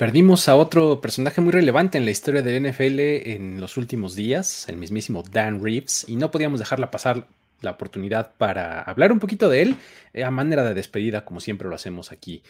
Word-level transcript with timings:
Perdimos 0.00 0.48
a 0.48 0.56
otro 0.56 1.02
personaje 1.02 1.42
muy 1.42 1.52
relevante 1.52 1.98
en 1.98 2.06
la 2.06 2.10
historia 2.10 2.40
del 2.40 2.70
NFL 2.70 3.00
en 3.00 3.60
los 3.60 3.76
últimos 3.76 4.16
días, 4.16 4.66
el 4.70 4.78
mismísimo 4.78 5.22
Dan 5.22 5.62
Reeves, 5.62 6.06
y 6.08 6.16
no 6.16 6.30
podíamos 6.30 6.58
dejarla 6.58 6.90
pasar 6.90 7.26
la 7.60 7.72
oportunidad 7.72 8.32
para 8.38 8.80
hablar 8.80 9.12
un 9.12 9.18
poquito 9.18 9.50
de 9.50 9.60
él 9.60 9.76
eh, 10.14 10.24
a 10.24 10.30
manera 10.30 10.64
de 10.64 10.72
despedida, 10.72 11.26
como 11.26 11.38
siempre 11.38 11.68
lo 11.68 11.74
hacemos 11.74 12.12
aquí. 12.12 12.42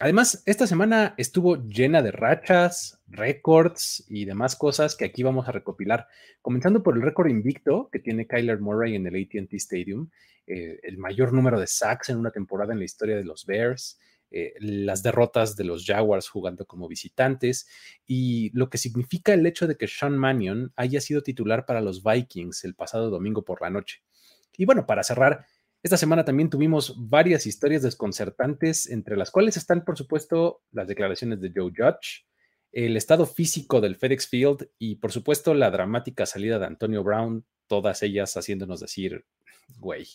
Además, 0.00 0.42
esta 0.44 0.66
semana 0.66 1.14
estuvo 1.16 1.56
llena 1.56 2.02
de 2.02 2.10
rachas, 2.12 3.00
récords 3.08 4.04
y 4.10 4.26
demás 4.26 4.54
cosas 4.54 4.94
que 4.94 5.06
aquí 5.06 5.22
vamos 5.22 5.48
a 5.48 5.52
recopilar, 5.52 6.08
comenzando 6.42 6.82
por 6.82 6.94
el 6.94 7.00
récord 7.00 7.30
invicto 7.30 7.88
que 7.90 8.00
tiene 8.00 8.26
Kyler 8.26 8.60
Murray 8.60 8.96
en 8.96 9.06
el 9.06 9.14
ATT 9.14 9.54
Stadium, 9.54 10.10
eh, 10.46 10.78
el 10.82 10.98
mayor 10.98 11.32
número 11.32 11.58
de 11.58 11.68
sacks 11.68 12.10
en 12.10 12.18
una 12.18 12.32
temporada 12.32 12.74
en 12.74 12.80
la 12.80 12.84
historia 12.84 13.16
de 13.16 13.24
los 13.24 13.46
Bears. 13.46 13.98
Eh, 14.30 14.52
las 14.60 15.02
derrotas 15.02 15.56
de 15.56 15.64
los 15.64 15.86
Jaguars 15.86 16.28
jugando 16.28 16.66
como 16.66 16.86
visitantes 16.86 17.66
y 18.06 18.50
lo 18.52 18.68
que 18.68 18.76
significa 18.76 19.32
el 19.32 19.46
hecho 19.46 19.66
de 19.66 19.76
que 19.76 19.88
Sean 19.88 20.18
Mannion 20.18 20.70
haya 20.76 21.00
sido 21.00 21.22
titular 21.22 21.64
para 21.64 21.80
los 21.80 22.02
Vikings 22.02 22.64
el 22.64 22.74
pasado 22.74 23.08
domingo 23.08 23.42
por 23.42 23.62
la 23.62 23.70
noche. 23.70 24.02
Y 24.58 24.66
bueno, 24.66 24.86
para 24.86 25.02
cerrar, 25.02 25.46
esta 25.82 25.96
semana 25.96 26.24
también 26.24 26.50
tuvimos 26.50 26.94
varias 27.08 27.46
historias 27.46 27.82
desconcertantes, 27.82 28.90
entre 28.90 29.16
las 29.16 29.30
cuales 29.30 29.56
están, 29.56 29.84
por 29.84 29.96
supuesto, 29.96 30.62
las 30.72 30.88
declaraciones 30.88 31.40
de 31.40 31.52
Joe 31.54 31.72
Judge, 31.74 32.26
el 32.72 32.96
estado 32.96 33.24
físico 33.24 33.80
del 33.80 33.96
FedEx 33.96 34.26
Field 34.26 34.68
y, 34.78 34.96
por 34.96 35.12
supuesto, 35.12 35.54
la 35.54 35.70
dramática 35.70 36.26
salida 36.26 36.58
de 36.58 36.66
Antonio 36.66 37.02
Brown, 37.02 37.46
todas 37.68 38.02
ellas 38.02 38.36
haciéndonos 38.36 38.80
decir, 38.80 39.24
güey, 39.78 40.06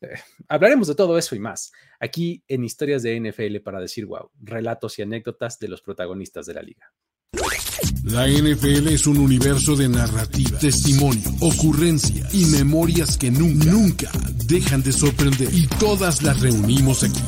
eh, 0.00 0.14
hablaremos 0.48 0.88
de 0.88 0.94
todo 0.94 1.18
eso 1.18 1.34
y 1.34 1.38
más 1.38 1.72
aquí 2.00 2.42
en 2.48 2.64
Historias 2.64 3.02
de 3.02 3.18
NFL 3.20 3.58
para 3.62 3.80
decir 3.80 4.06
wow, 4.06 4.30
relatos 4.40 4.98
y 4.98 5.02
anécdotas 5.02 5.58
de 5.58 5.68
los 5.68 5.82
protagonistas 5.82 6.46
de 6.46 6.54
la 6.54 6.62
liga. 6.62 6.92
La 8.04 8.26
NFL 8.28 8.88
es 8.88 9.06
un 9.06 9.18
universo 9.18 9.76
de 9.76 9.88
narrativa, 9.88 10.58
testimonio, 10.58 11.28
ocurrencia 11.40 12.26
y 12.32 12.46
memorias 12.46 13.18
que 13.18 13.30
nunca, 13.30 13.64
nunca 13.66 14.10
dejan 14.46 14.82
de 14.82 14.92
sorprender. 14.92 15.52
Y 15.52 15.66
todas 15.66 16.22
las 16.22 16.40
reunimos 16.40 17.02
aquí. 17.02 17.20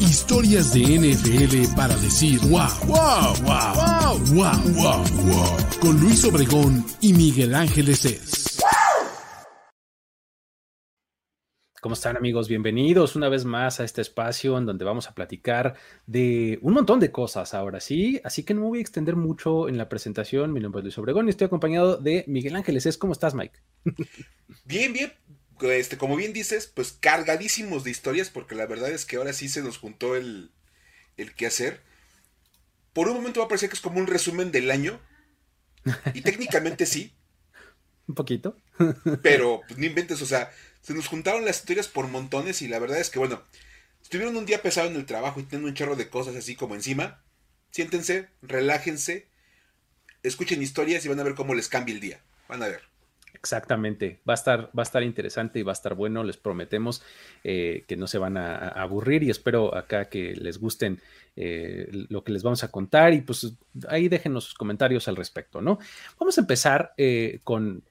Historias 0.00 0.74
de 0.74 0.82
NFL 0.82 1.74
para 1.74 1.96
decir 1.96 2.38
wow, 2.40 2.68
wow, 2.86 3.34
wow, 3.42 3.74
wow, 3.74 4.18
wow, 4.34 4.72
wow, 4.74 5.04
wow. 5.24 5.56
Con 5.80 5.98
Luis 6.00 6.24
Obregón 6.24 6.84
y 7.00 7.14
Miguel 7.14 7.54
Ángeles 7.54 8.04
es. 8.04 8.58
¿Cómo 11.84 11.92
están 11.92 12.16
amigos? 12.16 12.48
Bienvenidos 12.48 13.14
una 13.14 13.28
vez 13.28 13.44
más 13.44 13.78
a 13.78 13.84
este 13.84 14.00
espacio 14.00 14.56
en 14.56 14.64
donde 14.64 14.86
vamos 14.86 15.06
a 15.06 15.14
platicar 15.14 15.74
de 16.06 16.58
un 16.62 16.72
montón 16.72 16.98
de 16.98 17.12
cosas 17.12 17.52
ahora 17.52 17.78
sí, 17.78 18.22
así 18.24 18.42
que 18.42 18.54
no 18.54 18.62
me 18.62 18.68
voy 18.68 18.78
a 18.78 18.80
extender 18.80 19.16
mucho 19.16 19.68
en 19.68 19.76
la 19.76 19.90
presentación. 19.90 20.54
Mi 20.54 20.60
nombre 20.60 20.78
es 20.78 20.84
Luis 20.84 20.96
Obregón 20.96 21.26
y 21.26 21.30
estoy 21.30 21.44
acompañado 21.44 21.98
de 21.98 22.24
Miguel 22.26 22.56
Ángeles. 22.56 22.96
¿Cómo 22.96 23.12
estás, 23.12 23.34
Mike? 23.34 23.60
Bien, 24.64 24.94
bien. 24.94 25.12
Este, 25.60 25.98
como 25.98 26.16
bien 26.16 26.32
dices, 26.32 26.72
pues 26.74 26.92
cargadísimos 26.98 27.84
de 27.84 27.90
historias 27.90 28.30
porque 28.30 28.54
la 28.54 28.64
verdad 28.64 28.88
es 28.88 29.04
que 29.04 29.16
ahora 29.16 29.34
sí 29.34 29.50
se 29.50 29.62
nos 29.62 29.76
juntó 29.76 30.16
el, 30.16 30.52
el 31.18 31.34
qué 31.34 31.44
hacer. 31.44 31.82
Por 32.94 33.08
un 33.08 33.16
momento 33.16 33.40
va 33.40 33.44
a 33.44 33.48
parecer 33.50 33.68
que 33.68 33.74
es 33.74 33.82
como 33.82 33.98
un 33.98 34.06
resumen 34.06 34.52
del 34.52 34.70
año 34.70 34.98
y 36.14 36.22
técnicamente 36.22 36.86
sí. 36.86 37.12
Un 38.06 38.14
poquito. 38.14 38.56
Pero 39.22 39.62
pues, 39.66 39.78
no 39.78 39.86
inventes, 39.86 40.20
o 40.20 40.26
sea, 40.26 40.50
se 40.84 40.92
nos 40.92 41.08
juntaron 41.08 41.46
las 41.46 41.60
historias 41.60 41.88
por 41.88 42.08
montones 42.08 42.60
y 42.60 42.68
la 42.68 42.78
verdad 42.78 43.00
es 43.00 43.08
que, 43.08 43.18
bueno, 43.18 43.42
estuvieron 44.02 44.36
un 44.36 44.44
día 44.44 44.60
pesado 44.60 44.86
en 44.86 44.96
el 44.96 45.06
trabajo 45.06 45.40
y 45.40 45.44
tienen 45.44 45.66
un 45.66 45.72
chorro 45.72 45.96
de 45.96 46.10
cosas 46.10 46.36
así 46.36 46.56
como 46.56 46.74
encima. 46.74 47.24
Siéntense, 47.70 48.28
relájense, 48.42 49.26
escuchen 50.22 50.62
historias 50.62 51.02
y 51.04 51.08
van 51.08 51.18
a 51.20 51.24
ver 51.24 51.34
cómo 51.34 51.54
les 51.54 51.68
cambia 51.68 51.94
el 51.94 52.00
día. 52.02 52.20
Van 52.48 52.62
a 52.62 52.68
ver. 52.68 52.82
Exactamente, 53.44 54.20
va 54.28 54.32
a 54.32 54.36
estar, 54.36 54.66
va 54.66 54.82
a 54.82 54.84
estar 54.84 55.02
interesante 55.02 55.58
y 55.58 55.62
va 55.62 55.72
a 55.72 55.74
estar 55.74 55.94
bueno, 55.94 56.24
les 56.24 56.36
prometemos 56.36 57.02
eh, 57.42 57.84
que 57.86 57.96
no 57.96 58.06
se 58.06 58.16
van 58.16 58.36
a, 58.36 58.68
aburrir 58.68 59.22
y 59.22 59.28
espero 59.28 59.76
acá 59.76 60.08
que 60.08 60.34
les 60.34 60.58
gusten 60.58 61.00
eh, 61.36 61.88
lo 61.90 62.22
que 62.24 62.32
les 62.32 62.42
vamos 62.42 62.64
a 62.64 62.70
contar 62.70 63.12
y 63.12 63.20
pues 63.20 63.52
ahí 63.88 64.08
déjenos 64.08 64.44
sus 64.44 64.54
comentarios 64.54 65.08
al 65.08 65.16
respecto, 65.16 65.60
¿no? 65.60 65.78
Vamos 66.18 66.38
a 66.38 66.42
empezar 66.42 66.94
eh, 66.96 67.40
con, 67.44 67.82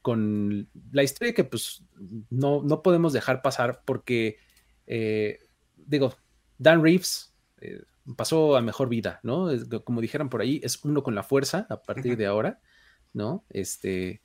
la 0.91 1.03
historia 1.03 1.33
que 1.33 1.43
pues 1.43 1.83
no, 2.29 2.61
no 2.63 2.81
podemos 2.81 3.13
dejar 3.13 3.41
pasar 3.41 3.81
porque, 3.85 4.37
digo, 5.85 6.15
Dan 6.57 6.83
Reeves 6.83 7.33
pasó 8.17 8.55
a 8.55 8.61
mejor 8.61 8.89
vida, 8.89 9.19
¿no? 9.23 9.49
Como 9.83 10.01
dijeran 10.01 10.29
por 10.29 10.41
ahí, 10.41 10.59
es 10.63 10.83
uno 10.83 11.03
con 11.03 11.15
la 11.15 11.23
fuerza 11.23 11.67
a 11.69 11.81
partir 11.81 12.17
de 12.17 12.25
ahora, 12.25 12.59
¿no? 13.13 13.45
Este 13.49 14.21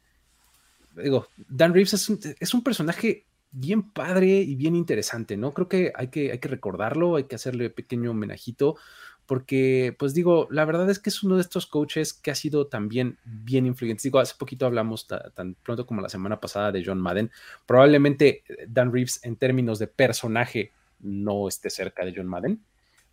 digo, 1.03 1.27
Dan 1.49 1.75
Reeves 1.75 1.95
es 1.95 2.55
un, 2.55 2.63
personaje 2.63 3.27
bien 3.51 3.91
padre 3.91 4.41
y 4.41 4.55
bien 4.57 4.77
interesante, 4.77 5.37
¿no? 5.37 5.55
Creo 5.55 5.69
que 5.69 5.93
hay, 5.95 6.09
que 6.09 6.33
hay 6.33 6.39
que 6.39 6.49
recordarlo, 6.49 7.17
hay 7.17 7.25
que 7.25 7.37
hacerle 7.37 7.71
pequeño 7.71 8.11
homenajito, 8.11 8.77
porque, 9.29 9.95
pues 9.99 10.15
digo, 10.15 10.49
la 10.51 10.65
verdad 10.65 10.89
es 10.89 10.99
que 10.99 11.11
es 11.11 11.23
uno 11.23 11.37
de 11.37 11.43
estos 11.43 11.67
coaches 11.67 12.15
que 12.15 12.31
ha 12.31 12.35
sido 12.35 12.67
también 12.67 13.19
bien 13.27 13.67
influyente. 13.67 14.05
Digo, 14.05 14.21
hace 14.21 14.35
poquito 14.39 14.65
hablamos 14.65 15.07
tan 15.07 15.55
pronto 15.63 15.85
como 15.87 16.01
la 16.01 16.09
semana 16.09 16.41
pasada 16.41 16.73
de 16.73 16.83
John 16.83 16.99
Madden. 16.99 17.31
Probablemente 17.67 18.43
eh, 18.49 18.65
Dan 18.67 18.91
Reeves 18.91 19.21
en 19.25 19.37
términos 19.37 19.79
de 19.79 19.87
personaje 19.87 20.73
no 21.01 21.47
esté 21.47 21.69
cerca 21.69 22.07
de 22.07 22.15
John 22.17 22.27
Madden, 22.27 22.65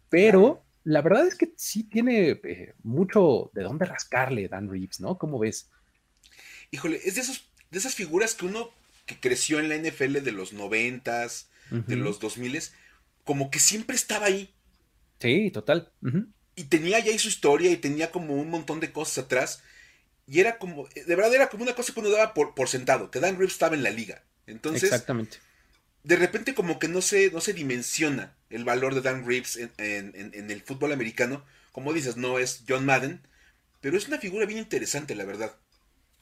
pero 0.08 0.64
la 0.86 1.02
verdad 1.02 1.28
es 1.28 1.36
que 1.36 1.52
sí 1.58 1.84
tiene 1.84 2.40
eh, 2.44 2.76
mucho 2.84 3.52
de 3.54 3.64
dónde 3.64 3.84
rascarle 3.84 4.48
Dan 4.48 4.70
Reeves, 4.70 5.02
¿no? 5.02 5.18
¿Cómo 5.18 5.38
ves? 5.38 5.70
Híjole, 6.72 7.02
es 7.04 7.16
de 7.16 7.22
esos 7.22 7.52
de 7.72 7.80
esas 7.80 7.94
figuras 7.94 8.36
que 8.36 8.46
uno 8.46 8.70
que 9.06 9.20
creció 9.20 9.60
en 9.60 9.68
la 9.68 9.76
NFL 9.76 10.20
de 10.20 10.32
los 10.32 10.54
noventas, 10.54 11.50
de 11.70 11.98
los 11.98 12.22
dos 12.22 12.38
miles, 12.38 12.74
como 13.26 13.52
que 13.52 13.60
siempre 13.60 13.98
estaba 13.98 14.28
ahí. 14.28 14.55
Sí, 15.20 15.52
total. 15.52 15.92
Y 16.56 16.66
tenía 16.66 17.00
ya 17.00 17.12
ahí 17.12 17.20
su 17.20 17.28
historia 17.28 17.72
y 17.72 17.78
tenía 17.78 18.12
como 18.12 18.36
un 18.36 18.50
montón 18.50 18.80
de 18.80 18.92
cosas 18.92 19.26
atrás. 19.26 19.64
Y 20.28 20.40
era 20.42 20.60
como, 20.60 20.88
de 20.90 21.16
verdad 21.16 21.34
era 21.36 21.50
como 21.50 21.64
una 21.64 21.76
cosa 21.76 21.94
que 21.94 22.02
uno 22.02 22.12
daba 22.12 22.34
por, 22.34 22.56
por 22.56 22.70
sentado, 22.70 23.12
que 23.12 23.20
Dan 23.22 23.38
Reeves 23.38 23.54
estaba 23.54 23.76
en 23.76 23.84
la 23.84 23.92
liga. 23.92 24.24
Entonces, 24.48 24.84
Exactamente. 24.84 25.40
de 26.04 26.16
repente 26.18 26.56
como 26.56 26.80
que 26.80 26.88
no 26.88 27.02
se, 27.02 27.32
no 27.32 27.42
se 27.42 27.54
dimensiona 27.54 28.36
el 28.50 28.64
valor 28.66 28.96
de 28.96 29.02
Dan 29.02 29.26
Reeves 29.28 29.58
en, 29.58 29.74
en 29.80 30.52
el 30.52 30.62
fútbol 30.64 30.92
americano. 30.94 31.46
Como 31.72 31.94
dices, 31.94 32.18
no 32.18 32.40
es 32.40 32.64
John 32.68 32.86
Madden, 32.86 33.22
pero 33.82 33.98
es 33.98 34.08
una 34.08 34.20
figura 34.20 34.46
bien 34.46 34.60
interesante, 34.60 35.16
la 35.16 35.26
verdad. 35.26 35.58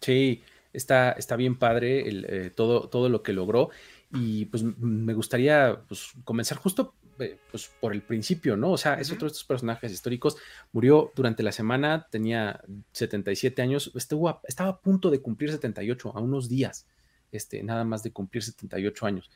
Sí, 0.02 0.44
está, 0.74 1.12
está 1.14 1.36
bien 1.36 1.58
padre 1.58 2.08
el, 2.10 2.26
eh, 2.30 2.50
todo, 2.52 2.90
todo 2.90 3.10
lo 3.10 3.24
que 3.24 3.34
logró. 3.34 3.70
Y 4.12 4.46
pues 4.46 4.64
me 4.64 5.14
gustaría 5.14 5.84
pues, 5.88 6.10
comenzar 6.24 6.58
justo 6.58 6.96
pues, 7.18 7.70
por 7.80 7.94
el 7.94 8.02
principio, 8.02 8.58
¿no? 8.58 8.72
O 8.72 8.78
sea, 8.78 8.96
es 8.96 9.12
otro 9.12 9.28
de 9.28 9.32
estos 9.32 9.44
personajes 9.44 9.92
históricos. 9.92 10.38
Murió 10.72 11.12
durante 11.16 11.44
la 11.44 11.52
semana, 11.52 12.08
tenía 12.10 12.62
77 12.92 13.62
años, 13.62 13.92
estuvo 13.96 14.40
estaba 14.44 14.70
a 14.70 14.80
punto 14.80 15.10
de 15.10 15.22
cumplir 15.22 15.52
78, 15.52 16.12
a 16.16 16.20
unos 16.20 16.50
días, 16.50 16.88
este, 17.32 17.64
nada 17.64 17.84
más 17.84 18.04
de 18.04 18.12
cumplir 18.12 18.44
78 18.44 19.06
años. 19.06 19.32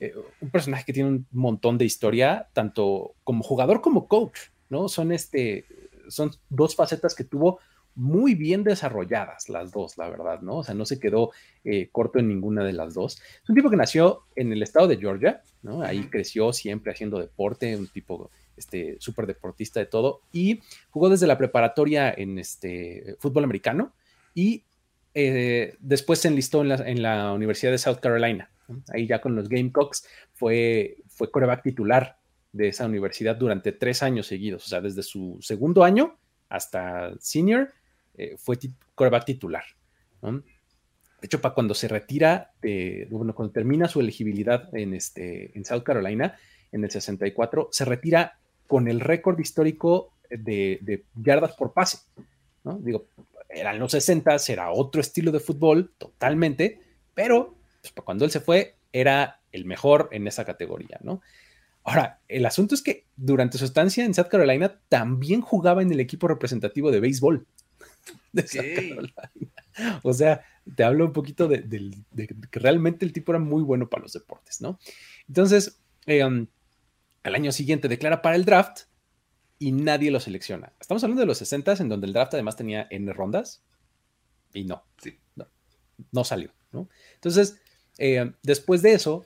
Eh, 0.00 0.14
un 0.40 0.50
personaje 0.50 0.84
que 0.84 0.92
tiene 0.92 1.10
un 1.10 1.26
montón 1.30 1.78
de 1.78 1.84
historia, 1.84 2.48
tanto 2.52 3.14
como 3.24 3.42
jugador 3.42 3.80
como 3.80 4.08
coach, 4.08 4.38
¿no? 4.68 4.88
Son, 4.88 5.12
este, 5.12 5.66
son 6.08 6.32
dos 6.48 6.74
facetas 6.74 7.14
que 7.14 7.24
tuvo 7.24 7.60
muy 7.94 8.34
bien 8.34 8.64
desarrolladas 8.64 9.48
las 9.48 9.70
dos, 9.72 9.98
la 9.98 10.08
verdad, 10.08 10.40
¿no? 10.40 10.58
O 10.58 10.64
sea, 10.64 10.74
no 10.74 10.84
se 10.86 10.98
quedó 10.98 11.30
eh, 11.64 11.88
corto 11.92 12.18
en 12.18 12.28
ninguna 12.28 12.64
de 12.64 12.72
las 12.72 12.94
dos. 12.94 13.20
Es 13.42 13.48
un 13.48 13.54
tipo 13.54 13.70
que 13.70 13.76
nació 13.76 14.22
en 14.34 14.52
el 14.52 14.62
estado 14.62 14.88
de 14.88 14.96
Georgia, 14.96 15.42
¿no? 15.62 15.82
Ahí 15.82 16.04
creció 16.04 16.52
siempre 16.52 16.92
haciendo 16.92 17.18
deporte, 17.18 17.76
un 17.76 17.88
tipo 17.88 18.30
este 18.56 18.96
súper 19.00 19.26
deportista 19.26 19.80
de 19.80 19.86
todo 19.86 20.20
y 20.30 20.60
jugó 20.90 21.08
desde 21.08 21.26
la 21.26 21.38
preparatoria 21.38 22.12
en 22.12 22.38
este 22.38 23.16
fútbol 23.18 23.44
americano 23.44 23.92
y 24.34 24.64
eh, 25.14 25.74
después 25.80 26.20
se 26.20 26.28
enlistó 26.28 26.62
en 26.62 26.68
la, 26.68 26.74
en 26.76 27.02
la, 27.02 27.32
Universidad 27.32 27.72
de 27.72 27.78
South 27.78 27.98
Carolina. 28.00 28.50
Ahí 28.92 29.06
ya 29.06 29.20
con 29.20 29.34
los 29.34 29.48
Gamecocks 29.48 30.06
fue, 30.32 30.98
fue 31.08 31.30
coreback 31.30 31.62
titular 31.62 32.18
de 32.52 32.68
esa 32.68 32.86
universidad 32.86 33.36
durante 33.36 33.72
tres 33.72 34.02
años 34.02 34.26
seguidos, 34.26 34.66
o 34.66 34.68
sea, 34.68 34.80
desde 34.80 35.02
su 35.02 35.38
segundo 35.40 35.84
año 35.84 36.18
hasta 36.48 37.14
senior 37.18 37.72
eh, 38.16 38.36
fue 38.36 38.58
coreback 38.94 39.24
titular. 39.24 39.64
De 40.22 41.26
hecho, 41.26 41.40
para 41.40 41.54
cuando 41.54 41.74
se 41.74 41.88
retira, 41.88 42.52
bueno, 43.10 43.34
cuando 43.34 43.52
termina 43.52 43.88
su 43.88 44.00
elegibilidad 44.00 44.74
en, 44.74 44.94
este, 44.94 45.56
en 45.56 45.64
South 45.64 45.82
Carolina, 45.82 46.36
en 46.72 46.84
el 46.84 46.90
64, 46.90 47.68
se 47.70 47.84
retira 47.84 48.38
con 48.66 48.88
el 48.88 49.00
récord 49.00 49.38
histórico 49.38 50.12
de, 50.30 51.04
yardas 51.14 51.52
por 51.52 51.72
pase. 51.72 51.98
¿no? 52.64 52.78
Digo, 52.78 53.06
eran 53.48 53.78
los 53.78 53.92
60, 53.92 54.36
era 54.48 54.70
otro 54.72 55.00
estilo 55.00 55.30
de 55.30 55.40
fútbol 55.40 55.92
totalmente, 55.98 56.80
pero 57.14 57.54
pues, 57.80 57.92
cuando 58.04 58.24
él 58.24 58.30
se 58.30 58.40
fue, 58.40 58.76
era 58.92 59.40
el 59.52 59.64
mejor 59.64 60.08
en 60.12 60.26
esa 60.26 60.44
categoría, 60.44 60.98
¿no? 61.02 61.20
Ahora, 61.84 62.20
el 62.28 62.46
asunto 62.46 62.76
es 62.76 62.82
que 62.82 63.06
durante 63.16 63.58
su 63.58 63.64
estancia 63.64 64.04
en 64.04 64.14
South 64.14 64.28
Carolina 64.28 64.80
también 64.88 65.40
jugaba 65.40 65.82
en 65.82 65.90
el 65.90 65.98
equipo 65.98 66.28
representativo 66.28 66.92
de 66.92 67.00
béisbol 67.00 67.46
de. 68.32 69.12
O 70.02 70.12
sea, 70.12 70.44
te 70.76 70.84
hablo 70.84 71.06
un 71.06 71.12
poquito 71.12 71.48
de, 71.48 71.64
que 72.50 72.58
realmente 72.58 73.04
el 73.04 73.12
tipo 73.12 73.32
era 73.32 73.38
muy 73.38 73.62
bueno 73.62 73.88
para 73.88 74.02
los 74.02 74.12
deportes, 74.12 74.60
¿no? 74.60 74.78
Entonces, 75.28 75.80
eh, 76.06 76.24
um, 76.24 76.46
al 77.22 77.34
año 77.34 77.52
siguiente 77.52 77.88
declara 77.88 78.22
para 78.22 78.36
el 78.36 78.44
draft 78.44 78.82
y 79.58 79.72
nadie 79.72 80.10
lo 80.10 80.20
selecciona. 80.20 80.72
Estamos 80.80 81.02
hablando 81.04 81.20
de 81.20 81.26
los 81.26 81.38
60 81.38 81.74
en 81.74 81.88
donde 81.88 82.06
el 82.06 82.12
draft 82.12 82.34
además 82.34 82.56
tenía 82.56 82.86
N 82.90 83.12
rondas 83.12 83.62
y 84.52 84.64
no, 84.64 84.84
no, 85.36 85.48
no, 86.10 86.24
salió, 86.24 86.52
¿no? 86.72 86.88
Entonces, 87.14 87.60
eh, 87.98 88.32
después 88.42 88.82
de 88.82 88.92
eso, 88.92 89.24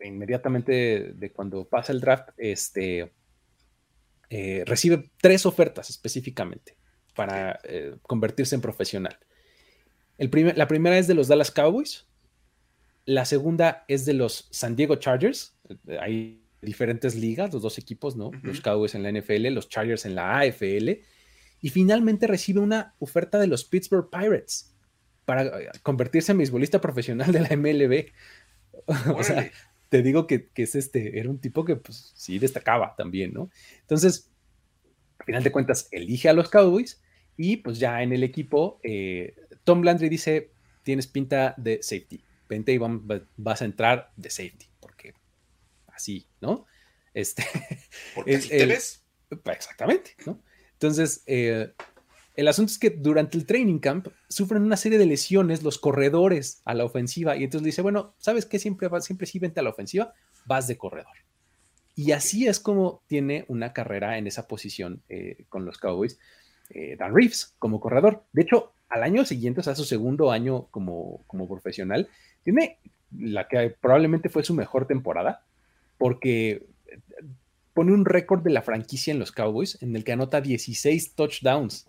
inmediatamente 0.00 1.12
de 1.14 1.32
cuando 1.32 1.68
pasa 1.68 1.92
el 1.92 2.00
draft, 2.00 2.30
este, 2.36 3.12
eh, 4.30 4.62
recibe 4.64 5.10
tres 5.20 5.44
ofertas 5.44 5.90
específicamente 5.90 6.79
para 7.20 7.60
eh, 7.64 7.96
convertirse 8.04 8.54
en 8.54 8.62
profesional. 8.62 9.18
El 10.16 10.30
la 10.56 10.66
primera 10.66 10.96
es 10.96 11.06
de 11.06 11.12
los 11.12 11.28
Dallas 11.28 11.50
Cowboys, 11.50 12.06
la 13.04 13.26
segunda 13.26 13.84
es 13.88 14.06
de 14.06 14.14
los 14.14 14.48
San 14.50 14.74
Diego 14.74 14.96
Chargers, 14.96 15.54
hay 16.00 16.42
diferentes 16.62 17.14
ligas, 17.14 17.52
los 17.52 17.60
dos 17.60 17.76
equipos, 17.76 18.16
¿no? 18.16 18.30
Los 18.42 18.62
Cowboys 18.62 18.94
en 18.94 19.02
la 19.02 19.12
NFL, 19.12 19.48
los 19.48 19.68
Chargers 19.68 20.06
en 20.06 20.14
la 20.14 20.38
AFL, 20.38 21.02
y 21.60 21.68
finalmente 21.68 22.26
recibe 22.26 22.60
una 22.60 22.94
oferta 23.00 23.38
de 23.38 23.48
los 23.48 23.66
Pittsburgh 23.66 24.08
Pirates 24.08 24.74
para 25.26 25.42
eh, 25.42 25.68
convertirse 25.82 26.32
en 26.32 26.38
beisbolista 26.38 26.80
profesional 26.80 27.32
de 27.32 27.40
la 27.40 27.54
MLB. 27.54 28.06
o 29.14 29.22
sea, 29.22 29.50
te 29.90 30.00
digo 30.00 30.26
que, 30.26 30.48
es 30.54 30.74
este, 30.74 31.18
era 31.18 31.28
un 31.28 31.38
tipo 31.38 31.66
que 31.66 31.76
pues 31.76 32.12
sí 32.14 32.38
destacaba 32.38 32.94
también, 32.96 33.34
¿no? 33.34 33.50
Entonces, 33.82 34.30
al 35.18 35.26
final 35.26 35.42
de 35.42 35.52
cuentas, 35.52 35.86
elige 35.90 36.30
a 36.30 36.32
los 36.32 36.48
Cowboys 36.48 37.02
y 37.42 37.56
pues 37.56 37.78
ya 37.78 38.02
en 38.02 38.12
el 38.12 38.22
equipo, 38.22 38.78
eh, 38.82 39.34
Tom 39.64 39.82
Landry 39.82 40.10
dice, 40.10 40.50
tienes 40.82 41.06
pinta 41.06 41.54
de 41.56 41.82
safety, 41.82 42.22
vente 42.46 42.74
y 42.74 42.78
vas 43.38 43.62
a 43.62 43.64
entrar 43.64 44.12
de 44.14 44.28
safety, 44.28 44.66
porque 44.78 45.14
así, 45.86 46.26
¿no? 46.42 46.66
Este, 47.14 47.42
porque 48.14 48.36
te 48.36 48.66
ves. 48.66 49.06
Exactamente, 49.46 50.16
¿no? 50.26 50.42
Entonces, 50.72 51.22
eh, 51.26 51.72
el 52.36 52.46
asunto 52.46 52.72
es 52.72 52.78
que 52.78 52.90
durante 52.90 53.38
el 53.38 53.46
training 53.46 53.78
camp 53.78 54.08
sufren 54.28 54.62
una 54.62 54.76
serie 54.76 54.98
de 54.98 55.06
lesiones 55.06 55.62
los 55.62 55.78
corredores 55.78 56.60
a 56.66 56.74
la 56.74 56.84
ofensiva 56.84 57.38
y 57.38 57.44
entonces 57.44 57.62
le 57.62 57.68
dice, 57.68 57.80
bueno, 57.80 58.14
¿sabes 58.18 58.44
qué? 58.44 58.58
Siempre, 58.58 58.90
siempre 59.00 59.26
sí 59.26 59.38
vente 59.38 59.60
a 59.60 59.62
la 59.62 59.70
ofensiva, 59.70 60.12
vas 60.44 60.66
de 60.66 60.76
corredor. 60.76 61.16
Y 61.94 62.12
así 62.12 62.46
es 62.46 62.60
como 62.60 63.02
tiene 63.06 63.46
una 63.48 63.72
carrera 63.72 64.18
en 64.18 64.26
esa 64.26 64.46
posición 64.46 65.02
eh, 65.08 65.46
con 65.48 65.64
los 65.64 65.78
Cowboys, 65.78 66.18
eh, 66.70 66.96
Dan 66.98 67.14
Reeves 67.14 67.54
como 67.58 67.80
corredor. 67.80 68.24
De 68.32 68.42
hecho, 68.42 68.72
al 68.88 69.02
año 69.02 69.24
siguiente, 69.24 69.60
o 69.60 69.62
sea, 69.62 69.74
su 69.74 69.84
segundo 69.84 70.30
año 70.30 70.66
como, 70.70 71.22
como 71.26 71.48
profesional, 71.48 72.08
tiene 72.42 72.78
la 73.16 73.48
que 73.48 73.70
probablemente 73.80 74.28
fue 74.28 74.44
su 74.44 74.54
mejor 74.54 74.86
temporada, 74.86 75.44
porque 75.98 76.66
pone 77.74 77.92
un 77.92 78.04
récord 78.04 78.42
de 78.42 78.50
la 78.50 78.62
franquicia 78.62 79.12
en 79.12 79.18
los 79.18 79.32
Cowboys 79.32 79.80
en 79.82 79.94
el 79.96 80.04
que 80.04 80.12
anota 80.12 80.40
16 80.40 81.14
touchdowns. 81.14 81.86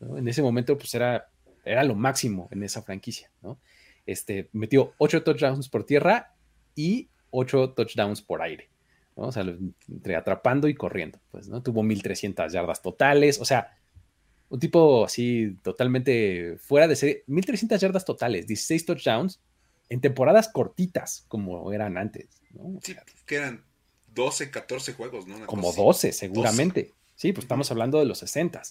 En 0.00 0.28
ese 0.28 0.42
momento, 0.42 0.76
pues 0.76 0.94
era, 0.94 1.28
era 1.64 1.84
lo 1.84 1.94
máximo 1.94 2.48
en 2.50 2.62
esa 2.62 2.82
franquicia, 2.82 3.30
¿no? 3.42 3.58
Este, 4.06 4.48
metió 4.52 4.94
8 4.98 5.22
touchdowns 5.22 5.68
por 5.68 5.84
tierra 5.84 6.34
y 6.74 7.08
8 7.30 7.74
touchdowns 7.74 8.22
por 8.22 8.42
aire, 8.42 8.70
¿no? 9.16 9.24
O 9.24 9.32
sea, 9.32 9.44
entre 9.88 10.16
atrapando 10.16 10.68
y 10.68 10.74
corriendo, 10.74 11.18
pues, 11.30 11.48
¿no? 11.48 11.62
Tuvo 11.62 11.82
1300 11.82 12.52
yardas 12.52 12.80
totales, 12.82 13.40
o 13.40 13.44
sea, 13.44 13.77
un 14.50 14.60
tipo 14.60 15.04
así 15.04 15.56
totalmente 15.62 16.56
fuera 16.60 16.88
de 16.88 16.96
serie, 16.96 17.24
1300 17.26 17.80
yardas 17.80 18.04
totales, 18.04 18.46
16 18.46 18.86
touchdowns 18.86 19.40
en 19.88 20.00
temporadas 20.00 20.48
cortitas 20.48 21.24
como 21.28 21.72
eran 21.72 21.98
antes, 21.98 22.26
¿no? 22.52 22.78
sí, 22.82 22.94
que 23.26 23.36
eran 23.36 23.62
12, 24.14 24.50
14 24.50 24.92
juegos, 24.94 25.26
¿no? 25.26 25.46
como 25.46 25.72
12, 25.72 26.12
seguramente. 26.12 26.92
Sí, 27.14 27.32
pues 27.32 27.44
estamos 27.44 27.70
hablando 27.70 27.98
de 27.98 28.04
los 28.04 28.18
60. 28.18 28.62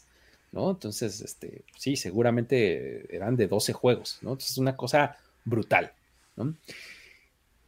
¿no? 0.52 0.72
Entonces, 0.72 1.22
este, 1.22 1.64
sí, 1.78 1.96
seguramente 1.96 3.14
eran 3.16 3.36
de 3.36 3.48
12 3.48 3.74
juegos, 3.74 4.20
¿no? 4.22 4.32
Entonces 4.32 4.52
es 4.52 4.58
una 4.58 4.76
cosa 4.76 5.18
brutal, 5.46 5.94
¿no? 6.36 6.56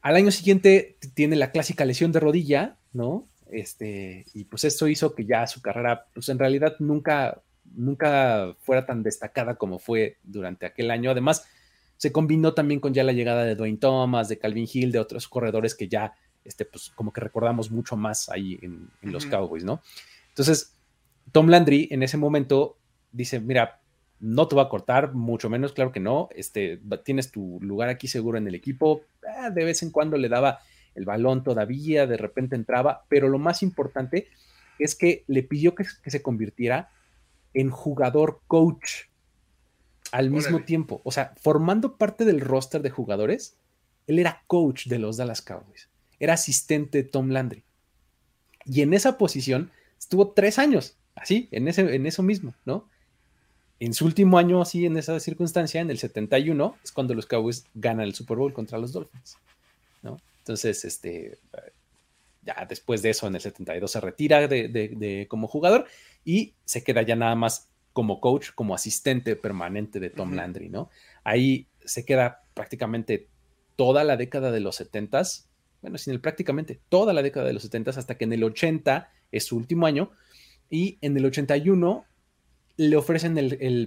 Al 0.01 0.15
año 0.15 0.31
siguiente 0.31 0.95
tiene 1.13 1.35
la 1.35 1.51
clásica 1.51 1.85
lesión 1.85 2.11
de 2.11 2.21
rodilla, 2.21 2.77
¿no? 2.94 3.27
Este, 3.51 4.25
y 4.33 4.45
pues 4.45 4.63
eso 4.63 4.88
hizo 4.88 5.13
que 5.13 5.25
ya 5.25 5.45
su 5.47 5.61
carrera, 5.61 6.07
pues 6.13 6.29
en 6.29 6.39
realidad 6.39 6.75
nunca, 6.79 7.41
nunca 7.75 8.56
fuera 8.60 8.86
tan 8.86 9.04
destacada 9.04 9.56
como 9.56 9.80
fue 9.80 10.18
durante 10.24 10.66
aquel 10.66 10.92
año. 10.92 11.12
Además, 11.12 11.48
se 11.98 12.12
combinó 12.12 12.54
también 12.54 12.80
con 12.80 12.94
ya 12.94 13.04
la 13.04 13.12
llegada 13.12 13.44
de 13.44 13.56
Dwayne 13.56 13.77
Thomas, 13.77 14.30
de 14.30 14.39
Calvin 14.39 14.68
Hill, 14.71 14.92
de 14.92 15.00
otros 15.00 15.27
corredores 15.27 15.75
que 15.75 15.88
ya, 15.88 16.13
este, 16.45 16.66
pues 16.66 16.92
como 16.95 17.12
que 17.12 17.21
recordamos 17.21 17.71
mucho 17.71 17.98
más 17.98 18.30
ahí 18.30 18.57
en, 18.62 18.89
los 19.01 19.25
Cowboys, 19.25 19.63
¿no? 19.63 19.81
Entonces, 20.30 20.75
Tom 21.31 21.48
Landry 21.48 21.88
en 21.92 22.04
ese 22.04 22.18
momento 22.18 22.77
dice, 23.12 23.39
mira, 23.39 23.81
no 24.19 24.48
te 24.48 24.56
va 24.56 24.63
a 24.63 24.69
cortar, 24.69 25.13
mucho 25.13 25.50
menos, 25.50 25.74
claro 25.74 25.92
que 25.92 26.00
no, 26.00 26.30
este, 26.36 26.80
tienes 27.04 27.31
tu 27.31 27.60
lugar 27.62 27.89
aquí 27.89 28.07
seguro 28.07 28.38
en 28.38 28.48
el 28.48 28.56
equipo, 28.56 29.01
ah, 29.38 29.50
de 29.50 29.66
vez 29.66 29.83
en 29.83 29.92
cuando 29.92 30.18
le 30.18 30.30
daba 30.30 30.60
el 30.95 31.06
balón 31.06 31.44
todavía, 31.44 32.07
de 32.07 32.18
repente 32.18 32.56
entraba, 32.56 33.06
pero 33.07 33.30
lo 33.30 33.39
más 33.39 33.63
importante 33.63 34.27
es 34.77 34.95
que 34.95 35.24
le 35.27 35.44
pidió 35.44 35.75
que, 35.75 35.83
se 35.83 36.21
convirtiera 36.21 36.89
en 37.54 37.69
jugador 37.69 38.42
coach 38.48 39.10
al 40.12 40.30
mismo 40.31 40.63
tiempo, 40.63 41.01
o 41.04 41.12
sea, 41.12 41.34
formando 41.40 41.98
parte 41.98 42.25
del 42.25 42.42
roster 42.42 42.81
de 42.81 42.90
jugadores, 42.90 43.56
él 44.07 44.18
era 44.18 44.44
coach 44.48 44.88
de 44.88 44.98
los 44.98 45.18
Dallas 45.18 45.42
Cowboys, 45.42 45.88
era 46.19 46.34
asistente 46.34 47.04
de 47.04 47.10
Tom 47.10 47.30
Landry. 47.30 47.63
Y 48.66 48.81
en 48.81 48.94
esa 48.94 49.18
posición 49.18 49.72
estuvo 50.00 50.31
tres 50.31 50.57
años, 50.57 50.98
así, 51.16 51.48
en, 51.51 51.68
ese, 51.68 51.96
en 51.96 52.06
eso 52.07 52.24
mismo, 52.24 52.56
¿no? 52.66 52.88
En 53.80 53.94
su 53.94 54.06
último 54.06 54.38
año, 54.38 54.62
así, 54.62 54.86
en 54.86 54.98
esa 54.98 55.19
circunstancia, 55.19 55.80
en 55.80 55.90
el 55.90 56.00
71, 56.00 56.76
es 56.83 56.92
cuando 56.92 57.14
los 57.14 57.26
Cowboys 57.26 57.66
ganan 57.76 58.06
el 58.06 58.16
Super 58.16 58.38
Bowl 58.38 58.52
contra 58.52 58.78
los 58.78 58.92
Dolphins, 58.92 59.38
¿no? 60.02 60.19
Entonces, 60.40 60.83
este, 60.85 61.38
ya 62.49 62.65
después 62.68 63.01
de 63.01 63.11
eso, 63.11 63.27
en 63.27 63.35
el 63.35 63.41
72 63.41 63.91
se 63.91 64.01
retira 64.01 64.47
de, 64.47 65.27
como 65.29 65.47
jugador 65.47 65.85
y 66.25 66.56
se 66.65 66.83
queda 66.83 67.01
ya 67.01 67.15
nada 67.15 67.35
más 67.35 67.69
como 67.94 68.19
coach, 68.19 68.51
como 68.56 68.75
asistente 68.75 69.35
permanente 69.35 69.99
de 69.99 70.09
Tom 70.09 70.33
Landry, 70.33 70.69
¿no? 70.69 70.89
Ahí 71.23 71.68
se 71.83 72.06
queda 72.06 72.44
prácticamente 72.53 73.27
toda 73.75 74.03
la 74.03 74.18
década 74.18 74.51
de 74.51 74.59
los 74.59 74.79
70s, 74.79 75.45
bueno, 75.81 75.97
sin 75.97 76.13
el 76.13 76.21
prácticamente 76.21 76.79
toda 76.89 77.13
la 77.13 77.21
década 77.21 77.47
de 77.47 77.53
los 77.53 77.69
70s, 77.69 77.97
hasta 77.97 78.18
que 78.18 78.25
en 78.25 78.33
el 78.33 78.44
80 78.44 79.11
es 79.31 79.45
su 79.45 79.57
último 79.57 79.85
año, 79.85 80.11
y 80.69 80.97
en 81.01 81.18
el 81.18 81.25
81 81.25 82.06
le 82.77 82.95
ofrecen 82.95 83.35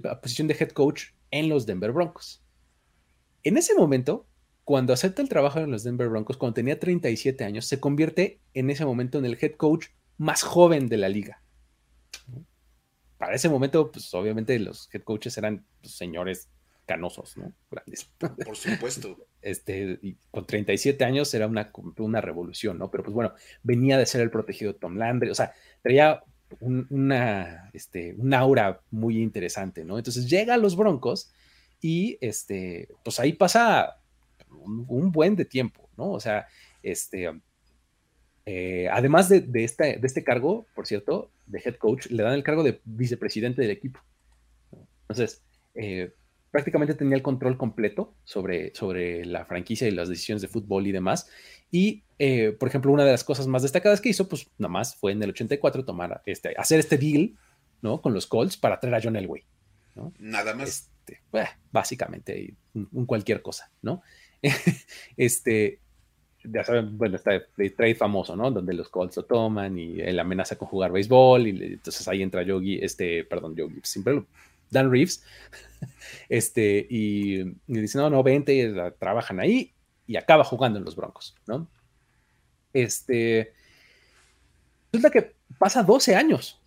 la 0.02 0.20
posición 0.20 0.48
de 0.48 0.56
head 0.58 0.70
coach 0.70 1.10
en 1.30 1.48
los 1.48 1.66
Denver 1.66 1.92
Broncos. 1.92 2.42
En 3.42 3.56
ese 3.56 3.74
momento, 3.74 4.26
cuando 4.64 4.92
acepta 4.92 5.22
el 5.22 5.28
trabajo 5.28 5.58
en 5.58 5.70
los 5.70 5.84
Denver 5.84 6.08
Broncos, 6.08 6.36
cuando 6.36 6.54
tenía 6.54 6.78
37 6.78 7.44
años, 7.44 7.66
se 7.66 7.80
convierte 7.80 8.40
en 8.54 8.70
ese 8.70 8.84
momento 8.84 9.18
en 9.18 9.24
el 9.24 9.38
head 9.40 9.52
coach 9.56 9.88
más 10.18 10.42
joven 10.42 10.88
de 10.88 10.96
la 10.96 11.08
liga. 11.08 11.42
Para 13.18 13.34
ese 13.34 13.48
momento, 13.48 13.90
pues 13.90 14.12
obviamente 14.14 14.58
los 14.58 14.88
head 14.92 15.02
coaches 15.02 15.36
eran 15.38 15.64
pues, 15.80 15.94
señores 15.94 16.48
canosos, 16.86 17.36
¿no? 17.36 17.52
Grandes. 17.70 18.04
Por 18.18 18.56
supuesto. 18.56 19.16
Este, 19.42 19.98
y 20.02 20.14
con 20.30 20.46
37 20.46 21.04
años 21.04 21.34
era 21.34 21.48
una, 21.48 21.72
una 21.98 22.20
revolución, 22.20 22.78
¿no? 22.78 22.92
Pero 22.92 23.02
pues 23.02 23.12
bueno, 23.12 23.34
venía 23.64 23.98
de 23.98 24.06
ser 24.06 24.20
el 24.20 24.30
protegido 24.30 24.76
Tom 24.76 24.96
Landry, 24.96 25.30
o 25.30 25.34
sea, 25.34 25.52
traía 25.82 26.22
una, 26.60 27.68
este, 27.72 28.14
un 28.16 28.34
aura 28.34 28.82
muy 28.92 29.20
interesante, 29.20 29.84
¿no? 29.84 29.98
Entonces 29.98 30.30
llega 30.30 30.54
a 30.54 30.58
los 30.58 30.76
Broncos 30.76 31.32
y, 31.80 32.18
este, 32.20 32.88
pues 33.02 33.18
ahí 33.18 33.32
pasa 33.32 34.01
un, 34.52 35.12
buen 35.12 35.36
de 35.36 35.44
tiempo, 35.44 35.88
¿no? 35.96 36.10
O 36.12 36.20
sea, 36.20 36.46
este, 36.82 37.30
eh, 38.46 38.88
además 38.90 39.28
de, 39.28 39.46
este, 39.54 39.98
de 39.98 40.06
este 40.06 40.24
cargo, 40.24 40.66
por 40.74 40.86
cierto, 40.86 41.30
de 41.46 41.60
head 41.64 41.76
coach, 41.76 42.06
le 42.06 42.22
dan 42.22 42.34
el 42.34 42.42
cargo 42.42 42.62
de 42.62 42.80
vicepresidente 42.84 43.62
del 43.62 43.70
equipo. 43.70 44.00
Entonces, 45.02 45.42
eh, 45.74 46.12
prácticamente 46.50 46.94
tenía 46.94 47.16
el 47.16 47.22
control 47.22 47.56
completo 47.56 48.14
sobre, 48.24 48.74
sobre 48.74 49.24
la 49.24 49.44
franquicia 49.46 49.88
y 49.88 49.90
las 49.90 50.08
decisiones 50.08 50.42
de 50.42 50.48
fútbol 50.48 50.86
y 50.86 50.92
demás. 50.92 51.28
Y, 51.70 52.04
eh, 52.18 52.52
por 52.52 52.68
ejemplo, 52.68 52.92
una 52.92 53.04
de 53.04 53.10
las 53.10 53.24
cosas 53.24 53.46
más 53.46 53.62
destacadas 53.62 54.00
que 54.00 54.10
hizo, 54.10 54.28
pues 54.28 54.48
nada 54.58 54.70
más 54.70 54.94
fue 54.96 55.12
en 55.12 55.22
el 55.22 55.30
84 55.30 55.84
tomar 55.84 56.22
este, 56.26 56.54
hacer 56.56 56.78
este 56.78 56.98
deal, 56.98 57.34
¿no? 57.80 58.00
Con 58.02 58.12
los 58.12 58.26
Colts 58.26 58.56
para 58.56 58.78
traer 58.78 58.94
a 58.94 59.00
John 59.02 59.16
Elway, 59.16 59.44
¿no? 59.96 60.12
Nada 60.18 60.54
más. 60.54 60.68
Este, 60.68 61.20
básicamente, 61.72 62.54
un, 62.74 63.06
cualquier 63.06 63.42
cosa, 63.42 63.70
¿no? 63.80 64.02
este, 65.16 65.80
ya 66.44 66.64
saben, 66.64 66.98
bueno, 66.98 67.16
está 67.16 67.34
el 67.34 67.74
trade 67.74 67.94
famoso, 67.94 68.36
¿no? 68.36 68.50
Donde 68.50 68.74
los 68.74 68.88
Colts 68.88 69.16
lo 69.16 69.24
toman 69.24 69.78
y 69.78 70.00
él 70.00 70.18
amenaza 70.18 70.56
con 70.56 70.68
jugar 70.68 70.92
béisbol 70.92 71.46
y 71.46 71.50
entonces 71.74 72.06
ahí 72.08 72.22
entra 72.22 72.42
Yogi, 72.42 72.78
este, 72.82 73.24
perdón, 73.24 73.54
Yogi, 73.54 73.80
siempre 73.82 74.22
Dan 74.70 74.90
Reeves, 74.90 75.22
este, 76.28 76.86
y, 76.88 77.40
y 77.40 77.54
dice, 77.66 77.98
no, 77.98 78.10
no, 78.10 78.22
vente, 78.22 78.72
trabajan 78.98 79.38
ahí 79.38 79.72
y 80.06 80.16
acaba 80.16 80.44
jugando 80.44 80.78
en 80.78 80.84
los 80.84 80.96
Broncos, 80.96 81.36
¿no? 81.46 81.68
Este, 82.72 83.52
resulta 84.92 85.10
que 85.10 85.34
pasa 85.58 85.82
12 85.82 86.16
años, 86.16 86.60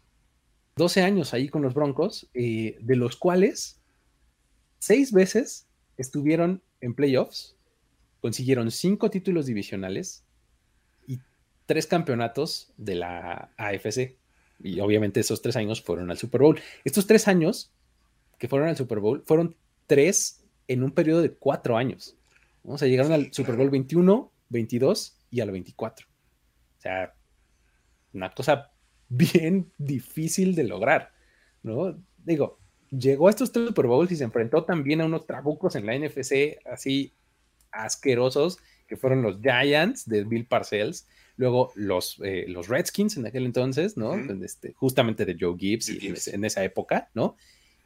12 0.76 1.02
años 1.02 1.34
ahí 1.34 1.50
con 1.50 1.62
los 1.62 1.74
Broncos, 1.74 2.28
eh, 2.34 2.78
de 2.82 2.96
los 2.96 3.16
cuales 3.16 3.80
seis 4.78 5.12
veces 5.12 5.68
estuvieron 5.98 6.62
en 6.82 6.94
playoffs, 6.94 7.55
consiguieron 8.26 8.72
cinco 8.72 9.12
títulos 9.12 9.46
divisionales 9.46 10.26
y 11.06 11.20
tres 11.68 11.86
campeonatos 11.86 12.74
de 12.76 12.96
la 12.96 13.52
AFC. 13.56 14.18
Y 14.64 14.80
obviamente 14.80 15.20
esos 15.20 15.44
tres 15.44 15.56
años 15.56 15.84
fueron 15.84 16.10
al 16.10 16.18
Super 16.18 16.42
Bowl. 16.42 16.60
Estos 16.84 17.06
tres 17.06 17.28
años 17.28 17.72
que 18.40 18.48
fueron 18.48 18.68
al 18.68 18.78
Super 18.78 19.00
Bowl 19.00 19.22
fueron 19.28 19.56
tres 19.86 20.44
en 20.68 20.82
un 20.82 20.90
periodo 20.90 21.22
de 21.22 21.36
cuatro 21.36 21.78
años. 21.78 22.18
O 22.64 22.80
sea, 22.80 22.88
llegaron 22.88 23.12
al 23.12 23.32
Super 23.32 23.58
Bowl 23.58 23.70
21, 23.70 24.32
22 24.50 25.20
y 25.30 25.42
al 25.42 25.52
24. 25.52 26.08
O 26.08 26.82
sea, 26.82 27.14
una 28.12 28.32
cosa 28.32 28.72
bien 29.08 29.72
difícil 29.78 30.56
de 30.56 30.64
lograr, 30.64 31.12
¿no? 31.62 32.04
Digo, 32.18 32.58
llegó 32.90 33.28
a 33.28 33.30
estos 33.30 33.52
tres 33.52 33.68
Super 33.68 33.86
Bowls 33.86 34.12
y 34.12 34.16
se 34.16 34.24
enfrentó 34.24 34.64
también 34.64 35.02
a 35.02 35.06
unos 35.06 35.28
trabucos 35.28 35.76
en 35.76 35.86
la 35.86 35.96
NFC 35.96 36.58
así 36.66 37.14
asquerosos, 37.76 38.60
que 38.88 38.98
fueron 38.98 39.22
los 39.22 39.40
Giants 39.42 40.08
de 40.08 40.24
Bill 40.24 40.46
Parcells, 40.46 41.08
luego 41.38 41.72
los, 41.76 42.20
eh, 42.24 42.46
los 42.48 42.68
Redskins 42.68 43.18
en 43.18 43.26
aquel 43.26 43.46
entonces, 43.46 43.98
¿no? 43.98 44.16
este, 44.44 44.74
justamente 44.74 45.26
de 45.26 45.36
Joe 45.40 45.58
Gibbs, 45.58 45.90
En, 46.28 46.46
esa 46.46 46.64
época, 46.64 47.10
¿no? 47.14 47.36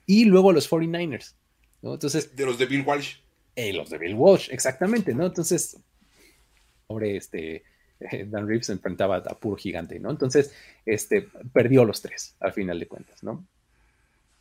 Y 0.05 0.25
luego 0.25 0.51
los 0.51 0.69
49ers, 0.69 1.35
¿no? 1.81 1.93
Entonces... 1.93 2.35
De 2.35 2.45
los 2.45 2.57
de 2.57 2.65
Bill 2.65 2.83
Walsh. 2.85 3.17
Eh, 3.55 3.73
los 3.73 3.89
de 3.89 3.97
Bill 3.97 4.15
Walsh, 4.15 4.49
exactamente, 4.51 5.13
¿no? 5.13 5.25
Entonces, 5.25 5.77
pobre 6.87 7.17
este, 7.17 7.63
Dan 7.99 8.47
Reeves 8.47 8.67
se 8.67 8.73
enfrentaba 8.73 9.17
a 9.17 9.39
puro 9.39 9.55
gigante, 9.55 9.99
¿no? 9.99 10.09
Entonces, 10.09 10.53
este, 10.85 11.27
perdió 11.53 11.85
los 11.85 12.01
tres, 12.01 12.35
al 12.39 12.53
final 12.53 12.79
de 12.79 12.87
cuentas, 12.87 13.23
¿no? 13.23 13.45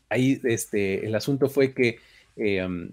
Ahí, 0.09 0.41
este, 0.45 1.05
el 1.07 1.15
asunto 1.15 1.49
fue 1.49 1.75
que 1.75 1.99
em, 2.37 2.93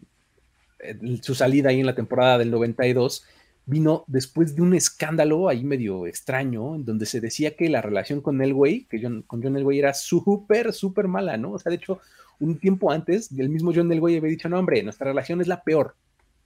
su 1.21 1.35
salida 1.35 1.69
ahí 1.69 1.79
en 1.79 1.85
la 1.85 1.95
temporada 1.95 2.37
del 2.37 2.51
92 2.51 3.25
vino 3.65 4.03
después 4.07 4.55
de 4.55 4.61
un 4.61 4.73
escándalo 4.73 5.49
ahí 5.49 5.63
medio 5.63 6.05
extraño, 6.05 6.75
en 6.75 6.85
donde 6.85 7.05
se 7.05 7.19
decía 7.19 7.55
que 7.55 7.69
la 7.69 7.81
relación 7.81 8.21
con 8.21 8.41
Elway, 8.41 8.85
que 8.85 9.01
con 9.25 9.43
John 9.43 9.57
Elway 9.57 9.79
era 9.79 9.93
súper, 9.93 10.71
súper 10.73 11.07
mala, 11.07 11.37
¿no? 11.37 11.53
O 11.53 11.59
sea, 11.59 11.71
de 11.71 11.77
hecho, 11.77 11.99
un 12.39 12.59
tiempo 12.59 12.91
antes, 12.91 13.31
el 13.31 13.49
mismo 13.49 13.71
John 13.73 13.91
Elway 13.91 14.17
había 14.17 14.29
dicho, 14.29 14.49
no, 14.49 14.59
hombre, 14.59 14.83
nuestra 14.83 15.07
relación 15.07 15.41
es 15.41 15.47
la 15.47 15.63
peor, 15.63 15.95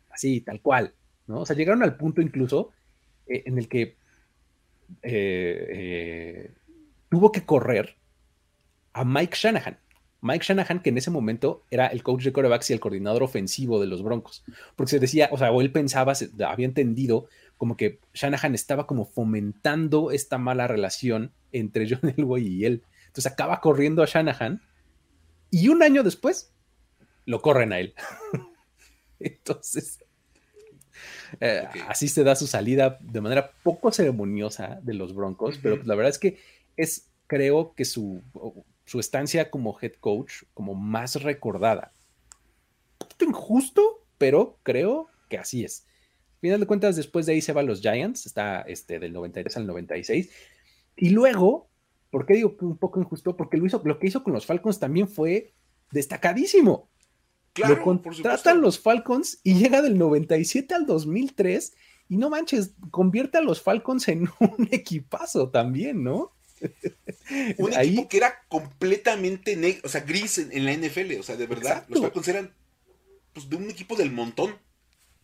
así, 0.10 0.42
tal 0.42 0.62
cual, 0.62 0.94
¿no? 1.28 1.42
O 1.42 1.46
sea, 1.46 1.56
llegaron 1.56 1.84
al 1.84 1.98
punto 1.98 2.22
incluso 2.22 2.72
eh, 3.28 3.44
en 3.46 3.58
el 3.58 3.68
que 3.68 3.96
eh, 5.04 5.68
eh, 5.70 6.52
tuvo 7.10 7.32
que 7.32 7.46
correr 7.46 7.96
a 8.94 9.04
Mike 9.04 9.36
Shanahan. 9.36 9.78
Mike 10.22 10.46
Shanahan, 10.46 10.82
que 10.82 10.90
en 10.90 10.98
ese 10.98 11.12
momento 11.12 11.64
era 11.72 11.88
el 11.88 12.04
coach 12.04 12.24
de 12.24 12.34
corebacks 12.34 12.70
y 12.70 12.74
el 12.74 12.80
coordinador 12.80 13.24
ofensivo 13.24 13.80
de 13.80 13.88
los 13.88 14.04
Broncos, 14.04 14.44
porque 14.76 14.92
se 14.92 15.00
decía, 15.00 15.30
o 15.32 15.38
sea, 15.38 15.52
o 15.52 15.62
él 15.62 15.72
pensaba, 15.72 16.14
había 16.46 16.66
entendido 16.66 17.28
como 17.58 17.78
que 17.78 18.00
Shanahan 18.14 18.56
estaba 18.56 18.88
como 18.88 19.06
fomentando 19.06 20.12
esta 20.12 20.38
mala 20.38 20.68
relación 20.68 21.34
entre 21.52 21.88
John 21.90 22.14
Elway 22.16 22.48
y 22.48 22.66
él. 22.66 22.84
Entonces 23.08 23.32
acaba 23.32 23.60
corriendo 23.60 24.04
a 24.04 24.06
Shanahan 24.06 24.62
y 25.52 25.68
un 25.70 25.84
año 25.84 26.04
después 26.04 26.54
lo 27.26 27.42
corren 27.42 27.74
a 27.74 27.80
él. 27.80 27.94
Entonces, 29.20 30.00
eh, 31.40 31.68
así 31.88 32.08
se 32.08 32.24
da 32.24 32.36
su 32.36 32.48
salida 32.48 32.98
de 33.02 33.22
manera 33.22 33.52
poco 33.64 33.92
ceremoniosa 33.92 34.80
de 34.82 34.94
los 34.94 35.14
Broncos, 35.14 35.60
pero 35.62 35.82
la 35.84 35.96
verdad 35.96 36.12
es 36.12 36.20
que 36.20 36.40
es, 36.78 37.10
creo 37.28 37.74
que 37.74 37.86
su, 37.86 38.22
su 38.90 39.00
estancia 39.00 39.52
como 39.52 39.78
head 39.80 39.94
coach 40.00 40.46
como 40.56 40.74
más 40.74 41.22
recordada. 41.22 41.94
Un 42.94 42.98
poquito 42.98 43.26
injusto, 43.26 44.04
pero 44.18 44.58
creo 44.64 45.10
que 45.30 45.38
así 45.38 45.64
es. 45.64 45.86
Al 46.34 46.40
final 46.42 46.60
de 46.60 46.66
cuentas, 46.66 46.96
después 46.96 47.28
de 47.28 47.34
ahí 47.34 47.42
se 47.42 47.54
van 47.54 47.68
los 47.68 47.82
Giants, 47.82 48.26
está 48.26 48.62
este, 48.62 48.98
del 48.98 49.14
93 49.14 49.58
al 49.58 49.68
96. 49.68 50.32
Y 50.96 51.10
luego, 51.12 51.70
¿por 52.10 52.26
qué 52.26 52.34
digo 52.34 52.56
un 52.62 52.80
poco 52.80 53.00
injusto? 53.00 53.38
Porque 53.38 53.58
lo, 53.58 53.68
hizo, 53.68 53.80
lo 53.86 54.00
que 54.00 54.08
hizo 54.08 54.24
con 54.24 54.34
los 54.34 54.48
Falcons 54.48 54.80
también 54.80 55.08
fue 55.08 55.54
destacadísimo. 55.92 56.90
Claro, 57.54 57.76
lo 57.76 57.84
contratan 57.84 58.60
los 58.60 58.80
Falcons 58.80 59.40
y 59.44 59.54
llega 59.54 59.84
del 59.84 60.00
97 60.00 60.74
al 60.74 60.88
2003 60.88 61.76
y 62.08 62.18
no 62.18 62.32
manches, 62.32 62.74
convierte 62.90 63.38
a 63.38 63.42
los 63.42 63.62
Falcons 63.62 64.08
en 64.08 64.28
un 64.40 64.68
equipazo 64.72 65.50
también, 65.50 66.04
¿no? 66.04 66.32
Un 67.58 67.74
equipo 67.78 68.08
que 68.08 68.18
era 68.18 68.42
completamente 68.48 69.80
o 69.84 69.90
sea, 69.90 70.02
gris 70.02 70.38
en, 70.38 70.66
la 70.66 70.74
NFL, 70.74 71.20
o 71.20 71.24
sea, 71.24 71.36
de 71.36 71.48
verdad, 71.48 71.86
los 71.88 72.02
Falcons 72.02 72.28
eran 72.28 72.54
pues, 73.34 73.50
de 73.50 73.56
un 73.56 73.70
equipo 73.70 73.96
del 73.96 74.12
montón. 74.12 74.56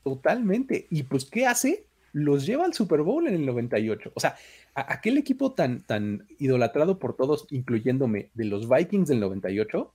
Totalmente. 0.03 0.87
Y 0.89 1.03
pues, 1.03 1.25
¿qué 1.25 1.47
hace? 1.47 1.87
Los 2.13 2.45
lleva 2.45 2.65
al 2.65 2.73
Super 2.73 3.01
Bowl 3.01 3.27
en 3.27 3.33
el 3.33 3.45
98. 3.45 4.11
O 4.13 4.19
sea, 4.19 4.37
aquel 4.73 5.17
equipo 5.17 5.53
tan, 5.53 5.83
tan 5.83 6.27
idolatrado 6.37 6.99
por 6.99 7.15
todos, 7.15 7.47
incluyéndome, 7.49 8.29
de 8.33 8.45
los 8.45 8.69
Vikings 8.69 9.09
del 9.09 9.19
98, 9.19 9.93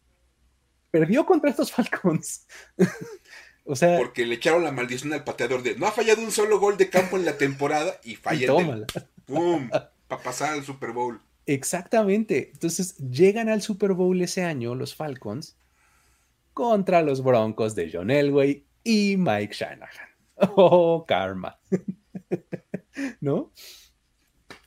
perdió 0.91 1.25
contra 1.25 1.51
estos 1.51 1.73
Falcons. 1.73 2.47
o 3.65 3.77
sea. 3.77 3.99
Porque 3.99 4.27
le 4.27 4.35
echaron 4.35 4.65
la 4.65 4.73
maldición 4.73 5.13
al 5.13 5.25
pateador 5.25 5.63
de 5.63 5.77
no 5.77 5.87
ha 5.87 5.93
fallado 5.93 6.23
un 6.23 6.33
solo 6.33 6.59
gol 6.59 6.77
de 6.77 6.91
campo 6.91 7.17
en 7.17 7.25
la 7.25 7.39
temporada 7.39 7.99
y 8.05 8.17
falla. 8.17 8.49
¡Pum! 9.27 9.71
Para 9.71 10.23
pasar 10.23 10.55
al 10.55 10.65
Super 10.65 10.91
Bowl. 10.91 11.21
Exactamente. 11.51 12.51
Entonces 12.53 12.97
llegan 12.99 13.49
al 13.49 13.61
Super 13.61 13.93
Bowl 13.95 14.23
ese 14.23 14.45
año 14.45 14.77
los 14.77 14.95
Falcons 14.95 15.57
contra 16.55 17.03
los 17.03 17.25
Broncos 17.25 17.75
de 17.75 17.91
John 17.93 18.13
Elway 18.13 18.65
y 18.85 19.17
Mike 19.17 19.55
Shanahan. 19.55 20.09
Oh, 20.57 21.05
karma. 21.07 21.59
¿No? 23.21 23.51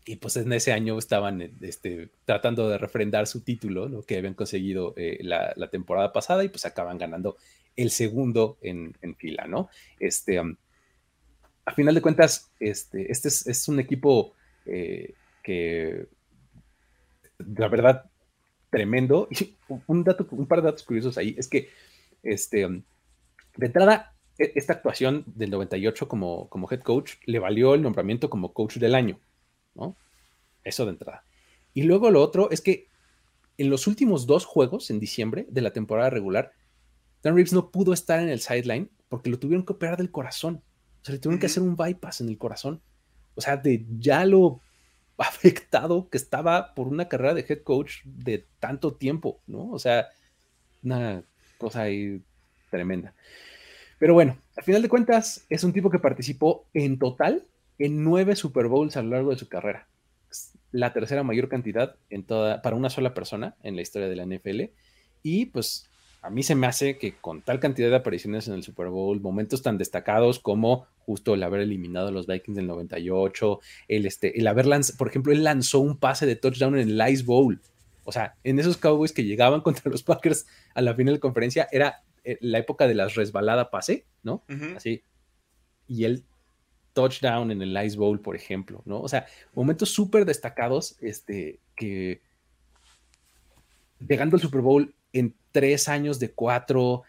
Y 0.06 0.18
pues 0.18 0.36
en 0.36 0.52
ese 0.52 0.74
año 0.74 1.00
estaban 1.00 1.42
este, 1.62 2.12
tratando 2.26 2.70
de 2.70 2.78
refrendar 2.78 3.26
su 3.28 3.42
título, 3.42 3.88
¿no? 3.88 4.04
que 4.04 4.18
habían 4.18 4.36
conseguido 4.36 4.94
eh, 4.98 5.18
la, 5.24 5.70
temporada 5.72 6.12
pasada 6.12 6.44
y 6.44 6.50
pues 6.50 6.66
acaban 6.66 7.00
ganando 7.00 7.38
el 7.78 7.90
segundo 7.92 8.58
en, 8.62 8.94
fila, 9.18 9.48
¿no? 9.48 9.70
Este, 10.00 10.38
a 10.38 11.74
final 11.74 11.96
de 11.96 12.02
cuentas, 12.02 12.52
este, 12.60 13.12
este 13.12 13.30
es, 13.30 13.68
un 13.68 13.80
equipo 13.80 14.34
eh, 14.68 15.16
que, 15.42 16.08
la 17.38 17.68
verdad, 17.68 18.10
tremendo. 18.70 19.28
Y 19.30 19.56
un, 19.88 20.04
dato, 20.04 20.28
un 20.32 20.48
par 20.48 20.62
de 20.62 20.68
datos 20.68 20.84
curiosos 20.84 21.18
ahí 21.18 21.36
es 21.38 21.48
que, 21.48 21.70
este, 22.24 22.68
de 22.68 23.66
entrada, 23.66 24.16
e, 24.38 24.52
esta 24.56 24.74
actuación 24.74 25.24
del 25.28 25.52
98 25.52 26.08
como, 26.08 26.50
como 26.50 26.70
head 26.72 26.82
coach 26.82 27.14
le 27.26 27.40
valió 27.40 27.76
el 27.76 27.82
nombramiento 27.82 28.30
como 28.30 28.54
coach 28.54 28.78
del 28.78 28.96
año. 28.96 29.20
¿no? 29.76 29.96
Eso 30.64 30.86
de 30.86 30.92
entrada. 30.92 31.24
Y 31.74 31.84
luego 31.84 32.12
lo 32.12 32.22
otro 32.22 32.50
es 32.52 32.62
que 32.62 32.88
en 33.58 33.70
los 33.70 33.88
últimos 33.88 34.26
dos 34.26 34.46
juegos 34.46 34.90
en 34.90 35.00
diciembre 35.00 35.46
de 35.50 35.62
la 35.62 35.74
temporada 35.74 36.10
regular, 36.10 36.52
Dan 37.22 37.36
Reeves 37.36 37.54
no 37.54 37.72
pudo 37.72 37.94
estar 37.94 38.20
en 38.20 38.30
el 38.30 38.40
sideline 38.40 38.90
porque 39.10 39.30
lo 39.30 39.40
tuvieron 39.40 39.66
que 39.66 39.74
operar 39.74 39.98
del 39.98 40.12
corazón. 40.12 40.64
O 41.02 41.06
sea, 41.06 41.14
le 41.14 41.20
tuvieron 41.20 41.40
que 41.40 41.46
hacer 41.46 41.64
un 41.64 41.76
bypass 41.76 42.22
en 42.22 42.30
el 42.30 42.38
corazón. 42.38 42.82
O 43.36 43.42
sea, 43.42 43.58
de 43.58 43.86
ya 43.98 44.26
lo 44.26 44.62
afectado 45.24 46.10
que 46.10 46.18
estaba 46.18 46.74
por 46.74 46.88
una 46.88 47.08
carrera 47.08 47.34
de 47.34 47.46
head 47.48 47.64
coach 47.64 48.04
de 48.04 48.46
tanto 48.60 48.94
tiempo, 48.94 49.40
¿no? 49.48 49.72
O 49.72 49.80
sea, 49.80 50.10
una 50.84 51.24
cosa 51.58 51.84
ahí 51.84 52.22
tremenda. 52.70 53.14
Pero 54.00 54.14
bueno, 54.14 54.38
al 54.58 54.64
final 54.64 54.82
de 54.82 54.90
cuentas, 54.90 55.46
es 55.50 55.64
un 55.64 55.74
tipo 55.74 55.90
que 55.90 56.00
participó 56.00 56.66
en 56.74 57.00
total 57.00 57.46
en 57.80 58.04
nueve 58.04 58.36
Super 58.36 58.68
Bowls 58.68 58.98
a 58.98 59.02
lo 59.02 59.10
largo 59.10 59.32
de 59.32 59.38
su 59.38 59.48
carrera. 59.48 59.88
la 60.72 60.92
tercera 60.92 61.24
mayor 61.24 61.50
cantidad 61.50 61.96
en 62.10 62.24
toda, 62.24 62.64
para 62.64 62.76
una 62.76 62.90
sola 62.90 63.14
persona 63.14 63.56
en 63.62 63.76
la 63.76 63.84
historia 63.84 64.10
de 64.10 64.16
la 64.16 64.26
NFL. 64.26 64.72
Y 65.22 65.46
pues 65.48 65.88
a 66.24 66.30
mí 66.30 66.42
se 66.42 66.56
me 66.56 66.68
hace 66.68 66.98
que 66.98 67.16
con 67.18 67.42
tal 67.42 67.60
cantidad 67.60 67.90
de 67.90 67.98
apariciones 67.98 68.48
en 68.48 68.54
el 68.54 68.64
Super 68.64 68.88
Bowl, 68.88 69.20
momentos 69.20 69.62
tan 69.62 69.78
destacados 69.78 70.40
como 70.40 70.88
justo 71.06 71.34
el 71.34 71.44
haber 71.44 71.60
eliminado 71.60 72.08
a 72.08 72.12
los 72.12 72.28
Vikings 72.28 72.56
del 72.56 72.68
98, 72.68 73.60
el, 73.90 74.06
este, 74.06 74.40
el 74.40 74.48
haber 74.48 74.66
lanzado, 74.66 74.98
por 74.98 75.10
ejemplo, 75.10 75.34
él 75.34 75.44
lanzó 75.44 75.80
un 75.80 75.98
pase 75.98 76.26
de 76.26 76.38
touchdown 76.38 76.78
en 76.80 76.90
el 76.90 77.10
Ice 77.12 77.24
Bowl. 77.24 77.60
O 78.06 78.14
sea, 78.14 78.36
en 78.46 78.58
esos 78.58 78.78
Cowboys 78.78 79.12
que 79.12 79.26
llegaban 79.26 79.60
contra 79.64 79.92
los 79.92 80.02
Packers 80.02 80.46
a 80.74 80.82
la 80.82 80.96
final 80.96 81.16
de 81.16 81.20
conferencia, 81.20 81.68
era 81.74 82.04
eh, 82.24 82.38
la 82.40 82.58
época 82.58 82.88
de 82.88 82.96
las 82.96 83.16
resbalada 83.16 83.70
pase, 83.70 84.06
¿no? 84.24 84.44
Así. 84.78 85.04
Y 85.90 86.06
él 86.06 86.24
touchdown 86.94 87.52
en 87.52 87.62
el 87.62 87.86
Ice 87.86 87.98
Bowl, 87.98 88.22
por 88.22 88.38
ejemplo, 88.38 88.82
¿no? 88.86 89.02
O 89.02 89.10
sea, 89.10 89.26
momentos 89.54 89.90
súper 89.90 90.24
destacados, 90.24 90.96
este, 91.02 91.60
que 91.76 92.22
llegando 94.08 94.38
al 94.38 94.42
Super 94.42 94.62
Bowl 94.62 94.94
en 95.14 95.36
tres 95.52 95.88
años 95.88 96.20
de 96.20 96.32
cuatro, 96.32 97.04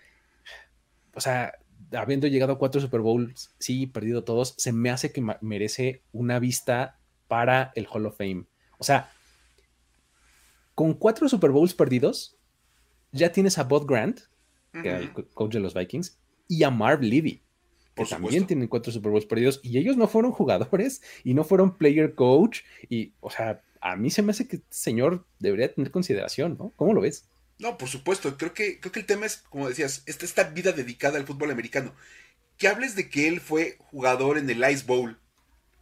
o 1.14 1.20
sea, 1.20 1.54
habiendo 1.92 2.26
llegado 2.26 2.52
a 2.52 2.58
cuatro 2.58 2.80
Super 2.80 3.00
Bowls, 3.00 3.52
sí, 3.58 3.87
perdido 3.87 4.25
todos, 4.25 4.54
se 4.58 4.73
me 4.73 4.90
hace 4.90 5.12
que 5.12 5.25
merece 5.40 6.02
una 6.12 6.38
vista 6.38 6.99
para 7.28 7.73
el 7.75 7.87
Hall 7.90 8.06
of 8.06 8.16
Fame. 8.16 8.44
O 8.78 8.84
sea, 8.84 9.11
con 10.75 10.94
cuatro 10.94 11.28
Super 11.28 11.50
Bowls 11.50 11.75
perdidos, 11.75 12.37
ya 13.12 13.32
tienes 13.32 13.58
a 13.58 13.64
Bob 13.64 13.87
Grant, 13.87 14.20
que 14.73 14.88
era 14.88 14.99
el 14.99 15.12
coach 15.12 15.54
de 15.54 15.61
los 15.61 15.73
Vikings, 15.73 16.18
y 16.49 16.64
a 16.64 16.70
Marv 16.70 17.00
Levy, 17.00 17.42
que 17.94 18.04
también 18.04 18.46
tienen 18.46 18.68
cuatro 18.68 18.92
Super 18.92 19.12
Bowls 19.12 19.26
perdidos, 19.26 19.61
y 19.62 19.78
ellos 19.78 19.96
no 19.96 20.08
fueron 20.08 20.32
jugadores 20.32 21.00
y 21.23 21.32
no 21.32 21.44
fueron 21.44 21.76
player 21.76 22.14
coach, 22.14 22.62
y, 22.88 23.14
o 23.20 23.30
sea, 23.30 23.62
a 23.80 23.96
mí 23.96 24.11
se 24.11 24.23
me 24.23 24.32
hace 24.32 24.49
que 24.49 24.56
este 24.56 24.68
señor 24.70 25.26
debería 25.38 25.73
tener 25.73 25.90
consideración, 25.90 26.56
¿no? 26.58 26.73
¿Cómo 26.76 26.92
lo 26.92 27.00
ves? 27.00 27.28
No, 27.58 27.78
por 27.78 27.88
supuesto, 27.88 28.37
creo 28.37 28.52
que, 28.52 28.80
creo 28.80 28.92
que 28.92 29.00
el 29.00 29.06
tema 29.06 29.26
es, 29.26 29.38
como 29.49 29.68
decías, 29.68 30.02
esta, 30.06 30.25
esta 30.25 30.44
vida 30.44 30.73
dedicada 30.73 31.18
al 31.18 31.26
fútbol 31.26 31.50
americano. 31.50 31.94
Que 32.58 32.68
hables 32.68 32.96
de 32.96 33.08
que 33.08 33.28
él 33.28 33.40
fue 33.40 33.76
jugador 33.78 34.38
en 34.38 34.50
el 34.50 34.68
Ice 34.70 34.84
Bowl. 34.84 35.18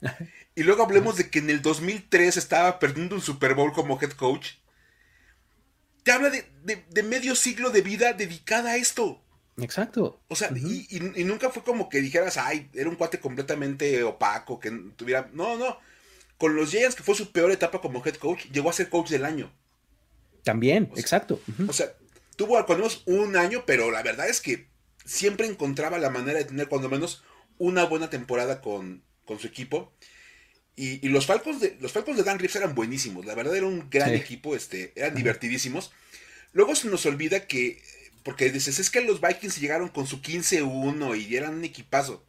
y 0.54 0.62
luego 0.62 0.82
hablemos 0.82 1.16
de 1.16 1.30
que 1.30 1.38
en 1.38 1.50
el 1.50 1.62
2003 1.62 2.36
estaba 2.36 2.78
perdiendo 2.78 3.14
un 3.14 3.22
Super 3.22 3.54
Bowl 3.54 3.72
como 3.72 3.98
head 4.00 4.12
coach. 4.12 4.54
Te 6.02 6.12
habla 6.12 6.30
de, 6.30 7.02
medio 7.02 7.34
siglo 7.34 7.70
de 7.70 7.80
vida 7.80 8.12
dedicada 8.12 8.72
a 8.72 8.76
esto. 8.76 9.22
Exacto. 9.58 10.20
O 10.28 10.34
sea, 10.34 10.50
y, 10.54 10.86
y, 10.90 11.24
nunca 11.24 11.50
fue 11.50 11.62
como 11.62 11.88
que 11.88 12.00
dijeras, 12.00 12.38
ay, 12.38 12.70
era 12.74 12.88
un 12.88 12.96
cuate 12.96 13.20
completamente 13.20 14.02
opaco, 14.02 14.58
que 14.58 14.70
tuviera... 14.96 15.30
No, 15.32 15.56
no. 15.56 15.78
Con 16.38 16.56
los 16.56 16.70
Giants, 16.70 16.96
que 16.96 17.04
fue 17.04 17.14
su 17.14 17.30
peor 17.30 17.52
etapa 17.52 17.80
como 17.80 18.04
head 18.04 18.16
coach, 18.16 18.46
llegó 18.50 18.68
a 18.68 18.72
ser 18.72 18.88
coach 18.88 19.10
del 19.10 19.24
año. 19.24 19.52
También, 20.42 20.90
exacto. 20.96 21.40
O 21.68 21.72
sea, 21.72 21.92
tuvo 22.36 22.54
cuando 22.66 22.84
menos 22.84 23.02
un 23.06 23.36
año, 23.36 23.64
pero 23.66 23.90
la 23.90 24.02
verdad 24.02 24.28
es 24.28 24.40
que 24.40 24.68
siempre 25.04 25.46
encontraba 25.46 25.98
la 25.98 26.10
manera 26.10 26.38
de 26.38 26.44
tener 26.44 26.68
cuando 26.68 26.88
menos 26.88 27.22
una 27.58 27.84
buena 27.84 28.10
temporada 28.10 28.60
con, 28.60 29.02
su 29.38 29.46
equipo. 29.46 29.92
Y, 30.76 31.08
los 31.08 31.26
Falcons 31.26 31.60
de 31.60 31.76
los 31.80 31.92
Falcons 31.92 32.16
de 32.16 32.24
Dan 32.24 32.38
Reeves 32.38 32.56
eran 32.56 32.74
buenísimos, 32.74 33.24
la 33.24 33.34
verdad 33.34 33.56
era 33.56 33.66
un 33.66 33.88
gran 33.88 34.12
equipo, 34.14 34.56
este, 34.56 34.92
eran 34.96 35.14
divertidísimos. 35.14 35.92
Luego 36.52 36.74
se 36.74 36.88
nos 36.88 37.06
olvida 37.06 37.46
que, 37.46 37.82
porque 38.22 38.50
dices, 38.50 38.78
es 38.78 38.90
que 38.90 39.00
los 39.00 39.20
Vikings 39.20 39.58
llegaron 39.60 39.88
con 39.88 40.06
su 40.06 40.20
15-1 40.20 41.18
y 41.18 41.36
eran 41.36 41.54
un 41.54 41.64
equipazo. 41.64 42.24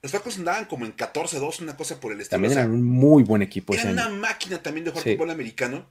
Los 0.00 0.12
Falcons 0.12 0.38
andaban 0.38 0.66
como 0.66 0.86
en 0.86 0.96
14-2, 0.96 1.60
una 1.62 1.76
cosa 1.76 1.98
por 1.98 2.12
el 2.12 2.20
estilo. 2.20 2.36
También 2.36 2.52
eran 2.52 2.70
un 2.70 2.84
muy 2.84 3.24
buen 3.24 3.42
equipo. 3.42 3.74
Era 3.74 3.90
una 3.90 4.08
máquina 4.08 4.62
también 4.62 4.84
de 4.84 4.90
jugar 4.92 5.04
fútbol 5.04 5.30
americano. 5.30 5.88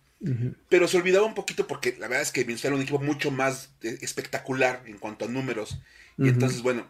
Pero 0.69 0.87
se 0.87 0.97
olvidaba 0.97 1.25
un 1.25 1.35
poquito 1.35 1.67
porque 1.67 1.95
la 1.99 2.07
verdad 2.07 2.23
es 2.23 2.31
que 2.31 2.43
Minnesota 2.43 2.69
era 2.69 2.75
un 2.75 2.81
equipo 2.81 2.99
mucho 2.99 3.29
más 3.29 3.69
eh, 3.81 3.99
espectacular 4.01 4.81
en 4.85 4.97
cuanto 4.97 5.25
a 5.25 5.27
números. 5.27 5.79
Y 6.17 6.29
entonces, 6.29 6.63
bueno, 6.63 6.87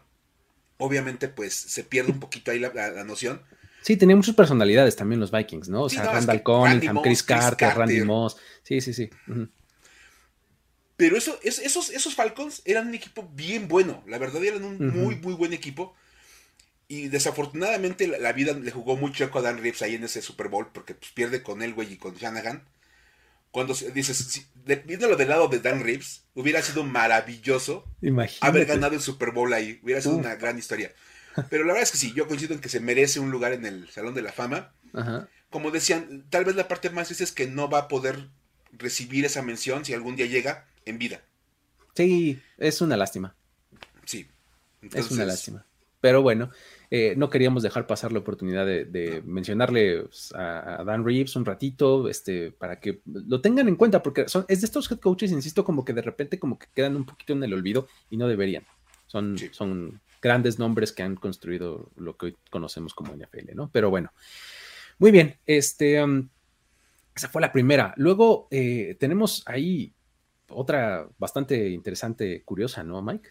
obviamente 0.78 1.28
pues 1.28 1.54
se 1.54 1.84
pierde 1.84 2.12
un 2.12 2.20
poquito 2.20 2.50
ahí 2.50 2.58
la, 2.58 3.04
noción. 3.04 3.42
Sí, 3.82 3.96
tenía 3.96 4.16
muchas 4.16 4.34
personalidades 4.34 4.96
también 4.96 5.20
los 5.20 5.30
Vikings, 5.30 5.68
¿no? 5.68 5.82
O 5.82 5.88
sea, 5.88 6.04
Randall 6.04 6.42
Cunningham, 6.42 7.02
Chris, 7.02 7.22
Carter, 7.22 7.76
Randy 7.76 8.02
Moss. 8.02 8.36
Sí, 8.62 8.80
sí, 8.80 8.94
sí. 8.94 9.10
Pero 10.96 11.16
eso, 11.16 11.38
esos, 11.42 11.90
esos 11.90 12.14
Falcons 12.14 12.62
eran 12.64 12.88
un 12.88 12.94
equipo 12.94 13.30
bien 13.34 13.68
bueno. 13.68 14.02
La 14.06 14.18
verdad, 14.18 14.42
eran 14.42 14.64
un 14.64 14.78
muy, 14.88 15.16
muy 15.16 15.34
buen 15.34 15.52
equipo. 15.52 15.94
Y 16.88 17.08
desafortunadamente 17.08 18.08
la, 18.08 18.32
vida 18.32 18.54
le 18.54 18.70
jugó 18.70 18.96
muy 18.96 19.12
chueco 19.12 19.38
a 19.38 19.42
Dan 19.42 19.58
Reeves 19.58 19.82
ahí 19.82 19.94
en 19.94 20.04
ese 20.04 20.22
Super 20.22 20.48
Bowl 20.48 20.68
porque 20.72 20.94
pues, 20.94 21.12
pierde 21.12 21.42
con 21.42 21.62
Elway 21.62 21.92
y 21.92 21.96
con 21.98 22.16
Shanahan. 22.16 22.64
Cuando 23.50 23.74
dices, 23.74 24.48
viéndolo 24.84 25.16
del 25.16 25.28
lado 25.28 25.48
de 25.48 25.60
Dan 25.60 25.82
Reeves, 25.82 26.24
hubiera 26.34 26.62
sido 26.62 26.84
maravilloso 26.84 27.84
haber 28.40 28.66
ganado 28.66 28.94
el 28.94 29.00
Super 29.00 29.30
Bowl 29.30 29.52
ahí. 29.52 29.80
Hubiera 29.82 30.00
sido 30.00 30.16
una 30.16 30.36
gran 30.36 30.58
historia. 30.58 30.92
Pero 31.50 31.64
la 31.64 31.72
verdad 31.72 31.82
es 31.84 31.92
que 31.92 31.98
sí, 31.98 32.12
yo 32.14 32.26
coincido 32.26 32.54
en 32.54 32.60
que 32.60 32.68
se 32.68 32.80
merece 32.80 33.20
un 33.20 33.30
lugar 33.30 33.52
en 33.52 33.64
el 33.64 33.88
Salón 33.88 34.14
de 34.14 34.22
la 34.22 34.32
Fama. 34.32 34.72
Como 35.50 35.70
decían, 35.70 36.26
tal 36.28 36.44
vez 36.44 36.56
la 36.56 36.68
parte 36.68 36.90
más 36.90 37.06
triste 37.06 37.24
es 37.24 37.32
que 37.32 37.46
no 37.46 37.70
va 37.70 37.78
a 37.80 37.88
poder 37.88 38.28
recibir 38.72 39.24
esa 39.24 39.42
mención 39.42 39.84
si 39.84 39.94
algún 39.94 40.16
día 40.16 40.26
llega 40.26 40.66
en 40.84 40.98
vida. 40.98 41.22
Sí, 41.94 42.40
es 42.58 42.80
una 42.80 42.96
lástima. 42.96 43.34
Sí. 44.04 44.28
es 44.92 45.10
una 45.10 45.24
lástima. 45.24 45.64
Pero 46.00 46.22
bueno, 46.22 46.50
eh, 46.90 47.14
no 47.16 47.28
queríamos 47.28 47.62
dejar 47.62 47.86
pasar 47.86 48.12
la 48.12 48.20
oportunidad 48.20 48.64
de, 48.64 49.22
mencionarle 49.26 50.02
pues, 50.04 50.32
a, 50.34 50.82
Dan 50.84 51.04
Reeves 51.04 51.36
un 51.36 51.44
ratito, 51.44 52.08
este, 52.08 52.50
para 52.50 52.80
que 52.80 53.00
lo 53.04 53.40
tengan 53.40 53.68
en 53.68 53.76
cuenta, 53.76 54.02
porque 54.02 54.28
son, 54.28 54.46
es 54.48 54.62
de 54.62 54.66
estos 54.66 54.90
head 54.90 54.98
coaches, 54.98 55.30
insisto, 55.30 55.64
como 55.64 55.84
que 55.84 55.92
de 55.92 56.02
repente 56.02 56.38
como 56.38 56.58
que 56.58 56.66
quedan 56.74 56.96
un 56.96 57.04
poquito 57.04 57.34
en 57.34 57.44
el 57.44 57.52
olvido 57.52 57.88
y 58.08 58.16
no 58.16 58.26
deberían. 58.26 58.64
Son, 59.06 59.36
son 59.52 60.00
grandes 60.22 60.58
nombres 60.58 60.92
que 60.92 61.02
han 61.02 61.16
construido 61.16 61.90
lo 61.96 62.16
que 62.16 62.26
hoy 62.26 62.36
conocemos 62.50 62.94
como 62.94 63.14
NFL, 63.14 63.54
¿no? 63.54 63.70
Pero 63.70 63.90
bueno, 63.90 64.12
muy 64.98 65.10
bien, 65.10 65.36
este, 65.46 66.02
um, 66.02 66.28
esa 67.14 67.28
fue 67.28 67.42
la 67.42 67.52
primera. 67.52 67.94
Luego 67.96 68.48
eh, 68.50 68.96
tenemos 68.98 69.42
ahí 69.46 69.92
otra 70.48 71.08
bastante 71.18 71.68
interesante, 71.68 72.42
curiosa, 72.44 72.82
¿no, 72.82 73.02
Mike? 73.02 73.30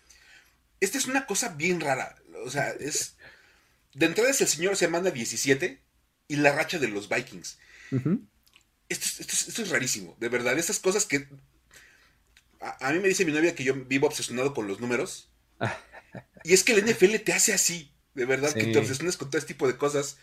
Esta 0.79 0.97
es 0.97 1.07
una 1.07 1.25
cosa 1.25 1.55
bien 1.55 1.81
rara. 1.81 2.15
O 2.45 2.49
sea, 2.49 2.69
es 2.69 3.16
de 3.97 4.05
entrada 4.05 4.29
es 4.29 4.41
el 4.41 4.47
señor 4.47 4.75
semana 4.75 5.09
17 5.09 5.81
y 6.27 6.35
la 6.35 6.51
racha 6.51 6.77
de 6.77 6.87
los 6.87 7.09
Vikings. 7.09 7.57
esto, 8.89 9.61
es 9.63 9.69
rarísimo, 9.69 10.15
de 10.19 10.29
verdad. 10.29 10.57
Esas 10.57 10.79
cosas 10.79 11.05
que. 11.05 11.27
A, 12.59 12.91
mí 12.91 12.99
me 12.99 13.07
dice 13.07 13.25
mi 13.25 13.31
novia 13.31 13.55
que 13.55 13.63
yo 13.63 13.73
vivo 13.73 14.05
obsesionado 14.05 14.53
con 14.53 14.67
los 14.67 14.79
números. 14.79 15.29
y 16.43 16.53
es 16.53 16.63
que 16.63 16.73
el 16.73 16.85
NFL 16.85 17.15
te 17.25 17.33
hace 17.33 17.53
así, 17.53 17.91
de 18.13 18.25
verdad, 18.25 18.53
que 18.53 18.65
te 18.65 18.77
obsesiones 18.77 19.17
con 19.17 19.31
todo 19.31 19.39
este 19.39 19.53
tipo 19.53 19.67
de 19.67 19.77
cosas 19.77 20.17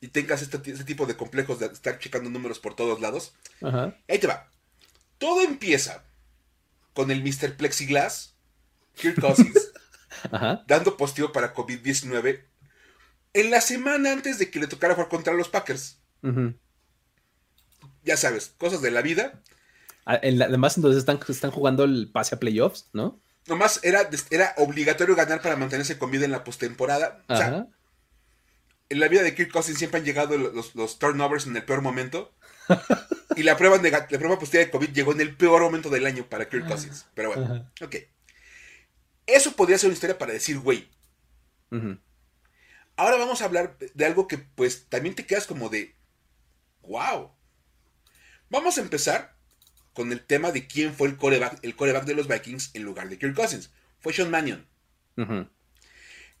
y 0.00 0.08
tengas 0.08 0.40
este, 0.40 0.56
este, 0.56 0.84
tipo 0.84 1.04
de 1.04 1.16
complejos 1.16 1.58
de 1.58 1.66
estar 1.66 1.98
checando 1.98 2.30
números 2.30 2.58
por 2.58 2.74
todos 2.74 3.00
lados. 3.00 3.34
Ahí 4.08 4.18
te 4.18 4.26
va. 4.26 4.48
Todo 5.18 5.42
empieza 5.42 6.02
con 6.94 7.10
el 7.10 7.22
Mr. 7.22 7.56
Plexiglass, 7.58 8.32
Kirk 8.94 9.20
Cousins, 9.20 9.72
dando 10.66 10.96
positivo 10.96 11.30
para 11.30 11.54
COVID-19 11.54 12.48
en 13.32 13.50
la 13.50 13.60
semana 13.60 14.12
antes 14.12 14.38
de 14.38 14.50
que 14.50 14.60
le 14.60 14.66
tocara 14.66 14.94
jugar 14.94 15.08
contra 15.08 15.34
los 15.34 15.48
Packers. 15.48 16.00
Ya 18.04 18.16
sabes, 18.16 18.54
cosas 18.58 18.80
de 18.80 18.90
la 18.90 19.02
vida. 19.02 19.42
Ah, 20.06 20.20
además, 20.22 20.76
entonces 20.76 21.00
están, 21.00 21.20
están 21.28 21.50
jugando 21.50 21.84
el 21.84 22.10
pase 22.10 22.34
a 22.34 22.40
playoffs, 22.40 22.88
¿no? 22.92 23.20
Nomás 23.46 23.80
era, 23.82 24.08
era 24.30 24.54
obligatorio 24.56 25.14
ganar 25.14 25.42
para 25.42 25.56
mantenerse 25.56 25.98
con 25.98 26.10
vida 26.10 26.24
en 26.24 26.32
la 26.32 26.44
postemporada. 26.44 27.22
O 27.28 27.36
sea, 27.36 27.66
en 28.88 29.00
la 29.00 29.08
vida 29.08 29.22
de 29.22 29.34
Kirk 29.34 29.52
Cousins 29.52 29.78
siempre 29.78 30.00
han 30.00 30.06
llegado 30.06 30.36
los, 30.36 30.98
turnovers 30.98 31.46
en 31.46 31.56
el 31.56 31.64
peor 31.64 31.82
momento. 31.82 32.34
y 33.36 33.42
la 33.42 33.56
prueba, 33.56 33.78
de, 33.78 33.90
la 33.90 34.06
prueba 34.06 34.38
positiva 34.38 34.64
de 34.64 34.70
COVID 34.70 34.90
llegó 34.90 35.12
en 35.12 35.20
el 35.20 35.36
peor 35.36 35.62
momento 35.62 35.90
del 35.90 36.06
año 36.06 36.26
para 36.28 36.48
Kirk 36.48 36.66
Cousins. 36.66 37.06
Pero 37.14 37.34
bueno, 37.34 37.70
ok. 37.82 37.96
Eso 39.26 39.52
podría 39.52 39.78
ser 39.78 39.88
una 39.88 39.94
historia 39.94 40.18
para 40.18 40.32
decir, 40.32 40.58
güey. 40.58 40.88
Ahora 42.98 43.16
vamos 43.16 43.40
a 43.40 43.44
hablar 43.44 43.78
de 43.78 44.04
algo 44.04 44.26
que 44.26 44.38
pues 44.38 44.86
también 44.88 45.14
te 45.14 45.24
quedas 45.24 45.46
como 45.46 45.68
de, 45.68 45.94
wow. 46.82 47.30
Vamos 48.50 48.76
a 48.76 48.80
empezar 48.80 49.36
con 49.92 50.10
el 50.10 50.20
tema 50.20 50.50
de 50.50 50.66
quién 50.66 50.92
fue 50.92 51.06
el 51.06 51.16
coreback, 51.16 51.60
el 51.62 51.76
coreback 51.76 52.06
de 52.06 52.16
los 52.16 52.26
Vikings 52.26 52.70
en 52.74 52.82
lugar 52.82 53.08
de 53.08 53.16
Kirk 53.16 53.36
Cousins. 53.36 53.70
Fue 54.00 54.12
Sean 54.12 54.32
Mannion. 54.32 54.66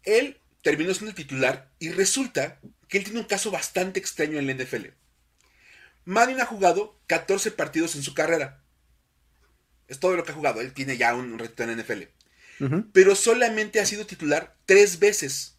Él 0.02 0.40
terminó 0.62 0.92
siendo 0.94 1.10
el 1.10 1.14
titular 1.14 1.70
y 1.78 1.90
resulta 1.90 2.58
que 2.88 2.98
él 2.98 3.04
tiene 3.04 3.20
un 3.20 3.26
caso 3.26 3.52
bastante 3.52 4.00
extraño 4.00 4.40
en 4.40 4.48
la 4.48 4.54
NFL. 4.54 4.86
Mannion 6.06 6.40
ha 6.40 6.46
jugado 6.46 6.98
14 7.06 7.52
partidos 7.52 7.94
en 7.94 8.02
su 8.02 8.14
carrera. 8.14 8.64
Es 9.86 10.00
todo 10.00 10.16
lo 10.16 10.24
que 10.24 10.32
ha 10.32 10.34
jugado. 10.34 10.60
Él 10.60 10.72
tiene 10.72 10.96
ya 10.96 11.14
un 11.14 11.38
reto 11.38 11.62
en 11.62 11.76
la 11.76 11.80
NFL. 11.80 12.02
Pero 12.92 13.14
solamente 13.14 13.78
ha 13.78 13.86
sido 13.86 14.06
titular 14.06 14.56
tres 14.66 14.98
veces 14.98 15.57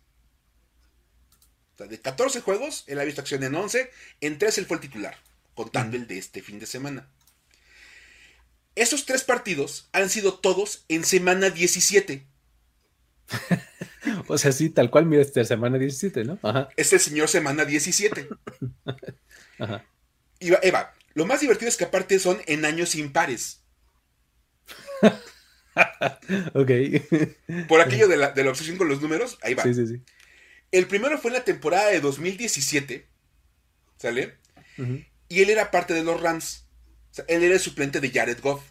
de 1.87 1.99
14 1.99 2.41
juegos, 2.41 2.83
él 2.87 2.99
ha 2.99 3.03
visto 3.03 3.21
acción 3.21 3.43
en 3.43 3.55
11, 3.55 3.89
en 4.21 4.37
3 4.37 4.57
él 4.57 4.65
fue 4.65 4.77
el 4.77 4.81
titular, 4.81 5.15
contando 5.55 5.97
el 5.97 6.07
de 6.07 6.17
este 6.17 6.41
fin 6.41 6.59
de 6.59 6.65
semana. 6.65 7.07
Esos 8.75 9.05
tres 9.05 9.23
partidos 9.23 9.89
han 9.91 10.09
sido 10.09 10.35
todos 10.35 10.85
en 10.87 11.03
semana 11.03 11.49
17. 11.49 12.25
o 14.27 14.37
sea, 14.37 14.51
sí, 14.51 14.69
tal 14.69 14.89
cual, 14.89 15.05
mira, 15.05 15.21
esta 15.21 15.43
semana 15.43 15.77
17, 15.77 16.23
¿no? 16.23 16.39
Ajá. 16.43 16.69
Es 16.77 16.93
el 16.93 16.99
señor 16.99 17.27
semana 17.27 17.65
17. 17.65 18.29
Ajá. 19.59 19.85
Y 20.39 20.53
Eva, 20.65 20.93
lo 21.13 21.25
más 21.25 21.41
divertido 21.41 21.67
es 21.67 21.75
que 21.75 21.83
aparte 21.83 22.19
son 22.19 22.39
en 22.45 22.63
años 22.63 22.95
impares. 22.95 23.61
ok. 26.53 26.71
Por 27.67 27.81
aquello 27.81 28.07
de 28.07 28.17
la, 28.17 28.31
de 28.31 28.43
la 28.43 28.51
obsesión 28.51 28.77
con 28.77 28.87
los 28.87 29.01
números, 29.01 29.37
ahí 29.41 29.53
va. 29.55 29.63
Sí, 29.63 29.73
sí, 29.73 29.87
sí. 29.87 30.01
El 30.71 30.87
primero 30.87 31.17
fue 31.17 31.31
en 31.31 31.37
la 31.37 31.43
temporada 31.43 31.87
de 31.87 31.99
2017, 31.99 33.07
¿sale? 33.97 34.37
Y 35.27 35.41
él 35.41 35.49
era 35.49 35.71
parte 35.71 35.93
de 35.93 36.03
los 36.03 36.21
Rams. 36.21 36.65
O 37.11 37.13
sea, 37.15 37.25
él 37.27 37.43
era 37.43 37.55
el 37.55 37.59
suplente 37.59 37.99
de 37.99 38.11
Jared 38.11 38.39
Goff. 38.41 38.63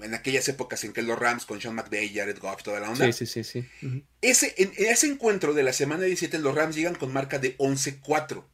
En 0.00 0.14
aquellas 0.14 0.48
épocas 0.48 0.82
en 0.84 0.92
que 0.92 1.02
los 1.02 1.18
Rams 1.18 1.46
con 1.46 1.60
Sean 1.60 1.74
McVay, 1.74 2.12
Jared 2.12 2.38
Goff, 2.38 2.62
toda 2.62 2.80
la 2.80 2.90
onda. 2.90 3.10
Sí, 3.12 3.26
sí, 3.26 3.44
sí. 3.44 3.62
sí. 3.80 4.04
ese, 4.20 4.54
en, 4.58 4.72
ese 4.76 5.06
encuentro 5.06 5.54
de 5.54 5.62
la 5.62 5.72
semana 5.72 6.04
17, 6.04 6.38
los 6.38 6.54
Rams 6.54 6.74
llegan 6.74 6.94
con 6.94 7.12
marca 7.12 7.38
de 7.38 7.56
11-4. 7.58 8.44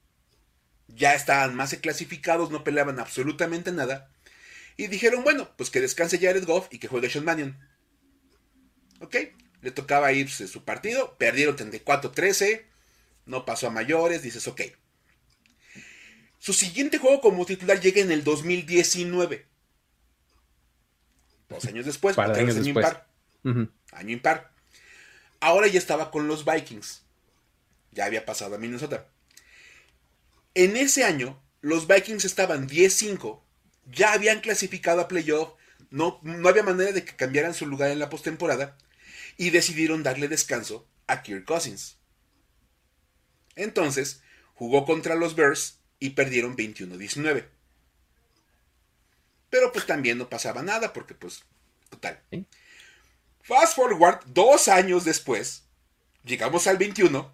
Ya 0.89 1.15
estaban 1.15 1.55
más 1.55 1.75
clasificados, 1.77 2.51
no 2.51 2.65
peleaban 2.65 2.99
absolutamente 2.99 3.73
nada. 3.73 4.11
Y 4.77 4.87
dijeron, 4.87 5.25
bueno, 5.25 5.51
pues 5.57 5.71
que 5.71 5.81
descanse 5.81 6.19
Jared 6.19 6.45
Goff 6.45 6.69
y 6.71 6.79
que 6.79 6.89
juegue 6.89 7.11
Sean 7.11 7.25
Mannion. 7.25 7.59
Ok, 9.01 9.17
le 9.61 9.71
tocaba 9.71 10.13
irse 10.13 10.49
su 10.49 10.65
partido, 10.65 11.17
perdieron 11.19 11.57
34-13, 11.57 12.65
no 13.27 13.45
pasó 13.45 13.67
a 13.67 13.71
mayores, 13.71 14.23
dices, 14.23 14.47
ok. 14.49 14.63
Su 16.39 16.53
siguiente 16.53 16.99
juego 16.99 17.21
como 17.21 17.45
titular 17.45 17.81
llega 17.81 18.01
en 18.01 18.13
el 18.13 18.25
2019. 18.25 19.47
Dos 21.49 21.65
años 21.65 21.87
después, 21.87 22.17
año 22.19 22.53
impar. 22.65 23.09
Año 23.43 24.13
impar. 24.13 24.53
Ahora 25.41 25.67
ya 25.67 25.79
estaba 25.79 26.11
con 26.11 26.29
los 26.29 26.45
Vikings. 26.45 27.03
Ya 27.93 28.05
había 28.05 28.25
pasado 28.25 28.55
a 28.55 28.59
Minnesota. 28.59 29.09
En 30.55 30.77
ese 30.77 31.05
año, 31.05 31.41
los 31.61 31.87
Vikings 31.87 32.25
estaban 32.25 32.69
10-5 32.69 33.41
ya 33.93 34.13
habían 34.13 34.41
clasificado 34.41 35.01
a 35.01 35.09
playoff, 35.09 35.51
no, 35.91 36.21
no 36.23 36.49
había 36.49 36.63
manera 36.63 36.93
de 36.93 37.05
que 37.05 37.17
cambiaran 37.17 37.55
su 37.55 37.67
lugar 37.67 37.91
en 37.91 37.99
la 37.99 38.11
postemporada 38.11 38.77
y 39.39 39.51
decidieron 39.51 40.03
darle 40.03 40.29
descanso 40.29 40.87
a 41.07 41.23
Kirk 41.23 41.47
Cousins. 41.47 41.97
Entonces, 43.57 44.21
jugó 44.53 44.85
contra 44.85 45.15
los 45.15 45.35
Bears 45.35 45.79
y 45.99 46.11
perdieron 46.11 46.57
21-19. 46.57 47.47
Pero 49.49 49.73
pues 49.73 49.87
también 49.87 50.19
no 50.19 50.29
pasaba 50.29 50.63
nada 50.63 50.93
porque 50.93 51.15
pues, 51.15 51.45
total. 51.89 52.21
Fast 53.41 53.77
forward, 53.77 54.21
dos 54.27 54.69
años 54.69 55.05
después, 55.05 55.65
llegamos 56.25 56.67
al 56.67 56.77
21 56.77 57.33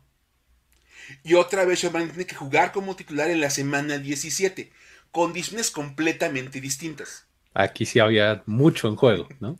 y 1.22 1.34
otra 1.34 1.64
vez 1.64 1.80
Sherman 1.80 2.08
tiene 2.08 2.26
que 2.26 2.36
jugar 2.36 2.72
como 2.72 2.96
titular 2.96 3.30
en 3.30 3.40
la 3.40 3.50
semana 3.50 3.98
17 3.98 4.70
condiciones 5.10 5.70
completamente 5.70 6.60
distintas. 6.60 7.26
Aquí 7.54 7.86
sí 7.86 8.00
había 8.00 8.42
mucho 8.46 8.88
en 8.88 8.96
juego, 8.96 9.28
¿no? 9.38 9.58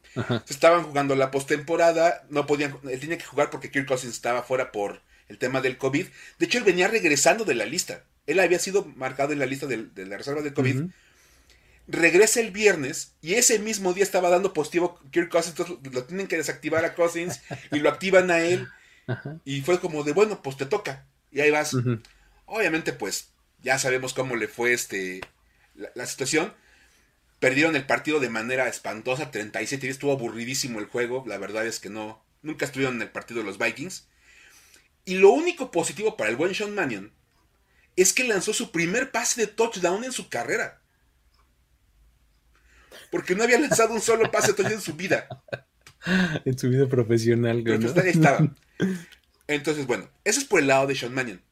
Estaban 0.49 0.83
jugando 0.83 1.15
la 1.15 1.31
postemporada, 1.31 2.27
no 2.29 2.47
podían, 2.47 2.77
él 2.91 3.01
tenía 3.01 3.19
que 3.19 3.25
jugar 3.25 3.51
porque 3.51 3.71
Kirk 3.71 3.87
Cousins 3.87 4.13
estaba 4.13 4.43
fuera 4.43 4.73
por 4.73 5.01
el 5.29 5.39
tema 5.39 5.61
del 5.61 5.79
COVID. 5.79 6.07
De 6.39 6.47
hecho, 6.47 6.59
él 6.59 6.65
venía 6.65 6.89
regresando 6.89 7.45
de 7.45 7.55
la 7.55 7.67
lista. 7.67 8.03
Él 8.27 8.41
había 8.41 8.59
sido 8.59 8.85
marcado 8.97 9.33
en 9.33 9.39
la 9.39 9.47
lista 9.47 9.67
de, 9.67 9.89
la 9.95 10.17
reserva 10.17 10.43
del 10.43 10.55
COVID. 10.55 10.87
Regresa 11.87 12.41
el 12.41 12.51
viernes 12.51 13.13
y 13.21 13.35
ese 13.35 13.59
mismo 13.59 13.93
día 13.93 14.05
estaba 14.05 14.31
dando 14.31 14.53
positivo 14.53 14.99
Kirk 15.11 15.29
Cousins, 15.29 15.59
entonces 15.59 15.95
lo 15.95 16.05
tienen 16.05 16.27
que 16.27 16.37
desactivar 16.37 16.85
a 16.85 16.95
Cousins 16.95 17.43
y 17.73 17.79
lo 17.79 17.91
activan 17.91 18.31
a 18.31 18.41
él. 18.41 18.67
Y 19.45 19.61
fue 19.61 19.79
como 19.79 20.03
de, 20.03 20.13
bueno, 20.13 20.43
pues 20.43 20.57
te 20.57 20.67
toca. 20.67 21.07
Y 21.31 21.41
ahí 21.41 21.51
vas. 21.51 21.77
Obviamente, 22.47 22.93
pues, 22.93 23.29
ya 23.63 23.79
sabemos 23.79 24.15
cómo 24.15 24.35
le 24.37 24.49
fue 24.49 24.73
este 24.73 25.21
la, 25.75 26.07
situación. 26.07 26.53
Perdieron 27.45 27.77
el 27.77 27.85
partido 27.85 28.21
de 28.21 28.31
manera 28.31 28.69
espantosa, 28.69 29.31
37 29.31 29.87
y 29.87 29.91
estuvo 29.91 30.13
aburridísimo 30.13 30.79
el 30.79 30.87
juego. 30.87 31.25
La 31.27 31.37
verdad 31.37 31.67
es 31.67 31.79
que 31.79 31.91
no, 31.91 32.25
nunca 32.41 32.65
estuvieron 32.65 32.95
en 32.97 33.03
el 33.03 33.11
partido 33.11 33.41
de 33.41 33.45
los 33.45 33.59
Vikings. 33.59 34.09
Y 35.05 35.17
lo 35.17 35.29
único 35.29 35.71
positivo 35.71 36.17
para 36.17 36.31
el 36.31 36.37
buen 36.37 36.55
Sean 36.55 36.75
Mannion 36.75 37.13
es 37.97 38.15
que 38.15 38.25
lanzó 38.25 38.55
su 38.55 38.73
primer 38.73 39.11
pase 39.11 39.43
de 39.43 39.47
touchdown 39.47 40.05
en 40.05 40.13
su 40.13 40.31
carrera. 40.31 40.81
Porque 43.11 43.35
no 43.35 43.45
había 43.45 43.61
lanzado 43.61 43.93
un 43.93 44.01
solo 44.01 44.31
pase 44.31 44.53
de 44.53 44.55
touchdown 44.55 44.79
en 44.79 44.81
su 44.81 44.95
vida. 44.95 45.29
En 46.47 46.59
su 46.59 46.71
vida 46.71 46.89
profesional. 46.89 47.63
Pues, 47.63 47.95
ahí 47.99 48.09
estaba. 48.09 48.55
Entonces, 49.49 49.87
bueno, 49.87 50.09
eso 50.25 50.41
es 50.41 50.47
por 50.47 50.61
el 50.61 50.69
lado 50.69 50.87
de 50.87 50.95
Sean 50.95 51.13
Mannion. 51.13 51.43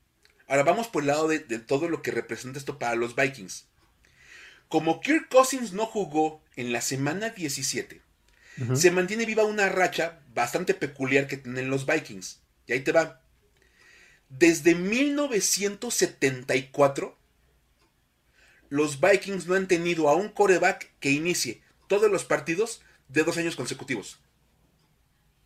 Ahora 0.49 0.63
vamos 0.63 0.89
por 0.89 1.03
el 1.03 1.09
lado 1.09 1.29
de, 1.29 1.41
de, 1.41 1.59
todo 1.59 1.91
lo 1.91 2.01
que 2.01 2.13
representa 2.13 2.59
esto 2.59 2.79
para 2.79 2.95
los 2.95 3.15
Vikings. 3.15 3.67
Como 4.73 5.01
Kirk 5.03 5.29
Cousins 5.29 5.75
no 5.75 5.85
jugó 5.85 6.43
en 6.57 6.73
la 6.73 6.81
semana 6.81 7.29
17, 7.29 8.01
se 8.73 8.91
mantiene 8.91 9.27
viva 9.27 9.45
una 9.45 9.69
racha 9.69 10.23
bastante 10.33 10.73
peculiar 10.73 11.27
que 11.27 11.37
tienen 11.37 11.69
los 11.69 11.85
Vikings. 11.85 12.41
Y 12.67 12.73
ahí 12.73 12.81
te 12.81 12.91
va. 12.91 13.21
Desde 14.31 14.75
1974, 14.75 17.19
los 18.71 18.99
Vikings 18.99 19.47
no 19.47 19.57
han 19.57 19.69
tenido 19.69 20.09
a 20.09 20.15
un 20.15 20.31
coreback 20.31 20.91
que 21.01 21.11
inicie 21.11 21.61
todos 21.87 22.11
los 22.11 22.25
partidos 22.25 22.81
de 23.09 23.25
dos 23.25 23.37
años 23.37 23.57
consecutivos. 23.57 24.21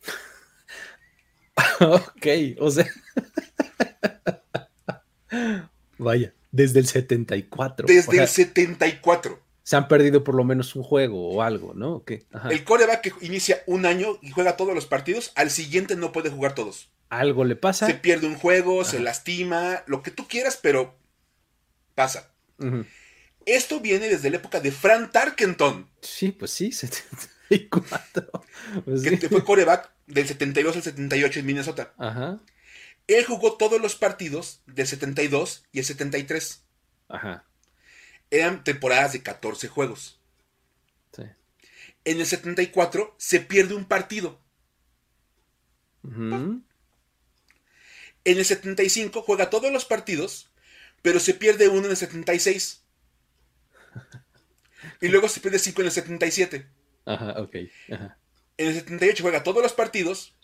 ok, 1.81 2.27
o 2.61 2.71
sea. 2.71 2.87
Vaya. 5.97 6.33
Desde 6.57 6.79
el 6.79 6.87
74. 6.87 7.85
Desde 7.85 8.19
el 8.19 8.27
74. 8.27 9.39
Se 9.61 9.75
han 9.75 9.87
perdido 9.87 10.23
por 10.23 10.33
lo 10.33 10.43
menos 10.43 10.75
un 10.75 10.81
juego 10.81 11.29
o 11.29 11.43
algo, 11.43 11.75
¿no? 11.75 12.03
El 12.49 12.63
coreback 12.63 13.01
que 13.01 13.13
inicia 13.21 13.61
un 13.67 13.85
año 13.85 14.17
y 14.23 14.31
juega 14.31 14.57
todos 14.57 14.73
los 14.73 14.87
partidos, 14.87 15.31
al 15.35 15.51
siguiente 15.51 15.95
no 15.95 16.11
puede 16.11 16.31
jugar 16.31 16.55
todos. 16.55 16.89
Algo 17.09 17.45
le 17.45 17.55
pasa. 17.55 17.85
Se 17.85 17.93
pierde 17.93 18.25
un 18.25 18.37
juego, 18.37 18.83
se 18.85 18.99
lastima, 18.99 19.83
lo 19.85 20.01
que 20.01 20.09
tú 20.09 20.27
quieras, 20.27 20.57
pero 20.59 20.97
pasa. 21.93 22.31
Esto 23.45 23.79
viene 23.79 24.09
desde 24.09 24.31
la 24.31 24.37
época 24.37 24.59
de 24.59 24.71
Fran 24.71 25.11
Tarkenton. 25.11 25.87
Sí, 26.01 26.31
pues 26.31 26.49
sí, 26.49 26.71
74. 27.51 28.31
Pues 28.83 29.03
que 29.03 29.29
fue 29.29 29.43
coreback 29.43 29.91
del 30.07 30.25
72 30.25 30.75
al 30.75 30.81
78 30.81 31.39
en 31.39 31.45
Minnesota. 31.45 31.93
Ajá. 31.99 32.39
Él 33.07 33.25
jugó 33.25 33.55
todos 33.57 33.81
los 33.81 33.95
partidos 33.95 34.61
del 34.65 34.85
72 34.85 35.63
y 35.71 35.79
el 35.79 35.85
73. 35.85 36.63
Ajá. 37.07 37.45
Eran 38.29 38.63
temporadas 38.63 39.13
de 39.13 39.23
14 39.23 39.69
juegos. 39.69 40.19
Sí. 41.15 41.23
En 42.03 42.19
el 42.19 42.25
74 42.25 43.15
se 43.17 43.39
pierde 43.39 43.73
un 43.73 43.85
partido. 43.85 44.41
En 46.03 46.63
el 48.23 48.45
75 48.45 49.21
juega 49.21 49.49
todos 49.49 49.71
los 49.71 49.85
partidos, 49.85 50.51
pero 51.01 51.19
se 51.19 51.33
pierde 51.33 51.69
uno 51.69 51.85
en 51.85 51.91
el 51.91 51.97
76. 51.97 52.83
y 55.01 55.07
luego 55.07 55.29
se 55.29 55.39
pierde 55.39 55.59
cinco 55.59 55.81
en 55.81 55.87
el 55.87 55.93
77. 55.93 56.67
Ajá, 57.05 57.41
ok. 57.41 57.55
Ajá. 57.91 58.17
En 58.57 58.67
el 58.69 58.73
78 58.75 59.23
juega 59.23 59.43
todos 59.43 59.61
los 59.61 59.73
partidos, 59.73 60.36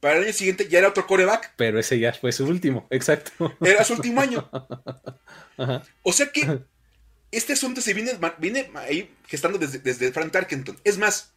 para 0.00 0.16
el 0.16 0.24
año 0.24 0.32
siguiente 0.32 0.66
ya 0.68 0.78
era 0.78 0.88
otro 0.88 1.06
coreback. 1.06 1.52
Pero 1.56 1.78
ese 1.78 1.98
ya 1.98 2.12
fue 2.12 2.32
su 2.32 2.46
último, 2.46 2.86
exacto. 2.90 3.54
Era 3.60 3.84
su 3.84 3.94
último 3.94 4.20
año. 4.20 4.48
O 6.02 6.10
sea 6.14 6.32
que 6.32 6.62
este 7.30 7.52
asunto 7.52 7.82
se 7.82 7.92
viene, 7.92 8.12
viene 8.38 8.70
ahí 8.76 9.14
gestando 9.26 9.58
desde, 9.58 9.78
desde 9.78 10.10
Frank 10.10 10.32
Tarkenton. 10.32 10.78
Es 10.84 10.96
más, 10.96 11.34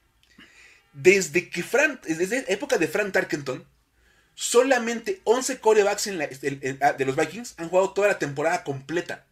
desde 0.93 1.49
que 1.49 1.61
Frank, 1.61 2.01
desde 2.03 2.51
época 2.51 2.77
de 2.77 2.87
Frank 2.87 3.11
Tarkenton, 3.11 3.65
solamente 4.33 5.21
11 5.25 5.59
corebacks 5.59 6.07
en 6.07 6.79
ah, 6.81 6.93
de 6.93 7.05
los 7.05 7.15
Vikings 7.15 7.55
han 7.57 7.69
jugado 7.69 7.91
toda 7.91 8.07
la 8.07 8.19
temporada 8.19 8.63
completa. 8.63 9.25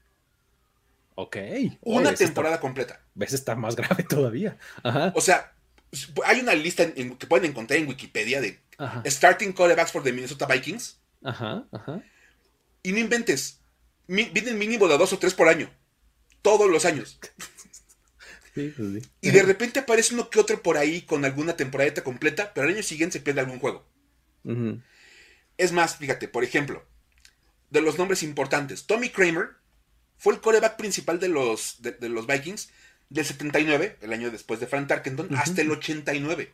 Ok. 1.15 1.37
Una 1.81 2.13
temporada 2.13 2.59
completa. 2.59 2.99
¿Ves? 3.13 3.33
Está 3.33 3.55
más 3.55 3.75
grave 3.75 4.03
todavía. 4.03 4.57
O 5.13 5.21
sea, 5.21 5.53
hay 6.25 6.39
una 6.39 6.53
lista 6.55 6.91
que 6.93 7.27
pueden 7.27 7.51
encontrar 7.51 7.79
en 7.79 7.87
Wikipedia 7.87 8.41
de 8.41 8.59
starting 9.05 9.53
quarterbacks 9.53 9.91
for 9.91 10.03
the 10.03 10.11
Minnesota 10.11 10.45
Vikings. 10.45 10.99
Ajá, 11.23 11.65
ajá. 11.71 12.03
Y 12.83 12.91
no 12.91 12.99
inventes. 12.99 13.59
vienen 14.07 14.57
mínimo 14.57 14.87
de 14.87 14.97
dos 14.97 15.13
o 15.13 15.19
tres 15.19 15.33
por 15.33 15.47
año. 15.47 15.69
Todos 16.41 16.69
los 16.69 16.85
años. 16.85 17.19
Pues 18.53 18.73
y 19.21 19.31
de 19.31 19.43
repente 19.43 19.79
aparece 19.79 20.13
uno 20.13 20.29
que 20.29 20.37
otro 20.37 20.61
por 20.61 20.77
ahí 20.77 21.03
con 21.03 21.23
alguna 21.23 21.55
temporada 21.55 22.03
completa, 22.03 22.53
pero 22.53 22.67
al 22.67 22.73
año 22.73 22.83
siguiente 22.83 23.19
se 23.19 23.23
pierde 23.23 23.39
algún 23.39 23.59
juego. 23.59 23.87
Es 25.57 25.71
más, 25.71 25.95
fíjate, 25.95 26.27
por 26.27 26.43
ejemplo, 26.43 26.85
de 27.69 27.81
los 27.81 27.97
nombres 27.97 28.23
importantes, 28.23 28.87
Tommy 28.87 29.09
Kramer 29.09 29.51
fue 30.17 30.33
el 30.33 30.41
coreback 30.41 30.75
principal 30.75 31.17
de 31.19 31.29
los, 31.29 31.81
de 31.81 32.09
los 32.09 32.27
Vikings 32.27 32.69
del 33.09 33.25
79, 33.25 33.97
el 34.01 34.13
año 34.13 34.31
después 34.31 34.59
de 34.59 34.67
Frank 34.67 34.87
Tarkenton, 34.87 35.33
hasta 35.35 35.61
el 35.61 35.71
89. 35.71 36.51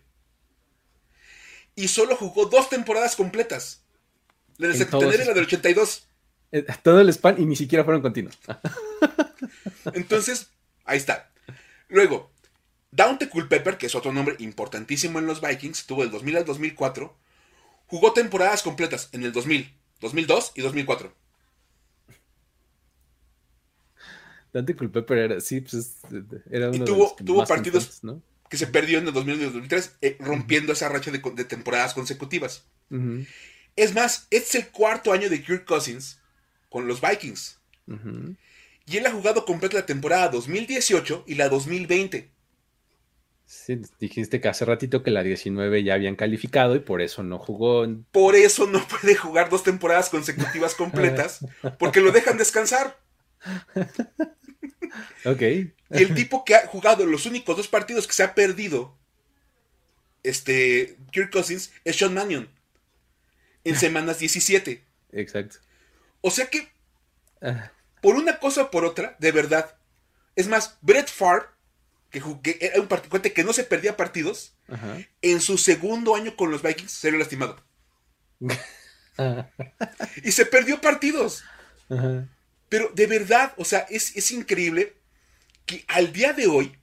Y 1.77 1.87
solo 1.87 2.17
jugó 2.17 2.47
dos 2.47 2.69
temporadas 2.69 3.15
completas. 3.15 3.83
La 4.57 4.67
del 4.67 4.77
79 4.77 5.23
y 5.23 5.27
la 5.27 5.33
del 5.33 5.45
82. 5.45 6.07
Eh, 6.51 6.65
todo 6.83 6.99
el 6.99 7.07
span 7.13 7.39
y 7.39 7.45
ni 7.45 7.55
siquiera 7.55 7.85
fueron 7.85 8.01
continuos. 8.01 8.37
Entonces, 9.93 10.49
ahí 10.83 10.97
está. 10.97 11.31
Luego, 11.87 12.31
Daunte 12.91 13.29
Culpepper, 13.29 13.77
que 13.77 13.85
es 13.85 13.95
otro 13.95 14.11
nombre 14.11 14.35
importantísimo 14.39 15.19
en 15.19 15.27
los 15.27 15.39
Vikings, 15.39 15.85
tuvo 15.85 16.01
del 16.01 16.11
2000 16.11 16.37
al 16.37 16.45
2004, 16.45 17.15
Jugó 17.87 18.11
temporadas 18.11 18.63
completas 18.63 19.09
en 19.13 19.23
el 19.23 19.31
2000, 19.31 19.73
2002 20.01 20.51
y 20.55 20.61
2004. 20.61 21.13
Dante 24.51 24.75
Culpepper 24.75 25.17
era, 25.17 25.39
sí, 25.39 25.61
pues 25.61 26.01
era 26.49 26.69
uno 26.69 26.77
y 26.77 26.85
tuvo, 26.85 26.95
de 26.95 27.01
los 27.01 27.15
tuvo 27.25 27.45
partidos 27.45 28.01
que 28.49 28.57
se 28.57 28.67
perdió 28.67 28.99
en 28.99 29.07
el 29.07 29.13
2000 29.13 29.41
y 29.41 29.43
2003, 29.45 29.97
eh, 30.01 30.17
rompiendo 30.19 30.73
esa 30.73 30.89
racha 30.89 31.11
de, 31.11 31.19
temporadas 31.45 31.93
consecutivas. 31.93 32.65
Es 33.75 33.93
más, 33.93 34.27
este 34.31 34.59
es 34.59 34.65
el 34.65 34.71
cuarto 34.71 35.11
año 35.11 35.29
de 35.29 35.43
Kirk 35.43 35.65
Cousins 35.65 36.21
con 36.69 36.87
los 36.87 37.01
Vikings. 37.01 37.59
Y 38.85 38.97
él 38.97 39.05
ha 39.05 39.11
jugado 39.11 39.45
completa 39.45 39.75
la 39.75 39.85
temporada 39.85 40.29
2018 40.29 41.25
y 41.27 41.35
la 41.35 41.49
2020. 41.49 42.31
Sí, 43.45 43.81
dijiste 43.99 44.41
que 44.41 44.49
hace 44.49 44.65
ratito 44.65 45.03
que 45.03 45.11
la 45.11 45.23
19 45.23 45.83
ya 45.83 45.93
habían 45.93 46.17
calificado 46.17 46.75
y 46.75 46.79
por 46.79 47.01
eso 47.01 47.23
no 47.23 47.39
jugó. 47.39 47.87
Por 48.11 48.35
eso 48.35 48.67
no 48.67 48.85
puede 48.87 49.15
jugar 49.15 49.49
dos 49.49 49.63
temporadas 49.63 50.09
consecutivas 50.09 50.75
completas, 50.75 51.45
porque 51.79 52.01
lo 52.01 52.11
dejan 52.11 52.37
descansar. 52.37 52.99
ok. 55.25 55.41
Y 55.41 55.73
el 55.89 56.13
tipo 56.13 56.43
que 56.43 56.55
ha 56.55 56.67
jugado 56.67 57.05
los 57.05 57.25
únicos 57.25 57.55
dos 57.55 57.67
partidos 57.67 58.07
que 58.07 58.13
se 58.13 58.23
ha 58.23 58.35
perdido, 58.35 58.97
este, 60.23 60.97
Kirk 61.11 61.31
Cousins, 61.31 61.71
es 61.83 61.95
Sean 61.95 62.13
Mannion. 62.13 62.49
En 63.63 63.75
semanas 63.75 64.19
17. 64.19 64.83
Exacto. 65.11 65.57
O 66.21 66.31
sea 66.31 66.47
que, 66.47 66.69
ah. 67.41 67.71
por 68.01 68.15
una 68.15 68.39
cosa 68.39 68.63
o 68.63 68.71
por 68.71 68.85
otra, 68.85 69.15
de 69.19 69.31
verdad. 69.31 69.75
Es 70.35 70.47
más, 70.47 70.77
Brett 70.81 71.09
Favre 71.09 71.47
que, 72.09 72.57
era 72.61 72.79
un 72.79 72.87
partido 72.87 73.21
que 73.33 73.43
no 73.43 73.53
se 73.53 73.63
perdía 73.63 73.97
partidos, 73.97 74.53
en 75.21 75.41
su 75.41 75.57
segundo 75.57 76.15
año 76.15 76.35
con 76.35 76.51
los 76.51 76.61
Vikings 76.61 76.91
se 76.91 77.11
le 77.11 77.17
lastimado. 77.17 77.61
y 80.23 80.31
se 80.31 80.45
perdió 80.45 80.79
partidos. 80.79 81.43
Pero 82.69 82.91
de 82.93 83.07
verdad, 83.07 83.53
o 83.57 83.65
sea, 83.65 83.85
es, 83.89 84.31
increíble 84.31 84.95
que 85.65 85.83
al 85.87 86.11
día 86.11 86.33
de 86.33 86.47
hoy 86.47 86.77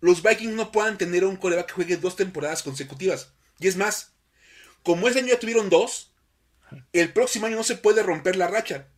los 0.00 0.22
Vikings 0.22 0.54
no 0.54 0.72
puedan 0.72 0.98
tener 0.98 1.24
un 1.24 1.36
coreback 1.36 1.66
que 1.66 1.72
juegue 1.74 1.96
dos 1.96 2.16
temporadas 2.16 2.62
consecutivas. 2.62 3.32
Y 3.58 3.68
es 3.68 3.76
más, 3.76 4.12
como 4.82 5.08
ese 5.08 5.18
año 5.18 5.28
ya 5.28 5.38
tuvieron 5.38 5.68
dos, 5.68 6.12
el 6.92 7.12
próximo 7.12 7.46
año 7.46 7.56
no 7.56 7.64
se 7.64 7.76
puede 7.76 8.02
romper 8.02 8.36
la 8.36 8.48
racha. 8.48 8.88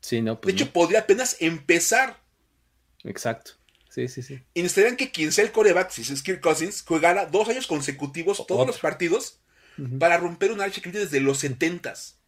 Sí, 0.00 0.22
no, 0.22 0.40
pues 0.40 0.54
de 0.54 0.62
hecho, 0.62 0.72
podría 0.72 1.00
apenas 1.00 1.36
empezar. 1.40 2.20
Exacto. 3.04 3.52
Sí, 3.90 4.06
sí, 4.08 4.22
sí. 4.22 4.40
Y 4.54 4.62
necesitarían 4.62 4.96
que 4.96 5.10
quien 5.10 5.32
sea 5.32 5.44
el 5.44 5.52
coreback, 5.52 5.90
si 5.90 6.02
es 6.02 6.22
Kirk 6.22 6.40
Cousins, 6.40 6.82
jugara 6.82 7.26
dos 7.26 7.48
años 7.48 7.66
consecutivos 7.66 8.46
todos 8.46 8.66
los 8.66 8.78
partidos 8.78 9.40
para 9.98 10.18
romper 10.18 10.52
una 10.52 10.66
racha 10.66 10.80
que 10.80 10.90
viene 10.90 11.04
desde 11.04 11.20
los 11.20 11.38
setentas. 11.38 12.18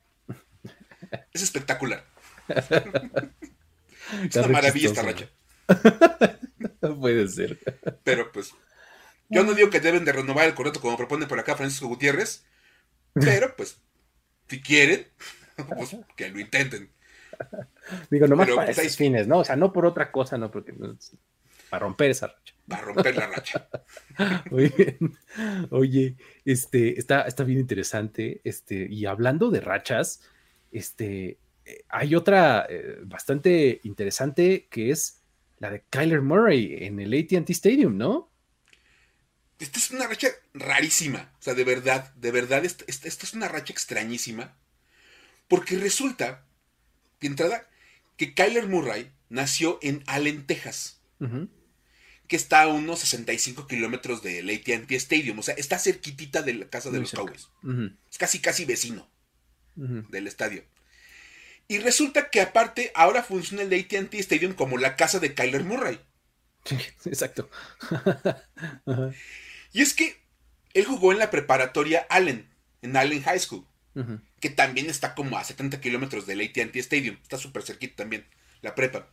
es 1.33 1.43
espectacular. 1.43 2.12
es 4.29 4.37
una 4.37 4.49
maravilla 4.49 4.89
esta 4.89 5.03
racha. 5.03 5.29
puede 7.01 7.29
ser. 7.29 7.59
Pero 8.05 8.33
pues, 8.33 8.55
yo 9.29 9.45
no 9.45 9.55
digo 9.55 9.71
que 9.71 9.81
deben 9.81 10.05
de 10.05 10.13
renovar 10.13 10.47
el 10.47 10.55
contrato 10.55 10.81
como 10.81 10.97
propone 10.97 11.27
por 11.27 11.39
acá 11.39 11.57
Francisco 11.57 11.89
Gutiérrez, 11.89 12.45
pero 13.15 13.55
pues, 13.57 13.81
si 14.49 14.61
quieren, 14.61 15.09
pues 15.77 15.97
que 16.17 16.29
lo 16.31 16.41
intenten. 16.41 16.91
Digo, 18.11 18.27
nomás 18.27 18.49
para 18.51 18.67
pues, 18.67 18.79
esos 18.79 18.97
fines, 18.97 19.27
¿no? 19.27 19.39
O 19.39 19.45
sea, 19.45 19.57
no 19.57 19.73
por 19.73 19.87
otra 19.87 20.13
cosa, 20.13 20.39
no, 20.39 20.51
porque 20.51 20.75
para 21.73 21.87
romper 21.87 22.11
esa 22.11 22.27
racha. 22.27 22.55
Para 22.69 22.83
romper 22.83 23.17
la 23.17 23.27
racha. 23.29 23.69
Oye, 25.71 26.17
este, 26.45 26.99
está, 26.99 27.23
está 27.23 27.45
bien 27.45 27.61
interesante. 27.61 28.43
Este, 28.45 28.87
y 28.91 29.07
hablando 29.07 29.51
de 29.51 29.61
rachas, 29.61 30.21
este, 30.71 31.39
hay 31.89 32.15
otra 32.15 32.67
eh, 32.69 32.99
bastante 33.03 33.81
interesante 33.85 34.67
que 34.71 34.91
es 34.91 35.21
la 35.59 35.71
de 35.71 35.85
Kyler 35.91 36.23
Murray 36.23 36.77
en 36.81 36.99
el 36.99 37.13
ATT 37.15 37.51
Stadium, 37.51 37.97
¿no? 37.97 38.31
Esta 39.59 39.79
es 39.79 39.91
una 39.93 40.09
racha 40.09 40.29
rarísima. 40.55 41.33
O 41.39 41.43
sea, 41.43 41.55
de 41.55 41.63
verdad, 41.63 42.13
de 42.15 42.33
verdad, 42.33 42.65
esta, 42.65 42.85
es 42.89 43.35
una 43.35 43.47
racha 43.47 43.73
extrañísima. 43.73 44.57
Porque 45.47 45.77
resulta, 45.77 46.45
de 47.21 47.29
entrada, 47.29 47.69
que 48.17 48.35
Kyler 48.35 48.67
Murray 48.67 49.13
nació 49.29 49.79
en 49.83 50.03
Allen, 50.07 50.47
Texas 50.47 51.01
que 52.33 52.37
está 52.37 52.63
a 52.63 52.69
unos 52.69 53.01
65 53.01 53.67
kilómetros 53.67 54.23
del 54.23 54.49
ATT 54.49 54.91
Stadium. 54.93 55.39
O 55.39 55.43
sea, 55.43 55.55
está 55.55 55.79
cerquitita 55.79 56.41
de 56.41 56.55
la 56.55 56.67
casa 56.71 56.91
de 56.91 56.99
los 56.99 57.13
Cowboys. 57.13 57.51
Es 58.11 58.17
casi, 58.17 58.39
casi 58.39 58.65
vecino 58.65 59.07
del 59.77 60.27
estadio. 60.27 60.65
Y 61.73 61.79
resulta 61.79 62.29
que 62.29 62.43
aparte 62.43 62.93
ahora 62.95 63.23
funciona 63.23 63.63
el 63.63 63.73
ATT 63.73 64.13
Stadium 64.17 64.53
como 64.53 64.77
la 64.77 64.95
casa 64.95 65.21
de 65.21 65.33
Kyler 65.33 65.65
Murray. 65.65 65.99
exacto. 67.07 67.49
y 69.73 69.81
es 69.81 69.95
que 69.95 70.21
él 70.75 70.85
jugó 70.85 71.13
en 71.13 71.19
la 71.19 71.31
preparatoria 71.31 72.07
Allen, 72.11 72.47
en 72.83 72.95
Allen 72.95 73.23
High 73.23 73.41
School, 73.41 73.67
que 74.39 74.51
también 74.51 74.91
está 74.91 75.15
como 75.15 75.39
a 75.39 75.45
70 75.45 75.81
kilómetros 75.81 76.27
del 76.27 76.43
ATT 76.43 76.77
Stadium. 76.77 77.17
Está 77.23 77.39
súper 77.39 77.63
cerquita 77.63 77.97
también, 77.97 78.27
la 78.61 78.75
prepa. 78.75 79.09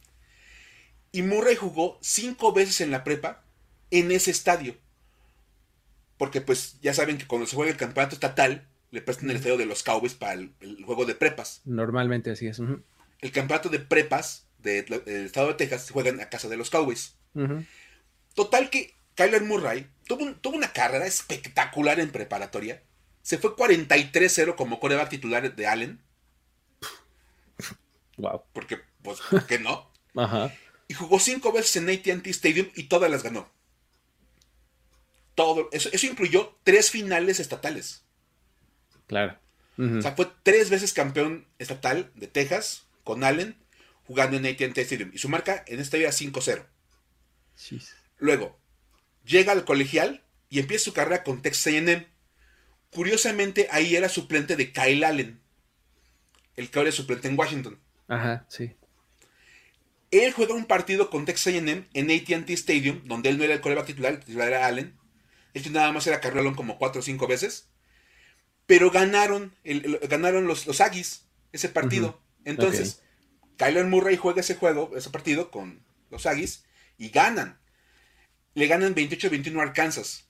Y 1.14 1.22
Murray 1.22 1.56
jugó 1.56 1.98
cinco 2.02 2.52
veces 2.52 2.82
en 2.82 2.92
la 2.92 3.06
prepa 3.06 3.42
en 3.90 4.12
ese 4.12 4.32
estadio. 4.32 4.76
Porque 6.18 6.42
pues 6.42 6.76
ya 6.82 6.94
saben 6.94 7.20
que 7.20 7.26
cuando 7.26 7.48
se 7.48 7.56
juega 7.56 7.72
el 7.72 7.78
campeonato 7.78 8.16
estatal, 8.16 8.68
le 8.92 9.02
prestan 9.02 9.30
el 9.30 9.36
estadio 9.36 9.58
de 9.58 9.66
los 9.66 9.84
Cowboys 9.84 10.14
para 10.14 10.34
el, 10.34 10.52
juego 10.86 11.06
de 11.06 11.16
prepas. 11.16 11.62
Normalmente 11.66 12.32
así 12.32 12.48
es. 12.48 12.60
El 12.60 13.32
campeonato 13.32 13.70
de 13.70 13.80
prepas 13.80 14.48
del 14.60 14.94
estado 15.06 15.50
de 15.50 15.54
Texas 15.56 15.86
se 15.86 15.94
juega 15.94 16.10
en 16.10 16.18
la 16.18 16.30
casa 16.30 16.50
de 16.50 16.58
los 16.58 16.70
Cowboys. 16.70 17.16
Total 18.34 18.70
que 18.70 18.96
Kyler 19.16 19.44
Murray 19.44 19.88
tuvo, 20.08 20.34
tuvo, 20.36 20.56
una 20.56 20.72
carrera 20.72 21.06
espectacular 21.06 22.00
en 22.00 22.12
preparatoria. 22.12 22.82
Se 23.22 23.38
fue 23.38 23.56
43-0 23.56 24.56
como 24.56 24.80
coreback 24.80 25.10
titular 25.10 25.56
de 25.56 25.68
Allen. 25.68 26.02
Wow. 28.18 28.44
Porque, 28.52 28.82
pues, 29.02 29.22
¿por 29.22 29.46
qué 29.46 29.60
no? 29.60 29.90
Ajá 30.16 30.52
y 30.90 30.96
jugó 30.96 31.20
cinco 31.20 31.54
veces 31.54 31.78
en 31.78 31.90
ATT 31.90 32.28
Stadium 32.28 32.68
y 32.76 32.84
todas 32.84 33.10
las 33.10 33.24
ganó. 33.24 33.50
Todo, 35.36 35.70
eso, 35.72 35.88
eso 35.94 36.08
incluyó 36.08 36.58
tres 36.64 36.90
finales 36.90 37.40
estatales. 37.40 38.04
Claro. 39.10 39.36
O 39.80 40.02
sea, 40.02 40.12
fue 40.12 40.30
tres 40.44 40.70
veces 40.70 40.94
campeón 40.94 41.48
estatal 41.58 42.12
de 42.14 42.28
Texas 42.28 42.86
con 43.04 43.24
Allen 43.24 43.56
jugando 44.04 44.38
en 44.38 44.46
ATT 44.46 44.78
Stadium. 44.78 45.10
Y 45.14 45.18
su 45.18 45.30
marca 45.30 45.64
en 45.68 45.80
esta 45.80 45.98
vida 45.98 46.10
5-0. 46.10 46.66
Luego, 48.18 48.60
llega 49.26 49.52
al 49.52 49.66
colegial 49.66 50.24
y 50.50 50.60
empieza 50.60 50.86
su 50.86 50.94
carrera 50.94 51.24
con 51.24 51.42
Texas 51.42 51.74
AM. 51.74 52.06
Curiosamente, 52.92 53.68
ahí 53.72 53.96
era 53.96 54.10
suplente 54.10 54.56
de 54.56 54.72
Kyle 54.72 55.04
Allen. 55.04 55.42
El 56.56 56.70
que 56.70 56.78
ahora 56.78 56.90
es 56.90 56.96
suplente 56.96 57.28
en 57.28 57.40
Washington. 57.40 57.80
Ajá, 58.08 58.46
sí. 58.48 58.76
Él 60.12 60.34
juega 60.34 60.54
un 60.54 60.66
partido 60.66 61.10
con 61.10 61.26
Texas 61.26 61.54
A&M 61.54 61.88
en 61.94 62.12
AT&T 62.12 62.54
Stadium, 62.54 63.02
donde 63.06 63.30
él 63.30 63.38
no 63.38 63.44
era 63.44 63.54
el 63.56 63.62
coreback 63.62 63.88
titular, 63.88 64.14
el 64.14 64.20
titular 64.20 64.50
era 64.50 64.68
Allen. 64.68 64.96
Él 65.56 65.74
nada 65.74 65.92
más 65.94 66.06
era 66.06 66.22
carrelón 66.22 66.54
como 66.54 66.78
cuatro 66.78 67.00
o 67.00 67.04
cinco 67.04 67.28
veces. 67.28 67.70
Pero 68.70 68.92
ganaron, 68.92 69.52
ganaron 70.08 70.46
los, 70.46 70.68
los 70.68 70.80
Aggies 70.80 71.26
ese 71.52 71.70
partido. 71.70 72.22
Entonces, 72.46 73.02
Kyler 73.58 73.88
Murray 73.88 74.16
juega 74.16 74.42
ese 74.42 74.54
juego, 74.54 74.92
ese 74.96 75.10
partido 75.10 75.50
con 75.50 75.82
los 76.12 76.28
Aggies 76.28 76.66
y 77.00 77.10
ganan. 77.10 77.58
Le 78.54 78.68
ganan 78.68 78.94
28-21 78.94 79.60
a 79.60 79.64
Arkansas. 79.64 80.28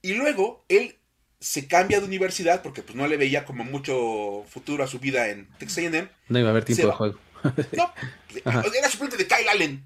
Y 0.00 0.14
luego 0.14 0.64
él 0.68 0.96
se 1.40 1.66
cambia 1.66 1.98
de 1.98 2.06
universidad 2.06 2.62
porque 2.62 2.82
pues 2.82 2.94
no 2.94 3.08
le 3.08 3.16
veía 3.16 3.44
como 3.44 3.64
mucho 3.64 4.44
futuro 4.48 4.84
a 4.84 4.86
su 4.86 5.00
vida 5.00 5.30
en 5.30 5.48
Texas 5.58 5.78
A&M. 5.78 6.08
No 6.28 6.38
iba 6.38 6.50
a 6.50 6.52
haber 6.52 6.64
tiempo 6.64 6.86
de 6.86 6.92
juego. 6.92 7.18
No, 7.72 7.92
era 8.72 8.88
suplente 8.88 9.16
de 9.16 9.26
Kyle 9.26 9.48
Allen. 9.50 9.84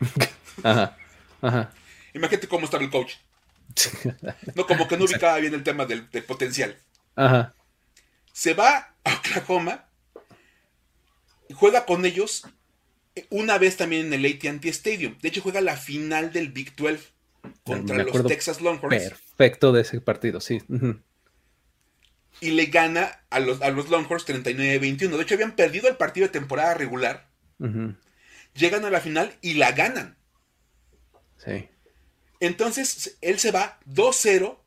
Ajá, 0.62 0.96
ajá. 1.42 1.72
Imagínate 2.14 2.46
cómo 2.46 2.66
estaba 2.66 2.84
el 2.84 2.90
coach. 2.90 3.14
No, 4.54 4.66
como 4.66 4.88
que 4.88 4.96
no 4.96 5.04
ubicaba 5.04 5.38
bien 5.38 5.54
el 5.54 5.62
tema 5.62 5.86
del, 5.86 6.06
potencial. 6.26 6.76
Ajá. 7.16 7.54
Se 8.32 8.54
va 8.54 8.94
a 9.04 9.14
Oklahoma 9.14 9.86
y 11.48 11.54
juega 11.54 11.84
con 11.84 12.04
ellos 12.04 12.46
una 13.30 13.58
vez 13.58 13.76
también 13.76 14.06
en 14.06 14.12
el 14.12 14.26
AT&T 14.26 14.68
Stadium. 14.68 15.16
De 15.20 15.28
hecho, 15.28 15.42
juega 15.42 15.60
la 15.60 15.76
final 15.76 16.32
del 16.32 16.50
Big 16.50 16.74
12 16.74 17.00
contra 17.64 18.02
los 18.02 18.26
Texas 18.26 18.60
Longhorns. 18.60 19.02
Perfecto 19.02 19.72
de 19.72 19.82
ese 19.82 20.00
partido, 20.00 20.40
sí 20.40 20.60
y 22.40 22.50
le 22.50 22.66
gana 22.66 23.20
a 23.30 23.40
los, 23.40 23.62
a 23.62 23.70
los 23.70 23.88
Longhorns 23.88 24.26
39-21. 24.26 25.16
De 25.16 25.22
hecho, 25.22 25.34
habían 25.34 25.56
perdido 25.56 25.88
el 25.88 25.96
partido 25.96 26.26
de 26.26 26.32
temporada 26.32 26.74
regular. 26.74 27.28
Llegan 28.54 28.84
a 28.84 28.90
la 28.90 29.00
final 29.00 29.34
y 29.40 29.54
la 29.54 29.72
ganan. 29.72 30.16
Sí. 31.38 31.68
Entonces, 32.40 33.16
él 33.20 33.38
se 33.38 33.50
va 33.50 33.78
2-0 33.86 34.58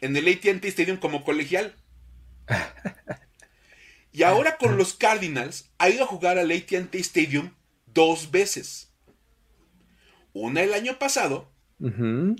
en 0.00 0.16
el 0.16 0.28
ATT 0.28 0.64
Stadium 0.66 0.98
como 0.98 1.24
colegial. 1.24 1.74
Y 4.12 4.24
ahora 4.24 4.56
con 4.56 4.76
los 4.76 4.94
Cardinals 4.94 5.70
ha 5.78 5.88
ido 5.88 6.04
a 6.04 6.06
jugar 6.06 6.38
al 6.38 6.50
ATT 6.50 6.94
Stadium 6.96 7.52
dos 7.86 8.30
veces. 8.30 8.92
Una 10.32 10.62
el 10.62 10.74
año 10.74 10.98
pasado 10.98 11.50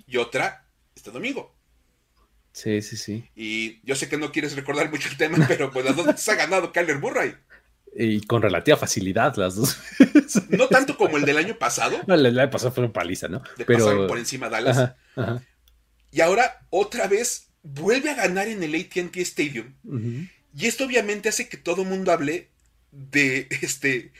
y 0.07 0.17
otra 0.17 0.67
este 0.95 1.11
domingo. 1.11 1.55
Sí, 2.53 2.83
sí, 2.83 2.97
sí. 2.97 3.29
Y 3.35 3.81
yo 3.87 3.95
sé 3.95 4.09
que 4.09 4.19
no 4.19 4.33
quieres 4.33 4.55
recordar 4.57 4.91
mucho 4.91 5.09
el 5.09 5.17
tema, 5.17 5.45
pero 5.49 5.71
pues 5.71 5.85
las 5.85 5.97
dos 5.97 6.07
veces 6.07 6.29
ha 6.29 6.35
ganado 6.35 6.73
Kyler 6.73 6.99
Murray. 6.99 7.37
Y 7.97 8.21
con 8.23 8.41
relativa 8.41 8.77
facilidad 8.77 9.35
las 9.37 9.57
dos. 9.57 9.79
no 10.51 10.69
tanto 10.69 10.97
como 10.97 11.17
el 11.17 11.25
del 11.25 11.39
año 11.39 11.57
pasado. 11.57 11.99
No, 12.07 12.15
el 12.15 12.23
del 12.23 12.39
año 12.39 12.51
pasado 12.51 12.73
fue 12.73 12.85
una 12.85 12.93
paliza, 12.93 13.29
¿no? 13.29 13.43
De 13.57 13.65
pero... 13.65 14.07
por 14.07 14.19
encima 14.19 14.49
de 14.49 14.53
Dallas. 14.53 14.95
Y 16.13 16.21
ahora 16.21 16.67
otra 16.71 17.07
vez 17.09 17.49
vuelve 17.63 18.11
a 18.11 18.15
ganar 18.15 18.49
en 18.49 18.63
el 18.63 18.75
ATT 18.75 19.17
Stadium. 19.19 19.75
Y 20.57 20.67
esto 20.67 20.85
obviamente 20.85 21.29
hace 21.29 21.49
que 21.49 21.57
todo 21.57 21.83
el 21.83 21.89
mundo 21.89 22.13
hable 22.13 22.49
de 22.91 23.49
este 23.63 24.13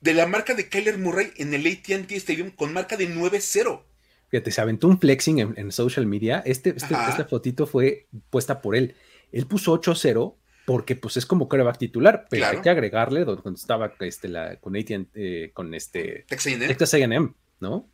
de 0.00 0.14
la 0.14 0.26
marca 0.26 0.54
de 0.54 0.68
Kyler 0.68 0.98
Murray 0.98 1.32
en 1.36 1.52
el 1.52 1.66
ATT 1.66 2.12
Stadium 2.12 2.50
con 2.50 2.72
marca 2.72 2.96
de 2.96 3.08
9-0. 3.12 3.82
Fíjate, 4.28 4.50
se 4.50 4.60
aventó 4.60 4.88
un 4.88 5.00
flexing 5.00 5.54
en, 5.56 5.72
social 5.72 6.06
media. 6.06 6.42
Este, 6.44 6.70
este 6.70 6.94
esta 6.94 7.24
fotito 7.24 7.66
fue 7.66 8.06
puesta 8.30 8.60
por 8.60 8.76
él. 8.76 8.94
Él 9.32 9.46
puso 9.46 9.80
8-0 9.80 10.34
porque 10.66 10.96
pues 10.96 11.16
es 11.16 11.24
como 11.24 11.48
coreback 11.48 11.78
titular, 11.78 12.26
pero 12.28 12.46
hay 12.46 12.60
que 12.60 12.68
agregarle 12.68 13.24
donde 13.24 13.52
estaba 13.54 13.94
este, 14.00 14.28
la, 14.28 14.56
con 14.56 14.76
AT&T, 14.76 15.08
eh, 15.14 15.52
con 15.54 15.72
este 15.74 16.26
Texas 16.28 16.94
A&M, 16.94 17.32
¿no? 17.60 17.88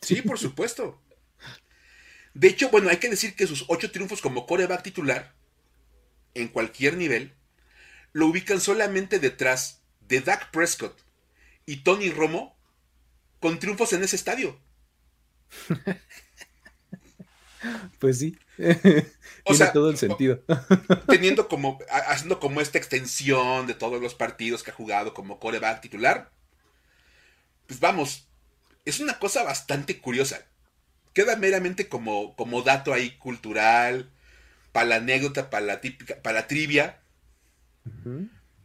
Sí, 0.00 0.22
por 0.22 0.38
supuesto. 0.38 1.00
De 2.32 2.48
hecho, 2.48 2.70
bueno, 2.70 2.88
hay 2.88 2.96
que 2.96 3.10
decir 3.10 3.36
que 3.36 3.46
sus 3.46 3.66
ocho 3.68 3.92
triunfos 3.92 4.22
como 4.22 4.46
coreback 4.46 4.82
titular, 4.82 5.34
en 6.32 6.48
cualquier 6.48 6.96
nivel, 6.96 7.34
lo 8.12 8.26
ubican 8.28 8.60
solamente 8.60 9.18
detrás 9.18 9.82
de 10.00 10.20
Dak 10.20 10.50
Prescott 10.50 10.98
y 11.66 11.84
Tony 11.84 12.10
Romo 12.10 12.56
con 13.40 13.58
triunfos 13.58 13.92
en 13.92 14.02
ese 14.02 14.16
estadio. 14.16 14.58
pues 17.98 18.18
sí. 18.18 18.38
O 19.46 19.54
sea, 19.54 19.72
todo 19.72 19.90
el 19.90 19.98
sentido. 19.98 20.40
teniendo 21.06 21.48
como, 21.48 21.78
haciendo 21.90 22.40
como 22.40 22.60
esta 22.60 22.78
extensión 22.78 23.66
de 23.66 23.74
todos 23.74 24.00
los 24.00 24.14
partidos 24.14 24.62
que 24.62 24.70
ha 24.70 24.74
jugado 24.74 25.12
como 25.12 25.38
coreback 25.38 25.82
titular. 25.82 26.30
Pues 27.66 27.80
vamos, 27.80 28.26
es 28.84 29.00
una 29.00 29.18
cosa 29.18 29.42
bastante 29.42 30.00
curiosa. 30.00 30.46
Queda 31.12 31.36
meramente 31.36 31.88
como, 31.88 32.34
como 32.36 32.62
dato 32.62 32.92
ahí 32.92 33.16
cultural, 33.18 34.10
para 34.72 34.86
la 34.86 34.96
anécdota, 34.96 35.50
para 35.50 35.64
la, 35.64 35.80
típica, 35.80 36.16
para 36.22 36.40
la 36.40 36.46
trivia. 36.46 37.00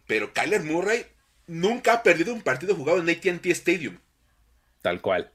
Pero 0.07 0.33
Kyler 0.33 0.63
Murray 0.63 1.05
nunca 1.45 1.93
ha 1.93 2.03
perdido 2.03 2.33
un 2.33 2.41
partido 2.41 2.75
jugado 2.75 2.99
en 2.99 3.09
ATT 3.09 3.45
Stadium. 3.47 3.99
Tal 4.81 5.01
cual. 5.01 5.31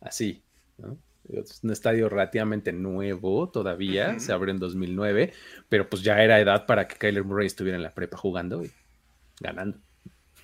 Así. 0.00 0.42
¿no? 0.78 0.98
Es 1.32 1.60
un 1.62 1.70
estadio 1.70 2.08
relativamente 2.08 2.72
nuevo 2.72 3.48
todavía, 3.48 4.18
se 4.18 4.32
abrió 4.32 4.52
en 4.52 4.60
2009, 4.60 5.32
pero 5.68 5.88
pues 5.88 6.02
ya 6.02 6.22
era 6.22 6.40
edad 6.40 6.66
para 6.66 6.88
que 6.88 6.96
Kyler 6.96 7.24
Murray 7.24 7.46
estuviera 7.46 7.76
en 7.76 7.82
la 7.82 7.94
prepa 7.94 8.16
jugando 8.16 8.64
y 8.64 8.70
ganando. 9.40 9.78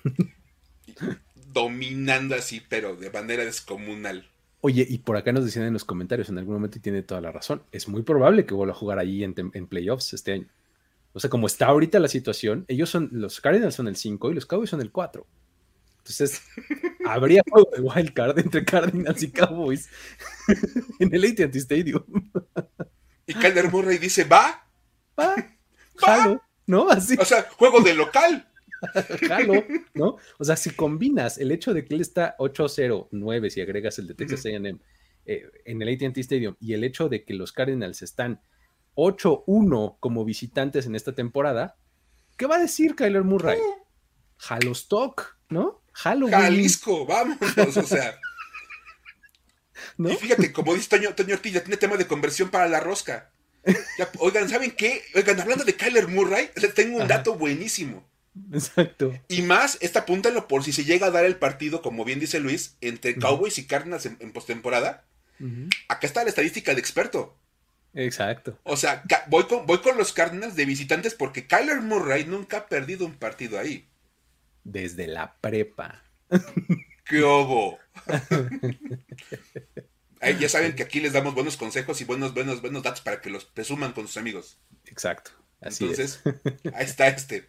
Dominando 1.53 2.35
así, 2.35 2.61
pero 2.67 2.95
de 2.95 3.09
manera 3.09 3.43
descomunal. 3.43 4.25
Oye, 4.61 4.85
y 4.87 4.97
por 4.99 5.17
acá 5.17 5.31
nos 5.31 5.45
decían 5.45 5.65
en 5.65 5.73
los 5.73 5.85
comentarios, 5.85 6.29
en 6.29 6.37
algún 6.37 6.55
momento 6.55 6.77
y 6.77 6.81
tiene 6.81 7.03
toda 7.03 7.21
la 7.21 7.31
razón, 7.31 7.61
es 7.71 7.87
muy 7.87 8.01
probable 8.01 8.45
que 8.45 8.53
vuelva 8.53 8.73
a 8.73 8.77
jugar 8.77 8.99
allí 8.99 9.23
en, 9.23 9.35
en 9.37 9.67
playoffs 9.67 10.13
este 10.13 10.33
año. 10.33 10.47
O 11.13 11.19
sea, 11.19 11.29
como 11.29 11.47
está 11.47 11.67
ahorita 11.67 11.99
la 11.99 12.07
situación, 12.07 12.65
ellos 12.67 12.89
son, 12.89 13.09
los 13.11 13.41
Cardinals 13.41 13.75
son 13.75 13.87
el 13.87 13.95
5 13.95 14.31
y 14.31 14.33
los 14.35 14.45
Cowboys 14.45 14.69
son 14.69 14.81
el 14.81 14.91
4. 14.91 15.25
Entonces, 16.07 16.41
habría 17.05 17.43
juego 17.49 17.69
de 17.75 17.81
wild 17.81 18.13
card 18.13 18.39
entre 18.39 18.63
Cardinals 18.63 19.21
y 19.23 19.31
Cowboys 19.31 19.89
en 20.99 21.13
el 21.13 21.25
AT&T 21.25 21.57
Stadium. 21.57 22.03
Y 23.25 23.33
Kyler 23.33 23.69
Murray 23.69 23.97
dice, 23.97 24.23
va, 24.23 24.65
va, 25.19 25.35
jalo, 25.97 26.41
¿no? 26.65 26.89
Así. 26.89 27.17
O 27.19 27.25
sea, 27.25 27.45
juego 27.57 27.81
de 27.81 27.93
local. 27.93 28.47
jalo, 29.27 29.65
¿no? 29.95 30.15
O 30.39 30.45
sea, 30.45 30.55
si 30.55 30.69
combinas 30.69 31.37
el 31.39 31.51
hecho 31.51 31.73
de 31.73 31.83
que 31.83 31.95
él 31.95 32.01
está 32.01 32.37
8-0-9, 32.37 33.49
si 33.49 33.59
agregas 33.59 33.99
el 33.99 34.07
de 34.07 34.13
Texas 34.13 34.45
A&M 34.45 34.77
eh, 35.25 35.43
en 35.65 35.81
el 35.81 35.93
AT&T 35.93 36.21
Stadium, 36.21 36.55
y 36.61 36.73
el 36.73 36.85
hecho 36.85 37.09
de 37.09 37.25
que 37.25 37.33
los 37.33 37.51
Cardinals 37.51 38.01
están 38.01 38.39
8-1 38.95 39.97
como 39.99 40.23
visitantes 40.23 40.85
en 40.85 40.95
esta 40.95 41.13
temporada, 41.13 41.75
¿qué 42.37 42.45
va 42.45 42.55
a 42.55 42.61
decir 42.61 42.95
Kyler 42.95 43.25
Murray? 43.25 43.59
Jalo 44.37 44.71
stock, 44.71 45.37
¿no? 45.49 45.81
Halloween. 45.97 46.31
Jalisco, 46.31 47.05
vamos, 47.05 47.37
o 47.75 47.83
sea. 47.83 48.19
Y 49.99 50.15
fíjate, 50.15 50.53
como 50.53 50.75
dice 50.75 50.89
Toño, 50.89 51.15
Toño 51.15 51.33
Ortiz, 51.33 51.53
tiene 51.53 51.77
tema 51.77 51.97
de 51.97 52.05
conversión 52.05 52.49
para 52.49 52.67
la 52.67 52.79
rosca. 52.79 53.31
oigan, 54.19 54.47
¿saben 54.47 54.71
qué? 54.71 55.01
Oigan, 55.15 55.39
hablando 55.39 55.63
de 55.63 55.75
Kyler 55.75 56.07
Murray, 56.07 56.51
tengo 56.75 56.99
un 56.99 57.07
dato 57.07 57.33
buenísimo. 57.33 58.07
Exacto. 58.53 59.19
Y 59.27 59.41
más, 59.41 59.79
esta 59.81 60.01
apúntalo 60.01 60.47
por 60.47 60.63
si 60.63 60.71
se 60.71 60.85
llega 60.85 61.07
a 61.07 61.11
dar 61.11 61.25
el 61.25 61.37
partido, 61.37 61.81
como 61.81 62.05
bien 62.05 62.19
dice 62.19 62.39
Luis, 62.39 62.75
entre 62.81 63.15
Cowboys 63.15 63.57
y 63.57 63.65
Cardinals 63.65 64.05
en, 64.05 64.31
postemporada. 64.33 65.03
Acá 65.87 66.05
está 66.05 66.23
la 66.23 66.29
estadística 66.29 66.75
de 66.75 66.79
experto. 66.79 67.35
Exacto. 67.95 68.59
O 68.63 68.77
sea, 68.77 69.03
voy 69.29 69.45
con, 69.45 69.65
voy 69.65 69.79
con 69.79 69.97
los 69.97 70.13
Cardinals 70.13 70.55
de 70.55 70.65
visitantes 70.65 71.15
porque 71.15 71.47
Kyler 71.47 71.81
Murray 71.81 72.25
nunca 72.25 72.57
ha 72.57 72.67
perdido 72.67 73.07
un 73.07 73.15
partido 73.15 73.57
ahí 73.57 73.87
desde 74.67 75.07
la 75.07 75.35
prepa. 75.39 76.03
¡Qué 77.05 77.23
obo! 77.23 77.79
ya 80.39 80.49
saben 80.49 80.75
que 80.75 80.83
aquí 80.83 80.99
les 80.99 81.13
damos 81.13 81.33
buenos 81.33 81.55
consejos 81.55 82.01
y 82.01 82.03
buenos, 82.03 82.33
buenos, 82.33 82.61
buenos 82.61 82.83
datos 82.83 83.01
para 83.01 83.21
que 83.21 83.29
los 83.29 83.45
presuman 83.45 83.93
con 83.93 84.07
sus 84.07 84.17
amigos. 84.17 84.59
Exacto. 84.85 85.31
Así 85.61 85.85
Entonces, 85.85 86.21
ahí 86.73 86.85
está 86.85 87.07
este. 87.07 87.47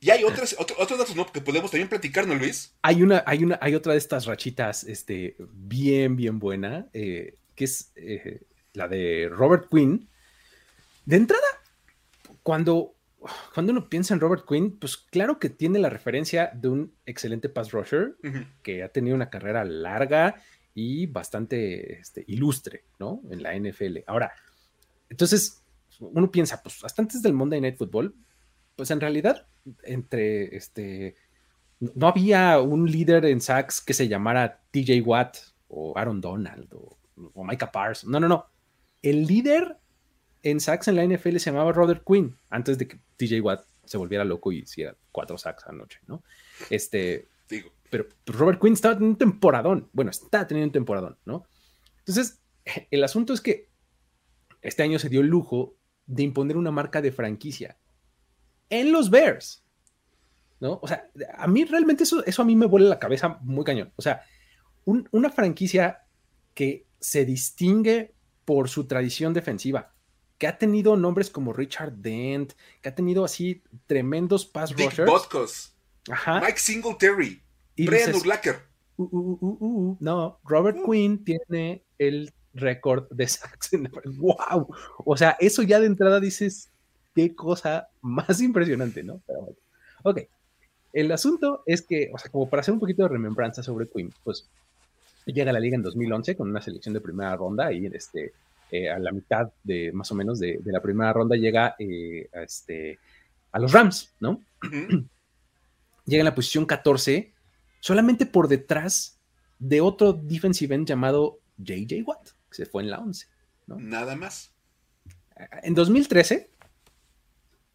Y 0.00 0.10
hay 0.10 0.24
otros, 0.24 0.56
otros 0.58 0.98
datos 0.98 1.14
¿no? 1.14 1.30
que 1.30 1.40
podemos 1.40 1.70
también 1.70 1.88
platicar, 1.88 2.26
¿no, 2.26 2.34
Luis? 2.34 2.72
Hay 2.82 3.02
una, 3.02 3.22
hay 3.26 3.44
una, 3.44 3.58
hay 3.60 3.74
otra 3.74 3.92
de 3.92 3.98
estas 3.98 4.26
rachitas, 4.26 4.84
este, 4.84 5.36
bien, 5.38 6.16
bien 6.16 6.38
buena, 6.38 6.86
eh, 6.92 7.36
que 7.56 7.64
es 7.64 7.92
eh, 7.96 8.42
la 8.72 8.88
de 8.88 9.28
Robert 9.30 9.68
Quinn. 9.70 10.08
De 11.04 11.16
entrada, 11.16 11.46
cuando 12.42 12.94
cuando 13.54 13.72
uno 13.72 13.88
piensa 13.88 14.14
en 14.14 14.20
Robert 14.20 14.44
Quinn, 14.46 14.78
pues 14.78 14.96
claro 14.96 15.38
que 15.38 15.50
tiene 15.50 15.78
la 15.78 15.90
referencia 15.90 16.50
de 16.54 16.68
un 16.68 16.94
excelente 17.04 17.48
pass 17.48 17.72
rusher 17.72 18.16
que 18.62 18.82
ha 18.82 18.88
tenido 18.88 19.16
una 19.16 19.30
carrera 19.30 19.64
larga 19.64 20.36
y 20.74 21.06
bastante 21.06 21.98
este, 22.00 22.24
ilustre, 22.28 22.84
¿no? 22.98 23.22
En 23.30 23.42
la 23.42 23.58
NFL. 23.58 23.98
Ahora, 24.06 24.32
entonces, 25.08 25.64
uno 25.98 26.30
piensa, 26.30 26.62
pues 26.62 26.84
hasta 26.84 27.02
antes 27.02 27.22
del 27.22 27.32
Monday 27.32 27.60
Night 27.60 27.76
Football, 27.76 28.14
pues 28.76 28.90
en 28.92 29.00
realidad, 29.00 29.48
entre 29.82 30.56
este, 30.56 31.16
no 31.80 32.06
había 32.06 32.60
un 32.60 32.88
líder 32.90 33.24
en 33.24 33.40
sacks 33.40 33.80
que 33.80 33.94
se 33.94 34.06
llamara 34.06 34.62
TJ 34.70 35.02
Watt 35.04 35.38
o 35.66 35.98
Aaron 35.98 36.20
Donald 36.20 36.72
o, 36.72 36.96
o 37.34 37.44
Micah 37.44 37.72
Parsons. 37.72 38.10
No, 38.10 38.20
no, 38.20 38.28
no. 38.28 38.46
El 39.02 39.26
líder 39.26 39.78
en 40.42 40.60
sacks 40.60 40.88
en 40.88 40.96
la 40.96 41.04
NFL 41.04 41.36
se 41.36 41.50
llamaba 41.50 41.72
Robert 41.72 42.02
Quinn, 42.06 42.36
antes 42.50 42.78
de 42.78 42.88
que 42.88 42.98
TJ 43.16 43.40
Watt 43.40 43.64
se 43.84 43.98
volviera 43.98 44.24
loco 44.24 44.52
y 44.52 44.58
hiciera 44.58 44.94
cuatro 45.12 45.38
sacks 45.38 45.66
anoche, 45.66 46.00
¿no? 46.06 46.22
Este, 46.70 47.28
Digo. 47.48 47.70
Pero 47.90 48.06
Robert 48.26 48.60
Quinn 48.60 48.74
estaba 48.74 48.94
teniendo 48.94 49.14
un 49.14 49.18
temporadón, 49.18 49.88
bueno, 49.92 50.10
está 50.10 50.46
teniendo 50.46 50.68
un 50.68 50.72
temporadón, 50.72 51.16
¿no? 51.24 51.46
Entonces, 52.00 52.40
el 52.90 53.04
asunto 53.04 53.32
es 53.32 53.40
que 53.40 53.68
este 54.62 54.82
año 54.82 54.98
se 54.98 55.08
dio 55.08 55.20
el 55.20 55.28
lujo 55.28 55.74
de 56.06 56.22
imponer 56.22 56.56
una 56.56 56.70
marca 56.70 57.00
de 57.00 57.12
franquicia 57.12 57.76
en 58.70 58.92
los 58.92 59.10
Bears, 59.10 59.62
¿no? 60.60 60.78
O 60.82 60.88
sea, 60.88 61.08
a 61.36 61.46
mí 61.46 61.64
realmente 61.64 62.02
eso, 62.02 62.24
eso 62.26 62.42
a 62.42 62.44
mí 62.44 62.56
me 62.56 62.66
vuela 62.66 62.88
la 62.88 62.98
cabeza 62.98 63.38
muy 63.42 63.64
cañón. 63.64 63.92
O 63.96 64.02
sea, 64.02 64.22
una 64.84 65.30
franquicia 65.30 66.02
que 66.54 66.86
se 66.98 67.24
distingue 67.24 68.14
por 68.44 68.68
su 68.68 68.86
tradición 68.86 69.34
defensiva, 69.34 69.92
que 70.38 70.46
ha 70.46 70.56
tenido 70.56 70.96
nombres 70.96 71.30
como 71.30 71.52
Richard 71.52 71.92
Dent, 71.92 72.52
que 72.80 72.88
ha 72.88 72.94
tenido 72.94 73.24
así 73.24 73.62
tremendos 73.86 74.46
pass 74.46 74.74
Dick 74.74 74.96
rushers. 74.96 75.74
Mike 76.40 76.58
Singletary. 76.58 77.42
Brian 77.76 78.14
Urlacher. 78.14 78.62
Uh, 78.96 79.04
uh, 79.04 79.56
uh, 79.60 79.96
no, 80.00 80.40
Robert 80.44 80.78
Quinn 80.84 81.24
tiene 81.24 81.82
el 81.98 82.32
récord 82.54 83.08
de 83.10 83.28
sacks. 83.28 83.70
¡Wow! 84.04 84.74
O 85.04 85.16
sea, 85.16 85.36
eso 85.38 85.62
ya 85.62 85.78
de 85.78 85.86
entrada 85.86 86.18
dices, 86.18 86.70
qué 87.14 87.34
cosa 87.34 87.88
más 88.00 88.40
impresionante, 88.40 89.02
¿no? 89.02 89.20
Pero 89.26 89.54
Ok. 90.02 90.20
El 90.92 91.12
asunto 91.12 91.62
es 91.66 91.82
que, 91.82 92.10
o 92.12 92.18
sea, 92.18 92.30
como 92.30 92.48
para 92.48 92.60
hacer 92.60 92.72
un 92.72 92.80
poquito 92.80 93.02
de 93.02 93.08
remembranza 93.08 93.62
sobre 93.62 93.88
Quinn, 93.88 94.12
pues 94.24 94.48
llega 95.26 95.50
a 95.50 95.52
la 95.52 95.60
liga 95.60 95.76
en 95.76 95.82
2011 95.82 96.36
con 96.36 96.48
una 96.48 96.62
selección 96.62 96.94
de 96.94 97.00
primera 97.00 97.36
ronda 97.36 97.72
y 97.72 97.86
este, 97.86 98.32
eh, 98.70 98.90
a 98.90 98.98
la 98.98 99.12
mitad 99.12 99.50
de 99.62 99.92
más 99.92 100.10
o 100.10 100.14
menos 100.14 100.38
de, 100.38 100.60
la 100.64 100.82
primera 100.82 101.12
ronda, 101.12 101.36
llega 101.36 101.74
eh, 101.78 102.28
a, 102.34 102.42
este, 102.42 102.98
a 103.52 103.58
los 103.58 103.72
Rams, 103.72 104.14
¿no? 104.20 104.42
llega 106.04 106.20
en 106.20 106.24
la 106.24 106.34
posición 106.34 106.66
14, 106.66 107.32
solamente 107.80 108.26
por 108.26 108.48
detrás 108.48 109.18
de 109.58 109.80
otro 109.80 110.12
defensive 110.12 110.74
end 110.74 110.86
llamado 110.86 111.40
JJ 111.58 112.02
Watt, 112.04 112.30
que 112.50 112.56
se 112.56 112.66
fue 112.66 112.82
en 112.82 112.90
la 112.90 112.98
11. 112.98 113.26
¿no? 113.66 113.76
Nada 113.78 114.16
más. 114.16 114.52
En 115.62 115.74
2013 115.74 116.50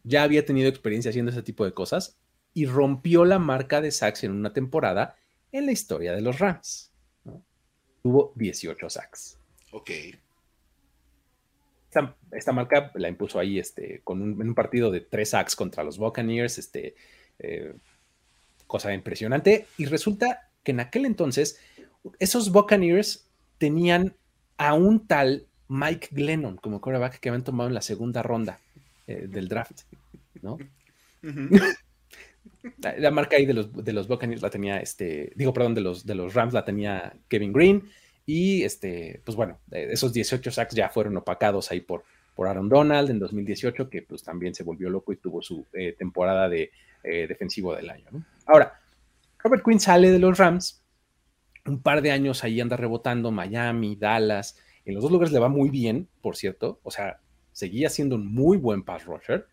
ya 0.04 0.24
había 0.24 0.46
tenido 0.46 0.70
experiencia 0.70 1.10
haciendo 1.10 1.32
ese 1.32 1.44
tipo 1.44 1.66
de 1.66 1.74
cosas 1.74 2.18
y 2.54 2.66
rompió 2.66 3.26
la 3.26 3.39
marca 3.39 3.82
de 3.82 3.91
sacks 3.91 4.24
en 4.24 4.32
una 4.32 4.54
temporada 4.54 5.16
en 5.52 5.66
la 5.66 5.72
historia 5.72 6.14
de 6.14 6.22
los 6.22 6.39
Rams. 6.39 6.91
Tuvo 8.02 8.34
18 8.36 8.89
sacks. 8.89 9.38
Ok. 9.72 9.89
Esta, 12.32 12.52
marca 12.52 12.91
la 12.96 13.10
impuso 13.10 13.39
ahí 13.39 13.60
este, 13.60 14.02
con 14.04 14.22
un, 14.22 14.41
en 14.41 14.50
un 14.50 14.56
partido 14.56 14.91
de 14.91 15.02
3 15.02 15.30
sacks 15.30 15.56
contra 15.56 15.84
los 15.84 15.98
Buccaneers, 15.98 16.58
este, 16.58 16.96
eh, 17.39 17.74
cosa 18.68 18.94
impresionante. 18.94 19.68
Y 19.78 19.86
resulta 19.86 20.50
que 20.64 20.72
en 20.72 20.80
aquel 20.80 21.06
entonces 21.06 21.60
esos 22.20 22.52
Buccaneers 22.52 23.28
tenían 23.58 24.16
a 24.58 24.74
un 24.74 25.08
tal 25.08 25.48
Mike 25.68 26.10
Glennon 26.12 26.58
como 26.58 26.82
quarterback 26.82 27.20
que 27.20 27.30
habían 27.30 27.44
tomado 27.44 27.70
en 27.70 27.74
la 27.74 27.82
segunda 27.82 28.22
ronda 28.24 28.60
eh, 29.08 29.28
del 29.28 29.48
draft, 29.48 29.82
¿no? 30.41 30.58
la, 32.98 33.12
marca 33.12 33.38
ahí 33.38 33.46
de 33.46 33.54
los, 33.54 33.74
de 33.74 33.94
los 33.94 34.08
Buccaneers 34.08 34.41
la 34.41 34.50
tenía, 34.50 34.78
este, 34.78 35.32
digo, 35.36 35.54
perdón, 35.54 35.76
de 35.76 35.82
los, 35.82 36.06
de 36.06 36.16
los 36.16 36.34
Rams 36.34 36.54
la 36.54 36.66
tenía 36.66 37.14
Kevin 37.28 37.54
Green 37.54 37.84
y, 38.26 38.64
este, 38.64 39.22
pues 39.26 39.36
bueno, 39.36 39.60
esos 39.72 40.14
18 40.14 40.52
sacks 40.52 40.76
ya 40.76 40.90
fueron 40.90 41.18
opacados 41.18 41.72
ahí 41.72 41.82
por, 41.82 42.04
por 42.36 42.48
Aaron 42.48 42.70
Donald 42.70 43.10
en 43.10 43.20
2018, 43.20 43.90
que 43.90 44.02
pues 44.02 44.24
también 44.24 44.56
se 44.56 44.64
volvió 44.64 44.90
loco 44.90 45.12
y 45.12 45.18
tuvo 45.18 45.42
su 45.42 45.66
eh, 45.74 45.94
temporada 45.98 46.48
de 46.48 46.72
eh, 47.04 47.28
defensivo 47.28 47.76
del 47.76 47.90
año, 47.90 48.06
¿no? 48.12 48.24
Ahora, 48.46 48.80
Robert 49.40 49.64
Quinn 49.64 49.80
sale 49.80 50.10
de 50.10 50.20
los 50.20 50.38
Rams, 50.38 50.82
un 51.66 51.82
par 51.82 52.02
de 52.02 52.12
años 52.12 52.44
ahí 52.44 52.62
anda 52.62 52.78
rebotando, 52.78 53.32
Miami, 53.32 53.96
Dallas, 53.96 54.58
en 54.86 54.96
los 54.96 55.04
dos 55.04 55.12
lugares 55.12 55.34
le 55.34 55.40
va 55.40 55.50
muy 55.50 55.70
bien, 55.70 56.08
por 56.22 56.36
cierto, 56.36 56.80
o 56.84 56.92
sea, 56.92 57.20
seguía 57.52 57.90
siendo 57.90 58.16
un 58.16 58.26
muy 58.34 58.58
buen 58.58 58.84
pass 58.84 59.06
rusher, 59.06 59.48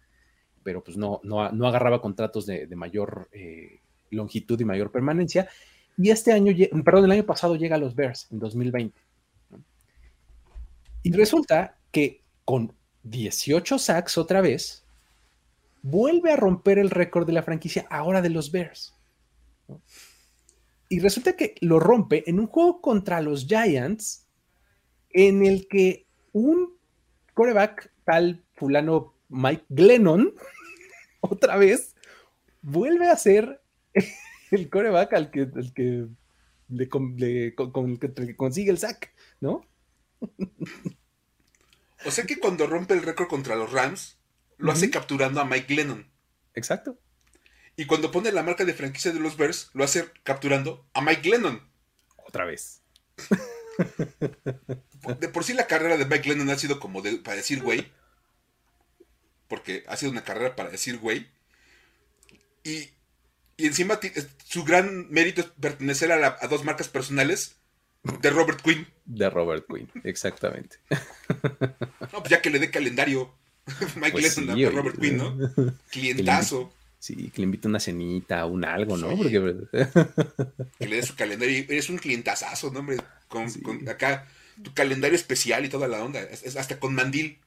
pero 0.63 0.83
pues 0.83 0.97
no, 0.97 1.21
no, 1.23 1.67
agarraba 1.67 2.03
contratos 2.03 2.47
de, 2.47 2.67
mayor 2.77 3.29
eh, 3.33 3.81
longitud 4.11 4.61
y 4.61 4.65
mayor 4.65 4.91
permanencia. 4.91 5.49
Y 5.97 6.11
este 6.11 6.33
año, 6.33 6.55
perdón, 6.85 7.05
el 7.07 7.11
año 7.13 7.27
pasado 7.27 7.57
llega 7.57 7.77
a 7.77 7.79
los 7.79 7.95
Bears, 7.95 8.29
en 8.31 8.39
2020. 8.39 8.99
Y 11.03 11.13
resulta 11.13 11.79
que 11.91 12.23
con 12.45 12.73
18 13.03 13.79
sacks 13.79 14.19
otra 14.19 14.41
vez, 14.41 14.85
vuelve 15.83 16.33
a 16.33 16.37
romper 16.37 16.79
el 16.79 16.91
récord 16.91 17.27
de 17.27 17.33
la 17.33 17.43
franquicia 17.43 17.87
ahora 17.91 18.23
de 18.23 18.31
los 18.31 18.51
Bears. 18.51 18.95
Y 20.89 20.99
resulta 20.99 21.37
que 21.37 21.55
lo 21.61 21.79
rompe 21.79 22.29
en 22.29 22.41
un 22.41 22.47
juego 22.47 22.81
contra 22.81 23.21
los 23.21 23.47
Giants, 23.47 24.27
en 25.11 25.45
el 25.45 25.69
que 25.69 26.07
un 26.33 26.77
coreback 27.35 27.93
tal 28.05 28.43
fulano 28.55 29.15
Mike 29.29 29.65
Glennon, 29.69 30.35
otra 31.21 31.57
vez, 31.57 31.95
vuelve 32.63 33.09
a 33.09 33.17
ser 33.17 33.63
el 34.51 34.69
coreback 34.69 35.13
al 35.15 35.31
que, 35.31 35.41
el 35.41 35.73
que 35.75 36.07
le, 36.69 36.89
con, 36.89 37.99
que 37.99 38.37
consigue 38.37 38.71
el 38.71 38.79
sack, 38.79 39.13
¿no? 39.41 39.67
O 42.07 42.11
sea 42.11 42.25
que 42.25 42.39
cuando 42.39 42.67
rompe 42.67 42.95
el 42.95 43.03
récord 43.03 43.29
contra 43.29 43.57
los 43.57 43.73
Rams, 43.73 44.17
lo 44.57 44.73
hace 44.73 44.89
capturando 44.89 45.39
a 45.39 45.45
Mike 45.45 45.75
Glennon. 45.75 46.11
Exacto. 46.55 46.99
Y 47.77 47.85
cuando 47.85 48.11
pone 48.11 48.33
la 48.33 48.43
marca 48.43 48.65
de 48.65 48.73
franquicia 48.73 49.13
de 49.13 49.21
los 49.21 49.37
Bears, 49.37 49.69
lo 49.75 49.85
hace 49.85 50.07
capturando 50.23 50.89
a 50.95 51.03
Mike 51.03 51.21
Glennon. 51.21 51.61
Otra 52.27 52.47
vez. 52.47 52.81
De 55.21 55.29
por 55.29 55.45
sí 55.45 55.53
la 55.53 55.67
carrera 55.67 55.99
de 55.99 56.07
Mike 56.07 56.23
Glennon 56.23 56.49
ha 56.49 56.57
sido 56.57 56.81
como 56.81 57.03
de, 57.03 57.19
para 57.19 57.37
decir 57.37 57.63
güey 57.63 57.93
porque 59.51 59.83
ha 59.89 59.97
sido 59.97 60.13
una 60.13 60.23
carrera 60.23 60.55
para 60.55 60.71
decir 60.71 60.97
güey. 60.99 61.27
Y, 62.63 62.89
encima 63.67 63.99
su 64.45 64.65
gran 64.65 65.11
mérito 65.11 65.41
es 65.41 65.47
pertenecer 65.49 66.13
a, 66.13 66.47
dos 66.49 66.65
marcas 66.65 66.89
personales 66.89 67.57
de 68.03 68.31
Robert 68.31 68.61
Quinn. 68.63 68.87
De 69.05 69.29
Robert 69.29 69.67
Quinn, 69.69 69.89
exactamente. 70.05 70.77
No, 72.13 72.19
pues 72.19 72.31
ya 72.31 72.41
que 72.41 72.51
le 72.51 72.59
dé 72.59 72.71
calendario. 72.71 73.33
Mike 73.97 74.13
pues 74.13 74.25
Lesson 74.25 74.51
a 74.51 74.71
Robert 74.71 74.99
Quinn, 74.99 75.17
¿no? 75.17 75.37
Clientazo. 75.91 76.73
sí, 76.99 77.31
que 77.31 77.41
le 77.41 77.45
invite 77.45 77.69
una 77.69 77.79
cenita, 77.79 78.47
un 78.47 78.65
algo, 78.65 78.97
¿no? 78.97 79.17
Porque... 79.17 79.31
que 80.79 80.89
le 80.89 80.97
dé 80.97 81.03
su 81.03 81.15
calendario. 81.15 81.65
Eres 81.69 81.89
un 81.89 81.99
clientazazo, 81.99 82.71
¿no, 82.71 82.81
hombre? 82.81 82.97
Con, 83.29 83.49
acá 83.89 84.27
tu 84.63 84.75
calendario 84.75 85.17
especial 85.17 85.65
y 85.65 85.69
toda 85.69 85.89
la 85.89 86.03
onda. 86.03 86.21
hasta 86.57 86.79
con 86.79 86.95
mandil. 86.95 87.39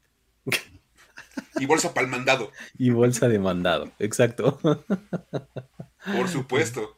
Y 1.59 1.65
bolsa 1.65 1.93
para 1.93 2.05
el 2.05 2.11
mandado. 2.11 2.51
Y 2.77 2.89
bolsa 2.89 3.27
de 3.27 3.39
mandado, 3.39 3.91
exacto. 3.99 4.59
Por 6.05 6.27
supuesto. 6.27 6.97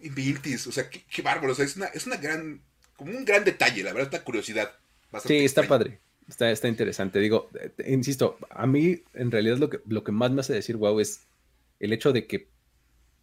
Y 0.00 0.54
o 0.54 0.72
sea, 0.72 0.88
qué, 0.88 1.22
bárbaro. 1.22 1.52
O 1.52 1.54
sea, 1.54 1.64
es 1.64 1.76
una, 1.76 1.86
es 1.86 2.06
una 2.06 2.16
gran, 2.16 2.60
como 2.96 3.10
un 3.10 3.24
gran 3.24 3.44
detalle, 3.44 3.82
la 3.82 3.92
verdad, 3.92 4.10
una 4.12 4.24
curiosidad. 4.24 4.72
Sí, 5.24 5.44
está 5.44 5.62
padre. 5.62 6.00
Está, 6.28 6.50
está 6.50 6.68
interesante. 6.68 7.18
Digo, 7.18 7.50
eh, 7.60 7.72
insisto, 7.92 8.38
a 8.50 8.66
mí 8.66 9.02
en 9.12 9.30
realidad 9.30 9.58
lo 9.58 9.68
que, 9.68 9.80
lo 9.86 10.04
que 10.04 10.12
más 10.12 10.30
me 10.30 10.40
hace 10.40 10.52
decir 10.52 10.76
wow 10.76 10.98
es 11.00 11.26
el 11.80 11.92
hecho 11.92 12.12
de 12.12 12.26
que, 12.26 12.48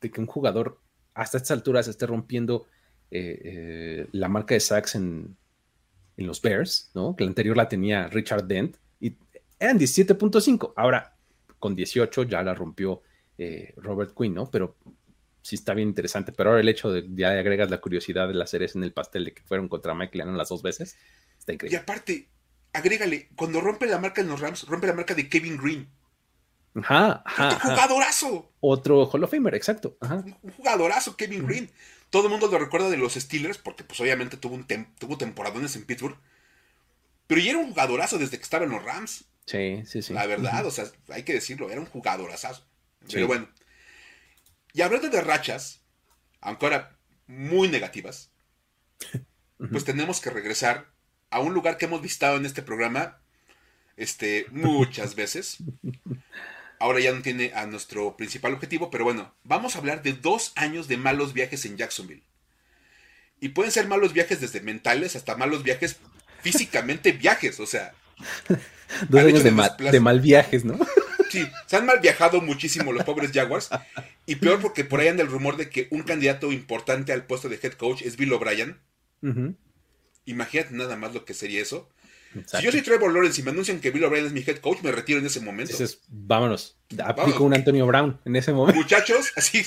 de 0.01 0.11
que 0.11 0.21
un 0.21 0.27
jugador 0.27 0.79
hasta 1.13 1.37
estas 1.37 1.51
alturas 1.51 1.87
esté 1.87 2.05
rompiendo 2.05 2.67
eh, 3.09 3.41
eh, 3.43 4.07
la 4.11 4.29
marca 4.29 4.53
de 4.53 4.59
sacks 4.59 4.95
en, 4.95 5.35
en 6.17 6.27
los 6.27 6.41
Bears, 6.41 6.91
¿no? 6.93 7.15
Que 7.15 7.23
la 7.23 7.29
anterior 7.29 7.57
la 7.57 7.67
tenía 7.67 8.07
Richard 8.07 8.45
Dent 8.45 8.77
eran 9.59 9.77
17.5. 9.77 10.73
Ahora, 10.75 11.15
con 11.59 11.75
18 11.75 12.23
ya 12.23 12.41
la 12.41 12.55
rompió 12.55 13.03
Robert 13.77 14.15
Quinn, 14.17 14.33
¿no? 14.33 14.49
Pero 14.49 14.75
sí 15.41 15.55
está 15.55 15.73
bien 15.73 15.89
interesante. 15.89 16.31
Pero 16.31 16.51
ahora 16.51 16.61
el 16.61 16.69
hecho 16.69 16.91
de 16.91 17.05
ya 17.09 17.31
agregas 17.31 17.69
la 17.69 17.81
curiosidad 17.81 18.27
de 18.27 18.33
las 18.33 18.49
series 18.49 18.75
en 18.75 18.83
el 18.83 18.93
pastel 18.93 19.25
de 19.25 19.33
que 19.33 19.43
fueron 19.43 19.67
contra 19.67 19.93
Mike 19.93 20.17
Lennon 20.17 20.37
las 20.37 20.49
dos 20.49 20.61
veces, 20.61 20.97
está 21.37 21.53
increíble. 21.53 21.77
Y 21.77 21.79
aparte, 21.79 22.29
agrégale, 22.73 23.29
cuando 23.35 23.61
rompe 23.61 23.85
la 23.85 23.99
marca 23.99 24.21
en 24.21 24.27
los 24.27 24.39
Rams, 24.39 24.67
rompe 24.67 24.87
la 24.87 24.93
marca 24.93 25.13
de 25.13 25.29
Kevin 25.29 25.57
Green. 25.57 25.89
Ajá, 26.75 27.21
ajá. 27.25 27.47
Otro 27.47 27.59
jugadorazo. 27.59 28.51
Otro 28.61 29.05
Hall 29.05 29.23
of 29.23 29.31
Famer, 29.31 29.55
exacto. 29.55 29.97
Un 30.01 30.51
jugadorazo, 30.51 31.17
Kevin 31.17 31.45
Green. 31.45 31.69
Todo 32.09 32.25
el 32.25 32.31
mundo 32.31 32.47
lo 32.47 32.59
recuerda 32.59 32.89
de 32.89 32.97
los 32.97 33.13
Steelers, 33.13 33.57
porque 33.57 33.83
pues 33.83 33.99
obviamente 33.99 34.37
tuvo, 34.37 34.55
un 34.55 34.65
tuvo 34.97 35.17
temporadones 35.17 35.75
en 35.75 35.85
Pittsburgh. 35.85 36.17
Pero 37.27 37.41
ya 37.41 37.51
era 37.51 37.59
un 37.59 37.69
jugadorazo 37.69 38.17
desde 38.17 38.37
que 38.37 38.43
estaba 38.43 38.65
en 38.65 38.71
los 38.71 38.83
Rams. 38.83 39.25
Sí, 39.45 39.83
sí, 39.85 40.01
sí. 40.01 40.13
La 40.13 40.25
verdad, 40.27 40.65
o 40.65 40.71
sea, 40.71 40.85
hay 41.09 41.23
que 41.23 41.33
decirlo, 41.33 41.69
era 41.69 41.79
un 41.79 41.87
jugadorazo. 41.87 42.65
Pero 43.09 43.27
bueno. 43.27 43.47
Y 44.73 44.81
hablando 44.81 45.09
de 45.09 45.21
rachas, 45.21 45.81
aunque 46.39 46.65
ahora 46.65 46.97
muy 47.27 47.67
negativas, 47.67 48.31
pues 49.71 49.83
tenemos 49.83 50.21
que 50.21 50.29
regresar 50.29 50.87
a 51.29 51.39
un 51.39 51.53
lugar 51.53 51.77
que 51.77 51.85
hemos 51.85 52.01
visitado 52.01 52.37
en 52.37 52.45
este 52.45 52.61
programa 52.61 53.19
este, 53.97 54.45
muchas 54.51 55.15
veces. 55.15 55.57
Ahora 56.79 56.99
ya 56.99 57.13
no 57.13 57.21
tiene 57.21 57.53
a 57.53 57.67
nuestro 57.67 58.17
principal 58.17 58.53
objetivo, 58.53 58.89
pero 58.89 59.03
bueno, 59.03 59.33
vamos 59.43 59.75
a 59.75 59.79
hablar 59.79 60.01
de 60.01 60.13
dos 60.13 60.51
años 60.55 60.87
de 60.87 60.97
malos 60.97 61.33
viajes 61.33 61.65
en 61.65 61.77
Jacksonville. 61.77 62.23
Y 63.39 63.49
pueden 63.49 63.71
ser 63.71 63.87
malos 63.87 64.13
viajes 64.13 64.41
desde 64.41 64.61
mentales 64.61 65.15
hasta 65.15 65.35
malos 65.35 65.63
viajes 65.63 65.97
físicamente 66.41 67.11
viajes, 67.11 67.59
o 67.59 67.65
sea, 67.65 67.93
Dos 69.09 69.21
años 69.21 69.43
de, 69.43 69.99
mal, 69.99 70.19
viajes, 70.19 70.65
¿no? 70.65 70.77
Sí, 71.31 71.47
se 71.65 71.77
han 71.77 71.85
mal 71.85 71.99
viajado 71.99 72.41
muchísimo 72.41 72.91
los 72.91 73.03
pobres 73.03 73.31
Jaguars. 73.33 73.69
Y 74.25 74.35
peor 74.35 74.59
porque 74.59 74.83
por 74.83 74.99
ahí 74.99 75.07
anda 75.07 75.23
el 75.23 75.29
rumor 75.29 75.57
de 75.57 75.69
que 75.69 75.87
un 75.91 76.03
candidato 76.03 76.51
importante 76.51 77.13
al 77.13 77.25
puesto 77.25 77.47
de 77.47 77.59
head 77.61 77.73
coach 77.73 78.01
es 78.01 78.17
Bill 78.17 78.33
O'Brien. 78.33 78.77
Imagínate 80.25 80.73
nada 80.73 80.95
más 80.97 81.13
lo 81.13 81.25
que 81.25 81.33
sería 81.33 81.61
eso. 81.61 81.89
Si 82.45 82.63
yo 82.63 82.71
soy 82.71 82.81
Trevor 82.81 83.13
Lawrence 83.13 83.41
y 83.41 83.43
me 83.43 83.51
anuncian 83.51 83.79
que 83.79 83.91
Bill 83.91 84.05
O'Brien 84.05 84.25
es 84.25 84.31
mi 84.31 84.41
head 84.41 84.57
coach, 84.57 84.81
me 84.83 84.91
retiro 84.91 85.19
en 85.19 85.25
ese 85.25 85.41
momento. 85.41 85.73
vámonos, 86.07 86.77
aplico 87.03 87.43
un 87.43 87.53
Antonio 87.53 87.85
Brown 87.87 88.19
en 88.25 88.35
ese 88.35 88.53
momento. 88.53 88.79
Muchachos, 88.79 89.31
así. 89.35 89.65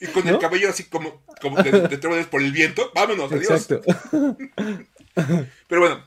Y 0.00 0.06
con 0.08 0.26
el 0.26 0.38
cabello 0.38 0.68
así 0.68 0.84
como, 0.84 1.24
como 1.40 1.62
de, 1.62 1.70
de, 1.70 2.24
por 2.24 2.42
el 2.42 2.50
viento. 2.50 2.90
Vámonos, 2.94 3.30
adiós. 3.30 3.50
Exacto. 3.50 3.82
Pero 5.68 5.80
bueno, 5.80 6.06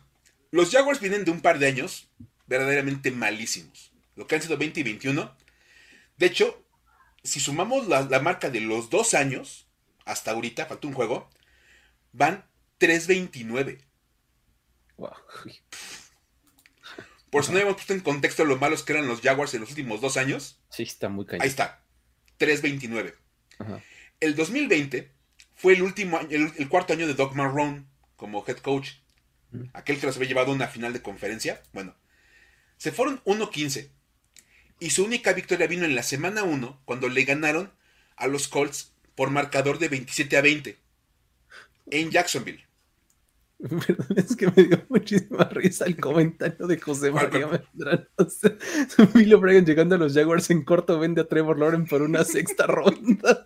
los 0.51 0.69
Jaguars 0.71 0.99
vienen 0.99 1.23
de 1.23 1.31
un 1.31 1.41
par 1.41 1.59
de 1.59 1.67
años 1.67 2.09
verdaderamente 2.47 3.11
malísimos. 3.11 3.94
Lo 4.15 4.27
que 4.27 4.35
han 4.35 4.41
sido 4.41 4.57
20 4.57 4.79
y 4.79 4.83
21. 4.83 5.35
De 6.17 6.25
hecho, 6.25 6.63
si 7.23 7.39
sumamos 7.39 7.87
la, 7.87 8.19
marca 8.19 8.49
de 8.49 8.61
los 8.61 8.89
dos 8.89 9.13
años, 9.13 9.67
hasta 10.05 10.31
ahorita, 10.31 10.67
falta 10.67 10.87
un 10.87 10.93
juego, 10.93 11.29
van 12.13 12.45
3.29. 12.79 13.79
Por 17.29 17.43
si 17.43 17.51
no 17.51 17.57
habíamos 17.57 17.75
puesto 17.75 17.93
en 17.93 17.99
contexto 17.99 18.45
lo 18.45 18.57
malos 18.57 18.83
que 18.83 18.93
eran 18.93 19.07
los 19.07 19.21
Jaguars 19.21 19.53
en 19.53 19.61
los 19.61 19.69
últimos 19.69 19.99
dos 19.99 20.15
años. 20.15 20.59
Sí, 20.69 20.83
está 20.83 21.09
muy 21.09 21.25
cañón. 21.25 21.41
Ahí 21.41 21.49
está. 21.49 21.83
3.29. 22.39 23.13
El 24.19 24.35
2020 24.35 25.11
fue 25.55 25.73
el 25.73 25.81
último 25.81 26.19
el, 26.29 26.69
cuarto 26.69 26.93
año 26.93 27.07
de 27.07 27.13
Doc 27.13 27.33
Marrone 27.33 27.85
como 28.15 28.45
head 28.47 28.57
coach. 28.57 28.91
Aquel 29.73 29.99
que 29.99 30.05
los 30.05 30.15
había 30.17 30.27
llevado 30.27 30.51
a 30.51 30.55
una 30.55 30.67
final 30.67 30.93
de 30.93 31.01
conferencia. 31.01 31.61
Bueno, 31.73 31.95
se 32.77 32.91
fueron 32.91 33.23
1-15. 33.23 33.89
Y 34.79 34.89
su 34.89 35.03
única 35.03 35.33
victoria 35.33 35.67
vino 35.67 35.85
en 35.85 35.95
la 35.95 36.03
semana 36.03 36.43
1 36.43 36.81
cuando 36.85 37.07
le 37.09 37.23
ganaron 37.23 37.71
a 38.17 38.27
los 38.27 38.47
Colts 38.47 38.93
por 39.15 39.31
marcador 39.31 39.79
de 39.79 39.89
27 39.89 40.37
a 40.37 40.41
20 40.41 40.77
en 41.91 42.11
Jacksonville. 42.11 42.65
Perdón, 43.57 44.07
es 44.17 44.35
que 44.35 44.47
me 44.47 44.63
dio 44.63 44.85
muchísima 44.89 45.45
risa 45.45 45.85
el 45.85 45.97
comentario 45.97 46.67
de 46.67 46.79
José 46.79 47.11
María 47.11 47.47
Medrano. 47.47 48.05
Bill 49.13 49.33
O'Brien 49.33 49.65
llegando 49.65 49.95
a 49.95 49.97
los 49.97 50.13
Jaguars 50.13 50.49
en 50.49 50.63
corto 50.63 50.99
vende 50.99 51.21
a 51.21 51.27
Trevor 51.27 51.57
Lawrence 51.57 51.89
por 51.89 52.01
una 52.01 52.23
sexta 52.23 52.67
ronda. 52.67 53.45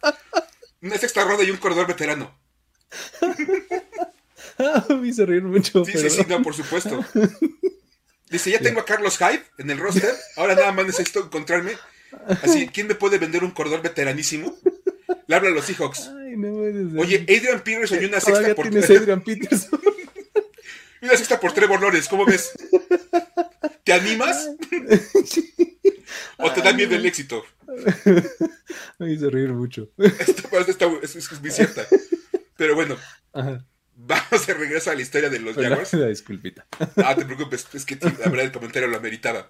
Una 0.82 0.98
sexta 0.98 1.24
ronda 1.24 1.44
y 1.44 1.52
un 1.52 1.58
corredor 1.58 1.88
veterano. 1.88 2.34
Ah, 4.58 4.86
me 4.90 5.08
hizo 5.08 5.26
reír 5.26 5.44
mucho. 5.44 5.86
Sí, 5.86 5.94
sí, 5.98 6.10
sí, 6.10 6.26
no, 6.28 6.42
por 6.42 6.54
supuesto. 6.54 7.06
Dice, 8.30 8.52
ya 8.52 8.60
tengo 8.60 8.80
a 8.80 8.86
Carlos 8.86 9.18
Hyde 9.18 9.44
en 9.58 9.70
el 9.72 9.80
roster, 9.80 10.14
ahora 10.36 10.56
nada 10.56 10.72
más 10.72 10.86
necesito 10.86 11.24
encontrarme. 11.24 11.74
Así, 12.44 12.68
¿quién 12.68 12.88
me 12.88 12.96
puede 12.96 13.18
vender 13.18 13.44
un 13.44 13.52
corredor 13.52 13.82
veteranísimo? 13.82 14.56
Le 15.28 15.36
habla 15.36 15.50
a 15.50 15.52
los 15.52 15.66
Seahawks. 15.66 16.08
Ay, 16.08 16.36
no 16.38 17.00
Oye, 17.00 17.22
Adrian 17.24 17.62
Peterson 17.62 18.02
y 18.02 18.06
una 18.06 18.20
sexta 18.20 18.56
por 18.56 18.68
Adrian 18.68 19.22
Peterson. 19.22 19.80
una 21.02 21.16
sexta 21.16 21.40
por 21.40 21.54
Trevor 21.54 21.82
Lawrence, 21.82 22.10
¿cómo 22.10 22.26
ves? 22.26 22.52
¿Te 23.84 23.94
animas? 23.94 24.50
¿O 26.38 26.52
te 26.52 26.62
da 26.62 26.74
miedo 26.74 26.96
el 26.96 27.06
éxito? 27.06 27.44
Me 29.00 29.14
hizo 29.14 29.30
reír 29.30 29.54
mucho. 29.54 29.90
Esta, 29.98 30.88
es, 31.02 31.16
es, 31.16 31.42
muy 31.42 31.52
cierta. 31.52 31.86
Pero 32.58 32.76
bueno. 32.76 32.98
Vamos 34.02 34.47
a 34.47 34.54
regresar 34.54 34.93
a 34.93 34.95
la 34.95 35.02
historia 35.02 35.30
de 35.30 35.39
los 35.39 35.56
Jaguars. 35.56 35.93
Una 35.93 36.08
disculpita. 36.08 36.66
Ah, 37.04 37.16
te 37.16 37.26
preocupes, 37.26 37.68
es 37.74 37.86
que 37.86 37.97
la 37.97 38.30
verdad 38.30 38.45
el 38.45 38.52
comentario 38.54 38.88
lo 38.88 38.95
ameritaba. 38.95 39.50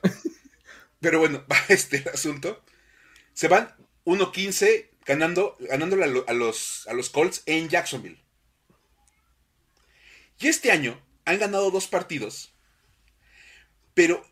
Pero 0.99 1.19
bueno, 1.19 1.45
va 1.51 1.57
este 1.67 2.03
asunto. 2.11 2.63
Se 3.33 3.47
van 3.47 3.75
1-15 4.05 4.89
ganando, 5.05 5.55
ganándole 5.59 6.05
a, 6.27 6.33
los, 6.33 6.87
a 6.87 6.93
los 6.93 7.11
Colts 7.11 7.43
en 7.45 7.69
Jacksonville. 7.69 8.23
Y 10.39 10.47
este 10.47 10.71
año 10.71 10.99
han 11.25 11.37
ganado 11.37 11.69
dos 11.69 11.85
partidos, 11.85 12.55
pero 13.93 14.25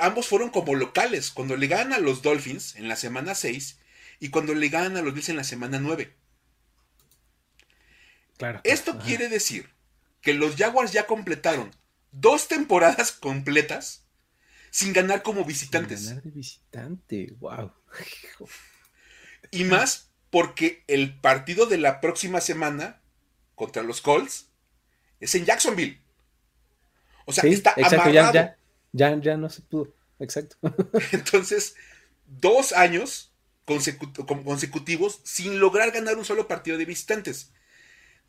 ambos 0.00 0.28
fueron 0.28 0.50
como 0.50 0.76
locales, 0.76 1.32
cuando 1.32 1.56
le 1.56 1.66
ganan 1.66 1.94
a 1.94 1.98
los 1.98 2.22
Dolphins 2.22 2.76
en 2.76 2.86
la 2.86 2.94
semana 2.94 3.34
6 3.34 3.80
y 4.20 4.28
cuando 4.28 4.54
le 4.54 4.68
ganan 4.68 4.96
a 4.96 5.02
los 5.02 5.14
Bills 5.14 5.30
en 5.30 5.36
la 5.36 5.44
semana 5.44 5.80
9. 5.80 6.14
Claro. 8.36 8.60
Esto 8.64 8.98
quiere 8.98 9.28
decir 9.28 9.70
que 10.20 10.34
los 10.34 10.56
Jaguars 10.56 10.92
ya 10.92 11.06
completaron 11.06 11.70
dos 12.12 12.48
temporadas 12.48 13.12
completas 13.12 14.04
sin 14.70 14.92
ganar 14.92 15.22
como 15.22 15.44
visitantes. 15.44 16.00
Sin 16.00 16.08
ganar 16.08 16.24
de 16.24 16.30
visitante, 16.30 17.34
wow. 17.38 17.72
Y 19.50 19.64
más 19.64 20.10
porque 20.30 20.82
el 20.86 21.20
partido 21.20 21.66
de 21.66 21.76
la 21.76 22.00
próxima 22.00 22.40
semana 22.40 23.02
contra 23.54 23.82
los 23.82 24.00
Colts 24.00 24.48
es 25.20 25.34
en 25.34 25.44
Jacksonville. 25.44 26.00
O 27.26 27.32
sea, 27.32 27.44
está 27.44 27.74
exacto, 27.76 28.10
Ya, 28.10 28.56
ya, 28.92 29.16
ya, 29.20 29.36
no 29.36 29.50
se 29.50 29.60
pudo. 29.62 29.94
Exacto. 30.18 30.56
Entonces, 31.12 31.76
dos 32.26 32.72
años 32.72 33.32
consecutivos 33.64 35.20
sin 35.22 35.60
lograr 35.60 35.92
ganar 35.92 36.16
un 36.16 36.24
solo 36.24 36.48
partido 36.48 36.78
de 36.78 36.84
visitantes. 36.84 37.52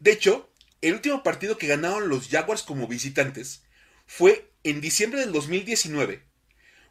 De 0.03 0.11
hecho, 0.11 0.49
el 0.81 0.95
último 0.95 1.23
partido 1.23 1.57
que 1.57 1.67
ganaron 1.67 2.09
los 2.09 2.27
Jaguars 2.27 2.63
como 2.63 2.89
visitantes 2.89 3.63
fue 4.05 4.51
en 4.65 4.81
diciembre 4.81 5.21
del 5.21 5.31
2019, 5.31 6.21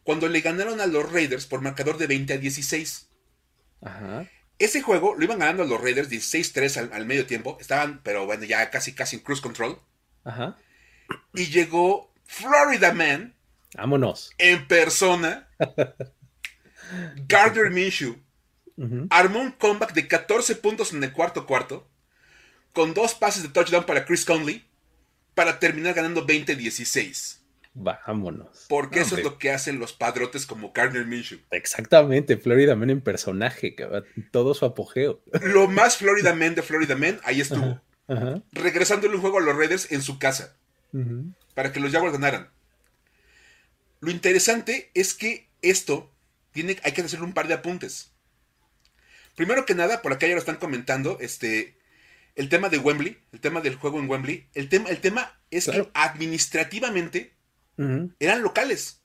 cuando 0.03 0.31
le 0.31 0.41
ganaron 0.41 0.81
a 0.81 0.87
los 0.87 1.13
Raiders 1.13 1.45
por 1.45 1.61
marcador 1.61 1.99
de 1.99 2.07
20 2.07 2.33
a 2.33 2.39
16. 2.39 3.11
Ese 4.59 4.81
juego 4.81 5.15
lo 5.15 5.25
iban 5.25 5.41
ganando 5.41 5.67
los 5.67 5.79
Raiders 5.79 6.11
16-3 6.11 6.91
al, 6.91 7.05
medio 7.05 7.27
tiempo. 7.27 7.59
Estaban, 7.61 8.01
pero 8.03 8.25
bueno, 8.25 8.45
ya 8.45 8.71
casi 8.71 8.95
casi 8.95 9.17
en 9.17 9.23
cruise 9.23 9.43
control. 9.43 9.79
Y 11.35 11.49
llegó 11.49 12.15
Florida 12.25 12.95
Man. 12.95 13.35
Vámonos. 13.75 14.31
En 14.39 14.67
persona. 14.67 15.51
Gardner 17.29 17.71
Minshew. 17.71 18.17
Armó 19.11 19.41
un 19.41 19.53
comeback 19.53 19.93
de 19.93 20.09
14 20.09 20.57
puntos 20.57 20.95
en 20.95 21.05
el 21.05 21.13
cuarto 21.13 21.47
cuarto. 21.47 21.92
Con 22.73 22.95
dos 22.95 23.15
pases 23.15 23.43
de 23.43 23.49
touchdown 23.49 23.85
para 23.85 24.05
Chris 24.05 24.25
Conley. 24.25 24.65
Para 25.35 25.59
terminar 25.59 25.95
ganando 25.95 26.27
20-16. 26.27 27.43
Vámonos. 27.75 28.67
Porque 28.69 29.01
eso 29.01 29.17
es 29.17 29.25
lo 29.25 29.39
que 29.39 29.51
hacen 29.51 29.79
los 29.79 29.95
padrotes 29.95 30.45
como 30.45 30.73
Gardner 30.73 31.07
Minshew. 31.07 31.39
Exactamente, 31.51 32.37
Florida 32.37 32.77
Man 32.77 32.91
en 32.91 33.01
personaje, 33.01 33.75
todo 34.31 34.53
su 34.53 34.67
apogeo. 34.67 35.23
Lo 35.41 35.69
más 35.69 35.97
Florida 35.97 36.35
Man 36.35 36.55
de 36.55 36.63
Florida 36.63 36.97
Man, 36.97 37.19
ahí 37.25 37.41
estuvo. 37.41 37.81
Regresándole 38.53 39.15
un 39.15 39.23
juego 39.23 39.39
a 39.39 39.43
los 39.43 39.57
Raiders 39.57 39.91
en 39.91 40.03
su 40.03 40.19
casa. 40.19 40.55
Para 41.55 41.73
que 41.73 41.81
los 41.81 41.93
Jaguars 41.93 42.13
ganaran. 42.13 42.51
Lo 44.01 44.11
interesante 44.11 44.91
es 44.95 45.15
que 45.15 45.49
esto 45.63 46.11
tiene, 46.51 46.77
hay 46.83 46.93
que 46.93 47.03
hacerle 47.03 47.25
un 47.25 47.33
par 47.33 47.49
de 47.49 47.55
apuntes. 47.55 48.13
Primero 49.35 49.65
que 49.65 49.75
nada, 49.75 50.03
por 50.03 50.13
acá 50.13 50.27
ya 50.27 50.35
lo 50.35 50.41
están 50.41 50.57
comentando, 50.57 51.17
este, 51.21 51.75
el 52.35 52.49
tema 52.49 52.69
de 52.69 52.79
Wembley, 52.79 53.19
el 53.33 53.41
tema 53.41 53.61
del 53.61 53.77
juego 53.77 53.99
en 53.99 54.09
Wembley, 54.09 54.47
el 54.55 54.69
tema, 54.69 54.89
el 54.89 54.99
tema 54.99 55.39
es 55.51 55.67
que 55.67 55.89
administrativamente 55.95 57.35
eran 58.19 58.43
locales. 58.43 59.03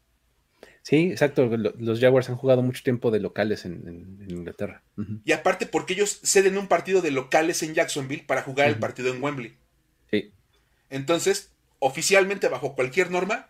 Sí, 0.84 1.12
exacto. 1.12 1.46
Los 1.48 2.00
Jaguars 2.00 2.30
han 2.30 2.38
jugado 2.38 2.62
mucho 2.62 2.82
tiempo 2.82 3.12
de 3.12 3.20
locales 3.20 3.66
en, 3.66 4.26
Inglaterra. 4.30 4.84
Y 5.26 5.34
aparte 5.34 5.66
porque 5.66 5.94
ellos 5.94 6.22
ceden 6.24 6.58
un 6.58 6.68
partido 6.68 7.02
de 7.02 7.12
locales 7.12 7.62
en 7.64 7.74
Jacksonville 7.74 8.24
para 8.26 8.44
jugar 8.44 8.70
el 8.70 8.78
partido 8.78 9.14
en 9.14 9.22
Wembley. 9.22 9.58
Sí. 10.10 10.32
Entonces, 10.90 11.52
oficialmente, 11.80 12.48
bajo 12.48 12.76
cualquier 12.76 13.12
norma, 13.12 13.50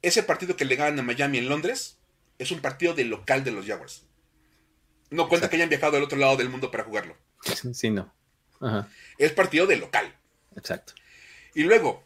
ese 0.00 0.22
partido 0.22 0.56
que 0.56 0.64
le 0.64 0.76
ganan 0.76 1.00
a 1.00 1.02
Miami 1.02 1.36
en 1.38 1.50
Londres 1.50 1.98
es 2.38 2.52
un 2.52 2.60
partido 2.60 2.94
de 2.94 3.04
local 3.04 3.44
de 3.44 3.50
los 3.50 3.66
Jaguars. 3.66 4.06
No 5.10 5.28
cuenta 5.28 5.50
que 5.50 5.56
hayan 5.56 5.68
viajado 5.68 5.96
al 5.96 6.02
otro 6.02 6.18
lado 6.18 6.36
del 6.36 6.48
mundo 6.48 6.70
para 6.70 6.84
jugarlo. 6.84 7.16
Sí, 7.74 7.90
no. 7.90 8.12
Es 9.18 9.32
partido 9.32 9.66
de 9.66 9.76
local. 9.76 10.14
Exacto. 10.56 10.94
Y 11.54 11.64
luego, 11.64 12.04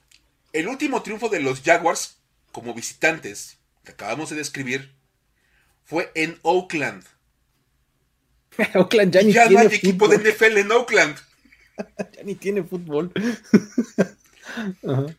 el 0.52 0.68
último 0.68 1.02
triunfo 1.02 1.28
de 1.28 1.40
los 1.40 1.62
Jaguars 1.62 2.18
como 2.52 2.74
visitantes 2.74 3.58
que 3.84 3.92
acabamos 3.92 4.30
de 4.30 4.36
describir 4.36 4.94
fue 5.84 6.10
en 6.14 6.38
Oakland. 6.42 7.04
Oakland 8.74 9.12
ya 9.12 9.22
ni 9.22 9.32
ya 9.32 9.48
tiene 9.48 9.64
no 9.64 9.70
hay 9.70 9.76
equipo 9.76 10.08
de 10.08 10.18
NFL 10.18 10.58
en 10.58 10.72
Oakland. 10.72 11.16
ya 12.12 12.22
ni 12.22 12.34
tiene 12.34 12.62
fútbol. 12.62 13.12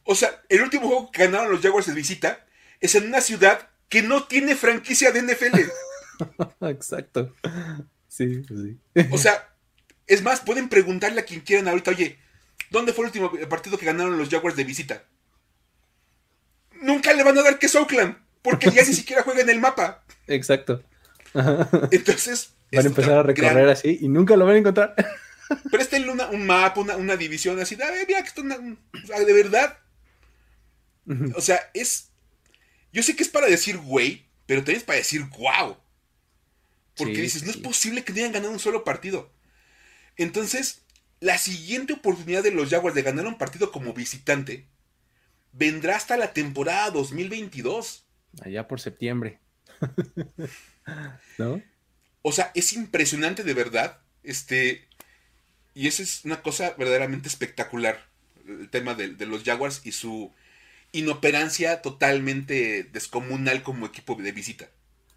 O 0.03 0.15
sea, 0.15 0.43
el 0.49 0.61
último 0.61 0.87
juego 0.87 1.09
que 1.09 1.23
ganaron 1.23 1.49
los 1.49 1.61
Jaguars 1.61 1.87
de 1.87 1.93
visita 1.93 2.45
es 2.81 2.93
en 2.93 3.07
una 3.07 3.21
ciudad 3.21 3.69
que 3.87 4.01
no 4.01 4.25
tiene 4.25 4.53
franquicia 4.53 5.11
de 5.11 5.21
NFL. 5.21 5.59
Exacto. 6.67 7.33
Sí, 8.09 8.43
sí. 8.43 8.77
O 9.11 9.17
sea, 9.17 9.52
es 10.13 10.21
más, 10.21 10.41
pueden 10.41 10.69
preguntarle 10.69 11.21
a 11.21 11.25
quien 11.25 11.41
quieran 11.41 11.67
ahorita, 11.67 11.91
oye, 11.91 12.17
¿dónde 12.69 12.93
fue 12.93 13.05
el 13.05 13.07
último 13.07 13.31
partido 13.49 13.77
que 13.77 13.85
ganaron 13.85 14.17
los 14.17 14.29
Jaguars 14.29 14.55
de 14.55 14.63
visita? 14.63 15.03
nunca 16.83 17.13
le 17.13 17.23
van 17.23 17.37
a 17.37 17.41
dar 17.41 17.57
que 17.57 17.65
es 17.65 17.75
Oakland, 17.75 18.17
porque 18.41 18.69
ya 18.69 18.83
ni 18.83 18.93
siquiera 18.93 19.23
juega 19.23 19.41
en 19.41 19.49
el 19.49 19.59
mapa. 19.59 20.03
Exacto. 20.27 20.83
Entonces. 21.91 22.53
Van 22.71 22.85
a 22.85 22.89
empezar 22.89 23.13
a 23.19 23.23
recorrer 23.23 23.69
así 23.69 23.99
y 24.01 24.07
nunca 24.07 24.35
lo 24.35 24.45
van 24.45 24.55
a 24.55 24.59
encontrar. 24.59 24.95
Préstenle 25.71 26.11
una, 26.11 26.27
un 26.29 26.45
mapa, 26.45 26.81
una, 26.81 27.15
división 27.15 27.59
así. 27.59 27.75
De, 27.75 27.85
mira, 28.07 28.21
que 28.21 28.27
esto 28.27 28.41
de 28.41 29.33
verdad. 29.33 29.77
O 31.35 31.41
sea, 31.41 31.59
es. 31.73 32.09
Yo 32.91 33.03
sé 33.03 33.15
que 33.15 33.23
es 33.23 33.29
para 33.29 33.47
decir 33.47 33.77
güey, 33.77 34.25
pero 34.45 34.61
también 34.61 34.77
es 34.77 34.83
para 34.83 34.97
decir 34.97 35.23
wow. 35.37 35.77
Porque 36.95 37.21
dices, 37.21 37.43
no 37.43 37.51
es 37.51 37.57
posible 37.57 38.03
que 38.03 38.13
no 38.13 38.19
hayan 38.19 38.31
ganado 38.31 38.53
un 38.53 38.59
solo 38.59 38.83
partido. 38.83 39.31
Entonces, 40.17 40.83
la 41.19 41.37
siguiente 41.37 41.93
oportunidad 41.93 42.43
de 42.43 42.51
los 42.51 42.69
Jaguars 42.69 42.95
de 42.95 43.01
ganar 43.01 43.25
un 43.25 43.37
partido 43.37 43.71
como 43.71 43.93
visitante 43.93 44.67
vendrá 45.53 45.95
hasta 45.95 46.17
la 46.17 46.33
temporada 46.33 46.91
2022. 46.91 48.05
Allá 48.41 48.67
por 48.67 48.81
septiembre. 48.81 49.39
¿No? 51.37 51.61
O 52.21 52.31
sea, 52.31 52.51
es 52.55 52.73
impresionante 52.73 53.43
de 53.43 53.53
verdad. 53.53 53.99
Este. 54.23 54.87
Y 55.73 55.87
esa 55.87 56.03
es 56.03 56.25
una 56.25 56.41
cosa 56.41 56.75
verdaderamente 56.77 57.27
espectacular. 57.27 58.07
El 58.47 58.69
tema 58.69 58.93
de, 58.93 59.09
los 59.25 59.43
Jaguars 59.43 59.81
y 59.85 59.91
su. 59.91 60.33
inoperancia 60.91 61.81
totalmente 61.81 62.83
descomunal 62.83 63.63
como 63.63 63.85
equipo 63.85 64.15
de 64.15 64.31
visita. 64.31 64.69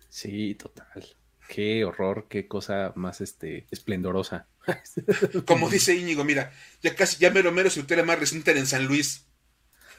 Sí, 0.08 0.54
total. 0.54 1.16
Qué 1.48 1.84
horror, 1.84 2.26
qué 2.28 2.48
cosa 2.48 2.92
más 2.96 3.20
este 3.20 3.66
esplendorosa. 3.70 4.46
Como 5.46 5.68
dice 5.68 5.94
Íñigo, 5.94 6.24
mira, 6.24 6.52
ya 6.82 6.94
casi, 6.94 7.18
ya 7.18 7.30
mero 7.30 7.52
mero 7.52 7.70
se 7.70 7.80
victoria 7.80 8.04
más 8.04 8.18
reciente 8.18 8.52
en 8.52 8.66
San 8.66 8.86
Luis. 8.86 9.24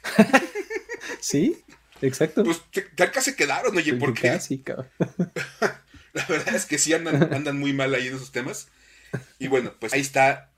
sí, 1.19 1.63
exacto. 2.01 2.43
Pues 2.43 2.61
acá 2.99 3.21
se 3.21 3.35
quedaron, 3.35 3.75
oye, 3.75 3.93
¿por 3.93 4.13
qué? 4.13 4.29
Casi, 4.29 4.63
La 6.13 6.25
verdad 6.25 6.55
es 6.55 6.65
que 6.65 6.79
sí 6.79 6.93
andan, 6.93 7.33
andan 7.33 7.59
muy 7.59 7.73
mal 7.73 7.93
ahí 7.93 8.07
en 8.07 8.15
esos 8.15 8.31
temas. 8.31 8.69
Y 9.39 9.47
bueno, 9.47 9.73
pues 9.79 9.93
ahí 9.93 10.01
está. 10.01 10.51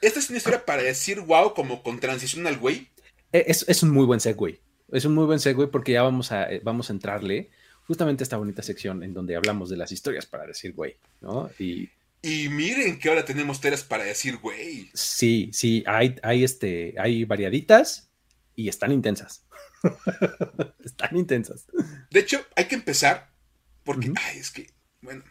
Esta 0.00 0.18
es 0.18 0.28
una 0.30 0.38
historia 0.38 0.64
para 0.64 0.82
decir 0.82 1.20
wow, 1.20 1.54
como 1.54 1.82
con 1.82 2.00
transición 2.00 2.46
al 2.46 2.58
güey. 2.58 2.88
E, 3.32 3.44
es, 3.46 3.64
es 3.68 3.82
un 3.82 3.90
muy 3.90 4.04
buen 4.04 4.18
segue. 4.18 4.60
Es 4.90 5.04
un 5.04 5.14
muy 5.14 5.26
buen 5.26 5.38
segue 5.38 5.68
porque 5.68 5.92
ya 5.92 6.02
vamos 6.02 6.32
a, 6.32 6.50
eh, 6.50 6.60
vamos 6.64 6.90
a 6.90 6.92
entrarle 6.92 7.50
justamente 7.86 8.22
a 8.22 8.24
esta 8.24 8.36
bonita 8.36 8.62
sección 8.62 9.04
en 9.04 9.14
donde 9.14 9.36
hablamos 9.36 9.70
de 9.70 9.76
las 9.76 9.92
historias 9.92 10.26
para 10.26 10.46
decir 10.46 10.72
güey, 10.72 10.96
¿no? 11.20 11.50
Y, 11.58 11.90
y 12.22 12.48
miren 12.48 12.98
que 12.98 13.08
ahora 13.08 13.24
tenemos 13.24 13.56
historias 13.56 13.84
para 13.84 14.04
decir 14.04 14.36
güey. 14.38 14.90
Sí, 14.94 15.50
sí, 15.52 15.82
hay, 15.86 16.16
hay, 16.22 16.44
este, 16.44 16.94
hay 16.98 17.24
variaditas 17.24 18.10
y 18.54 18.68
están 18.68 18.92
intensas. 18.92 19.46
están 20.84 21.16
intensas. 21.16 21.66
De 22.10 22.20
hecho, 22.20 22.44
hay 22.56 22.66
que 22.66 22.74
empezar 22.74 23.30
porque, 23.84 24.12
ay, 24.14 24.38
es 24.38 24.50
que, 24.50 24.70
bueno, 25.00 25.24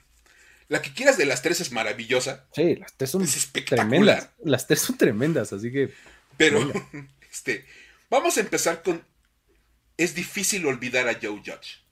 la 0.68 0.82
que 0.82 0.94
quieras 0.94 1.18
de 1.18 1.26
las 1.26 1.42
tres 1.42 1.62
es 1.62 1.72
maravillosa. 1.72 2.48
Sí, 2.54 2.76
las 2.76 2.96
tres 2.96 3.10
son 3.10 3.26
tremendas. 3.66 4.30
Las 4.44 4.68
tres 4.68 4.82
son 4.82 4.98
tremendas, 4.98 5.54
así 5.54 5.72
que. 5.72 5.94
Pero, 6.38 6.60
este, 7.32 7.66
vamos 8.10 8.38
a 8.38 8.42
empezar 8.42 8.84
con. 8.84 9.04
Es 9.98 10.16
difícil 10.16 10.66
olvidar 10.66 11.08
a 11.08 11.14
Joe 11.14 11.38
Judge. 11.38 11.84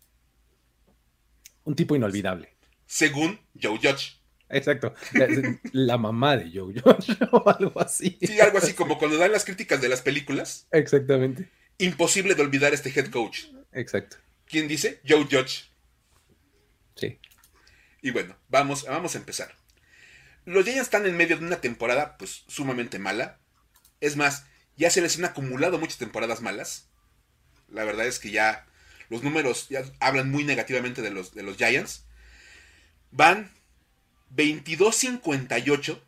Un 1.64 1.76
tipo 1.76 1.96
inolvidable. 1.96 2.56
Según 2.86 3.40
Joe 3.62 3.78
Judge. 3.78 4.17
Exacto. 4.50 4.94
La, 5.74 5.98
mamá 5.98 6.38
de 6.38 6.52
Joe 6.52 6.74
Judge 6.74 7.18
o 7.32 7.50
algo 7.50 7.80
así. 7.80 8.18
Sí, 8.22 8.40
algo 8.40 8.58
así 8.58 8.74
como 8.74 8.98
cuando 8.98 9.18
dan 9.18 9.32
las 9.32 9.46
críticas 9.46 9.82
de 9.82 9.90
las 9.90 10.02
películas. 10.02 10.68
Exactamente. 10.72 11.50
Imposible 11.78 12.36
de 12.36 12.42
olvidar 12.42 12.74
este 12.74 12.90
head 12.90 13.10
coach. 13.10 13.46
Exacto. 13.74 14.18
¿Quién 14.46 14.68
dice? 14.68 15.02
Joe 15.08 15.28
Judge. 15.30 15.70
Sí. 16.96 17.20
Y 18.02 18.12
bueno, 18.12 18.38
vamos, 18.48 18.86
vamos 18.86 19.16
a 19.16 19.18
empezar. 19.18 19.54
Los 20.46 20.64
Giants 20.64 20.84
están 20.84 21.06
en 21.06 21.18
medio 21.18 21.38
de 21.38 21.46
una 21.46 21.60
temporada 21.60 22.18
pues 22.18 22.46
sumamente 22.48 23.00
mala. 23.00 23.40
Es 24.00 24.16
más, 24.16 24.46
ya 24.78 24.90
se 24.90 25.02
les 25.02 25.18
han 25.18 25.26
acumulado 25.26 25.78
muchas 25.78 25.98
temporadas 25.98 26.42
malas. 26.42 26.90
La 27.68 27.84
verdad 27.84 28.06
es 28.06 28.20
que 28.20 28.32
ya 28.32 28.66
los 29.10 29.24
números 29.24 29.68
ya 29.70 29.84
hablan 30.00 30.32
muy 30.32 30.46
negativamente 30.46 31.02
de 31.02 31.12
los, 31.12 31.34
de 31.34 31.44
los 31.44 31.58
Giants. 31.58 32.06
Van 33.12 33.52
22-58 34.36 36.00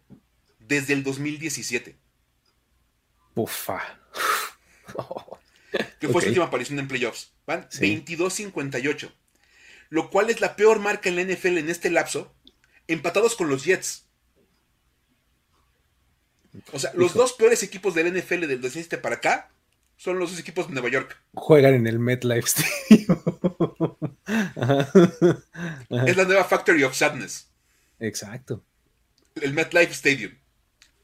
desde 0.60 0.94
el 0.94 1.04
2017. 1.04 1.96
Ufa. 3.36 3.82
que 6.00 6.10
fue 6.10 6.22
su 6.22 6.28
última 6.30 6.46
aparición 6.46 6.80
en 6.80 6.88
playoffs. 6.88 7.32
Van 7.46 7.68
22-58 7.70 9.12
lo 9.90 10.10
cual 10.10 10.30
es 10.30 10.40
la 10.40 10.56
peor 10.56 10.80
marca 10.80 11.10
en 11.10 11.16
la 11.16 11.24
NFL 11.24 11.58
en 11.58 11.70
este 11.70 11.90
lapso, 11.90 12.34
empatados 12.88 13.36
con 13.36 13.50
los 13.50 13.66
Jets. 13.66 14.06
O 16.72 16.80
sea, 16.80 16.92
los 16.94 17.14
dos 17.14 17.34
peores 17.34 17.64
equipos 17.64 17.94
del 17.96 18.14
NFL 18.14 18.48
del 18.48 18.62
2007 18.62 18.98
para 18.98 19.16
acá 19.16 19.52
son 19.98 20.18
los 20.20 20.32
dos 20.32 20.40
equipos 20.40 20.68
de 20.68 20.74
Nueva 20.74 20.90
York. 20.90 21.18
Juegan 21.34 21.74
en 21.74 21.88
el 21.88 22.00
MetLife 22.00 22.48
Stadium. 22.48 23.20
es 26.08 26.18
la 26.18 26.26
nueva 26.26 26.46
Factory 26.46 26.84
of 26.84 26.96
Sadness. 26.96 27.49
Exacto. 28.00 28.64
El 29.36 29.54
MetLife 29.54 29.92
Stadium. 29.92 30.38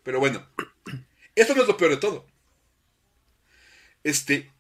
Pero 0.04 0.20
bueno, 0.20 0.48
esto 1.36 1.56
no 1.56 1.62
es 1.62 1.68
lo 1.68 1.78
peor 1.78 1.92
de 1.92 1.98
todo. 1.98 2.28
Este, 4.04 4.52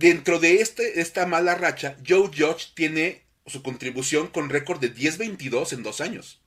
Dentro 0.00 0.38
de 0.38 0.62
este, 0.62 1.02
esta 1.02 1.26
mala 1.26 1.56
racha, 1.56 1.94
Joe 2.08 2.28
Judge 2.28 2.72
tiene 2.72 3.26
su 3.44 3.62
contribución 3.62 4.28
con 4.28 4.48
récord 4.48 4.80
de 4.80 4.94
10-22 4.94 5.74
en 5.74 5.82
dos 5.82 6.00
años. 6.00 6.40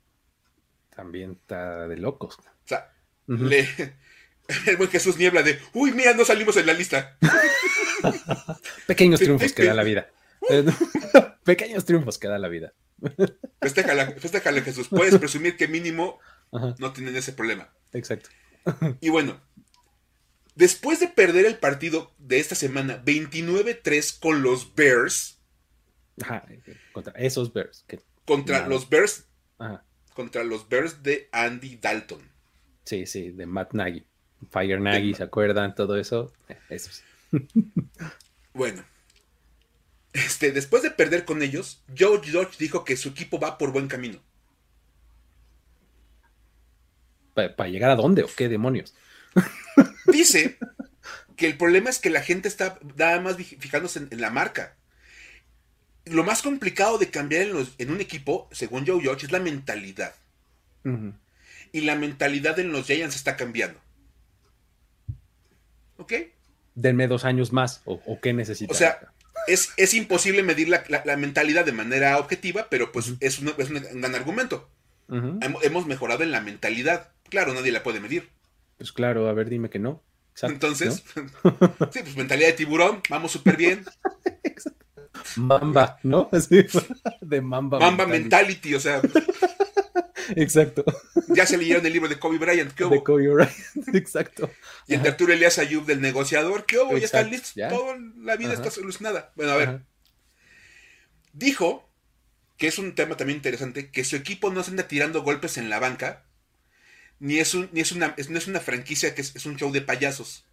También 0.95 1.33
está 1.33 1.87
de 1.87 1.97
locos. 1.97 2.39
O 2.39 2.67
sea, 2.67 2.91
le, 3.27 3.69
el 4.65 4.77
buen 4.77 4.89
Jesús 4.89 5.17
Niebla 5.17 5.43
de, 5.43 5.59
uy, 5.73 5.91
mira, 5.91 6.15
no 6.15 6.25
salimos 6.25 6.57
en 6.57 6.65
la 6.65 6.73
lista. 6.73 7.15
Pequeños 8.87 9.19
triunfos 9.19 9.53
que 9.53 9.65
da 9.65 9.75
la 9.75 9.83
vida. 9.83 10.09
Pequeños 11.43 11.85
triunfos 11.85 12.17
que 12.17 12.27
da 12.27 12.39
la 12.39 12.47
vida. 12.47 12.73
Festéjala, 13.61 14.11
festéjala, 14.11 14.61
Jesús. 14.61 14.87
Puedes 14.87 15.17
presumir 15.17 15.57
que 15.57 15.67
mínimo 15.67 16.19
no 16.79 16.93
tienen 16.93 17.15
ese 17.15 17.33
problema. 17.33 17.73
Exacto. 17.91 18.29
Y 19.01 19.09
bueno, 19.09 19.41
Después 20.55 20.99
de 20.99 21.07
perder 21.07 21.45
el 21.45 21.57
partido 21.57 22.13
de 22.19 22.39
esta 22.39 22.55
semana 22.55 23.03
29-3 23.03 24.19
con 24.19 24.43
los 24.43 24.75
Bears. 24.75 25.39
Ajá, 26.21 26.45
contra 26.91 27.13
esos 27.13 27.51
Bears. 27.51 27.85
contra 28.25 28.67
los 28.67 28.87
Bears. 28.87 29.25
Ajá. 29.57 29.83
Contra 30.13 30.43
los 30.43 30.69
Bears 30.69 31.01
de 31.01 31.27
Andy 31.31 31.77
Dalton. 31.77 32.21
Sí, 32.83 33.07
sí, 33.07 33.31
de 33.31 33.47
Matt 33.47 33.73
Nagy. 33.73 34.05
Fire 34.51 34.79
Nagy, 34.79 35.15
¿se 35.15 35.23
acuerdan? 35.23 35.73
Todo 35.73 35.97
eso. 35.97 36.31
Esos. 36.69 37.03
bueno. 38.53 38.83
Este, 40.13 40.51
después 40.51 40.83
de 40.83 40.91
perder 40.91 41.25
con 41.25 41.41
ellos, 41.41 41.83
Joe 41.97 42.21
George 42.23 42.55
dijo 42.59 42.85
que 42.85 42.95
su 42.95 43.09
equipo 43.09 43.39
va 43.39 43.57
por 43.57 43.71
buen 43.71 43.87
camino. 43.87 44.19
¿Para 47.33 47.67
llegar 47.67 47.89
a 47.89 47.95
dónde 47.95 48.23
o 48.23 48.27
qué 48.27 48.47
demonios? 48.47 48.93
Dice 50.05 50.59
que 51.35 51.47
el 51.47 51.57
problema 51.57 51.89
es 51.89 51.97
que 51.97 52.11
la 52.11 52.21
gente 52.21 52.47
está 52.47 52.79
nada 52.95 53.19
más 53.19 53.37
fijándose 53.37 53.99
en, 53.99 54.21
la 54.21 54.29
marca. 54.29 54.75
Lo 56.05 56.23
más 56.23 56.43
complicado 56.43 56.99
de 56.99 57.09
cambiar 57.09 57.47
en, 57.79 57.91
un 57.91 58.01
equipo, 58.01 58.47
según 58.51 58.85
Joe 58.85 59.03
Judge, 59.03 59.25
es 59.25 59.31
la 59.31 59.39
mentalidad. 59.39 60.13
Y 61.71 61.81
la 61.81 61.95
mentalidad 61.95 62.59
en 62.59 62.71
los 62.71 62.85
Giants 62.85 63.15
está 63.15 63.35
cambiando. 63.35 63.79
¿Ok? 65.97 66.13
Denme 66.75 67.07
dos 67.07 67.25
años 67.25 67.51
más, 67.51 67.81
¿o, 67.85 68.19
qué 68.19 68.33
necesita? 68.33 68.71
O 68.71 68.75
sea, 68.75 69.13
es, 69.47 69.71
es 69.77 69.93
imposible 69.93 70.43
medir 70.43 70.69
la, 70.69 71.17
mentalidad 71.17 71.65
de 71.65 71.71
manera 71.71 72.17
objetiva, 72.17 72.67
pero 72.69 72.91
pues 72.91 73.13
es, 73.19 73.39
un, 73.39 73.53
gran 73.55 74.15
argumento. 74.15 74.69
hemos 75.61 75.85
mejorado 75.85 76.23
en 76.23 76.31
la 76.31 76.41
mentalidad. 76.41 77.11
Claro, 77.29 77.53
nadie 77.53 77.71
la 77.71 77.83
puede 77.83 77.99
medir. 77.99 78.29
Pues 78.77 78.91
claro, 78.91 79.27
a 79.27 79.33
ver, 79.33 79.49
dime 79.49 79.69
que 79.69 79.79
no. 79.79 80.03
Entonces, 80.41 81.03
sí, 81.91 81.99
pues 82.01 82.17
mentalidad 82.17 82.49
de 82.49 82.53
tiburón, 82.53 83.01
vamos 83.09 83.31
súper 83.31 83.57
bien. 83.57 83.85
Mamba, 85.35 85.99
¿no? 86.03 86.29
Así, 86.33 86.65
de 87.21 87.41
Mamba. 87.41 87.79
Mamba 87.79 88.05
mentality. 88.05 88.75
o 88.75 88.79
sea. 88.79 89.01
Exacto. 90.35 90.83
Ya 91.29 91.45
se 91.45 91.57
leyeron 91.57 91.85
el 91.85 91.93
libro 91.93 92.09
de 92.09 92.19
Kobe 92.19 92.37
Bryant, 92.37 92.73
¿qué 92.73 92.85
hubo? 92.85 92.95
De 92.95 93.03
Kobe 93.03 93.27
Bryant, 93.27 93.53
exacto. 93.93 94.49
Y 94.87 94.95
el 94.95 95.03
de 95.03 95.09
Arturo 95.09 95.33
Elias 95.33 95.59
Ayub 95.59 95.85
del 95.85 96.01
negociador, 96.01 96.65
¿qué 96.65 96.79
hubo? 96.79 96.97
Ya 96.97 97.05
están 97.05 97.29
listos, 97.29 97.53
toda 97.69 97.97
la 98.17 98.35
vida 98.35 98.53
está 98.53 98.71
solucionada. 98.71 99.31
Bueno, 99.35 99.53
a 99.53 99.57
ver. 99.57 99.81
Dijo, 101.33 101.89
que 102.57 102.67
es 102.67 102.77
un 102.77 102.95
tema 102.95 103.17
también 103.17 103.37
interesante, 103.37 103.89
que 103.89 104.03
su 104.03 104.15
equipo 104.15 104.51
no 104.51 104.63
se 104.63 104.71
anda 104.71 104.87
tirando 104.87 105.23
golpes 105.23 105.57
en 105.57 105.69
la 105.69 105.79
banca, 105.79 106.23
ni 107.19 107.39
es, 107.39 107.53
un, 107.53 107.69
ni 107.71 107.81
es, 107.81 107.91
una, 107.91 108.15
no 108.29 108.37
es 108.37 108.47
una 108.47 108.59
franquicia 108.59 109.15
que 109.15 109.21
es, 109.21 109.45
un 109.45 109.57
show 109.57 109.71
de 109.71 109.81
payasos. 109.81 110.45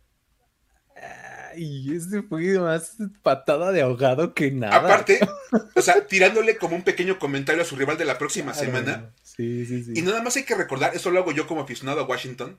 Ay, 1.52 1.94
este 1.94 2.22
fue 2.22 2.58
más 2.58 2.96
patada 3.22 3.72
de 3.72 3.82
ahogado 3.82 4.34
que 4.34 4.50
nada. 4.50 4.76
Aparte, 4.76 5.20
o 5.74 5.82
sea, 5.82 6.06
tirándole 6.06 6.56
como 6.56 6.76
un 6.76 6.82
pequeño 6.82 7.18
comentario 7.18 7.62
a 7.62 7.66
su 7.66 7.76
rival 7.76 7.98
de 7.98 8.04
la 8.04 8.18
próxima 8.18 8.54
semana. 8.54 9.12
Sí, 9.40 9.64
sí, 9.64 9.84
sí. 9.84 9.92
Y 9.94 10.02
nada 10.02 10.22
más 10.22 10.36
hay 10.36 10.44
que 10.44 10.54
recordar, 10.54 10.94
eso 10.94 11.10
lo 11.10 11.18
hago 11.20 11.32
yo 11.32 11.46
como 11.46 11.62
aficionado 11.62 12.00
a 12.00 12.04
Washington, 12.04 12.58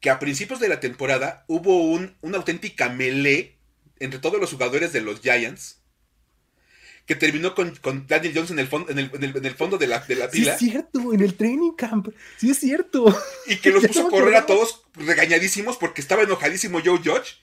que 0.00 0.08
a 0.08 0.18
principios 0.18 0.58
de 0.58 0.70
la 0.70 0.80
temporada 0.80 1.44
hubo 1.48 1.82
un, 1.90 2.16
una 2.22 2.38
auténtica 2.38 2.88
melee 2.88 3.58
entre 3.98 4.18
todos 4.20 4.40
los 4.40 4.50
jugadores 4.50 4.94
de 4.94 5.02
los 5.02 5.20
Giants 5.20 5.82
que 7.04 7.14
terminó 7.14 7.54
con, 7.54 8.06
Daniel 8.08 8.32
Jones 8.34 8.50
en 8.52 8.58
el, 8.58 8.66
fondo, 8.66 8.90
en, 8.90 8.98
el, 8.98 9.54
fondo 9.54 9.76
de 9.76 9.86
la, 9.86 10.00
de 10.00 10.16
la 10.16 10.30
pila. 10.30 10.56
Sí, 10.58 10.66
es 10.66 10.72
cierto, 10.72 11.12
en 11.12 11.20
el 11.20 11.34
training 11.34 11.72
camp. 11.72 12.08
Sí, 12.38 12.50
es 12.50 12.58
cierto. 12.58 13.04
Y 13.46 13.56
que 13.56 13.70
los 13.70 13.86
puso 13.86 14.08
a 14.08 14.10
correr 14.10 14.34
a 14.34 14.46
todos 14.46 14.82
regañadísimos 14.94 15.76
porque 15.76 16.00
estaba 16.00 16.22
enojadísimo 16.22 16.80
Joe 16.84 16.98
Judge. 16.98 17.36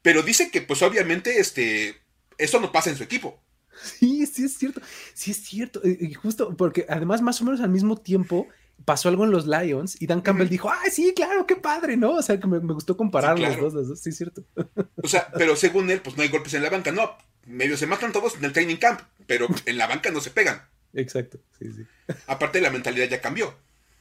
Pero 0.00 0.22
dice 0.22 0.50
que, 0.50 0.62
pues 0.62 0.82
obviamente, 0.82 1.38
este, 1.38 2.00
eso 2.38 2.58
no 2.58 2.72
pasa 2.72 2.90
en 2.90 2.96
su 2.96 3.04
equipo. 3.04 3.40
Sí, 3.82 4.26
sí 4.26 4.44
es 4.44 4.56
cierto. 4.56 4.80
Sí 5.14 5.30
es 5.30 5.42
cierto. 5.42 5.80
Y 5.84 6.14
justo 6.14 6.56
porque 6.56 6.86
además, 6.88 7.22
más 7.22 7.40
o 7.40 7.44
menos 7.44 7.60
al 7.60 7.70
mismo 7.70 7.96
tiempo, 7.96 8.48
pasó 8.84 9.08
algo 9.08 9.24
en 9.24 9.30
los 9.30 9.46
Lions 9.46 10.00
y 10.00 10.06
Dan 10.06 10.20
Campbell 10.20 10.48
dijo, 10.48 10.70
ay, 10.70 10.90
sí, 10.90 11.12
claro, 11.14 11.46
qué 11.46 11.56
padre, 11.56 11.96
¿no? 11.96 12.12
O 12.12 12.22
sea, 12.22 12.38
que 12.38 12.46
me, 12.46 12.58
gustó 12.58 12.96
comparar 12.96 13.38
los 13.38 13.56
dos, 13.56 13.74
los 13.74 13.88
dos, 13.88 14.00
sí, 14.00 14.12
cierto. 14.12 14.44
O 15.02 15.08
sea, 15.08 15.28
pero 15.36 15.54
según 15.54 15.90
él, 15.90 16.00
pues 16.00 16.16
no 16.16 16.22
hay 16.22 16.28
golpes 16.28 16.54
en 16.54 16.62
la 16.62 16.70
banca, 16.70 16.90
no, 16.90 17.16
medio 17.46 17.76
se 17.76 17.86
matan 17.86 18.12
todos 18.12 18.36
en 18.36 18.44
el 18.44 18.52
training 18.52 18.76
camp, 18.76 19.00
pero 19.26 19.46
en 19.64 19.78
la 19.78 19.86
banca 19.86 20.10
no 20.10 20.20
se 20.20 20.30
pegan. 20.30 20.62
Exacto, 20.94 21.38
sí, 21.58 21.70
sí. 21.72 21.86
Aparte, 22.26 22.60
la 22.60 22.70
mentalidad 22.70 23.08
ya 23.08 23.20
cambió. 23.20 23.54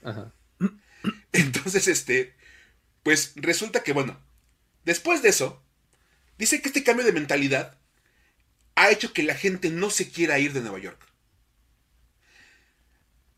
Ajá. 0.04 0.32
Entonces, 1.32 1.88
este, 1.88 2.34
pues 3.04 3.34
resulta 3.36 3.84
que, 3.84 3.94
bueno, 3.94 4.20
después 4.84 5.22
de 5.22 5.30
eso, 5.30 5.62
dice 6.38 6.62
que 6.62 6.70
este 6.70 6.84
cambio 6.84 7.06
de 7.06 7.12
mentalidad 7.12 7.78
ha 8.76 8.92
hecho 8.92 9.14
que 9.14 9.24
la 9.24 9.36
gente 9.36 9.70
no 9.70 9.90
se 9.90 10.10
quiera 10.10 10.40
ir 10.40 10.54
de 10.54 10.62
Nueva 10.62 10.80
York. 10.80 11.00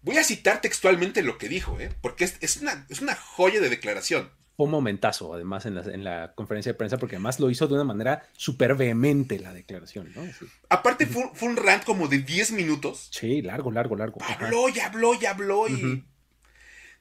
Voy 0.02 0.18
a 0.18 0.24
citar 0.24 0.62
textualmente 0.62 1.22
lo 1.22 1.38
que 1.38 1.50
dijo, 1.50 1.80
¿eh? 1.80 1.92
porque 2.02 2.24
es, 2.24 2.58
una, 2.58 2.86
es 2.90 3.02
una 3.02 3.16
joya 3.16 3.60
de 3.60 3.70
declaración. 3.70 4.32
Fue 4.56 4.66
un 4.66 4.72
momentazo, 4.72 5.34
además, 5.34 5.68
en 5.68 6.04
la, 6.04 6.34
conferencia 6.34 6.72
de 6.72 6.78
prensa, 6.78 6.98
porque 6.98 7.18
además 7.18 7.40
lo 7.40 7.52
hizo 7.52 7.68
de 7.68 7.76
una 7.76 7.84
manera 7.84 8.28
súper 8.36 8.74
vehemente 8.74 9.38
la 9.38 9.54
declaración, 9.54 10.12
¿no? 10.16 10.24
Aparte 10.70 11.06
fue, 11.06 11.30
un 11.42 11.58
rant 11.58 11.84
como 11.84 12.08
de 12.08 12.20
10 12.20 12.54
minutos. 12.54 13.10
Sí, 13.12 13.44
largo, 13.44 13.70
largo, 13.70 13.96
largo. 13.96 14.20
Habló 14.24 14.70
y 14.70 14.80
habló 14.80 15.14
y 15.14 15.26
habló 15.26 15.68
y... 15.68 16.04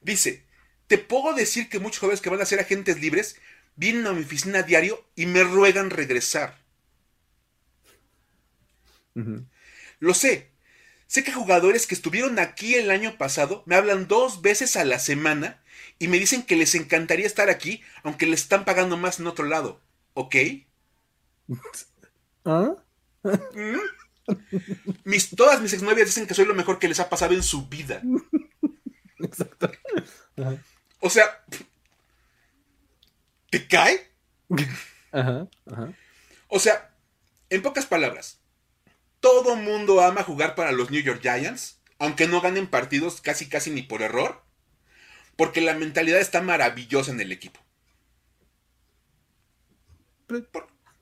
Dice, 0.02 0.44
te 0.86 0.98
puedo 0.98 1.32
decir 1.34 1.70
que 1.70 1.78
muchos 1.78 2.00
jóvenes 2.00 2.20
que 2.20 2.28
van 2.28 2.40
a 2.40 2.44
ser 2.44 2.60
agentes 2.60 3.00
libres 3.00 3.40
vienen 3.74 4.06
a 4.06 4.12
mi 4.12 4.22
oficina 4.22 4.58
a 4.58 4.62
diario 4.62 5.04
y 5.14 5.26
me 5.26 5.42
ruegan 5.42 5.90
regresar. 5.90 6.65
Lo 9.98 10.14
sé. 10.14 10.50
Sé 11.06 11.22
que 11.22 11.32
jugadores 11.32 11.86
que 11.86 11.94
estuvieron 11.94 12.38
aquí 12.38 12.74
el 12.74 12.90
año 12.90 13.16
pasado 13.16 13.62
me 13.66 13.76
hablan 13.76 14.08
dos 14.08 14.42
veces 14.42 14.76
a 14.76 14.84
la 14.84 14.98
semana 14.98 15.62
y 15.98 16.08
me 16.08 16.18
dicen 16.18 16.42
que 16.42 16.56
les 16.56 16.74
encantaría 16.74 17.26
estar 17.26 17.48
aquí, 17.48 17.82
aunque 18.02 18.26
les 18.26 18.42
están 18.42 18.64
pagando 18.64 18.96
más 18.96 19.20
en 19.20 19.28
otro 19.28 19.46
lado. 19.46 19.80
¿Ok? 20.14 20.36
¿Ah? 22.44 22.74
¿Mm? 23.22 23.78
Mis, 25.04 25.30
todas 25.30 25.60
mis 25.60 25.72
exnovias 25.72 26.06
dicen 26.06 26.26
que 26.26 26.34
soy 26.34 26.46
lo 26.46 26.54
mejor 26.54 26.78
que 26.78 26.88
les 26.88 27.00
ha 27.00 27.08
pasado 27.08 27.34
en 27.34 27.42
su 27.42 27.66
vida. 27.68 28.02
Exacto. 29.18 29.70
O 31.00 31.10
sea, 31.10 31.44
¿te 33.50 33.66
cae? 33.66 34.10
Ajá, 35.12 35.48
ajá. 35.64 35.94
O 36.48 36.58
sea, 36.58 36.94
en 37.48 37.62
pocas 37.62 37.86
palabras, 37.86 38.38
todo 39.26 39.56
mundo 39.56 40.00
ama 40.02 40.22
jugar 40.22 40.54
para 40.54 40.70
los 40.70 40.92
New 40.92 41.02
York 41.02 41.20
Giants, 41.20 41.80
aunque 41.98 42.28
no 42.28 42.40
ganen 42.40 42.68
partidos 42.68 43.20
casi 43.20 43.48
casi 43.48 43.72
ni 43.72 43.82
por 43.82 44.02
error, 44.02 44.40
porque 45.34 45.60
la 45.60 45.74
mentalidad 45.74 46.20
está 46.20 46.42
maravillosa 46.42 47.10
en 47.10 47.20
el 47.20 47.32
equipo. 47.32 47.58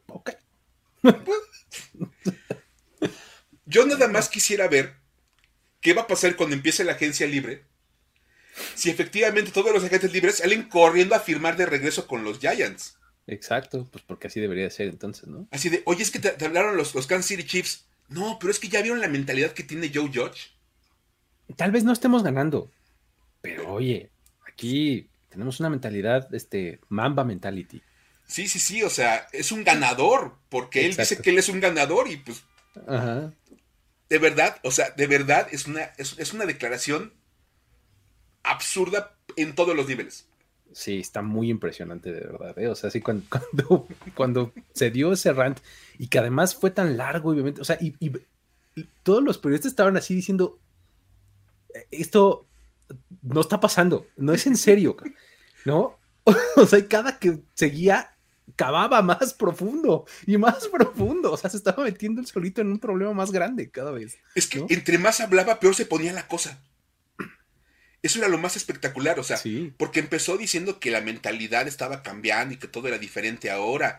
Ok. 0.07 0.31
Yo 3.67 3.85
nada 3.85 4.09
más 4.09 4.31
quisiera 4.31 4.69
ver 4.69 4.95
qué 5.83 5.93
va 5.93 6.03
a 6.03 6.07
pasar 6.07 6.35
cuando 6.35 6.57
empiece 6.57 6.83
la 6.83 6.93
agencia 6.93 7.27
libre. 7.27 7.67
Si 8.75 8.89
efectivamente 8.89 9.51
todos 9.51 9.71
los 9.71 9.85
agentes 9.85 10.15
libres 10.15 10.37
salen 10.37 10.63
corriendo 10.71 11.15
a 11.15 11.21
firmar 11.21 11.59
de 11.59 11.67
regreso 11.67 12.07
con 12.07 12.25
los 12.25 12.39
Giants. 12.39 12.97
Exacto, 13.27 13.87
pues 13.93 14.03
porque 14.07 14.29
así 14.29 14.41
debería 14.41 14.71
ser 14.71 14.89
entonces, 14.89 15.27
¿no? 15.29 15.47
Así 15.51 15.69
de, 15.69 15.83
oye, 15.85 16.03
es 16.03 16.11
que 16.11 16.21
te, 16.21 16.43
hablaron 16.43 16.79
los, 16.79 16.95
los 16.95 17.07
Kansas 17.07 17.27
City 17.27 17.45
Chiefs. 17.45 17.85
No, 18.15 18.39
pero 18.39 18.51
es 18.51 18.59
que 18.59 18.69
ya 18.69 18.81
vieron 18.81 19.01
la 19.01 19.09
mentalidad 19.09 19.53
que 19.53 19.65
tiene 19.65 19.91
Joe 19.93 20.11
Judge. 20.13 20.53
Tal 21.57 21.73
vez 21.73 21.85
no 21.85 21.93
estemos 21.93 22.23
ganando, 22.23 22.71
pero 23.43 23.71
oye, 23.71 24.09
aquí 24.49 25.09
tenemos 25.29 25.61
una 25.61 25.69
mentalidad, 25.69 26.33
este, 26.35 26.81
Mamba 26.89 27.25
mentality. 27.25 27.83
Sí, 28.27 28.49
sí, 28.49 28.59
sí, 28.59 28.83
o 28.83 28.89
sea, 28.89 29.27
es 29.33 29.53
un 29.53 29.65
ganador, 29.65 30.39
porque 30.49 30.87
él 30.87 30.97
dice 30.97 31.21
que 31.21 31.31
él 31.31 31.39
es 31.39 31.49
un 31.49 31.61
ganador 31.61 32.09
y 32.09 32.17
pues... 32.17 32.45
Ajá. 32.87 33.33
De 34.09 34.19
verdad, 34.19 34.59
o 34.63 34.71
sea, 34.71 34.91
de 34.91 35.07
verdad 35.07 35.49
es 35.51 35.67
una, 35.67 35.93
es, 35.99 36.33
una 36.33 36.47
declaración 36.47 37.13
absurda 38.43 39.17
en 39.37 39.55
todos 39.55 39.75
los 39.75 39.89
niveles. 39.89 40.27
Sí, 40.75 40.99
está 40.99 41.23
muy 41.23 41.51
impresionante, 41.51 42.13
de 42.13 42.21
verdad. 42.21 42.59
¿eh? 42.59 42.67
O 42.67 42.75
sea, 42.75 42.91
sí, 42.91 43.01
cuando, 43.01 43.25
cuando, 43.31 43.89
cuando, 44.15 44.53
se 44.73 44.91
dio 44.91 45.13
ese 45.13 45.33
rant 45.33 45.61
y 45.99 46.09
que 46.09 46.19
además 46.19 46.57
fue 46.57 46.73
tan 46.73 46.97
largo, 46.97 47.31
obviamente, 47.31 47.61
o 47.61 47.65
sea, 47.65 47.79
y, 47.81 47.95
todos 49.05 49.23
los 49.23 49.39
periodistas 49.39 49.71
estaban 49.71 49.97
así 49.97 50.17
diciendo, 50.17 50.59
esto 51.93 52.45
no 53.23 53.41
está 53.41 53.61
pasando, 53.61 54.09
no 54.17 54.33
es 54.33 54.49
en 54.49 54.57
serio, 54.57 54.97
¿no? 55.65 55.97
O 56.57 56.67
sea, 56.67 56.87
cada 56.89 57.19
que 57.19 57.39
seguía 57.55 58.17
cavaba 58.57 59.03
más 59.03 59.35
profundo 59.35 60.07
y 60.27 60.39
más 60.39 60.69
profundo, 60.69 61.33
o 61.33 61.37
sea, 61.37 61.51
se 61.51 61.57
estaba 61.57 61.85
metiendo 61.85 62.21
el 62.21 62.27
solito 62.27 62.63
en 62.63 62.69
un 62.69 62.79
problema 62.79 63.13
más 63.13 63.31
grande 63.31 63.71
cada 63.71 63.93
vez. 63.93 64.17
Es 64.35 64.49
que 64.49 64.65
entre 64.69 64.99
más 64.99 65.21
hablaba, 65.21 65.61
peor 65.61 65.75
se 65.75 65.87
ponía 65.87 66.13
la 66.13 66.27
cosa. 66.27 66.61
Eso 68.05 68.19
era 68.19 68.29
lo 68.29 68.37
más 68.37 68.55
espectacular, 68.55 69.19
o 69.19 69.25
sea, 69.25 69.41
porque 69.79 70.01
empezó 70.01 70.37
diciendo 70.37 70.79
que 70.79 70.91
la 70.91 71.01
mentalidad 71.01 71.67
estaba 71.67 72.03
cambiando 72.03 72.53
y 72.53 72.59
que 72.59 72.69
todo 72.69 72.87
era 72.87 72.99
diferente 72.99 73.51
ahora 73.51 73.99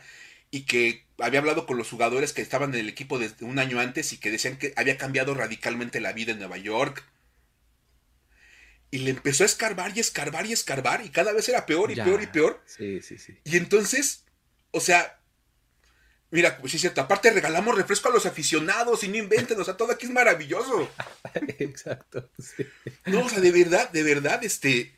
y 0.52 0.62
que 0.62 1.04
había 1.18 1.40
hablado 1.40 1.66
con 1.66 1.76
los 1.76 1.90
jugadores 1.90 2.32
que 2.32 2.44
estaban 2.44 2.72
en 2.76 2.82
el 2.82 2.88
equipo 2.88 3.18
desde 3.18 3.46
un 3.46 3.58
año 3.58 3.80
antes 3.80 4.14
y 4.14 4.18
que 4.18 4.30
decían 4.30 4.60
que 4.60 4.74
había 4.76 5.00
cambiado 5.00 5.34
radicalmente 5.34 6.00
la 6.02 6.14
vida 6.14 6.34
en 6.34 6.38
Nueva 6.38 6.58
York. 6.58 7.04
Y 8.92 9.00
le 9.00 9.10
empezó 9.10 9.42
a 9.42 9.48
escarbar 9.48 9.98
y 9.98 10.02
escarbar 10.02 10.46
y 10.46 10.54
escarbar 10.54 11.04
y 11.04 11.10
cada 11.10 11.34
vez 11.34 11.50
era 11.50 11.66
peor 11.66 11.90
y 11.90 11.96
peor 11.96 12.22
y 12.22 12.28
peor. 12.28 12.62
Sí, 12.68 13.02
sí, 13.02 13.18
sí. 13.18 13.40
Y 13.44 13.58
entonces, 13.58 14.26
o 14.70 14.82
sea, 14.82 15.20
mira, 16.32 16.58
pues 16.58 16.72
sí 16.72 16.78
es 16.78 16.82
cierto, 16.82 17.02
aparte 17.02 17.32
regalamos 17.32 17.76
refresco 17.76 18.10
a 18.10 18.14
los 18.14 18.26
aficionados 18.26 19.04
y 19.04 19.08
no 19.08 19.18
inventen, 19.18 19.60
o 19.60 19.64
sea, 19.64 19.78
todo 19.78 19.92
aquí 19.92 20.06
es 20.06 20.12
maravilloso. 20.12 20.90
Exacto. 21.60 22.30
No, 23.06 23.26
o 23.26 23.30
sea, 23.30 23.40
de 23.40 23.52
verdad, 23.52 23.90
de 23.92 24.04
verdad, 24.04 24.44
este, 24.44 24.96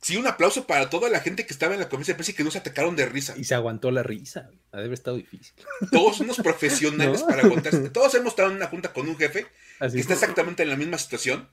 Sí, 0.00 0.16
un 0.16 0.26
aplauso 0.28 0.66
para 0.66 0.88
toda 0.90 1.10
la 1.10 1.20
gente 1.20 1.44
que 1.44 1.52
estaba 1.52 1.74
en 1.74 1.80
la 1.80 1.88
conferencia 1.88 2.14
de 2.14 2.18
prensa 2.18 2.30
y 2.30 2.34
que 2.34 2.44
no 2.44 2.52
se 2.52 2.58
atacaron 2.58 2.94
de 2.94 3.06
risa. 3.06 3.34
Y 3.36 3.44
se 3.44 3.54
aguantó 3.54 3.90
la 3.90 4.04
risa. 4.04 4.48
Ha 4.70 4.76
de 4.76 4.84
haber 4.84 4.92
estado 4.92 5.16
difícil. 5.16 5.54
Todos 5.90 6.20
unos 6.20 6.36
profesionales 6.36 7.22
para 7.28 7.42
contarse. 7.48 7.90
Todos 7.90 8.14
hemos 8.14 8.32
estado 8.32 8.50
en 8.50 8.56
una 8.56 8.68
junta 8.68 8.92
con 8.92 9.08
un 9.08 9.16
jefe 9.16 9.46
que 9.80 10.00
está 10.00 10.14
exactamente 10.14 10.62
en 10.62 10.68
la 10.68 10.76
misma 10.76 10.98
situación 10.98 11.48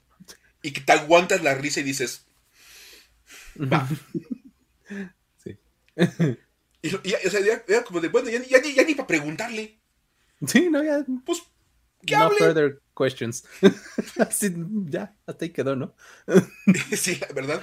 y 0.61 0.71
que 0.71 0.81
te 0.81 0.91
aguantas 0.91 1.41
la 1.41 1.55
risa 1.55 1.79
y 1.79 1.83
dices, 1.83 2.25
va. 3.59 3.87
Sí. 5.43 5.57
Y, 7.03 7.13
o 7.13 7.29
sea, 7.29 7.41
ya, 7.41 7.83
como 7.83 7.99
de, 7.99 8.09
bueno, 8.09 8.29
ya, 8.29 8.61
ya, 8.61 8.83
ni 8.83 8.93
para 8.93 9.07
preguntarle. 9.07 9.79
Sí, 10.45 10.69
no, 10.69 10.83
ya. 10.83 11.03
Pues, 11.25 11.41
¿qué 12.05 12.15
No 12.15 12.29
further 12.31 12.79
questions. 12.95 13.43
ya, 14.89 15.15
hasta 15.25 15.45
ahí 15.45 15.49
quedó, 15.49 15.75
¿no? 15.75 15.95
sí, 16.95 17.17
la 17.19 17.27
verdad. 17.33 17.61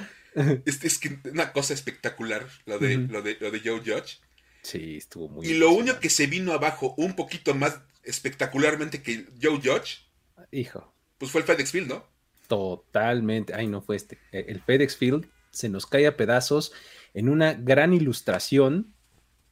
Es, 0.64 0.82
es 0.82 0.98
que 0.98 1.18
una 1.30 1.52
cosa 1.52 1.74
espectacular 1.74 2.48
lo 2.64 2.78
de, 2.78 2.96
lo 2.96 3.22
de, 3.22 3.36
lo 3.38 3.50
de 3.50 3.60
Joe 3.60 3.78
Judge. 3.78 4.20
Sí, 4.62 4.96
estuvo 4.96 5.28
muy. 5.28 5.46
Y 5.46 5.54
lo 5.54 5.70
único 5.70 6.00
que 6.00 6.10
se 6.10 6.26
vino 6.26 6.52
abajo 6.52 6.94
un 6.96 7.14
poquito 7.14 7.54
más 7.54 7.80
espectacularmente 8.02 9.02
que 9.02 9.26
Joe 9.40 9.60
Judge. 9.62 10.06
Hijo. 10.50 10.92
Pues 11.18 11.30
fue 11.30 11.42
el 11.42 11.46
FedEx 11.46 11.70
Field, 11.70 11.88
¿no? 11.88 12.04
Totalmente. 12.48 13.54
Ay, 13.54 13.68
no 13.68 13.82
fue 13.82 13.96
este. 13.96 14.18
El 14.32 14.60
FedEx 14.62 14.96
Field 14.96 15.28
se 15.50 15.68
nos 15.68 15.86
cae 15.86 16.06
a 16.06 16.16
pedazos 16.16 16.72
en 17.14 17.28
una 17.28 17.52
gran 17.52 17.92
ilustración 17.92 18.94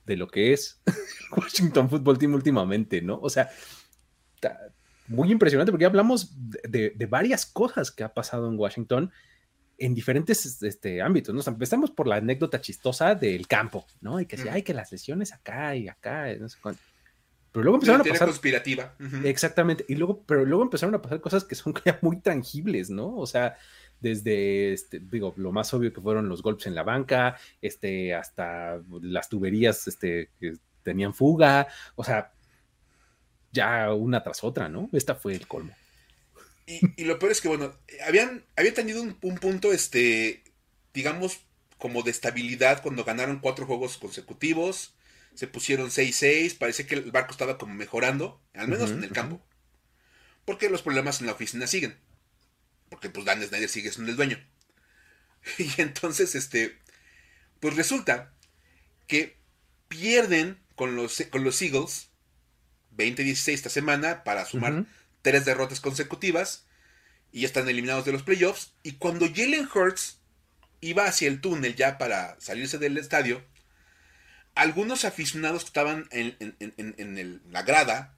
de 0.04 0.16
lo 0.16 0.28
que 0.28 0.52
es 0.52 0.82
Washington 1.36 1.88
Football 1.88 2.18
Team 2.18 2.34
últimamente, 2.34 3.02
¿no? 3.02 3.18
O 3.20 3.30
sea, 3.30 3.50
muy 5.08 5.30
impresionante 5.30 5.72
porque 5.72 5.86
hablamos 5.86 6.32
de, 6.68 6.90
de 6.90 7.06
varias 7.06 7.46
cosas 7.46 7.90
que 7.90 8.04
ha 8.04 8.14
pasado 8.14 8.48
en 8.48 8.58
Washington 8.58 9.12
en 9.80 9.94
diferentes 9.94 10.62
este, 10.62 11.00
ámbitos, 11.00 11.34
¿no? 11.34 11.40
empezamos 11.50 11.90
por 11.90 12.06
la 12.06 12.16
anécdota 12.16 12.60
chistosa 12.60 13.14
del 13.14 13.48
campo, 13.48 13.86
¿no? 14.02 14.20
Y 14.20 14.26
que 14.26 14.36
si 14.36 14.46
hay 14.46 14.62
que 14.62 14.74
las 14.74 14.92
lesiones 14.92 15.32
acá 15.32 15.74
y 15.74 15.88
acá, 15.88 16.26
no 16.38 16.50
sé 16.50 16.58
cuánto. 16.62 16.82
Pero 17.50 17.64
luego 17.64 17.76
empezaron 17.78 18.02
a 18.02 18.04
pasar. 18.04 18.28
conspirativa. 18.28 18.94
Exactamente. 19.24 19.86
Y 19.88 19.96
luego, 19.96 20.22
pero 20.24 20.44
luego 20.44 20.62
empezaron 20.62 20.94
a 20.94 21.02
pasar 21.02 21.20
cosas 21.20 21.44
que 21.44 21.54
son 21.54 21.74
ya 21.84 21.98
muy 22.02 22.20
tangibles, 22.20 22.90
¿no? 22.90 23.16
O 23.16 23.26
sea, 23.26 23.56
desde, 24.00 24.72
este, 24.72 25.00
digo, 25.00 25.34
lo 25.36 25.52
más 25.52 25.72
obvio 25.74 25.92
que 25.92 26.00
fueron 26.00 26.28
los 26.28 26.42
golpes 26.42 26.66
en 26.66 26.74
la 26.74 26.82
banca, 26.82 27.38
este, 27.60 28.14
hasta 28.14 28.80
las 29.02 29.28
tuberías, 29.28 29.86
este, 29.86 30.30
que 30.40 30.54
tenían 30.82 31.14
fuga, 31.14 31.68
o 31.94 32.04
sea, 32.04 32.32
ya 33.52 33.92
una 33.92 34.22
tras 34.22 34.44
otra, 34.44 34.68
¿no? 34.68 34.88
Esta 34.92 35.14
fue 35.14 35.34
el 35.34 35.46
colmo. 35.46 35.74
Y, 36.96 37.04
lo 37.04 37.18
peor 37.18 37.32
es 37.32 37.40
que, 37.40 37.48
bueno, 37.48 37.74
habían, 38.06 38.44
habían 38.56 38.74
tenido 38.74 39.02
un, 39.02 39.14
punto, 39.14 39.72
este, 39.72 40.44
digamos, 40.94 41.40
como 41.78 42.02
de 42.02 42.12
estabilidad 42.12 42.82
cuando 42.82 43.04
ganaron 43.04 43.40
cuatro 43.40 43.66
juegos 43.66 43.98
consecutivos. 43.98 44.94
Se 45.34 45.48
pusieron 45.48 45.88
6-6. 45.88 46.56
Parece 46.58 46.86
que 46.86 46.94
el 46.94 47.10
barco 47.10 47.32
estaba 47.32 47.58
como 47.58 47.74
mejorando, 47.74 48.40
al 48.54 48.68
menos 48.68 48.90
en 48.90 49.02
el 49.02 49.10
campo. 49.10 49.40
Porque 50.44 50.70
los 50.70 50.82
problemas 50.82 51.20
en 51.20 51.26
la 51.26 51.32
oficina 51.32 51.66
siguen. 51.66 51.98
Porque 52.90 53.08
pues 53.08 53.24
Dan 53.24 53.42
Snyder 53.42 53.68
sigue 53.68 53.90
siendo 53.90 54.10
el 54.10 54.16
dueño. 54.16 54.38
Y 55.58 55.80
entonces, 55.80 56.34
este, 56.34 56.78
pues 57.60 57.74
resulta 57.74 58.34
que 59.06 59.38
pierden 59.88 60.58
con 60.76 60.96
los, 60.96 61.22
con 61.30 61.44
los 61.44 61.60
Eagles 61.62 62.08
20-16 62.96 63.52
esta 63.52 63.70
semana 63.70 64.22
para 64.24 64.44
sumar 64.44 64.84
tres 65.22 65.44
derrotas 65.44 65.80
consecutivas 65.80 66.64
y 67.32 67.42
ya 67.42 67.46
están 67.46 67.68
eliminados 67.68 68.04
de 68.04 68.12
los 68.12 68.22
playoffs. 68.22 68.72
Y 68.82 68.92
cuando 68.92 69.26
Jalen 69.26 69.68
Hurts 69.72 70.18
iba 70.80 71.04
hacia 71.04 71.28
el 71.28 71.40
túnel 71.40 71.76
ya 71.76 71.98
para 71.98 72.38
salirse 72.40 72.78
del 72.78 72.98
estadio, 72.98 73.44
algunos 74.54 75.04
aficionados 75.04 75.62
que 75.62 75.68
estaban 75.68 76.08
en, 76.10 77.42
la 77.50 77.62
grada, 77.62 78.16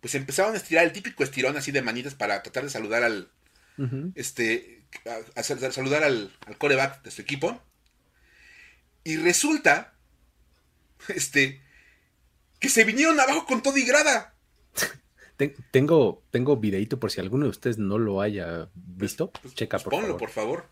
pues 0.00 0.14
empezaron 0.14 0.54
a 0.54 0.56
estirar 0.56 0.84
el 0.84 0.92
típico 0.92 1.22
estirón 1.22 1.56
así 1.56 1.72
de 1.72 1.82
manitas 1.82 2.14
para 2.14 2.42
tratar 2.42 2.64
de 2.64 2.70
saludar 2.70 3.04
al, 3.04 3.30
este, 4.14 4.84
a, 5.34 5.42
saludar 5.42 6.04
al, 6.04 6.32
al 6.46 6.58
coreback 6.58 7.02
de 7.02 7.10
su 7.10 7.22
equipo. 7.22 7.60
Y 9.04 9.16
resulta, 9.16 9.94
este, 11.08 11.62
que 12.58 12.68
se 12.68 12.84
vinieron 12.84 13.18
abajo 13.18 13.46
con 13.46 13.62
todo 13.62 13.76
y 13.76 13.84
grada. 13.84 14.34
tengo, 15.70 16.22
tengo 16.30 16.56
videito 16.56 17.00
por 17.00 17.10
si 17.10 17.20
alguno 17.20 17.44
de 17.44 17.50
ustedes 17.50 17.78
no 17.78 17.98
lo 17.98 18.20
haya 18.20 18.68
visto. 18.74 19.30
Pues, 19.42 19.54
Checa, 19.54 19.78
por 19.78 19.90
ponlo, 19.90 20.16
por 20.16 20.30
favor. 20.30 20.68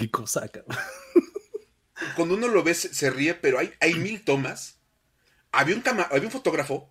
Qué 0.00 0.10
cosa, 0.10 0.50
Cuando 2.16 2.34
uno 2.34 2.48
lo 2.48 2.62
ve, 2.62 2.72
se 2.72 3.10
ríe, 3.10 3.34
pero 3.34 3.58
hay, 3.58 3.70
hay 3.80 3.92
mil 3.92 4.24
tomas. 4.24 4.78
Había 5.52 5.76
un, 5.76 5.82
había 5.86 6.24
un 6.24 6.30
fotógrafo 6.30 6.90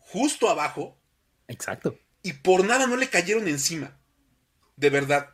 justo 0.00 0.50
abajo. 0.50 1.00
Exacto. 1.48 1.98
Y 2.22 2.34
por 2.34 2.66
nada 2.66 2.86
no 2.86 2.96
le 2.96 3.08
cayeron 3.08 3.48
encima. 3.48 3.98
De 4.76 4.90
verdad. 4.90 5.30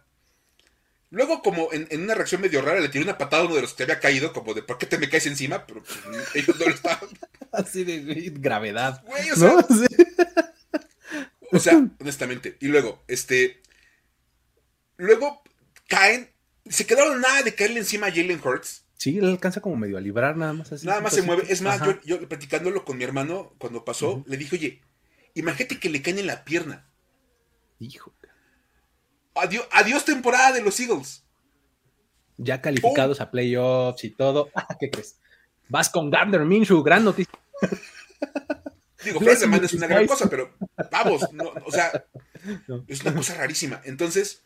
Luego, 1.11 1.42
como 1.42 1.72
en, 1.72 1.88
una 2.00 2.14
reacción 2.14 2.40
medio 2.40 2.62
rara, 2.62 2.78
le 2.78 2.88
tiró 2.88 3.03
una 3.03 3.18
patada 3.18 3.42
a 3.42 3.46
uno 3.46 3.57
de 3.57 3.62
los 3.62 3.74
que 3.74 3.82
había 3.82 3.98
caído, 3.98 4.32
como 4.32 4.55
de 4.55 4.62
¿por 4.62 4.78
qué 4.78 4.86
te 4.86 4.96
me 4.96 5.09
caes 5.09 5.26
encima? 5.26 5.66
Pero 5.66 5.82
pues, 5.82 5.98
ellos 6.34 6.57
no 6.57 6.66
lo 6.66 6.74
estaban. 6.74 7.09
Así 7.50 7.82
de 7.82 8.30
gravedad. 8.30 9.05
o, 9.09 9.36
sea, 9.36 9.57
o 11.50 11.59
sea, 11.59 11.84
honestamente. 11.98 12.57
Y 12.61 12.68
luego, 12.68 13.03
este. 13.09 13.61
Luego 14.98 15.42
caen 15.88 16.32
se 16.68 16.86
quedaron 16.86 17.20
nada 17.20 17.42
de 17.42 17.54
caerle 17.54 17.80
encima 17.80 18.06
a 18.06 18.10
Jalen 18.10 18.40
Hurts. 18.42 18.84
Sí, 18.96 19.18
él 19.18 19.26
alcanza 19.26 19.60
como 19.60 19.76
medio 19.76 19.98
a 19.98 20.00
librar 20.00 20.36
nada 20.36 20.52
más 20.52 20.70
así. 20.70 20.86
Nada 20.86 21.00
más 21.00 21.12
se 21.12 21.22
mueve. 21.22 21.44
Es 21.48 21.60
más, 21.60 21.80
yo, 22.04 22.28
platicándolo 22.28 22.84
con 22.84 22.96
mi 22.96 23.04
hermano 23.04 23.52
cuando 23.58 23.84
pasó, 23.84 24.22
le 24.26 24.36
dije, 24.36 24.54
oye, 24.54 24.80
imagínate 25.34 25.80
que 25.80 25.90
le 25.90 26.02
caen 26.02 26.20
en 26.20 26.28
la 26.28 26.44
pierna. 26.44 26.86
Hijo. 27.80 28.14
Adiós, 29.34 29.66
adiós 29.72 30.04
temporada 30.04 30.52
de 30.52 30.62
los 30.62 30.78
Eagles. 30.78 31.24
Ya 32.36 32.60
calificados 32.60 33.20
a 33.20 33.30
playoffs 33.30 34.04
y 34.04 34.10
todo. 34.10 34.50
Ah, 34.54 34.76
¿Qué 34.78 34.90
crees? 34.90 35.18
Vas 35.68 35.88
con 35.88 36.10
Gardner 36.10 36.44
Minshew, 36.44 36.82
gran 36.82 37.04
noticia. 37.04 37.32
Digo, 39.04 39.20
es 39.20 39.72
una 39.74 39.86
gran 39.86 40.06
cosa, 40.06 40.30
pero 40.30 40.54
vamos, 40.90 41.22
o 41.64 41.72
sea, 41.72 42.04
es 42.86 43.00
una 43.00 43.14
cosa 43.14 43.34
rarísima. 43.34 43.80
Entonces, 43.84 44.44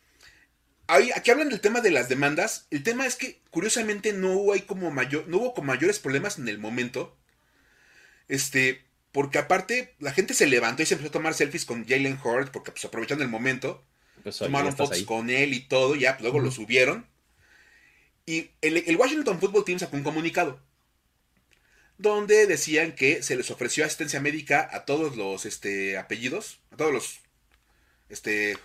aquí 0.87 1.31
hablan 1.31 1.49
del 1.49 1.61
tema 1.61 1.81
de 1.81 1.91
las 1.91 2.09
demandas. 2.09 2.67
El 2.71 2.83
tema 2.83 3.05
es 3.05 3.15
que, 3.15 3.41
curiosamente, 3.51 4.13
no 4.13 4.31
hubo, 4.31 4.53
como 4.65 4.91
mayor, 4.91 5.27
no 5.27 5.37
hubo 5.37 5.53
con 5.53 5.65
mayores 5.65 5.99
problemas 5.99 6.37
en 6.37 6.47
el 6.47 6.59
momento. 6.59 7.15
Este, 8.27 8.83
porque 9.11 9.37
aparte, 9.37 9.95
la 9.99 10.13
gente 10.13 10.33
se 10.33 10.47
levantó 10.47 10.83
y 10.83 10.85
se 10.85 10.93
empezó 10.93 11.09
a 11.09 11.13
tomar 11.13 11.33
selfies 11.33 11.65
con 11.65 11.87
Jalen 11.87 12.19
Hurd, 12.23 12.51
porque 12.51 12.71
pues 12.71 12.85
aprovechando 12.85 13.23
el 13.23 13.29
momento. 13.29 13.83
Pues, 14.23 14.37
tomaron 14.37 14.75
fotos 14.75 15.03
con 15.03 15.29
él 15.29 15.53
y 15.53 15.61
todo, 15.61 15.95
ya, 15.95 16.13
pues, 16.13 16.23
luego 16.23 16.39
lo 16.39 16.51
subieron. 16.51 17.05
Y 18.25 18.51
el, 18.61 18.95
Washington 18.97 19.39
Football 19.39 19.65
Team 19.65 19.79
sacó 19.79 19.97
un 19.97 20.03
comunicado. 20.03 20.61
Donde 21.97 22.45
decían 22.45 22.93
que 22.93 23.23
se 23.23 23.35
les 23.35 23.49
ofreció 23.49 23.83
asistencia 23.83 24.19
médica 24.19 24.69
a 24.71 24.85
todos 24.85 25.17
los 25.17 25.45
este, 25.45 25.97
apellidos, 25.97 26.59
a 26.71 26.77
todos 26.77 26.93
los 26.93 27.19
este, 28.09 28.57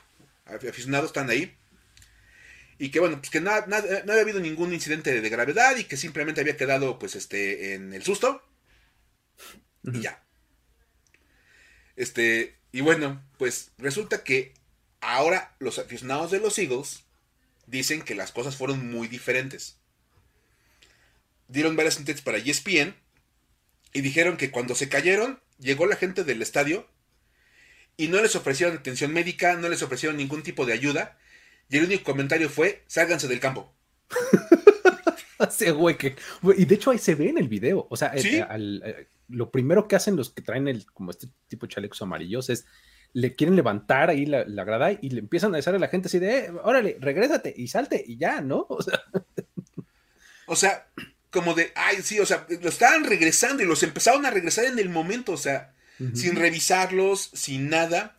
aficionados 0.45 1.07
están 1.07 1.31
ahí 1.31 1.57
y 2.83 2.91
que 2.91 2.99
bueno, 2.99 3.19
pues 3.19 3.31
que 3.31 3.41
no, 3.41 3.53
no, 3.69 3.77
había 3.77 4.23
habido 4.23 4.41
ningún 4.41 4.73
incidente 4.73 5.21
de 5.21 5.29
gravedad 5.29 5.77
y 5.77 5.85
que 5.85 5.97
simplemente 5.97 6.41
había 6.41 6.57
quedado 6.57 6.99
pues 6.99 7.15
este 7.15 7.75
en 7.75 7.93
el 7.95 8.03
susto 8.03 8.43
y 9.85 10.01
ya. 10.01 10.21
Este, 11.95 12.57
y 12.73 12.81
bueno, 12.81 13.25
pues 13.39 13.71
resulta 13.79 14.25
que 14.25 14.53
ahora 15.01 15.55
los 15.61 15.79
aficionados 15.79 16.33
de 16.33 16.41
los 16.41 16.59
Eagles 16.59 17.05
dicen 17.69 18.03
que 18.03 18.17
las 18.17 18.33
cosas 18.33 18.57
fueron 18.57 18.91
muy 18.91 19.07
diferentes. 19.07 19.77
Dieron 21.47 21.77
varias 21.77 21.99
entrevistas 21.99 22.25
para 22.25 22.39
ESPN 22.39 22.97
y 23.93 24.01
dijeron 24.01 24.37
que 24.37 24.51
cuando 24.51 24.75
se 24.75 24.89
cayeron, 24.89 25.41
llegó 25.61 25.87
la 25.87 25.95
gente 25.95 26.25
del 26.25 26.43
estadio 26.43 26.89
y 27.97 28.09
no 28.09 28.21
les 28.21 28.35
ofrecieron 28.35 28.79
atención 28.79 29.13
médica, 29.13 29.55
no 29.55 29.69
les 29.69 29.83
ofrecieron 29.83 30.17
ningún 30.17 30.43
tipo 30.43 30.67
de 30.67 30.73
ayuda 30.73 31.17
y 31.73 31.79
el 31.79 31.85
único 31.85 32.05
comentario 32.05 32.51
fue, 32.51 32.85
sálganse 32.87 33.27
del 33.29 33.41
campo. 33.41 33.75
güey 35.75 35.97
que, 35.97 36.17
y 36.59 36.67
de 36.67 36.75
hecho 36.75 36.91
ahí 36.91 36.99
se 36.99 37.15
ve 37.15 37.31
en 37.31 37.39
el 37.39 37.49
video. 37.49 37.87
O 37.89 37.97
sea, 37.97 38.13
eh, 38.15 38.47
eh, 38.47 39.09
lo 39.29 39.51
primero 39.51 39.89
que 39.89 39.97
hacen 39.97 40.15
los 40.15 40.29
que 40.29 40.43
traen 40.43 40.69
el, 40.69 40.85
como 40.93 41.11
este 41.11 41.29
tipo 41.49 41.67
de 41.67 41.73
chalecos 41.73 42.03
amarillos 42.03 42.51
es 42.51 42.67
le 43.15 43.35
quieren 43.35 43.57
levantar 43.57 44.11
ahí 44.11 44.27
la, 44.27 44.45
grada 44.65 44.93
y 44.93 45.09
le 45.09 45.21
empiezan 45.21 45.55
a 45.55 45.57
decir 45.57 45.75
a 45.75 45.79
la 45.79 45.89
gente 45.89 46.09
así 46.09 46.19
de, 46.19 46.41
eh, 46.41 46.53
órale, 46.63 46.99
regrésate 47.01 47.55
y 47.57 47.69
salte 47.69 48.05
y 48.07 48.19
ya, 48.19 48.43
¿no? 48.43 48.67
O 48.69 48.83
sea, 48.83 49.03
o 50.47 50.57
sea, 50.57 50.89
como 51.31 51.55
de, 51.55 51.73
ay, 51.75 52.03
sí, 52.03 52.21
o 52.21 52.27
sea, 52.27 52.47
lo 52.61 52.69
estaban 52.69 53.05
regresando 53.05 53.63
y 53.63 53.67
los 53.67 53.83
empezaron 53.83 54.27
a 54.27 54.31
regresar 54.31 54.67
en 54.67 54.79
el 54.79 54.91
momento, 54.91 55.33
o 55.33 55.39
sea, 55.39 55.73
sin 56.15 56.37
revisarlos, 56.37 57.31
sin 57.33 57.71
nada. 57.71 58.17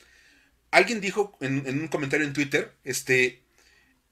Alguien 0.72 1.02
dijo 1.02 1.38
en, 1.42 1.68
en, 1.68 1.82
un 1.82 1.88
comentario 1.90 2.26
en 2.26 2.34
Twitter, 2.34 2.74
este, 2.84 3.43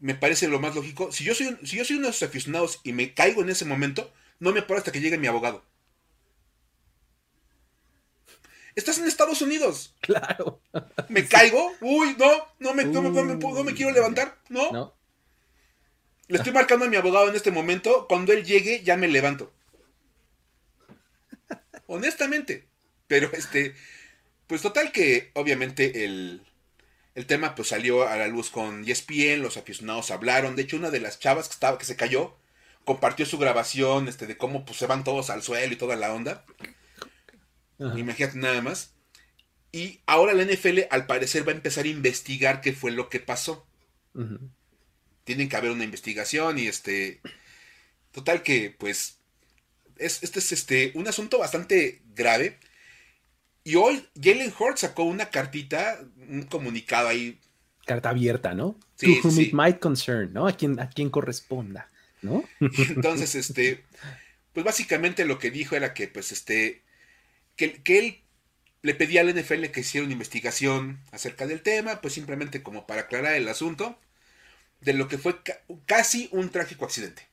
me 0.01 0.15
parece 0.15 0.47
lo 0.47 0.59
más 0.59 0.75
lógico. 0.75 1.11
Si 1.11 1.23
yo 1.23 1.33
soy, 1.33 1.57
si 1.63 1.77
yo 1.77 1.85
soy 1.85 1.97
uno 1.97 2.07
de 2.07 2.11
esos 2.11 2.27
aficionados 2.27 2.81
y 2.83 2.91
me 2.91 3.13
caigo 3.13 3.43
en 3.43 3.49
ese 3.49 3.65
momento, 3.65 4.11
no 4.39 4.51
me 4.51 4.63
paro 4.63 4.79
hasta 4.79 4.91
que 4.91 4.99
llegue 4.99 5.17
mi 5.17 5.27
abogado. 5.27 5.63
Estás 8.75 8.97
en 8.97 9.05
Estados 9.05 9.41
Unidos. 9.41 9.95
Claro. 10.01 10.59
¿Me 11.09 11.27
caigo? 11.27 11.71
Uy, 11.81 12.15
no, 12.17 12.47
no 12.59 12.73
me, 12.73 12.85
no, 12.85 13.01
me, 13.01 13.73
quiero 13.73 13.91
levantar. 13.91 14.39
No. 14.49 14.71
no. 14.71 14.95
Le 16.27 16.37
estoy 16.37 16.53
marcando 16.53 16.85
a 16.85 16.89
mi 16.89 16.95
abogado 16.95 17.29
en 17.29 17.35
este 17.35 17.51
momento. 17.51 18.07
Cuando 18.07 18.33
él 18.33 18.43
llegue, 18.43 18.81
ya 18.83 18.97
me 18.97 19.07
levanto. 19.07 19.53
Honestamente. 21.87 22.67
Pero 23.07 23.29
este. 23.33 23.75
Pues 24.47 24.61
total 24.61 24.91
que, 24.91 25.31
obviamente, 25.35 26.05
el, 26.05 26.41
el 27.15 27.25
tema 27.25 27.55
pues 27.55 27.69
salió 27.69 28.07
a 28.07 28.15
la 28.15 28.27
luz 28.27 28.49
con 28.49 28.87
ESPN, 28.87 29.41
los 29.41 29.57
aficionados 29.57 30.11
hablaron. 30.11 30.55
De 30.55 30.63
hecho, 30.63 30.77
una 30.77 30.91
de 30.91 31.01
las 31.01 31.19
chavas 31.19 31.47
que 31.47 31.53
estaba, 31.53 31.77
que 31.77 31.85
se 31.85 31.95
cayó, 31.95 32.35
compartió 32.85 33.25
su 33.25 33.37
grabación 33.37 34.07
este, 34.07 34.27
de 34.27 34.37
cómo 34.37 34.65
pues, 34.65 34.77
se 34.77 34.87
van 34.87 35.03
todos 35.03 35.29
al 35.29 35.43
suelo 35.43 35.73
y 35.73 35.77
toda 35.77 35.95
la 35.95 36.13
onda. 36.13 36.45
Imagínate 37.79 38.37
nada 38.37 38.61
más. 38.61 38.93
Y 39.71 40.01
ahora 40.05 40.33
la 40.33 40.43
NFL 40.43 40.81
al 40.89 41.07
parecer 41.07 41.47
va 41.47 41.51
a 41.51 41.55
empezar 41.55 41.85
a 41.85 41.89
investigar 41.89 42.61
qué 42.61 42.73
fue 42.73 42.91
lo 42.91 43.09
que 43.09 43.19
pasó. 43.19 43.65
Tienen 45.23 45.49
que 45.49 45.55
haber 45.55 45.71
una 45.71 45.83
investigación 45.83 46.59
y 46.59 46.67
este. 46.67 47.21
Total 48.11 48.43
que, 48.43 48.75
pues. 48.77 49.17
Es, 49.97 50.23
este 50.23 50.39
es 50.39 50.51
este, 50.51 50.91
un 50.95 51.07
asunto 51.07 51.39
bastante 51.39 52.01
grave. 52.13 52.59
Y 53.63 53.75
hoy 53.75 54.05
Jalen 54.21 54.53
Hurts 54.57 54.81
sacó 54.81 55.03
una 55.03 55.29
cartita, 55.29 55.99
un 56.31 56.43
comunicado 56.43 57.09
ahí. 57.09 57.39
Carta 57.85 58.09
abierta, 58.09 58.53
¿no? 58.53 58.79
Sí, 58.95 59.19
to 59.21 59.27
whom 59.27 59.35
sí. 59.35 59.41
it 59.43 59.53
might 59.53 59.79
concern, 59.79 60.33
¿no? 60.33 60.47
A 60.47 60.53
quien, 60.53 60.79
a 60.79 60.89
quien 60.89 61.09
corresponda, 61.09 61.89
¿no? 62.21 62.43
Entonces, 62.59 63.35
este, 63.35 63.83
pues 64.53 64.65
básicamente 64.65 65.25
lo 65.25 65.39
que 65.39 65.51
dijo 65.51 65.75
era 65.75 65.93
que, 65.93 66.07
pues, 66.07 66.31
este, 66.31 66.83
que, 67.55 67.81
que 67.83 67.99
él 67.99 68.21
le 68.83 68.95
pedía 68.95 69.21
al 69.21 69.29
NFL 69.29 69.71
que 69.71 69.81
hiciera 69.81 70.05
una 70.05 70.13
investigación 70.13 70.99
acerca 71.11 71.45
del 71.47 71.61
tema, 71.61 72.01
pues 72.01 72.13
simplemente 72.13 72.63
como 72.63 72.87
para 72.87 73.01
aclarar 73.01 73.35
el 73.35 73.47
asunto 73.47 73.99
de 74.79 74.93
lo 74.93 75.07
que 75.07 75.17
fue 75.17 75.43
ca- 75.43 75.61
casi 75.85 76.29
un 76.31 76.49
trágico 76.49 76.85
accidente. 76.85 77.27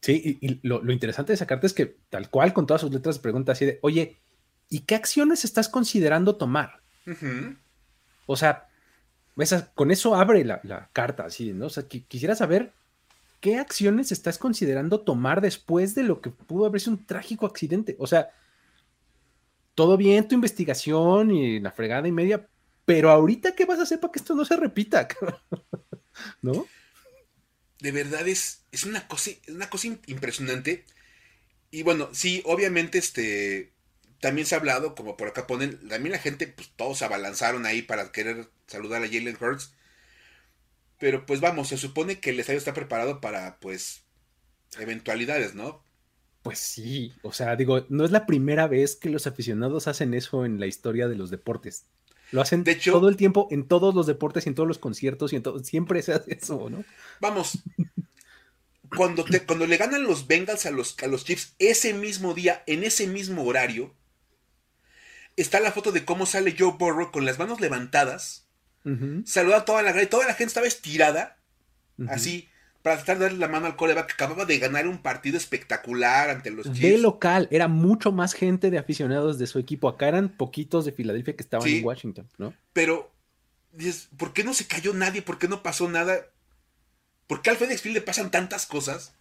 Sí, 0.00 0.38
y, 0.40 0.46
y 0.46 0.60
lo, 0.62 0.82
lo 0.82 0.92
interesante 0.92 1.32
de 1.32 1.34
esa 1.34 1.46
carta 1.46 1.66
es 1.66 1.72
que 1.74 1.96
tal 2.10 2.30
cual 2.30 2.52
con 2.52 2.66
todas 2.66 2.80
sus 2.82 2.92
letras 2.92 3.18
pregunta 3.18 3.52
así 3.52 3.64
de, 3.64 3.78
oye, 3.82 4.16
¿y 4.68 4.80
qué 4.80 4.94
acciones 4.94 5.44
estás 5.44 5.68
considerando 5.68 6.36
tomar? 6.36 6.80
Ujú. 7.06 7.56
O 8.28 8.36
sea, 8.36 8.68
con 9.74 9.90
eso 9.90 10.14
abre 10.14 10.44
la, 10.44 10.90
carta, 10.92 11.24
así, 11.24 11.52
¿no? 11.52 11.66
O 11.66 11.70
sea, 11.70 11.84
quisiera 11.88 12.34
saber 12.34 12.72
qué 13.40 13.56
acciones 13.56 14.12
estás 14.12 14.36
considerando 14.36 15.00
tomar 15.00 15.40
después 15.40 15.94
de 15.94 16.02
lo 16.02 16.20
que 16.20 16.30
pudo 16.30 16.66
haber 16.66 16.80
sido 16.80 16.92
un 16.92 17.06
trágico 17.06 17.46
accidente. 17.46 17.96
O 17.98 18.06
sea, 18.06 18.30
todo 19.74 19.96
bien 19.96 20.28
tu 20.28 20.34
investigación 20.34 21.30
y 21.30 21.58
la 21.58 21.72
fregada 21.72 22.06
y 22.06 22.12
media, 22.12 22.46
pero 22.84 23.10
ahorita, 23.10 23.54
¿qué 23.54 23.64
vas 23.64 23.78
a 23.78 23.84
hacer 23.84 23.98
para 23.98 24.12
que 24.12 24.18
esto 24.18 24.34
no 24.34 24.44
se 24.44 24.56
repita? 24.56 25.08
¿No? 26.42 26.66
de 27.80 27.92
verdad 27.92 28.26
es, 28.26 28.64
es 28.72 28.84
una 28.84 29.06
cosa, 29.06 29.30
es 29.30 29.48
una 29.54 29.70
cosa 29.70 29.88
im- 29.88 30.00
impresionante. 30.06 30.84
Y 31.70 31.82
bueno, 31.82 32.08
sí, 32.12 32.42
obviamente, 32.44 32.98
este, 32.98 33.72
también 34.20 34.46
se 34.46 34.54
ha 34.54 34.58
hablado, 34.58 34.94
como 34.94 35.16
por 35.16 35.28
acá 35.28 35.46
ponen, 35.46 35.78
también 35.88 36.12
la 36.12 36.18
gente, 36.18 36.46
pues 36.48 36.70
todos 36.76 36.98
se 36.98 37.04
abalanzaron 37.04 37.66
ahí 37.66 37.82
para 37.82 38.10
querer 38.12 38.48
saludar 38.66 39.02
a 39.02 39.06
Jalen 39.06 39.36
Hurts. 39.40 39.72
Pero 40.98 41.26
pues 41.26 41.40
vamos, 41.40 41.68
se 41.68 41.76
supone 41.78 42.18
que 42.20 42.30
el 42.30 42.40
estadio 42.40 42.58
está 42.58 42.74
preparado 42.74 43.20
para, 43.20 43.58
pues, 43.60 44.02
eventualidades, 44.78 45.54
¿no? 45.54 45.84
Pues 46.42 46.58
sí, 46.58 47.12
o 47.22 47.32
sea, 47.32 47.56
digo, 47.56 47.84
no 47.88 48.04
es 48.04 48.10
la 48.10 48.26
primera 48.26 48.66
vez 48.66 48.96
que 48.96 49.10
los 49.10 49.26
aficionados 49.26 49.86
hacen 49.86 50.14
eso 50.14 50.44
en 50.44 50.58
la 50.58 50.66
historia 50.66 51.06
de 51.08 51.16
los 51.16 51.30
deportes. 51.30 51.84
Lo 52.32 52.40
hacen 52.42 52.64
De 52.64 52.72
hecho- 52.72 52.92
todo 52.92 53.08
el 53.08 53.16
tiempo 53.16 53.48
en 53.50 53.66
todos 53.68 53.94
los 53.94 54.06
deportes 54.06 54.46
y 54.46 54.48
en 54.50 54.54
todos 54.54 54.68
los 54.68 54.78
conciertos 54.78 55.32
y 55.32 55.36
en 55.36 55.42
todo, 55.42 55.62
siempre 55.62 56.02
se 56.02 56.12
hace 56.14 56.34
eso, 56.40 56.68
¿no? 56.70 56.84
Vamos, 57.20 57.58
cuando, 58.96 59.24
te, 59.24 59.44
cuando 59.44 59.66
le 59.66 59.76
ganan 59.76 60.04
los 60.04 60.26
Bengals 60.26 60.66
a 60.66 60.70
los, 60.70 60.96
a 61.02 61.06
los 61.06 61.24
Chiefs 61.24 61.54
ese 61.58 61.92
mismo 61.94 62.34
día, 62.34 62.62
en 62.66 62.84
ese 62.84 63.06
mismo 63.06 63.44
horario, 63.44 63.94
está 65.42 65.60
la 65.60 65.72
foto 65.72 65.92
de 65.92 66.04
cómo 66.04 66.26
sale 66.26 66.54
Joe 66.58 66.74
Burrow 66.78 67.10
con 67.10 67.24
las 67.26 67.38
manos 67.38 67.60
levantadas, 67.60 68.44
Ujú, 68.84 69.22
saluda 69.26 69.58
a 69.58 69.64
toda 69.64 69.82
la 69.82 70.02
y 70.02 70.06
toda 70.06 70.26
la 70.26 70.34
gente 70.34 70.48
estaba 70.48 70.66
estirada, 70.66 71.36
así, 72.08 72.48
para 72.82 72.96
tratar 72.96 73.18
de 73.18 73.24
darle 73.24 73.38
la 73.38 73.48
mano 73.48 73.66
al 73.66 73.76
coreback 73.76 74.06
que 74.06 74.12
acababa 74.12 74.44
de 74.44 74.58
ganar 74.58 74.86
un 74.86 74.98
partido 74.98 75.36
espectacular 75.36 76.30
ante 76.30 76.50
los 76.50 76.66
De 76.66 76.72
Chiefs. 76.72 77.02
local, 77.02 77.48
era 77.50 77.66
mucho 77.68 78.12
más 78.12 78.34
gente 78.34 78.70
de 78.70 78.78
aficionados 78.78 79.38
de 79.38 79.46
su 79.48 79.58
equipo. 79.58 79.88
Acá 79.88 80.08
eran 80.08 80.28
poquitos 80.28 80.84
de 80.84 80.92
Filadelfia 80.92 81.34
que 81.36 81.42
estaban 81.42 81.66
Sí. 81.68 81.78
en 81.78 81.84
Washington, 81.84 82.28
¿no? 82.38 82.54
Pero, 82.72 83.10
¿por 84.16 84.32
qué 84.32 84.44
no 84.44 84.54
se 84.54 84.66
cayó 84.66 84.94
nadie? 84.94 85.22
¿Por 85.22 85.38
qué 85.38 85.48
no 85.48 85.62
pasó 85.62 85.88
nada? 85.88 86.26
¿Por 87.26 87.42
qué 87.42 87.50
al 87.50 87.56
FedEx 87.56 87.82
Field 87.82 87.96
le 87.96 88.00
pasan 88.02 88.30
tantas 88.30 88.64
cosas? 88.64 89.12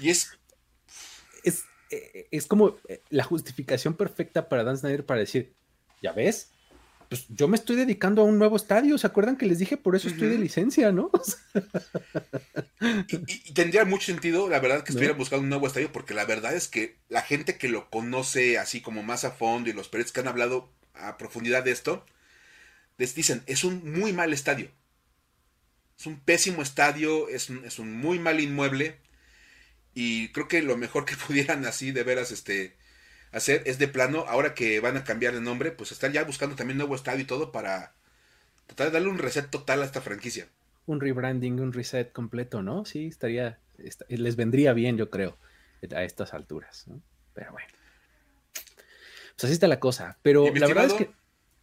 Y 0.00 0.08
es 0.10 0.35
Es, 1.96 2.14
eh, 2.14 2.28
es 2.30 2.46
como 2.46 2.76
eh, 2.88 3.02
la 3.10 3.24
justificación 3.24 3.94
perfecta 3.94 4.48
para 4.48 4.64
Dan 4.64 4.78
Snyder 4.78 5.04
para 5.06 5.20
decir, 5.20 5.54
ya 6.02 6.12
ves, 6.12 6.50
pues 7.08 7.26
yo 7.28 7.46
me 7.46 7.56
estoy 7.56 7.76
dedicando 7.76 8.22
a 8.22 8.24
un 8.24 8.38
nuevo 8.38 8.56
estadio. 8.56 8.98
¿Se 8.98 9.06
acuerdan 9.06 9.36
que 9.36 9.46
les 9.46 9.58
dije 9.60 9.76
por 9.76 9.94
eso 9.94 10.08
estoy 10.08 10.28
de 10.28 10.38
licencia, 10.38 10.90
no? 10.92 11.10
Y, 13.08 13.16
y- 13.16 13.54
tendría 13.54 13.84
mucho 13.84 14.06
sentido, 14.06 14.48
la 14.48 14.60
verdad, 14.60 14.78
que 14.82 14.92
¿No? 14.92 14.96
estuvieran 14.96 15.16
buscando 15.18 15.42
un 15.42 15.48
nuevo 15.48 15.66
estadio, 15.66 15.92
porque 15.92 16.14
la 16.14 16.24
verdad 16.24 16.54
es 16.54 16.68
que 16.68 16.98
la 17.08 17.22
gente 17.22 17.56
que 17.58 17.68
lo 17.68 17.88
conoce 17.90 18.58
así 18.58 18.80
como 18.80 19.02
más 19.02 19.24
a 19.24 19.30
fondo 19.30 19.70
y 19.70 19.72
los 19.72 19.88
periodistas 19.88 20.12
que 20.14 20.20
han 20.20 20.28
hablado 20.28 20.72
a 20.94 21.16
profundidad 21.16 21.64
de 21.64 21.70
esto, 21.72 22.04
les 22.98 23.14
dicen, 23.14 23.42
es 23.46 23.64
un 23.64 23.92
muy 23.92 24.12
mal 24.12 24.32
estadio. 24.32 24.70
Es 25.98 26.06
un 26.06 26.20
pésimo 26.20 26.62
estadio, 26.62 27.28
es 27.28 27.48
un, 27.50 27.64
es 27.64 27.78
un 27.78 27.96
muy 27.96 28.18
mal 28.18 28.40
inmueble. 28.40 28.98
Y 29.98 30.28
creo 30.32 30.46
que 30.46 30.60
lo 30.62 30.76
mejor 30.76 31.06
que 31.06 31.16
pudieran 31.26 31.64
así 31.64 31.90
de 31.90 32.02
veras 32.04 32.30
este, 32.30 32.76
hacer 33.32 33.62
es 33.64 33.78
de 33.78 33.88
plano, 33.88 34.26
ahora 34.28 34.52
que 34.54 34.78
van 34.80 34.96
a 34.98 35.04
cambiar 35.04 35.32
de 35.34 35.40
nombre, 35.40 35.70
pues 35.72 35.90
estar 35.90 36.12
ya 36.12 36.22
buscando 36.24 36.54
también 36.54 36.76
nuevo 36.76 36.94
estadio 36.94 37.22
y 37.22 37.26
todo 37.26 37.50
para 37.50 37.94
tratar 38.66 38.88
de 38.88 38.92
darle 38.92 39.08
un 39.08 39.18
reset 39.18 39.48
total 39.50 39.80
a 39.82 39.86
esta 39.86 40.02
franquicia. 40.02 40.48
un 40.84 41.00
rebranding, 41.00 41.58
un 41.60 41.72
reset 41.72 42.12
completo, 42.12 42.62
¿no? 42.62 42.84
Sí, 42.84 43.06
estaría, 43.06 43.58
est- 43.78 44.02
les 44.08 44.36
vendría 44.36 44.72
bien, 44.74 44.96
yo 44.98 45.08
creo, 45.10 45.36
a 45.94 46.04
estas 46.04 46.34
alturas, 46.34 46.84
¿no? 46.88 47.00
Pero 47.34 47.52
bueno. 47.52 47.68
Pues 49.34 49.44
así 49.44 49.52
está 49.54 49.66
la 49.68 49.80
cosa. 49.80 50.18
Pero 50.22 50.44
la 50.54 50.66
verdad 50.66 50.86
es 50.86 50.92
que 50.94 51.10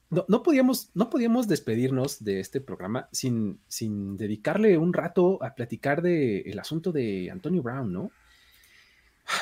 no, 0.10 0.26
no 0.28 0.44
podíamos, 0.44 0.90
no 0.94 1.10
podíamos 1.10 1.48
despedirnos 1.48 2.24
de 2.24 2.40
este 2.40 2.62
programa 2.62 3.10
sin, 3.12 3.60
sin 3.68 4.18
dedicarle 4.18 4.78
un 4.78 4.94
rato 4.94 5.42
a 5.44 5.56
platicar 5.56 6.02
del 6.02 6.44
el 6.46 6.60
asunto 6.60 6.92
de 6.92 7.30
Antonio 7.32 7.62
Brown, 7.64 7.92
¿no? 7.92 8.12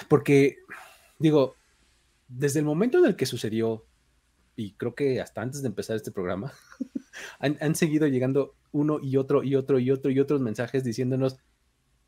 Porque, 0.07 0.57
digo, 1.19 1.55
desde 2.27 2.59
el 2.59 2.65
momento 2.65 2.99
en 2.99 3.05
el 3.05 3.15
que 3.15 3.25
sucedió, 3.25 3.85
y 4.55 4.73
creo 4.73 4.95
que 4.95 5.21
hasta 5.21 5.41
antes 5.41 5.61
de 5.61 5.67
empezar 5.67 5.95
este 5.95 6.11
programa, 6.11 6.53
han, 7.39 7.57
han 7.61 7.75
seguido 7.75 8.07
llegando 8.07 8.55
uno 8.71 8.99
y 9.01 9.17
otro 9.17 9.43
y 9.43 9.55
otro 9.55 9.79
y 9.79 9.91
otro 9.91 10.11
y 10.11 10.19
otros 10.19 10.41
mensajes 10.41 10.83
diciéndonos, 10.83 11.37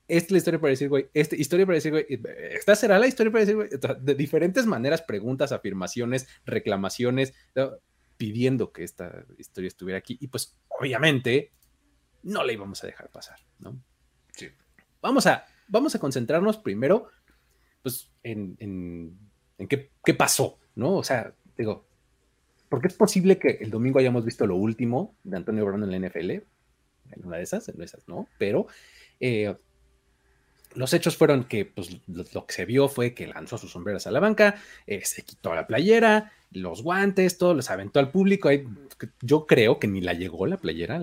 esta 0.08 0.28
es 0.28 0.32
la 0.32 0.38
historia 0.38 0.60
para 0.60 0.72
decir, 0.72 0.90
güey, 0.90 1.10
esta 1.14 1.36
historia 1.36 1.66
para 1.66 1.76
decir, 1.76 1.92
güey, 1.92 2.06
esta 2.52 2.76
será 2.76 3.00
la 3.00 3.08
historia 3.08 3.32
para 3.32 3.46
decir, 3.46 3.56
güey, 3.56 3.70
de 4.02 4.16
diferentes 4.16 4.66
maneras, 4.66 5.02
preguntas, 5.02 5.52
afirmaciones, 5.52 6.28
reclamaciones, 6.46 7.34
pidiendo 8.18 8.72
que 8.74 8.84
esta 8.84 9.26
historia 9.38 9.70
estuviera 9.70 9.98
aquí. 9.98 10.18
Y 10.20 10.28
pues, 10.28 10.58
obviamente, 10.68 11.54
no 12.24 12.44
la 12.44 12.52
íbamos 12.52 12.84
a 12.84 12.88
dejar 12.88 13.10
pasar, 13.12 13.40
¿no? 13.60 13.82
Sí. 14.34 14.50
Vamos 15.02 15.26
a, 15.26 15.46
vamos 15.70 15.96
a 15.96 16.00
concentrarnos 16.00 16.58
primero, 16.58 17.10
pues, 17.84 18.10
en, 18.24 18.56
en, 18.60 19.68
qué, 19.68 19.92
qué 20.04 20.14
pasó, 20.14 20.58
¿no? 20.76 20.96
O 20.96 21.04
sea, 21.04 21.34
digo, 21.58 21.86
porque 22.70 22.88
es 22.88 22.96
posible 22.96 23.38
que 23.38 23.60
el 23.62 23.70
domingo 23.70 24.00
hayamos 24.00 24.26
visto 24.26 24.48
lo 24.48 24.56
último 24.56 25.16
de 25.24 25.38
Antonio 25.38 25.66
Brown 25.66 25.84
en 25.84 25.92
la 25.92 26.10
NFL, 26.10 26.32
en 26.32 27.26
una 27.26 27.38
de 27.38 27.44
esas, 27.44 27.70
en 27.70 27.82
esas 27.82 28.08
no, 28.08 28.28
pero 28.40 28.66
eh, 29.20 29.56
los 30.76 30.94
hechos 30.94 31.16
fueron 31.16 31.44
que 31.44 31.66
pues, 31.66 32.00
lo, 32.08 32.46
que 32.46 32.54
se 32.54 32.66
vio 32.66 32.88
fue 32.88 33.14
que 33.14 33.28
lanzó 33.28 33.58
sus 33.58 33.72
sombreras 33.72 34.08
a 34.08 34.12
la 34.12 34.20
banca, 34.20 34.56
eh, 34.88 35.02
se 35.06 35.24
quitó 35.24 35.54
la 35.54 35.68
playera, 35.68 36.32
los 36.52 36.82
guantes, 36.82 37.38
todo, 37.38 37.54
los 37.54 37.70
aventó 37.70 38.00
al 38.00 38.12
público. 38.12 38.50
Yo 39.22 39.46
creo 39.46 39.80
que 39.80 39.88
ni 39.88 40.02
la 40.02 40.14
llegó 40.14 40.46
la 40.46 40.58
playera 40.58 41.00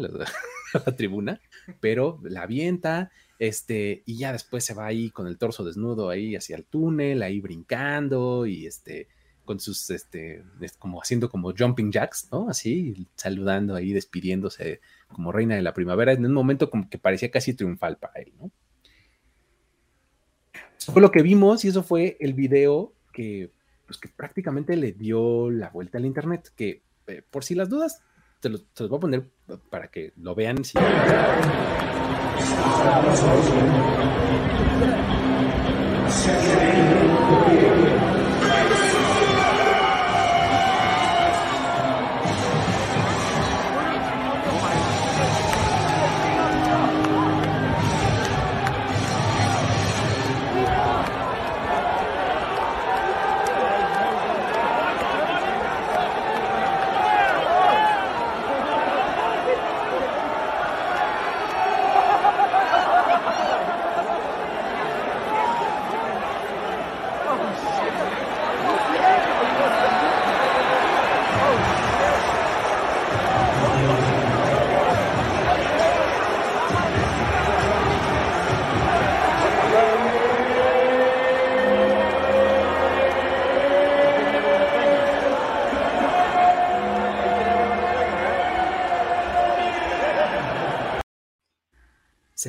a 0.75 0.83
la 0.87 0.97
tribuna, 0.97 1.41
pero 1.81 2.21
la 2.23 2.43
avienta. 2.43 3.11
Este, 3.39 4.03
y 4.05 4.19
ya 4.19 4.33
después 4.33 4.65
se 4.65 4.75
va 4.75 4.87
ahí 4.87 5.11
con 5.11 5.27
el 5.27 5.39
torso 5.39 5.65
desnudo 5.65 6.11
ahí 6.11 6.37
hacia 6.37 6.57
el 6.57 6.65
túnel, 6.65 7.23
ahí 7.23 7.41
brincando 7.41 8.45
y 8.45 8.67
este, 8.67 9.09
con 9.45 9.59
sus, 9.59 9.91
este, 9.91 10.45
como 10.79 11.01
haciendo 11.01 11.31
como 11.31 11.53
jumping 11.57 11.91
jacks, 11.91 12.29
¿no? 12.31 12.49
Así, 12.49 13.09
saludando 13.17 13.75
ahí, 13.75 13.93
despidiéndose 13.93 14.81
como 15.09 15.33
reina 15.33 15.57
de 15.57 15.63
la 15.63 15.75
primavera, 15.75 16.13
en 16.13 16.25
un 16.25 16.33
momento 16.33 16.71
como 16.71 16.89
que 16.89 16.99
parecía 16.99 17.31
casi 17.31 17.55
triunfal 17.55 17.97
para 17.97 18.21
él, 18.21 18.33
¿no? 18.39 18.51
Eso 20.79 20.93
fue 20.93 21.03
lo 21.03 21.11
que 21.11 21.23
vimos 21.23 21.65
y 21.65 21.69
eso 21.69 21.83
fue 21.83 22.17
el 22.21 22.35
video 22.35 22.95
que, 23.13 23.51
pues, 23.87 23.99
que 23.99 24.09
prácticamente 24.09 24.77
le 24.77 24.93
dio 24.93 25.51
la 25.51 25.71
vuelta 25.71 25.99
al 25.99 26.07
internet, 26.07 26.53
que 26.55 26.83
eh, 27.07 27.23
por 27.29 27.45
si 27.45 27.55
las 27.55 27.69
dudas, 27.69 28.03
te 28.41 28.49
los, 28.49 28.67
te 28.73 28.85
los 28.85 28.91
voy 28.91 28.97
a 28.97 29.01
poner 29.01 29.31
para 29.69 29.89
que 29.89 30.13
lo 30.17 30.35
vean. 30.35 30.65
Si... 30.65 30.79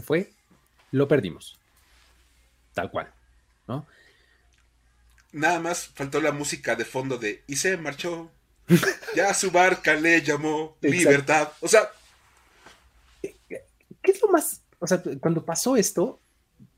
se 0.01 0.07
fue, 0.07 0.31
lo 0.91 1.07
perdimos. 1.07 1.59
Tal 2.73 2.89
cual, 2.89 3.11
¿no? 3.67 3.85
Nada 5.31 5.59
más 5.59 5.87
faltó 5.87 6.19
la 6.19 6.31
música 6.31 6.75
de 6.75 6.85
fondo 6.85 7.17
de 7.17 7.43
y 7.47 7.55
se 7.55 7.77
marchó. 7.77 8.31
Ya 9.15 9.33
su 9.33 9.51
barca 9.51 9.93
le 9.93 10.21
llamó 10.21 10.77
libertad. 10.81 11.51
O 11.59 11.67
sea. 11.67 11.91
¿Qué 13.21 14.11
es 14.11 14.21
lo 14.21 14.29
más? 14.29 14.61
O 14.79 14.87
sea, 14.87 15.03
cuando 15.19 15.43
pasó 15.43 15.75
esto, 15.75 16.19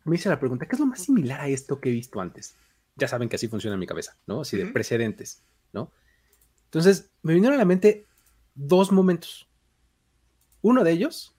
me 0.04 0.16
hice 0.16 0.30
la 0.30 0.40
pregunta: 0.40 0.66
¿qué 0.66 0.76
es 0.76 0.80
lo 0.80 0.88
más 0.88 1.04
similar 1.04 1.42
a 1.42 1.48
esto 1.48 1.80
que 1.80 1.90
he 1.90 1.92
visto 1.92 2.20
antes? 2.20 2.56
Ya 2.96 3.08
saben 3.08 3.30
que 3.30 3.36
así 3.36 3.48
funciona 3.48 3.76
en 3.76 3.80
mi 3.80 3.88
cabeza, 3.88 4.18
¿no? 4.26 4.42
Así 4.42 4.58
de 4.58 4.66
precedentes, 4.66 5.42
¿no? 5.72 5.92
Entonces, 6.66 7.10
me 7.22 7.34
vinieron 7.34 7.56
a 7.56 7.60
la 7.60 7.66
mente 7.66 8.06
dos 8.56 8.92
momentos. 8.92 9.48
Uno 10.64 10.84
de 10.84 10.92
ellos, 10.92 11.33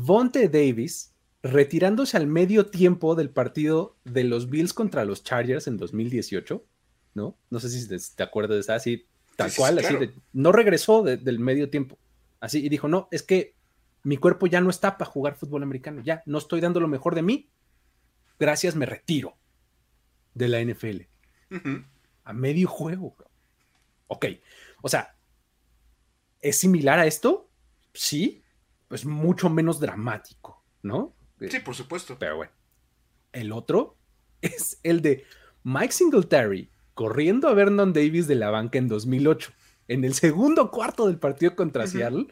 Vonte 0.00 0.48
Davis 0.48 1.12
retirándose 1.42 2.16
al 2.16 2.26
medio 2.26 2.66
tiempo 2.66 3.16
del 3.16 3.30
partido 3.30 3.96
de 4.04 4.24
los 4.24 4.48
Bills 4.48 4.72
contra 4.72 5.04
los 5.04 5.24
Chargers 5.24 5.66
en 5.66 5.76
2018, 5.76 6.64
¿no? 7.14 7.36
No 7.50 7.60
sé 7.60 7.68
si 7.68 7.88
te, 8.14 8.22
acuerdas 8.22 8.56
de 8.56 8.60
esa, 8.60 8.74
así, 8.76 9.06
tal 9.36 9.52
cual, 9.56 9.78
así, 9.78 9.94
no 10.32 10.52
regresó 10.52 11.02
del 11.02 11.38
medio 11.40 11.68
tiempo, 11.68 11.98
así, 12.40 12.64
y 12.64 12.68
dijo, 12.68 12.86
no, 12.86 13.08
es 13.10 13.22
que 13.22 13.56
mi 14.04 14.16
cuerpo 14.16 14.46
ya 14.46 14.60
no 14.60 14.70
está 14.70 14.98
para 14.98 15.10
jugar 15.10 15.36
fútbol 15.36 15.64
americano, 15.64 16.00
ya 16.02 16.22
no 16.26 16.38
estoy 16.38 16.60
dando 16.60 16.78
lo 16.80 16.88
mejor 16.88 17.14
de 17.14 17.22
mí, 17.22 17.50
gracias, 18.38 18.76
me 18.76 18.86
retiro 18.86 19.36
de 20.34 20.48
la 20.48 20.62
NFL. 20.62 21.02
A 22.24 22.32
medio 22.32 22.68
juego. 22.68 23.16
Ok, 24.06 24.26
o 24.82 24.88
sea, 24.88 25.16
¿es 26.40 26.58
similar 26.58 27.00
a 27.00 27.06
esto? 27.06 27.50
Sí, 27.94 28.42
pues 28.88 29.04
mucho 29.04 29.50
menos 29.50 29.78
dramático, 29.78 30.64
¿no? 30.82 31.14
Sí, 31.40 31.60
por 31.60 31.74
supuesto. 31.74 32.16
Pero 32.18 32.36
bueno. 32.36 32.52
El 33.32 33.52
otro 33.52 33.96
es 34.40 34.80
el 34.82 35.02
de 35.02 35.24
Mike 35.62 35.92
Singletary 35.92 36.70
corriendo 36.94 37.48
a 37.48 37.54
Vernon 37.54 37.92
Davis 37.92 38.26
de 38.26 38.34
la 38.34 38.50
banca 38.50 38.78
en 38.78 38.88
2008, 38.88 39.52
en 39.86 40.04
el 40.04 40.14
segundo 40.14 40.70
cuarto 40.70 41.06
del 41.06 41.18
partido 41.18 41.54
contra 41.54 41.86
Seattle. 41.86 42.26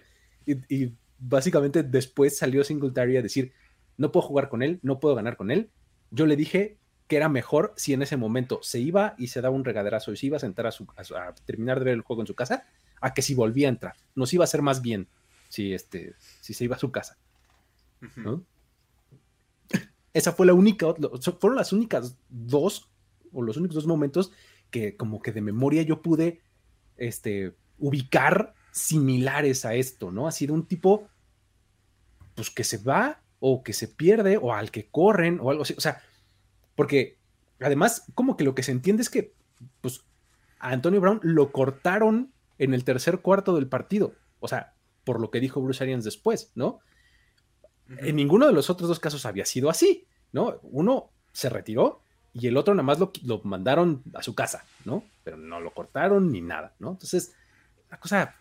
Y, 0.44 0.94
básicamente 1.18 1.82
después 1.82 2.36
salió 2.36 2.62
Singletary 2.62 3.16
a 3.16 3.22
decir, 3.22 3.52
no 3.96 4.12
puedo 4.12 4.26
jugar 4.26 4.48
con 4.48 4.62
él, 4.62 4.80
no 4.82 5.00
puedo 5.00 5.14
ganar 5.14 5.36
con 5.36 5.50
él. 5.50 5.70
Yo 6.10 6.26
le 6.26 6.36
dije 6.36 6.78
que 7.06 7.16
era 7.16 7.28
mejor 7.28 7.72
si 7.76 7.92
en 7.92 8.02
ese 8.02 8.16
momento 8.16 8.58
se 8.62 8.80
iba 8.80 9.14
y 9.18 9.28
se 9.28 9.40
daba 9.40 9.54
un 9.54 9.64
regaderazo 9.64 10.12
y 10.12 10.16
se 10.16 10.26
iba 10.26 10.36
a 10.36 10.40
sentar 10.40 10.66
a, 10.66 10.72
su, 10.72 10.86
a, 11.16 11.34
terminar 11.46 11.78
de 11.78 11.84
ver 11.86 11.94
el 11.94 12.00
juego 12.02 12.22
en 12.22 12.26
su 12.26 12.34
casa, 12.34 12.66
a 13.00 13.14
que 13.14 13.22
si 13.22 13.34
volvía 13.34 13.68
a 13.68 13.70
entrar. 13.70 13.94
Nos 14.14 14.32
iba 14.34 14.42
a 14.42 14.46
hacer 14.46 14.62
más 14.62 14.82
bien 14.82 15.08
si, 15.48 15.72
este, 15.72 16.14
si 16.40 16.54
se 16.54 16.64
iba 16.64 16.76
a 16.76 16.80
su 16.80 16.90
casa. 16.90 17.18
¿no? 18.16 18.44
Esa 20.12 20.32
fue 20.32 20.46
la 20.46 20.54
única, 20.54 20.86
fueron 21.38 21.56
las 21.56 21.72
únicas 21.72 22.16
dos, 22.28 22.90
o 23.32 23.42
los 23.42 23.56
únicos 23.56 23.74
dos 23.74 23.86
momentos 23.86 24.32
que 24.70 24.96
como 24.96 25.20
que 25.20 25.32
de 25.32 25.40
memoria 25.40 25.82
yo 25.82 26.02
pude 26.02 26.40
este, 26.96 27.54
ubicar 27.78 28.54
similares 28.72 29.64
a 29.64 29.74
esto, 29.74 30.10
¿no? 30.10 30.26
Ha 30.26 30.32
sido 30.32 30.54
un 30.54 30.66
tipo, 30.66 31.08
pues 32.34 32.50
que 32.50 32.64
se 32.64 32.78
va 32.78 33.22
o 33.40 33.62
que 33.62 33.72
se 33.72 33.88
pierde 33.88 34.38
o 34.38 34.52
al 34.54 34.70
que 34.70 34.88
corren 34.88 35.38
o 35.40 35.50
algo 35.50 35.62
así, 35.62 35.74
o 35.76 35.80
sea, 35.80 36.02
porque 36.74 37.18
además 37.60 38.04
como 38.14 38.36
que 38.36 38.44
lo 38.44 38.54
que 38.54 38.62
se 38.62 38.72
entiende 38.72 39.02
es 39.02 39.10
que, 39.10 39.34
pues, 39.80 40.02
a 40.58 40.70
Antonio 40.70 41.00
Brown 41.00 41.20
lo 41.22 41.52
cortaron 41.52 42.32
en 42.58 42.74
el 42.74 42.84
tercer 42.84 43.20
cuarto 43.20 43.54
del 43.54 43.68
partido, 43.68 44.14
o 44.40 44.48
sea, 44.48 44.75
por 45.06 45.20
lo 45.20 45.30
que 45.30 45.38
dijo 45.38 45.62
Bruce 45.62 45.82
Arians 45.84 46.04
después, 46.04 46.50
¿no? 46.56 46.80
En 47.88 48.16
ninguno 48.16 48.48
de 48.48 48.52
los 48.52 48.68
otros 48.68 48.88
dos 48.88 48.98
casos 48.98 49.24
había 49.24 49.46
sido 49.46 49.70
así, 49.70 50.04
¿no? 50.32 50.58
Uno 50.64 51.10
se 51.32 51.48
retiró 51.48 52.02
y 52.34 52.48
el 52.48 52.56
otro 52.56 52.74
nada 52.74 52.82
más 52.82 52.98
lo, 52.98 53.40
mandaron 53.44 54.02
a 54.14 54.22
su 54.22 54.34
casa, 54.34 54.64
¿no? 54.84 55.04
Pero 55.22 55.36
no 55.36 55.60
lo 55.60 55.72
cortaron 55.72 56.32
ni 56.32 56.40
nada, 56.40 56.74
¿no? 56.80 56.90
Entonces, 56.90 57.32
una 57.88 58.00
cosa 58.00 58.34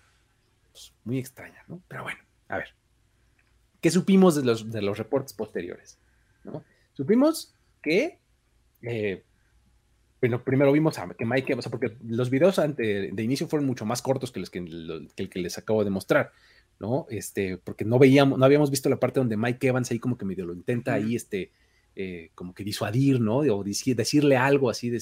pues, 0.72 0.92
muy 1.04 1.20
extraña, 1.20 1.64
¿no? 1.68 1.80
Pero 1.88 2.02
bueno, 2.02 2.20
a 2.50 2.58
ver. 2.58 2.70
¿Qué 3.80 3.92
supimos 3.92 4.34
de 4.34 4.44
los, 4.44 4.72
de 4.72 4.82
los 4.82 4.98
reportes 4.98 5.34
posteriores? 5.34 6.00
¿no? 6.44 6.64
Supimos 6.94 7.54
que, 7.84 8.18
eh, 8.82 9.24
bueno, 10.20 10.44
primero 10.44 10.72
vimos 10.72 10.98
a, 10.98 11.08
que 11.14 11.26
Mike, 11.26 11.54
o 11.54 11.62
sea, 11.62 11.70
porque 11.70 11.96
los 12.08 12.32
videos 12.32 12.56
de 12.56 13.14
inicio 13.20 13.48
fueron 13.48 13.68
mucho 13.68 13.86
más 13.86 14.02
cortos 14.02 14.32
que, 14.32 14.40
los 14.40 14.50
que, 14.50 14.66
que 15.16 15.24
el 15.24 15.30
que 15.30 15.40
les 15.40 15.60
acabo 15.60 15.84
de 15.84 15.92
mostrar. 15.92 16.32
¿No? 16.80 17.08
Este, 17.10 17.58
porque 17.58 17.86
no 17.86 18.00
veíamos, 18.00 18.38
no 18.38 18.46
habíamos 18.46 18.72
visto 18.72 18.90
la 18.90 19.00
parte 19.00 19.20
donde 19.20 19.38
Mike 19.38 19.68
Evans 19.68 19.92
ahí 19.92 20.00
como 20.00 20.18
que 20.18 20.26
medio 20.26 20.46
lo 20.46 20.54
intenta 20.54 20.94
ahí, 20.94 21.16
este, 21.16 21.52
eh, 21.96 22.32
como 22.36 22.54
que 22.54 22.64
disuadir, 22.64 23.22
¿no? 23.22 23.38
O 23.38 23.64
decirle 23.64 24.38
algo 24.38 24.70
así, 24.70 24.90
de, 24.90 25.02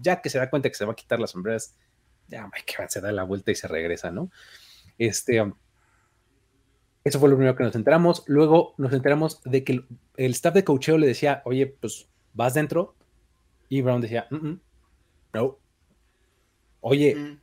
ya 0.00 0.20
que 0.20 0.30
se 0.30 0.38
da 0.38 0.50
cuenta 0.50 0.68
que 0.68 0.74
se 0.74 0.84
va 0.84 0.92
a 0.92 0.96
quitar 0.96 1.20
las 1.20 1.30
sombreras, 1.30 1.74
ya 2.28 2.44
Mike 2.44 2.74
Evans 2.76 2.92
se 2.92 3.00
da 3.00 3.12
la 3.12 3.24
vuelta 3.24 3.50
y 3.50 3.54
se 3.54 3.68
regresa, 3.68 4.10
¿no? 4.10 4.30
Este, 4.98 5.40
um, 5.40 5.54
eso 7.04 7.18
fue 7.18 7.30
lo 7.30 7.36
primero 7.36 7.56
que 7.56 7.64
nos 7.64 7.74
enteramos. 7.74 8.24
Luego 8.26 8.74
nos 8.76 8.92
enteramos 8.92 9.40
de 9.44 9.64
que 9.64 9.84
el, 10.16 10.30
staff 10.32 10.54
de 10.54 10.64
cocheo 10.64 10.98
le 10.98 11.06
decía, 11.06 11.40
oye, 11.46 11.66
pues 11.66 12.08
vas 12.34 12.54
dentro. 12.54 12.94
Y 13.70 13.80
Brown 13.80 14.02
decía, 14.02 14.28
no. 15.32 15.58
Oye, 16.80 17.14
mm. 17.14 17.40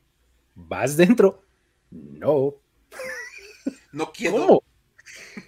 vas 0.54 0.96
dentro. 0.96 1.42
No. 1.90 2.54
No 3.96 4.12
quiero. 4.12 4.62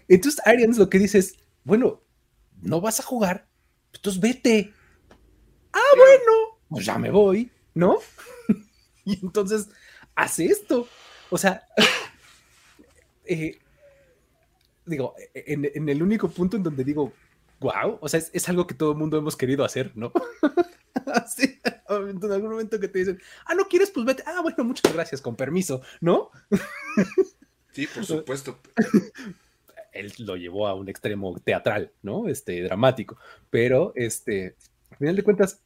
Entonces 0.09 0.41
Arians 0.47 0.79
lo 0.79 0.89
que 0.89 0.99
dice 0.99 1.19
es, 1.19 1.37
bueno, 1.65 2.01
no 2.63 2.81
vas 2.81 2.99
a 2.99 3.03
jugar, 3.03 3.47
entonces 3.93 4.19
vete. 4.23 4.73
Ah, 5.71 5.95
bueno, 5.95 6.59
pues 6.71 6.87
ya 6.87 6.97
me 6.97 7.11
voy, 7.11 7.53
¿no? 7.75 7.99
y 9.05 9.23
entonces 9.23 9.69
hace 10.15 10.47
esto. 10.47 10.89
O 11.29 11.37
sea, 11.37 11.67
eh, 13.27 13.59
digo, 14.87 15.15
en, 15.35 15.87
el 15.87 16.03
único 16.03 16.31
punto 16.31 16.57
en 16.57 16.63
donde 16.63 16.85
digo, 16.85 17.13
wow, 17.61 17.99
o 18.01 18.09
sea, 18.09 18.23
es, 18.33 18.49
algo 18.49 18.67
que 18.67 18.75
todo 18.75 18.93
el 18.93 18.99
mundo 18.99 19.19
hemos 19.19 19.37
querido 19.37 19.63
hacer, 19.63 19.93
¿no? 19.95 20.11
Así, 21.13 21.61
en 21.91 22.33
algún 22.33 22.51
momento 22.51 22.81
que 22.81 22.89
te 22.89 23.01
dicen, 23.01 23.21
ah, 23.45 23.55
no 23.55 23.69
quieres, 23.69 23.91
pues 23.91 24.07
vete. 24.07 24.23
Ah, 24.27 24.41
bueno, 24.41 24.65
muchas 24.65 24.91
gracias, 24.91 25.21
con 25.21 25.37
permiso, 25.37 25.83
¿no? 26.01 26.31
Sí, 27.79 27.87
por 27.87 28.05
supuesto. 28.05 28.59
Él 29.93 30.13
lo 30.19 30.37
llevó 30.37 30.67
a 30.67 30.75
un 30.75 30.89
extremo 30.89 31.39
teatral, 31.39 31.93
¿no? 32.03 32.27
Este, 32.27 32.61
dramático. 32.65 33.19
Pero, 33.51 33.93
este, 33.95 34.57
al 34.91 34.99
final 34.99 35.15
de 35.15 35.23
cuentas, 35.23 35.63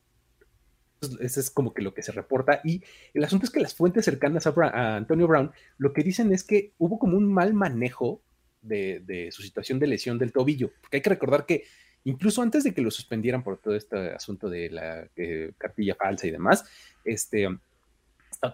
eso 1.01 1.41
es 1.41 1.51
como 1.51 1.73
que 1.73 1.81
lo 1.81 1.95
que 1.95 2.03
se 2.03 2.13
reporta. 2.13 2.61
Y 2.65 2.83
el 3.15 3.25
asunto 3.25 3.47
es 3.47 3.51
que 3.51 3.61
las 3.61 3.75
fuentes 3.75 4.05
cercanas 4.05 4.47
a, 4.47 4.97
Antonio 4.97 5.27
Brown 5.27 5.53
lo 5.79 5.95
que 5.95 6.03
dicen 6.03 6.35
es 6.35 6.45
que 6.45 6.75
hubo 6.77 6.99
como 6.99 7.17
un 7.17 7.33
mal 7.33 7.55
manejo 7.55 8.21
de, 8.61 9.31
su 9.33 9.41
situación 9.41 9.79
de 9.79 9.87
lesión 9.87 10.19
del 10.19 10.33
tobillo. 10.33 10.71
Porque 10.83 10.99
hay 10.99 11.03
que 11.03 11.09
recordar 11.09 11.47
que 11.47 11.65
incluso 12.05 12.43
antes 12.43 12.63
de 12.63 12.75
que 12.75 12.83
lo 12.83 12.91
suspendieran 12.91 13.43
por 13.43 13.57
todo 13.57 13.75
este 13.75 14.11
asunto 14.11 14.51
de 14.51 14.69
la 14.69 15.09
eh, 15.17 15.53
cartilla 15.57 15.95
falsa 15.95 16.27
y 16.27 16.31
demás, 16.31 16.67
este, 17.07 17.49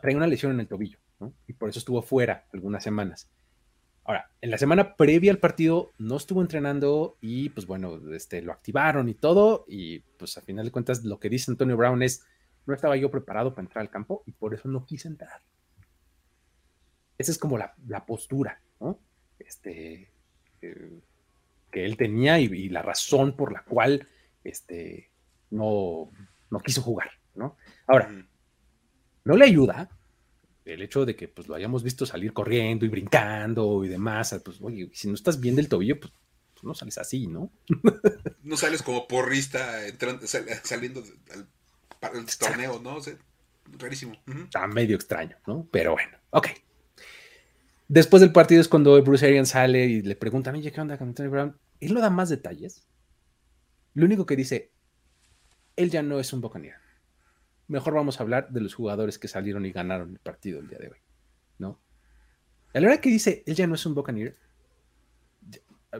trae 0.00 0.14
una 0.14 0.28
lesión 0.28 0.52
en 0.52 0.60
el 0.60 0.68
tobillo, 0.68 1.00
¿no? 1.18 1.34
Y 1.48 1.54
por 1.54 1.70
eso 1.70 1.80
estuvo 1.80 2.02
fuera 2.02 2.46
algunas 2.52 2.84
semanas. 2.84 3.28
Ahora, 4.08 4.30
en 4.40 4.50
la 4.50 4.56
semana 4.56 4.96
previa 4.96 5.30
al 5.30 5.38
partido 5.38 5.92
no 5.98 6.16
estuvo 6.16 6.40
entrenando 6.40 7.18
y 7.20 7.50
pues 7.50 7.66
bueno, 7.66 8.00
este, 8.14 8.40
lo 8.40 8.52
activaron 8.52 9.06
y 9.10 9.12
todo 9.12 9.66
y 9.68 9.98
pues 9.98 10.38
a 10.38 10.40
final 10.40 10.64
de 10.64 10.72
cuentas 10.72 11.04
lo 11.04 11.20
que 11.20 11.28
dice 11.28 11.50
Antonio 11.50 11.76
Brown 11.76 12.02
es, 12.02 12.24
no 12.64 12.72
estaba 12.72 12.96
yo 12.96 13.10
preparado 13.10 13.50
para 13.50 13.66
entrar 13.66 13.82
al 13.82 13.90
campo 13.90 14.22
y 14.24 14.32
por 14.32 14.54
eso 14.54 14.66
no 14.66 14.86
quise 14.86 15.08
entrar. 15.08 15.42
Esa 17.18 17.32
es 17.32 17.36
como 17.36 17.58
la, 17.58 17.74
postura, 18.06 18.62
¿no? 18.80 18.98
Este, 19.38 20.10
eh, 20.62 21.00
que 21.70 21.84
él 21.84 21.98
tenía 21.98 22.40
y, 22.40 22.70
la 22.70 22.80
razón 22.80 23.36
por 23.36 23.52
la 23.52 23.62
cual 23.62 24.08
este, 24.42 25.10
no, 25.50 26.10
no 26.50 26.60
quiso 26.60 26.80
jugar, 26.80 27.10
¿no? 27.34 27.58
Ahora, 27.86 28.08
no 29.24 29.36
le 29.36 29.44
ayuda 29.44 29.90
el 30.68 30.82
hecho 30.82 31.04
de 31.04 31.16
que 31.16 31.28
pues 31.28 31.48
lo 31.48 31.54
hayamos 31.54 31.82
visto 31.82 32.06
salir 32.06 32.32
corriendo 32.32 32.84
y 32.84 32.88
brincando 32.88 33.84
y 33.84 33.88
demás, 33.88 34.38
pues 34.44 34.58
oye, 34.60 34.90
si 34.92 35.08
no 35.08 35.14
estás 35.14 35.40
bien 35.40 35.56
del 35.56 35.68
tobillo, 35.68 35.98
pues, 35.98 36.12
pues 36.54 36.64
no 36.64 36.74
sales 36.74 36.98
así, 36.98 37.26
¿no? 37.26 37.50
no 38.42 38.56
sales 38.56 38.82
como 38.82 39.08
porrista 39.08 39.80
saliendo 40.62 41.02
al, 42.00 42.26
torneo, 42.38 42.80
¿no? 42.80 42.98
rarísimo. 43.78 44.14
Está 44.44 44.66
medio 44.66 44.96
extraño, 44.96 45.36
¿no? 45.46 45.68
Pero 45.70 45.92
bueno, 45.92 46.16
ok. 46.30 46.48
Después 47.88 48.20
del 48.20 48.32
partido 48.32 48.60
es 48.60 48.68
cuando 48.68 49.02
Bruce 49.02 49.26
Arians 49.26 49.50
sale 49.50 49.86
y 49.86 50.02
le 50.02 50.16
preguntan, 50.16 50.54
oye, 50.54 50.70
¿qué 50.72 50.80
onda 50.80 50.98
con 50.98 51.08
Anthony 51.08 51.28
Brown? 51.28 51.58
Él 51.80 51.94
no 51.94 52.00
da 52.00 52.10
más 52.10 52.28
detalles. 52.28 52.86
Lo 53.94 54.04
único 54.04 54.26
que 54.26 54.36
dice, 54.36 54.70
él 55.76 55.90
ya 55.90 56.02
no 56.02 56.20
es 56.20 56.32
un 56.32 56.40
Buccaneer 56.40 56.87
mejor 57.68 57.94
vamos 57.94 58.18
a 58.18 58.22
hablar 58.22 58.48
de 58.50 58.60
los 58.60 58.74
jugadores 58.74 59.18
que 59.18 59.28
salieron 59.28 59.64
y 59.66 59.72
ganaron 59.72 60.10
el 60.10 60.18
partido 60.18 60.60
el 60.60 60.68
día 60.68 60.78
de 60.78 60.88
hoy, 60.88 60.98
¿no? 61.58 61.80
A 62.74 62.80
la 62.80 62.88
hora 62.88 63.00
que 63.00 63.10
dice, 63.10 63.42
él 63.46 63.54
ya 63.54 63.66
no 63.66 63.74
es 63.74 63.86
un 63.86 63.94
Buccaneer, 63.94 64.36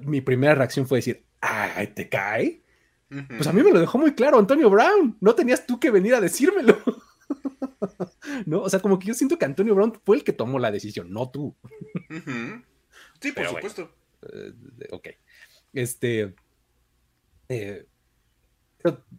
mi 0.03 0.21
primera 0.21 0.55
reacción 0.55 0.87
fue 0.87 0.99
decir, 0.99 1.25
ay, 1.41 1.89
te 1.89 2.09
cae. 2.09 2.63
Pues 3.09 3.47
a 3.47 3.53
mí 3.53 3.63
me 3.63 3.73
lo 3.73 3.81
dejó 3.81 3.97
muy 3.97 4.15
claro 4.15 4.39
Antonio 4.39 4.69
Brown. 4.69 5.17
No 5.21 5.35
tenías 5.35 5.67
tú 5.67 5.81
que 5.81 5.91
venir 5.91 6.15
a 6.15 6.21
decírmelo. 6.21 6.79
¿No? 8.47 8.63
O 8.63 8.69
sea, 8.69 8.81
como 8.81 8.99
que 8.99 9.07
yo 9.07 9.15
siento 9.15 9.39
que 9.39 9.47
Antonio 9.47 9.75
Brown 9.75 9.99
fue 10.05 10.17
el 10.17 10.25
que 10.25 10.33
tomó 10.33 10.59
la 10.59 10.71
decisión, 10.71 11.11
no 11.11 11.31
tú. 11.31 11.57
Sí, 13.21 13.33
por 13.33 13.47
supuesto. 13.47 13.91
Eh, 14.31 14.53
ok. 14.91 15.09
Este. 15.73 16.35
Eh, 17.49 17.87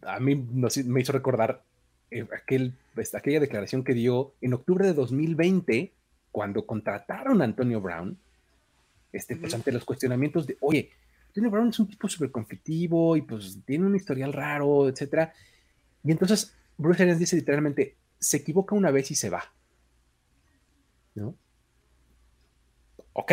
a 0.02 0.20
mí 0.20 0.36
me 0.36 1.00
hizo 1.00 1.12
recordar 1.12 1.64
eh, 1.64 1.69
aquel, 2.32 2.74
pues, 2.94 3.14
aquella 3.14 3.40
declaración 3.40 3.84
que 3.84 3.94
dio 3.94 4.34
en 4.40 4.54
octubre 4.54 4.86
de 4.86 4.94
2020, 4.94 5.92
cuando 6.32 6.66
contrataron 6.66 7.40
a 7.40 7.44
Antonio 7.44 7.80
Brown, 7.80 8.18
este, 9.12 9.36
pues 9.36 9.54
ante 9.54 9.72
los 9.72 9.84
cuestionamientos 9.84 10.46
de, 10.46 10.56
oye, 10.60 10.90
Antonio 11.28 11.50
Brown 11.50 11.68
es 11.68 11.78
un 11.78 11.88
tipo 11.88 12.08
súper 12.08 12.30
conflictivo 12.30 13.16
y 13.16 13.22
pues 13.22 13.58
tiene 13.64 13.86
un 13.86 13.96
historial 13.96 14.32
raro, 14.32 14.88
etcétera. 14.88 15.32
Y 16.04 16.10
entonces 16.10 16.54
Bruce 16.76 17.02
Arians 17.02 17.18
dice 17.18 17.36
literalmente, 17.36 17.96
se 18.18 18.38
equivoca 18.38 18.74
una 18.74 18.90
vez 18.90 19.10
y 19.10 19.14
se 19.14 19.30
va. 19.30 19.44
¿No? 21.14 21.34
Ok. 23.12 23.32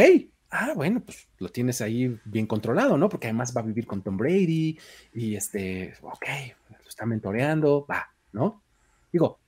Ah, 0.50 0.74
bueno, 0.76 1.02
pues 1.02 1.28
lo 1.40 1.50
tienes 1.50 1.82
ahí 1.82 2.20
bien 2.24 2.48
controlado, 2.48 2.98
¿no? 2.98 3.10
Porque 3.10 3.28
además 3.28 3.54
va 3.56 3.62
a 3.62 3.66
vivir 3.66 3.86
con 3.86 4.02
Tom 4.02 4.16
Brady 4.16 4.80
y 5.14 5.36
este, 5.36 5.94
ok, 6.02 6.26
lo 6.70 6.88
está 6.88 7.06
mentoreando, 7.06 7.86
va, 7.86 8.14
¿no? 8.32 8.64
Digo, 9.12 9.40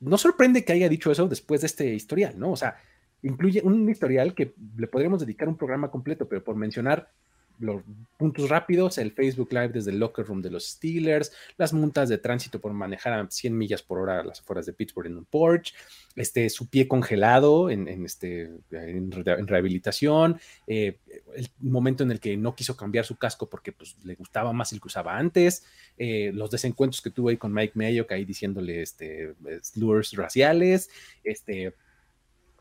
no 0.00 0.18
sorprende 0.18 0.64
que 0.64 0.72
haya 0.72 0.88
dicho 0.88 1.10
eso 1.10 1.28
después 1.28 1.60
de 1.60 1.66
este 1.66 1.94
historial, 1.94 2.38
¿no? 2.38 2.52
O 2.52 2.56
sea, 2.56 2.76
incluye 3.22 3.62
un 3.62 3.88
historial 3.88 4.34
que 4.34 4.54
le 4.76 4.86
podríamos 4.86 5.20
dedicar 5.20 5.48
un 5.48 5.56
programa 5.56 5.90
completo, 5.90 6.28
pero 6.28 6.44
por 6.44 6.56
mencionar 6.56 7.10
los 7.58 7.82
puntos 8.16 8.48
rápidos, 8.48 8.98
el 8.98 9.12
Facebook 9.12 9.52
Live 9.52 9.68
desde 9.68 9.90
el 9.90 9.98
locker 9.98 10.26
room 10.26 10.42
de 10.42 10.50
los 10.50 10.66
Steelers, 10.66 11.32
las 11.56 11.72
multas 11.72 12.08
de 12.08 12.18
tránsito 12.18 12.60
por 12.60 12.72
manejar 12.72 13.12
a 13.12 13.30
100 13.30 13.56
millas 13.56 13.82
por 13.82 13.98
hora 13.98 14.20
a 14.20 14.24
las 14.24 14.40
afueras 14.40 14.66
de 14.66 14.72
Pittsburgh 14.72 15.06
en 15.06 15.18
un 15.18 15.24
Porsche, 15.24 15.74
este, 16.14 16.48
su 16.50 16.68
pie 16.68 16.88
congelado 16.88 17.70
en, 17.70 17.88
este, 18.04 18.50
en, 18.70 19.10
rehabilitación, 19.46 20.40
eh, 20.66 20.98
el 21.34 21.50
momento 21.60 22.02
en 22.02 22.10
el 22.10 22.20
que 22.20 22.36
no 22.36 22.54
quiso 22.54 22.76
cambiar 22.76 23.04
su 23.04 23.16
casco 23.16 23.48
porque 23.48 23.72
pues, 23.72 23.96
le 24.04 24.14
gustaba 24.14 24.52
más 24.52 24.72
el 24.72 24.80
que 24.80 24.88
usaba 24.88 25.16
antes, 25.16 25.64
eh, 25.98 26.30
los 26.34 26.50
desencuentros 26.50 27.02
que 27.02 27.10
tuvo 27.10 27.28
ahí 27.28 27.36
con 27.36 27.52
Mike 27.52 27.72
Mayo, 27.74 28.06
que 28.06 28.14
ahí 28.14 28.24
diciéndole 28.24 28.82
este, 28.82 29.34
slurs 29.62 30.12
raciales, 30.12 30.90
este, 31.22 31.74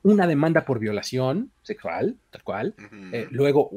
una 0.06 0.28
demanda 0.28 0.66
por 0.66 0.78
violación 0.78 1.52
sexual, 1.64 2.20
tal 2.30 2.44
cual. 2.44 2.76
Eh, 3.12 3.28
luego 3.32 3.72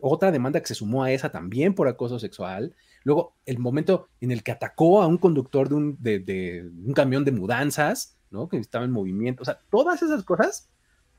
otra 0.00 0.30
demanda 0.30 0.60
que 0.60 0.68
se 0.68 0.76
sumó 0.76 1.02
a 1.02 1.10
esa 1.10 1.32
también 1.32 1.74
por 1.74 1.88
acoso 1.88 2.20
sexual. 2.20 2.76
Luego 3.02 3.34
el 3.46 3.58
momento 3.58 4.08
en 4.20 4.30
el 4.30 4.44
que 4.44 4.52
atacó 4.52 5.02
a 5.02 5.08
un 5.08 5.18
conductor 5.18 5.68
de 5.68 5.74
un, 5.74 5.96
de, 6.00 6.70
un 6.86 6.92
camión 6.92 7.24
de 7.24 7.32
mudanzas, 7.32 8.16
¿no? 8.30 8.48
Que 8.48 8.58
estaba 8.58 8.84
en 8.84 8.92
movimiento. 8.92 9.42
O 9.42 9.44
sea, 9.44 9.60
todas 9.72 10.00
esas 10.02 10.22
cosas 10.22 10.70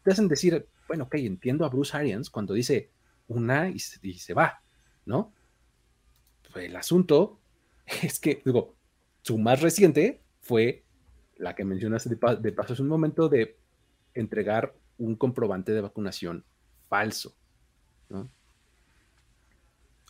te 0.02 0.11
hacen 0.11 0.30
decir, 0.30 0.65
bueno, 0.88 1.03
ok, 1.03 1.15
entiendo 1.15 1.65
a 1.65 1.69
Bruce 1.69 1.98
Arians 1.98 2.30
cuando 2.30 2.53
dice 2.53 2.90
una 3.27 3.68
y, 3.68 3.80
se 3.80 4.34
va, 4.34 4.61
¿no? 5.06 5.34
Pues 6.53 6.68
el 6.68 6.76
asunto 6.77 7.38
es 8.02 8.18
que, 8.18 8.41
digo, 8.45 8.76
su 9.23 9.38
más 9.38 9.61
reciente 9.61 10.22
fue 10.40 10.85
la 11.35 11.53
que 11.53 11.65
mencionaste 11.65 12.11
de, 12.15 12.35
de 12.38 12.52
paso 12.53 12.72
hace 12.72 12.81
un 12.81 12.88
momento 12.88 13.27
de 13.27 13.57
entregar 14.14 14.76
un 14.98 15.15
comprobante 15.15 15.72
de 15.72 15.81
vacunación 15.81 16.45
falso. 16.88 17.35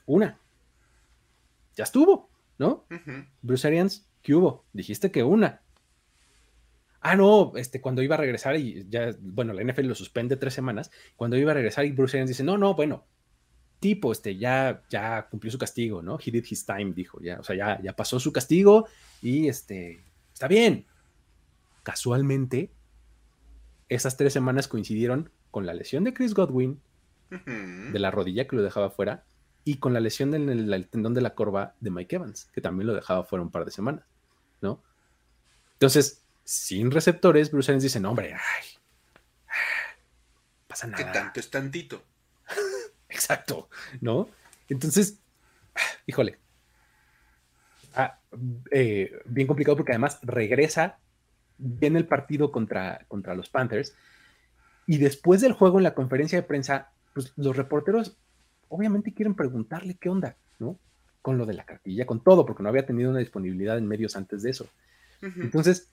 Una. 0.05 0.39
Ya 1.75 1.84
estuvo, 1.85 2.30
¿no? 2.57 2.85
Bruce 3.41 3.67
Arians, 3.67 4.07
¿qué 4.21 4.35
hubo? 4.35 4.65
Dijiste 4.73 5.11
que 5.11 5.23
una. 5.23 5.61
Ah, 6.99 7.15
no, 7.15 7.51
este, 7.55 7.81
cuando 7.81 8.01
iba 8.01 8.15
a 8.15 8.19
regresar 8.19 8.55
y 8.55 8.85
ya, 8.89 9.13
bueno, 9.19 9.51
la 9.51 9.63
NFL 9.63 9.88
lo 9.88 9.95
suspende 9.95 10.38
tres 10.38 10.53
semanas. 10.53 10.89
Cuando 11.17 11.38
iba 11.38 11.51
a 11.51 11.55
regresar 11.55 11.85
y 11.85 11.91
Bruce 11.91 12.15
Arians 12.15 12.30
dice, 12.30 12.43
no, 12.43 12.57
no, 12.57 12.75
bueno, 12.75 13.05
tipo, 13.80 14.13
este, 14.13 14.38
ya, 14.38 14.84
ya 14.89 15.27
cumplió 15.30 15.51
su 15.51 15.57
castigo, 15.57 16.01
¿no? 16.01 16.17
He 16.17 16.31
did 16.31 16.45
his 16.49 16.65
time, 16.65 16.93
dijo, 16.93 17.19
ya, 17.21 17.39
o 17.39 17.43
sea, 17.43 17.57
ya, 17.57 17.81
ya 17.81 17.93
pasó 17.93 18.19
su 18.21 18.31
castigo 18.31 18.88
y 19.21 19.49
este, 19.49 20.01
está 20.31 20.47
bien. 20.47 20.85
Casualmente, 21.84 22.71
esas 23.89 24.18
tres 24.18 24.34
semanas 24.34 24.68
coincidieron 24.68 25.31
con 25.51 25.65
la 25.65 25.73
lesión 25.73 26.03
de 26.03 26.14
Chris 26.14 26.34
Godwin, 26.34 26.81
de 27.30 27.99
la 27.99 28.11
rodilla 28.11 28.47
que 28.47 28.55
lo 28.55 28.61
dejaba 28.61 28.91
fuera, 28.91 29.26
y 29.64 29.77
con 29.77 29.93
la 29.93 29.99
lesión 29.99 30.34
en 30.34 30.49
el, 30.49 30.88
tendón 30.88 31.14
de 31.14 31.22
la 31.22 31.34
corva 31.35 31.76
de 31.80 31.89
Mike 31.89 32.18
Evans, 32.18 32.45
que 32.53 32.61
también 32.61 32.88
lo 32.88 32.93
dejaba 32.93 33.23
fuera 33.23 33.43
un 33.43 33.51
par 33.51 33.65
de 33.65 33.72
semanas, 33.72 34.05
¿no? 34.61 34.84
Entonces, 35.73 36.23
sin 36.43 36.91
receptores, 36.91 37.51
Bruce 37.51 37.72
Arians 37.72 37.84
dice, 37.84 37.99
no, 37.99 38.10
hombre, 38.10 38.34
ay, 38.34 38.65
pasa 40.68 40.88
nada. 40.88 41.03
Que 41.03 41.11
tanto 41.11 41.39
es 41.39 41.49
tantito. 41.49 42.03
Exacto, 43.10 43.69
¿no? 44.01 44.30
Entonces, 44.69 45.19
híjole, 46.05 46.39
ah, 47.95 48.19
eh, 48.72 49.22
bien 49.26 49.47
complicado 49.47 49.77
porque 49.77 49.91
además 49.91 50.19
regresa 50.23 50.99
viene 51.64 51.99
el 51.99 52.07
partido 52.07 52.52
contra, 52.52 53.06
contra 53.07 53.35
los 53.35 53.49
Panthers 53.49 53.95
y 54.85 54.98
después 54.98 55.41
del 55.41 55.53
juego 55.53 55.77
en 55.77 55.84
la 55.84 55.94
conferencia 55.94 56.40
de 56.40 56.48
prensa, 56.48 56.91
pues 57.14 57.34
los 57.38 57.56
reporteros 57.56 58.18
obviamente 58.68 59.14
quieren 59.14 59.35
preguntarle 59.35 59.95
qué 59.95 60.10
onda, 60.10 60.35
¿no? 60.60 60.77
Con 61.22 61.38
lo 61.38 61.45
de 61.45 61.53
la 61.53 61.65
cartilla, 61.65 62.06
con 62.06 62.23
todo, 62.23 62.45
porque 62.45 62.64
no 62.64 62.69
había 62.69 62.85
tenido 62.85 63.11
una 63.11 63.19
disponibilidad 63.19 63.77
en 63.77 63.88
medios 63.88 64.15
antes 64.15 64.44
de 64.44 64.49
eso. 64.49 64.68
Entonces, 65.22 65.90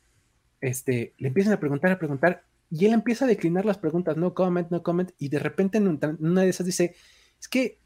este, 0.61 1.15
le 1.19 1.29
empiezan 1.29 1.53
a 1.53 1.61
preguntar, 1.61 1.93
a 1.93 1.99
preguntar, 1.99 2.43
y 2.69 2.87
él 2.87 2.95
empieza 2.95 3.27
a 3.27 3.29
declinar 3.29 3.65
las 3.65 3.79
preguntas, 3.79 4.17
no 4.17 4.35
comment, 4.35 4.69
no 4.71 4.83
comment, 4.83 5.13
y 5.19 5.29
de 5.29 5.39
repente 5.39 5.79
en 5.79 6.01
una 6.19 6.43
de 6.43 6.49
esas 6.49 6.67
dice, 6.67 6.97
es 7.39 7.47
que 7.47 7.79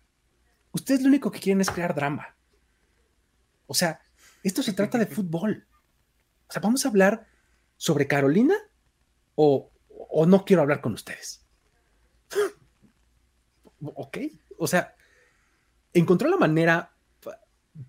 ustedes 0.73 1.03
lo 1.03 1.09
único 1.09 1.31
que 1.31 1.41
quieren 1.41 1.61
es 1.61 1.71
crear 1.71 1.95
drama. 1.95 2.35
O 3.67 3.75
sea, 3.75 4.01
esto 4.43 4.63
se 4.63 4.73
trata 4.73 4.99
de 4.99 5.07
fútbol. 5.15 5.67
O 6.49 6.53
sea, 6.53 6.63
vamos 6.63 6.85
a 6.85 6.89
hablar 6.89 7.27
sobre 7.77 8.07
Carolina 8.07 8.55
o, 9.35 9.71
no 10.27 10.45
quiero 10.45 10.63
hablar 10.63 10.81
con 10.81 10.95
ustedes. 10.95 11.45
ok, 13.81 14.19
o 14.59 14.67
sea, 14.67 14.95
encontró 15.93 16.29
la 16.29 16.37
manera 16.37 16.95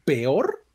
peor 0.03 0.65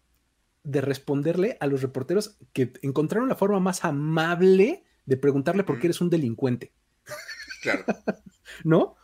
de 0.62 0.80
responderle 0.80 1.56
a 1.60 1.66
los 1.66 1.82
reporteros 1.82 2.36
que 2.52 2.72
encontraron 2.82 3.28
la 3.28 3.34
forma 3.34 3.60
más 3.60 3.84
amable 3.84 4.84
de 5.06 5.16
preguntarle 5.16 5.64
por 5.64 5.78
qué 5.78 5.88
eres 5.88 6.00
un 6.00 6.10
delincuente. 6.10 6.72
Claro. 7.62 7.84
¿No? 8.64 8.96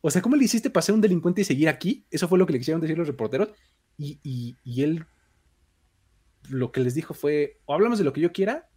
O 0.00 0.10
sea, 0.10 0.22
¿cómo 0.22 0.36
le 0.36 0.44
hiciste 0.44 0.70
para 0.70 0.82
ser 0.82 0.94
un 0.94 1.00
delincuente 1.00 1.40
y 1.40 1.44
seguir 1.44 1.68
aquí? 1.68 2.06
Eso 2.10 2.28
fue 2.28 2.38
lo 2.38 2.46
que 2.46 2.52
le 2.52 2.58
quisieron 2.58 2.80
decir 2.80 2.98
los 2.98 3.06
reporteros. 3.06 3.50
Y, 3.98 4.18
y 4.64 4.82
él 4.82 5.06
lo 6.48 6.72
que 6.72 6.80
les 6.80 6.94
dijo 6.94 7.14
fue, 7.14 7.60
o 7.66 7.74
hablamos 7.74 7.98
de 7.98 8.04
lo 8.04 8.12
que 8.12 8.20
yo 8.20 8.32
quiera 8.32 8.68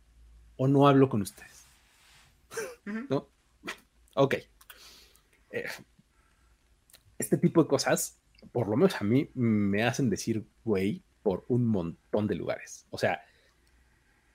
o 0.57 0.67
no 0.67 0.87
hablo 0.87 1.09
con 1.09 1.21
ustedes. 1.21 1.65
¿No? 3.09 3.27
Ok. 4.15 4.35
Eh, 5.51 5.65
este 7.17 7.37
tipo 7.37 7.63
de 7.63 7.69
cosas, 7.69 8.17
por 8.51 8.67
lo 8.67 8.77
menos 8.77 8.99
a 8.99 9.03
mí, 9.03 9.29
me 9.33 9.83
hacen 9.83 10.09
decir 10.09 10.45
güey 10.63 11.01
por 11.23 11.43
un 11.47 11.65
montón 11.65 12.27
de 12.27 12.35
lugares. 12.35 12.85
O 12.91 12.97
sea, 12.97 13.21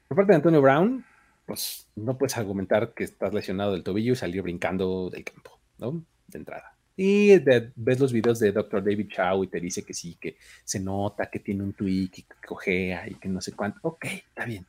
por 0.09 0.17
parte 0.17 0.33
de 0.33 0.37
Antonio 0.37 0.61
Brown, 0.61 1.05
pues 1.47 1.87
no 1.97 2.19
puedes 2.19 2.37
argumentar 2.37 2.95
que 2.95 3.05
estás 3.05 3.33
lesionado 3.33 3.73
del 3.73 3.85
tobillo 3.85 4.13
y 4.13 4.17
salir 4.17 4.43
brincando 4.43 5.11
del 5.11 5.25
campo, 5.25 5.59
¿no? 5.79 6.05
De 6.27 6.39
entrada. 6.39 6.75
Y 6.97 7.39
ves 7.77 7.99
los 7.99 8.13
videos 8.13 8.39
de 8.41 8.53
Dr. 8.53 8.85
David 8.85 9.09
Chow 9.09 9.45
y 9.45 9.47
te 9.47 9.61
dice 9.61 9.83
que 9.85 9.95
sí, 9.95 10.19
que 10.21 10.37
se 10.65 10.81
nota 10.81 11.31
que 11.31 11.39
tiene 11.39 11.63
un 11.63 11.73
tweak 11.73 12.19
y 12.19 12.23
que 12.23 12.35
cojea 12.47 13.09
y 13.09 13.15
que 13.15 13.29
no 13.29 13.41
sé 13.41 13.53
cuánto. 13.53 13.79
Ok, 13.83 14.05
está 14.05 14.45
bien 14.45 14.67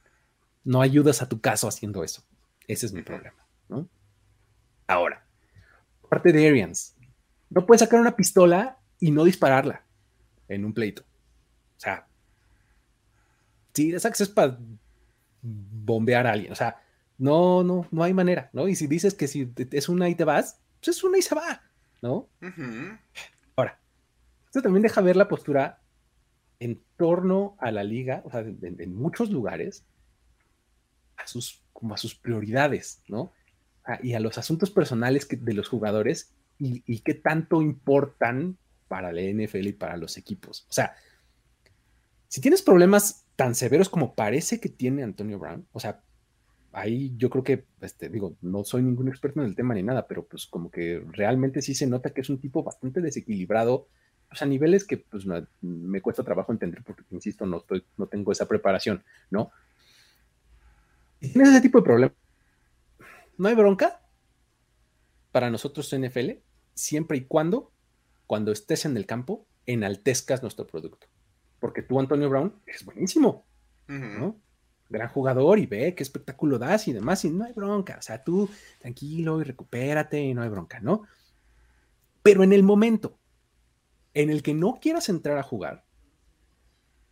no 0.64 0.82
ayudas 0.82 1.22
a 1.22 1.30
tu 1.30 1.42
caso 1.42 1.68
haciendo 1.68 2.04
eso. 2.04 2.24
Ese 2.68 2.86
es 2.86 2.94
mi 2.94 3.02
problema, 3.02 3.46
¿no? 3.70 3.88
Ahora, 4.88 5.26
parte 6.10 6.32
de 6.32 6.48
Arians, 6.48 6.96
no 7.50 7.66
puedes 7.66 7.82
sacar 7.82 8.00
una 8.00 8.16
pistola 8.16 8.78
y 9.00 9.12
no 9.12 9.24
dispararla 9.24 9.84
en 10.48 10.66
un 10.66 10.74
pleito. 10.74 11.04
O 11.78 11.80
sea, 11.80 12.08
si 13.74 13.94
esa 13.94 14.10
es 14.10 14.30
para 14.30 14.58
bombear 15.42 16.28
a 16.28 16.34
alguien, 16.34 16.52
o 16.52 16.56
sea, 16.56 16.82
no, 17.18 17.64
no, 17.64 17.88
no 17.92 18.04
hay 18.04 18.14
manera, 18.14 18.50
¿no? 18.54 18.68
Y 18.68 18.76
si 18.76 18.88
dices 18.88 19.14
que 19.14 19.28
si 19.28 19.52
es 19.72 19.90
una 19.90 20.10
y 20.10 20.16
te 20.16 20.24
vas, 20.24 20.60
pues 20.80 20.98
es 20.98 21.04
una 21.04 21.18
y 21.18 21.22
se 21.22 21.36
va, 21.36 21.62
¿no? 22.02 22.30
Ahora, 23.56 23.80
esto 24.46 24.62
también 24.62 24.84
deja 24.84 25.02
ver 25.02 25.16
la 25.16 25.28
postura 25.28 25.82
en 26.60 26.84
torno 26.98 27.56
a 27.60 27.72
la 27.72 27.84
liga, 27.84 28.22
o 28.26 28.32
sea, 28.32 28.42
en 28.42 28.96
muchos 28.96 29.30
lugares, 29.30 29.86
a 31.24 31.28
sus, 31.28 31.62
como 31.74 31.94
a 31.94 31.98
sus 31.98 32.16
prioridades, 32.16 33.02
¿no? 33.08 33.32
y 34.04 34.14
a 34.14 34.20
los 34.20 34.38
asuntos 34.38 34.72
personales 34.72 35.28
de 35.30 35.54
los 35.54 35.68
jugadores 35.68 36.34
y, 36.60 37.00
qué 37.00 37.16
tanto 37.16 37.64
importan 37.64 38.58
para 38.88 39.12
la 39.12 39.22
NFL 39.22 39.68
y 39.68 39.74
para 39.74 39.98
los 39.98 40.18
equipos. 40.18 40.68
O 40.70 40.74
sea, 40.74 40.94
si 42.28 42.40
tienes 42.40 42.62
problemas 42.62 43.26
tan 43.36 43.56
severos 43.56 43.90
como 43.90 44.14
parece 44.14 44.60
que 44.60 44.70
tiene 44.70 45.02
Antonio 45.02 45.40
Brown, 45.40 45.66
o 45.72 45.80
sea, 45.80 46.02
ahí 46.72 47.14
yo 47.18 47.32
creo 47.32 47.44
que, 47.44 47.66
este, 47.82 48.10
digo, 48.10 48.36
no 48.42 48.64
soy 48.64 48.84
ningún 48.84 49.08
experto 49.08 49.42
en 49.42 49.48
el 49.48 49.56
tema 49.56 49.74
ni 49.74 49.82
nada, 49.82 50.08
pero 50.08 50.26
pues 50.26 50.46
como 50.46 50.70
que 50.70 51.04
realmente 51.08 51.64
sí 51.64 51.74
se 51.74 51.88
nota 51.88 52.12
que 52.12 52.22
es 52.22 52.30
un 52.30 52.40
tipo 52.40 52.64
bastante 52.64 53.02
desequilibrado, 53.02 53.88
sea, 54.34 54.46
a 54.46 54.50
niveles 54.50 54.86
que 54.86 54.98
pues 54.98 55.26
me 55.62 56.02
cuesta 56.02 56.24
trabajo 56.24 56.52
entender 56.52 56.84
porque, 56.84 57.04
insisto, 57.10 57.46
no, 57.46 57.58
estoy, 57.58 57.84
no 57.98 58.08
tengo 58.08 58.32
esa 58.32 58.48
preparación, 58.48 59.04
¿no? 59.30 59.52
Si 61.22 61.32
tienes 61.32 61.50
ese 61.50 61.62
tipo 61.62 61.80
de 61.80 61.84
problema, 61.84 62.14
no 63.38 63.48
hay 63.48 63.56
bronca 63.56 64.02
para 65.32 65.50
nosotros 65.50 65.94
NFL, 65.96 66.32
siempre 66.74 67.18
y 67.18 67.26
cuando, 67.26 67.72
cuando 68.28 68.52
estés 68.52 68.86
en 68.86 68.98
el 68.98 69.06
campo, 69.06 69.46
enaltezcas 69.66 70.42
nuestro 70.42 70.68
producto. 70.68 71.08
Porque 71.60 71.84
tú, 71.84 72.00
Antonio 72.00 72.30
Brown, 72.30 72.56
es 72.66 72.84
buenísimo, 72.84 73.46
¿no? 73.88 74.42
gran 74.92 75.08
jugador 75.08 75.58
y 75.58 75.66
ve 75.66 75.96
qué 75.96 76.04
espectáculo 76.04 76.60
das 76.60 76.88
y 76.88 76.94
demás, 76.94 77.24
y 77.26 77.32
no 77.32 77.46
hay 77.46 77.54
bronca, 77.54 77.96
o 77.98 78.02
sea, 78.02 78.24
tú 78.24 78.50
tranquilo 78.80 79.42
y 79.42 79.46
recupérate 79.46 80.22
y 80.22 80.34
no 80.34 80.42
hay 80.42 80.50
bronca, 80.50 80.80
¿no? 80.82 81.04
Pero 82.22 82.44
en 82.44 82.54
el 82.54 82.64
momento 82.64 83.18
en 84.14 84.30
el 84.30 84.44
que 84.44 84.54
no 84.54 84.80
quieras 84.82 85.10
entrar 85.10 85.38
a 85.38 85.44
jugar, 85.44 85.86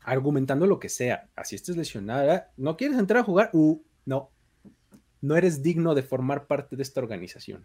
argumentando 0.01 0.67
lo 0.67 0.79
que 0.79 0.89
sea, 0.89 1.29
así 1.35 1.55
estés 1.55 1.77
lesionada, 1.77 2.51
no 2.57 2.75
quieres 2.75 2.97
entrar 2.97 3.21
a 3.21 3.25
jugar, 3.25 3.49
uh, 3.53 3.81
no, 4.09 4.31
no 5.21 5.35
eres 5.35 5.61
digno 5.61 5.93
de 5.93 6.03
formar 6.03 6.47
parte 6.47 6.75
de 6.75 6.83
esta 6.83 6.99
organización. 6.99 7.63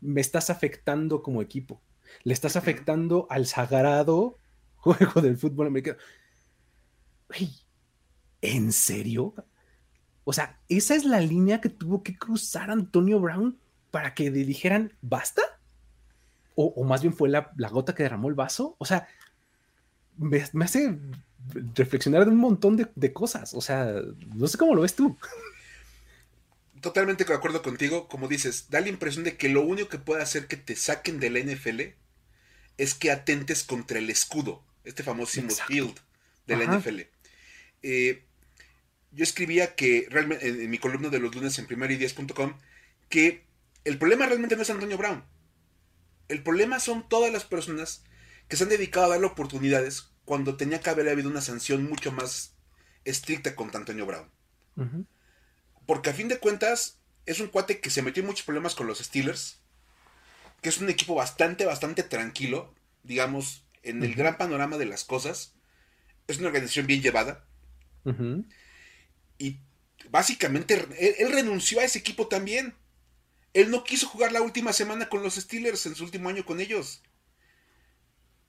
Me 0.00 0.20
estás 0.20 0.50
afectando 0.50 1.22
como 1.22 1.42
equipo, 1.42 1.80
le 2.22 2.32
estás 2.32 2.56
afectando 2.56 3.26
al 3.28 3.46
sagrado 3.46 4.38
juego 4.76 5.20
del 5.20 5.36
fútbol 5.36 5.66
americano. 5.66 5.98
¿en 8.42 8.72
serio? 8.72 9.34
O 10.24 10.32
sea, 10.32 10.60
esa 10.68 10.94
es 10.94 11.04
la 11.04 11.20
línea 11.20 11.60
que 11.60 11.68
tuvo 11.68 12.02
que 12.02 12.16
cruzar 12.16 12.70
Antonio 12.70 13.18
Brown 13.20 13.58
para 13.90 14.14
que 14.14 14.30
le 14.30 14.44
dijeran, 14.44 14.92
¿basta? 15.00 15.42
O, 16.54 16.84
más 16.84 17.00
bien 17.00 17.14
fue 17.14 17.28
la, 17.30 17.52
gota 17.70 17.94
que 17.94 18.02
derramó 18.02 18.28
el 18.28 18.34
vaso. 18.34 18.76
O 18.78 18.84
sea, 18.84 19.08
me, 20.16 20.44
hace 20.62 20.98
reflexionar 21.74 22.24
de 22.24 22.30
un 22.30 22.38
montón 22.38 22.76
de, 22.76 23.12
cosas. 23.12 23.54
O 23.54 23.60
sea, 23.60 23.94
no 24.34 24.46
sé 24.46 24.58
cómo 24.58 24.74
lo 24.74 24.82
ves 24.82 24.94
tú. 24.94 25.16
Totalmente 26.80 27.24
de 27.24 27.34
acuerdo 27.34 27.62
contigo. 27.62 28.08
Como 28.08 28.28
dices, 28.28 28.66
da 28.70 28.80
la 28.80 28.88
impresión 28.88 29.24
de 29.24 29.36
que 29.36 29.48
lo 29.48 29.62
único 29.62 29.88
que 29.88 29.98
puede 29.98 30.22
hacer 30.22 30.46
que 30.46 30.56
te 30.56 30.76
saquen 30.76 31.20
de 31.20 31.30
la 31.30 31.40
NFL 31.40 31.80
es 32.78 32.94
que 32.94 33.10
atentes 33.10 33.64
contra 33.64 33.98
el 33.98 34.10
escudo, 34.10 34.64
este 34.84 35.02
famoso 35.02 35.40
shield 35.68 35.98
de 36.46 36.56
la 36.56 36.64
NFL. 36.64 37.00
Eh, 37.82 38.24
yo 39.12 39.22
escribía 39.22 39.74
que 39.74 40.06
realmente 40.10 40.48
en, 40.48 40.70
mi 40.70 40.78
columna 40.78 41.08
de 41.08 41.18
los 41.18 41.34
lunes 41.34 41.58
en 41.58 41.66
primerideas.com 41.66 42.54
que 43.08 43.44
el 43.84 43.98
problema 43.98 44.26
realmente 44.26 44.56
no 44.56 44.62
es 44.62 44.70
Antonio 44.70 44.96
Brown. 44.96 45.24
El 46.28 46.42
problema 46.42 46.80
son 46.80 47.08
todas 47.08 47.32
las 47.32 47.44
personas 47.44 48.04
que 48.48 48.56
se 48.56 48.64
han 48.64 48.70
dedicado 48.70 49.06
a 49.06 49.08
darle 49.10 49.26
oportunidades 49.26 50.11
cuando 50.24 50.56
tenía 50.56 50.80
que 50.80 50.90
haber 50.90 51.08
habido 51.08 51.28
una 51.28 51.40
sanción 51.40 51.88
mucho 51.88 52.12
más 52.12 52.54
estricta 53.04 53.56
contra 53.56 53.80
Antonio 53.80 54.06
Brown. 54.06 54.28
Porque 55.86 56.10
a 56.10 56.14
fin 56.14 56.28
de 56.28 56.38
cuentas 56.38 56.98
es 57.26 57.40
un 57.40 57.48
cuate 57.48 57.80
que 57.80 57.90
se 57.90 58.02
metió 58.02 58.22
en 58.22 58.28
muchos 58.28 58.44
problemas 58.44 58.74
con 58.74 58.86
los 58.86 58.98
Steelers, 58.98 59.60
que 60.60 60.68
es 60.68 60.78
un 60.78 60.88
equipo 60.88 61.14
bastante, 61.14 61.64
bastante 61.64 62.02
tranquilo, 62.02 62.74
digamos, 63.02 63.64
en 63.82 64.02
el 64.02 64.14
gran 64.14 64.38
panorama 64.38 64.78
de 64.78 64.86
las 64.86 65.04
cosas. 65.04 65.54
Es 66.28 66.38
una 66.38 66.48
organización 66.48 66.86
bien 66.86 67.02
llevada. 67.02 67.44
Y 69.38 69.58
básicamente 70.10 70.86
él, 70.98 71.32
renunció 71.32 71.80
a 71.80 71.84
ese 71.84 71.98
equipo 71.98 72.28
también. 72.28 72.74
Él 73.54 73.70
no 73.70 73.84
quiso 73.84 74.06
jugar 74.06 74.32
la 74.32 74.40
última 74.40 74.72
semana 74.72 75.08
con 75.08 75.22
los 75.22 75.34
Steelers 75.34 75.84
en 75.86 75.94
su 75.94 76.04
último 76.04 76.28
año 76.28 76.46
con 76.46 76.60
ellos. 76.60 77.02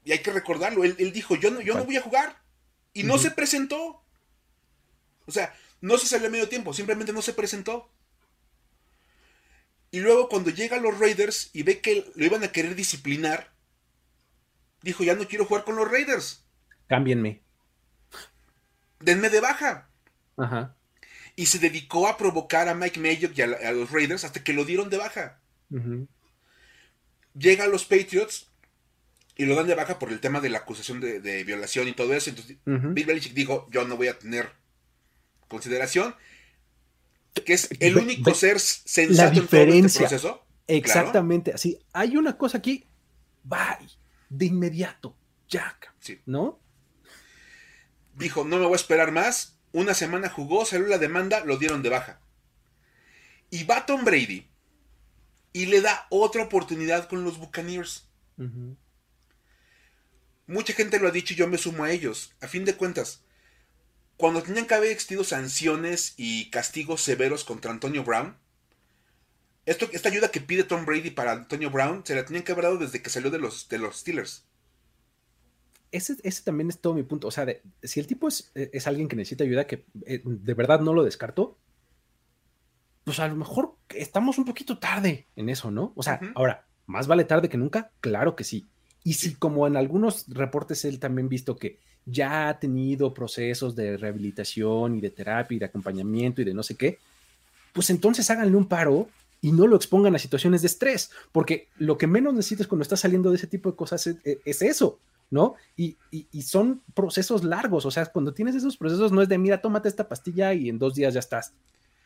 Y 0.03 0.11
hay 0.11 0.19
que 0.19 0.31
recordarlo, 0.31 0.83
él, 0.83 1.11
dijo, 1.13 1.35
yo 1.35 1.51
no, 1.51 1.61
yo 1.61 1.75
no 1.75 1.85
voy 1.85 1.97
a 1.97 2.01
jugar. 2.01 2.41
Y 2.93 3.03
no 3.03 3.17
se 3.17 3.31
presentó. 3.31 4.03
O 5.25 5.31
sea, 5.31 5.55
no 5.81 5.97
se 5.97 6.07
salió 6.07 6.27
a 6.27 6.31
medio 6.31 6.49
tiempo, 6.49 6.73
simplemente 6.73 7.13
no 7.13 7.21
se 7.21 7.33
presentó. 7.33 7.89
Y 9.91 9.99
luego 9.99 10.27
cuando 10.27 10.49
llega 10.49 10.77
a 10.77 10.81
los 10.81 10.99
Raiders 10.99 11.49
y 11.53 11.63
ve 11.63 11.79
que 11.79 12.11
lo 12.15 12.25
iban 12.25 12.43
a 12.43 12.51
querer 12.51 12.75
disciplinar, 12.75 13.53
dijo, 14.81 15.03
ya 15.03 15.15
no 15.15 15.27
quiero 15.27 15.45
jugar 15.45 15.63
con 15.63 15.75
los 15.75 15.89
Raiders. 15.89 16.45
Cámbienme. 16.87 17.41
Denme 18.99 19.29
de 19.29 19.39
baja. 19.39 19.89
Ajá 20.37 20.75
y 21.35 21.47
se 21.47 21.59
dedicó 21.59 22.07
a 22.07 22.17
provocar 22.17 22.67
a 22.67 22.75
Mike 22.75 22.99
Mayock 22.99 23.37
y 23.37 23.41
a, 23.41 23.71
los 23.71 23.91
Raiders 23.91 24.23
hasta 24.23 24.43
que 24.43 24.53
lo 24.53 24.65
dieron 24.65 24.89
de 24.89 24.97
baja. 24.97 25.39
Llega 27.33 27.63
a 27.63 27.67
los 27.67 27.85
Patriots 27.85 28.51
y 29.35 29.45
lo 29.45 29.55
dan 29.55 29.67
de 29.67 29.75
baja 29.75 29.99
por 29.99 30.11
el 30.11 30.19
tema 30.19 30.41
de 30.41 30.49
la 30.49 30.59
acusación 30.59 30.99
de, 30.99 31.43
violación 31.43 31.87
y 31.87 31.93
todo 31.93 32.13
eso. 32.13 32.29
Entonces, 32.29 32.57
Bill 32.65 33.05
Belichick 33.05 33.33
dijo: 33.33 33.67
Yo 33.71 33.85
no 33.85 33.97
voy 33.97 34.07
a 34.07 34.17
tener 34.17 34.49
consideración. 35.47 36.15
Que 37.45 37.53
es 37.53 37.69
el 37.79 37.97
único 37.97 38.35
ser 38.35 38.59
sensato 38.59 39.39
en 39.39 39.47
todo 39.47 39.61
este 39.61 39.99
proceso. 39.99 40.45
Exactamente, 40.67 41.51
así. 41.51 41.79
Hay 41.91 42.15
una 42.15 42.37
cosa 42.37 42.59
aquí, 42.59 42.85
bye, 43.43 43.87
de 44.29 44.45
inmediato, 44.45 45.17
Jack. 45.47 45.93
¿No? 46.25 46.59
Dijo: 48.13 48.43
No 48.43 48.57
me 48.57 48.65
voy 48.65 48.73
a 48.73 48.75
esperar 48.75 49.11
más 49.11 49.57
una 49.73 49.93
semana 49.95 50.29
jugó, 50.29 50.65
salió 50.65 50.87
la 50.87 50.99
demanda, 50.99 51.43
lo 51.43 51.57
dieron 51.57 51.81
de 51.81 51.89
baja. 51.89 52.21
Y 53.49 53.65
va 53.65 53.85
Tom 53.85 54.05
Brady 54.05 54.47
y 55.51 55.65
le 55.65 55.81
da 55.81 56.07
otra 56.09 56.43
oportunidad 56.43 57.09
con 57.09 57.23
los 57.23 57.37
Buccaneers. 57.37 58.07
Mucha 60.53 60.73
gente 60.73 60.99
lo 60.99 61.07
ha 61.07 61.11
dicho 61.11 61.33
y 61.33 61.37
yo 61.37 61.47
me 61.47 61.57
sumo 61.57 61.83
a 61.83 61.91
ellos. 61.91 62.33
A 62.41 62.47
fin 62.47 62.63
de 62.63 62.75
cuentas, 62.75 63.23
cuando 64.17 64.41
tenían 64.41 64.65
que 64.65 64.75
haber 64.75 64.91
existido 64.91 65.23
sanciones 65.23 66.13
y 66.15 66.49
castigos 66.49 67.01
severos 67.01 67.43
contra 67.43 67.71
Antonio 67.71 68.03
Brown, 68.03 68.37
esto, 69.65 69.89
esta 69.91 70.09
ayuda 70.09 70.29
que 70.29 70.41
pide 70.41 70.63
Tom 70.63 70.85
Brady 70.85 71.09
para 71.09 71.31
Antonio 71.31 71.69
Brown 71.69 72.05
se 72.05 72.15
la 72.15 72.25
tenían 72.25 72.43
que 72.43 72.51
haber 72.51 72.65
dado 72.65 72.77
desde 72.77 73.01
que 73.01 73.09
salió 73.09 73.31
de 73.31 73.39
los, 73.39 73.67
de 73.69 73.79
los 73.79 73.99
Steelers 73.99 74.45
ese, 75.93 76.43
también 76.43 76.69
es 76.69 76.79
todo 76.79 76.93
mi 76.93 77.03
punto. 77.03 77.27
O 77.27 77.31
sea, 77.31 77.47
si 77.83 77.99
el 77.99 78.07
tipo 78.07 78.27
es, 78.27 78.51
alguien 78.87 79.07
que 79.07 79.15
necesita 79.15 79.43
ayuda, 79.43 79.67
que 79.67 79.85
eh, 80.05 80.21
de 80.25 80.53
verdad 80.53 80.81
no 80.81 80.93
lo 80.93 81.03
descarto, 81.03 81.57
pues 83.03 83.19
a 83.19 83.27
lo 83.27 83.35
mejor 83.35 83.75
estamos 83.89 84.37
un 84.37 84.45
poquito 84.45 84.79
tarde 84.79 85.27
en 85.35 85.49
eso, 85.49 85.71
¿no? 85.71 85.93
O 85.95 86.03
sea, 86.03 86.19
ahora, 86.35 86.65
más 86.87 87.07
vale 87.07 87.25
tarde 87.25 87.47
que 87.47 87.57
nunca, 87.57 87.91
claro 88.01 88.35
que 88.35 88.43
sí. 88.43 88.67
Y 89.03 89.13
si 89.13 89.35
como 89.35 89.67
en 89.67 89.75
algunos 89.75 90.25
reportes 90.29 90.85
él 90.85 90.99
también 90.99 91.29
visto 91.29 91.57
que 91.57 91.79
ya 92.05 92.49
ha 92.49 92.59
tenido 92.59 93.13
procesos 93.13 93.75
de 93.75 93.97
rehabilitación 93.97 94.95
y 94.95 95.01
de 95.01 95.09
terapia 95.09 95.55
y 95.55 95.59
de 95.59 95.65
acompañamiento 95.65 96.41
y 96.41 96.45
de 96.45 96.53
no 96.53 96.63
sé 96.63 96.75
qué, 96.75 96.99
pues 97.73 97.89
entonces 97.89 98.29
háganle 98.29 98.55
un 98.55 98.67
paro 98.67 99.07
y 99.41 99.51
no 99.51 99.67
lo 99.67 99.75
expongan 99.75 100.15
a 100.15 100.19
situaciones 100.19 100.61
de 100.61 100.67
estrés, 100.67 101.11
porque 101.33 101.67
lo 101.77 101.97
que 101.97 102.07
menos 102.07 102.33
necesitas 102.33 102.65
cuando 102.65 102.83
estás 102.83 103.01
saliendo 103.01 103.29
de 103.29 103.35
ese 103.35 103.47
tipo 103.47 103.69
de 103.69 103.75
cosas 103.75 104.07
es 104.23 104.61
eso, 104.61 104.99
¿no? 105.29 105.55
Y, 105.75 105.97
son 106.43 106.81
procesos 106.93 107.43
largos, 107.43 107.85
o 107.85 107.91
sea, 107.91 108.05
cuando 108.05 108.33
tienes 108.33 108.55
esos 108.55 108.77
procesos 108.77 109.11
no 109.11 109.21
es 109.21 109.27
de, 109.27 109.37
mira, 109.37 109.59
tómate 109.59 109.89
esta 109.89 110.07
pastilla 110.07 110.53
y 110.53 110.69
en 110.69 110.79
dos 110.79 110.95
días 110.95 111.13
ya 111.13 111.19
estás. 111.19 111.51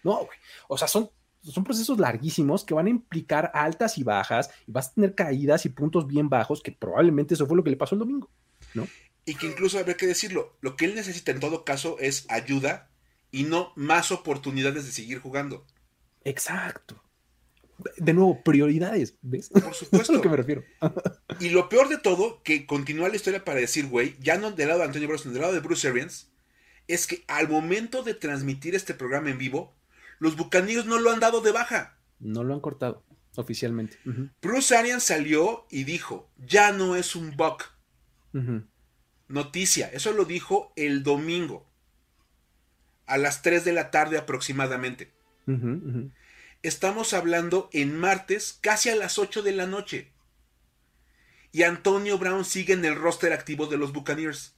No, 0.04 0.16
güey. 0.18 0.38
O 0.68 0.78
sea, 0.78 0.88
son, 0.88 1.10
son 1.44 1.64
procesos 1.64 2.00
larguísimos 2.00 2.64
que 2.64 2.74
van 2.74 2.88
a 2.88 2.92
implicar 2.92 3.52
altas 3.54 3.98
y 3.98 4.04
bajas 4.04 4.50
y 4.68 4.72
vas 4.72 4.90
a 4.90 4.94
tener 4.94 5.16
caídas 5.16 5.66
y 5.66 5.70
puntos 5.70 6.08
bien 6.08 6.30
bajos, 6.30 6.62
que 6.62 6.72
probablemente 6.72 7.34
eso 7.34 7.48
fue 7.48 7.58
lo 7.58 7.64
que 7.64 7.70
le 7.70 7.78
pasó 7.78 7.96
el 7.96 8.00
domingo, 8.00 8.30
¿no? 8.74 8.88
Y 9.26 9.36
que 9.36 9.48
incluso 9.48 9.78
habría 9.78 9.98
que 9.98 10.08
decirlo, 10.08 10.58
lo 10.62 10.76
que 10.76 10.86
él 10.86 10.96
necesita 10.96 11.32
en 11.32 11.40
todo 11.40 11.66
caso 11.66 11.98
es 12.00 12.26
ayuda 12.30 12.90
y 13.32 13.44
no 13.44 13.74
más 13.76 14.12
oportunidades 14.12 14.86
de 14.86 14.92
seguir 14.92 15.20
jugando. 15.20 15.66
Exacto 16.24 17.02
de 17.98 18.14
nuevo, 18.14 18.42
prioridades, 18.44 19.16
¿ves? 19.22 19.50
Por 19.50 19.74
supuesto. 19.74 20.14
a 20.14 20.16
lo 20.16 20.22
que 20.22 20.30
me 20.30 20.38
refiero. 20.38 20.64
y 21.40 21.50
lo 21.50 21.70
peor 21.70 21.90
de 21.90 21.98
todo, 21.98 22.42
que 22.44 22.66
continúa 22.66 23.10
la 23.10 23.16
historia 23.16 23.44
para 23.44 23.60
decir, 23.60 23.88
güey, 23.88 24.16
ya 24.20 24.38
no 24.38 24.52
del 24.52 24.70
lado 24.70 24.80
de 24.80 24.86
Antonio 24.86 25.08
Brown, 25.08 25.20
sino 25.20 25.34
del 25.34 25.42
lado 25.42 25.54
de 25.54 25.60
Bruce 25.60 25.88
Arians, 25.88 26.32
es 26.88 27.08
que 27.08 27.24
al 27.28 27.50
momento 27.50 28.04
de 28.04 28.14
transmitir 28.14 28.76
este 28.76 28.94
programa 28.94 29.30
en 29.30 29.38
vivo, 29.38 29.76
los 30.20 30.36
bucaneros 30.36 30.86
no 30.86 31.00
lo 31.00 31.12
han 31.12 31.20
dado 31.20 31.42
de 31.42 31.52
baja. 31.52 31.98
No 32.20 32.44
lo 32.44 32.54
han 32.54 32.60
cortado 32.60 33.04
oficialmente. 33.36 34.00
Bruce 34.42 34.76
Arians 34.76 35.04
salió 35.04 35.66
y 35.70 35.84
dijo, 35.84 36.30
ya 36.38 36.72
no 36.72 36.96
es 36.96 37.16
un 37.16 37.36
bug. 37.38 37.64
Noticia, 39.28 39.90
eso 39.92 40.14
lo 40.14 40.26
dijo 40.26 40.74
el 40.76 41.04
domingo, 41.04 41.70
a 43.06 43.18
las 43.18 43.42
3 43.42 43.66
de 43.66 43.74
la 43.74 43.92
tarde 43.92 44.18
aproximadamente. 44.18 45.14
Estamos 46.64 47.14
hablando 47.14 47.70
en 47.72 47.98
martes, 47.98 48.58
casi 48.62 48.90
a 48.90 48.96
las 48.96 49.18
8 49.18 49.44
de 49.44 49.52
la 49.52 49.68
noche. 49.68 50.12
Y 51.52 51.64
Antonio 51.64 52.18
Brown 52.18 52.44
sigue 52.44 52.74
en 52.74 52.86
el 52.86 52.96
roster 52.96 53.34
activo 53.34 53.68
de 53.68 53.78
los 53.78 53.94
Buccaneers. 53.94 54.56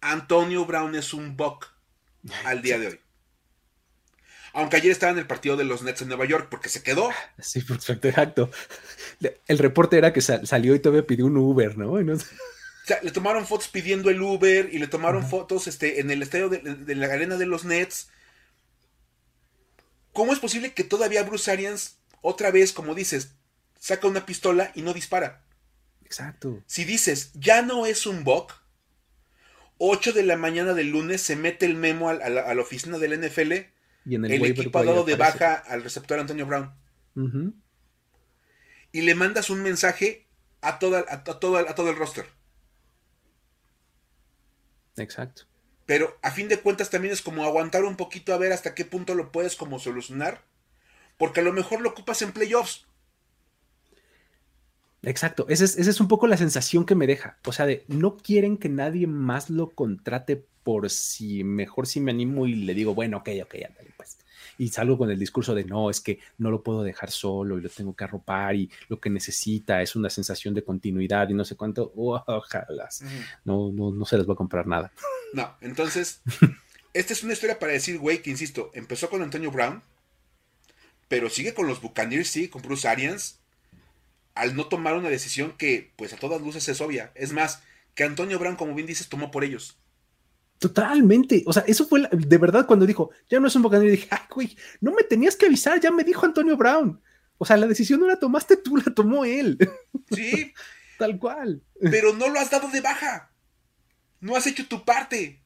Antonio 0.00 0.64
Brown 0.64 0.94
es 0.94 1.14
un 1.14 1.36
buck 1.36 1.68
al 2.44 2.62
día 2.62 2.78
de 2.78 2.86
hoy. 2.88 3.00
Aunque 4.54 4.76
ayer 4.76 4.92
estaba 4.92 5.12
en 5.12 5.18
el 5.18 5.26
partido 5.26 5.56
de 5.56 5.64
los 5.64 5.82
Nets 5.82 6.02
en 6.02 6.08
Nueva 6.08 6.24
York 6.26 6.46
porque 6.48 6.68
se 6.68 6.82
quedó. 6.82 7.10
Sí, 7.40 7.60
perfecto, 7.60 8.08
exacto. 8.08 8.50
El 9.46 9.58
reporte 9.58 9.98
era 9.98 10.12
que 10.12 10.20
salió 10.20 10.74
y 10.74 10.78
todavía 10.78 11.06
pidió 11.06 11.26
un 11.26 11.36
Uber, 11.36 11.76
¿no? 11.76 11.92
O 11.92 12.18
sea, 12.86 13.00
le 13.02 13.10
tomaron 13.10 13.46
fotos 13.46 13.68
pidiendo 13.68 14.10
el 14.10 14.22
Uber 14.22 14.68
y 14.72 14.78
le 14.78 14.86
tomaron 14.86 15.28
fotos 15.28 15.66
este, 15.66 16.00
en 16.00 16.10
el 16.10 16.22
estadio 16.22 16.48
de, 16.48 16.94
la 16.94 17.06
arena 17.06 17.36
de 17.36 17.46
los 17.46 17.64
Nets. 17.64 18.08
¿Cómo 20.12 20.32
es 20.32 20.38
posible 20.38 20.72
que 20.72 20.84
todavía 20.84 21.24
Bruce 21.24 21.50
Arians, 21.50 21.96
otra 22.20 22.52
vez, 22.52 22.72
como 22.72 22.94
dices, 22.94 23.32
saca 23.80 24.06
una 24.06 24.24
pistola 24.24 24.70
y 24.76 24.82
no 24.82 24.94
dispara? 24.94 25.42
Exacto. 26.04 26.62
Si 26.66 26.84
dices, 26.84 27.32
ya 27.34 27.62
no 27.62 27.86
es 27.86 28.06
un 28.06 28.22
bug, 28.22 28.52
8 29.78 30.12
de 30.12 30.22
la 30.22 30.36
mañana 30.36 30.74
del 30.74 30.90
lunes 30.90 31.20
se 31.22 31.34
mete 31.34 31.66
el 31.66 31.74
memo 31.74 32.08
a, 32.08 32.14
la, 32.14 32.60
oficina 32.60 32.98
del 32.98 33.20
NFL 33.20 33.73
y 34.04 34.16
en 34.16 34.24
el, 34.24 34.44
equipo 34.44 34.78
ha 34.78 34.84
dado 34.84 35.04
de 35.04 35.16
baja 35.16 35.54
al 35.54 35.82
receptor 35.82 36.18
Antonio 36.18 36.46
Brown. 36.46 36.72
Y 38.92 39.00
le 39.02 39.14
mandas 39.14 39.50
un 39.50 39.62
mensaje 39.62 40.26
a, 40.60 40.78
toda, 40.78 41.04
a, 41.08 41.24
todo, 41.24 41.56
a 41.56 41.74
todo 41.74 41.90
el 41.90 41.96
roster. 41.96 42.26
Exacto. 44.96 45.42
Pero 45.86 46.16
a 46.22 46.30
fin 46.30 46.48
de 46.48 46.60
cuentas 46.60 46.90
también 46.90 47.12
es 47.12 47.22
como 47.22 47.44
aguantar 47.44 47.84
un 47.84 47.96
poquito 47.96 48.32
a 48.32 48.38
ver 48.38 48.52
hasta 48.52 48.74
qué 48.74 48.84
punto 48.84 49.14
lo 49.14 49.32
puedes 49.32 49.56
como 49.56 49.78
solucionar. 49.78 50.42
Porque 51.18 51.40
a 51.40 51.44
lo 51.44 51.52
mejor 51.52 51.80
lo 51.80 51.90
ocupas 51.90 52.22
en 52.22 52.32
playoffs. 52.32 52.86
Exacto, 55.02 55.46
esa 55.48 55.64
es, 55.64 55.76
esa 55.76 55.90
es 55.90 56.00
un 56.00 56.08
poco 56.08 56.26
la 56.26 56.36
sensación 56.36 56.86
que 56.86 56.94
me 56.94 57.06
deja. 57.06 57.38
O 57.44 57.52
sea, 57.52 57.66
de 57.66 57.84
no 57.88 58.16
quieren 58.16 58.56
que 58.56 58.68
nadie 58.68 59.06
más 59.06 59.50
lo 59.50 59.70
contrate 59.70 60.46
por 60.64 60.88
si 60.90 61.44
mejor 61.44 61.86
si 61.86 62.00
me 62.00 62.10
animo 62.10 62.46
y 62.46 62.54
le 62.54 62.74
digo, 62.74 62.94
bueno, 62.94 63.18
ok, 63.18 63.28
ok, 63.44 63.54
ándale, 63.68 63.92
pues. 63.96 64.18
Y 64.56 64.68
salgo 64.68 64.96
con 64.96 65.10
el 65.10 65.18
discurso 65.18 65.54
de 65.54 65.64
no, 65.64 65.90
es 65.90 66.00
que 66.00 66.20
no 66.38 66.50
lo 66.50 66.62
puedo 66.62 66.82
dejar 66.82 67.10
solo 67.10 67.58
y 67.58 67.60
lo 67.60 67.68
tengo 67.68 67.94
que 67.94 68.04
arropar 68.04 68.54
y 68.54 68.70
lo 68.88 68.98
que 68.98 69.10
necesita 69.10 69.82
es 69.82 69.94
una 69.94 70.10
sensación 70.10 70.54
de 70.54 70.64
continuidad 70.64 71.28
y 71.28 71.34
no 71.34 71.44
sé 71.44 71.54
cuánto. 71.56 71.92
Ojalá. 71.94 72.88
no, 73.44 73.70
no, 73.72 73.90
no 73.90 74.04
se 74.06 74.16
les 74.16 74.28
va 74.28 74.32
a 74.32 74.36
comprar 74.36 74.66
nada. 74.66 74.92
No, 75.32 75.54
entonces, 75.60 76.22
esta 76.94 77.12
es 77.12 77.22
una 77.22 77.34
historia 77.34 77.58
para 77.58 77.72
decir, 77.72 77.98
güey, 77.98 78.22
que 78.22 78.30
insisto, 78.30 78.70
empezó 78.74 79.10
con 79.10 79.22
Antonio 79.22 79.50
Brown, 79.50 79.82
pero 81.08 81.28
sigue 81.28 81.52
con 81.52 81.66
los 81.66 81.82
Buccaneers, 81.82 82.28
sigue 82.28 82.50
con 82.50 82.62
Bruce 82.62 82.88
Arians, 82.88 83.40
al 84.34 84.56
no 84.56 84.66
tomar 84.66 84.94
una 84.94 85.10
decisión 85.10 85.52
que, 85.58 85.92
pues 85.96 86.12
a 86.12 86.16
todas 86.16 86.40
luces 86.40 86.68
es 86.68 86.80
obvia. 86.80 87.12
Es 87.14 87.32
más, 87.32 87.62
que 87.94 88.04
Antonio 88.04 88.38
Brown, 88.38 88.56
como 88.56 88.74
bien 88.74 88.86
dices, 88.86 89.08
tomó 89.08 89.30
por 89.30 89.44
ellos. 89.44 89.76
Totalmente. 90.64 91.42
O 91.44 91.52
sea, 91.52 91.62
eso 91.66 91.86
fue 91.86 92.08
de 92.10 92.38
verdad 92.38 92.66
cuando 92.66 92.86
dijo, 92.86 93.10
ya 93.28 93.38
no 93.38 93.48
es 93.48 93.54
un 93.54 93.60
Buccaneer, 93.60 93.90
dije, 93.90 94.08
ay, 94.10 94.20
güey, 94.34 94.56
no 94.80 94.92
me 94.92 95.02
tenías 95.02 95.36
que 95.36 95.44
avisar, 95.44 95.78
ya 95.78 95.90
me 95.90 96.04
dijo 96.04 96.24
Antonio 96.24 96.56
Brown. 96.56 97.02
O 97.36 97.44
sea, 97.44 97.58
la 97.58 97.66
decisión 97.66 98.00
no 98.00 98.06
la 98.06 98.18
tomaste 98.18 98.56
tú, 98.56 98.76
la 98.86 98.94
tomó 98.94 99.26
él. 99.26 99.58
Sí. 100.10 100.54
Tal 100.98 101.18
cual. 101.18 101.62
Pero 101.78 102.14
no 102.14 102.30
lo 102.30 102.40
has 102.40 102.50
dado 102.50 102.70
de 102.70 102.80
baja. 102.80 103.30
No 104.20 104.36
has 104.36 104.46
hecho 104.46 104.66
tu 104.66 104.82
parte. 104.86 105.42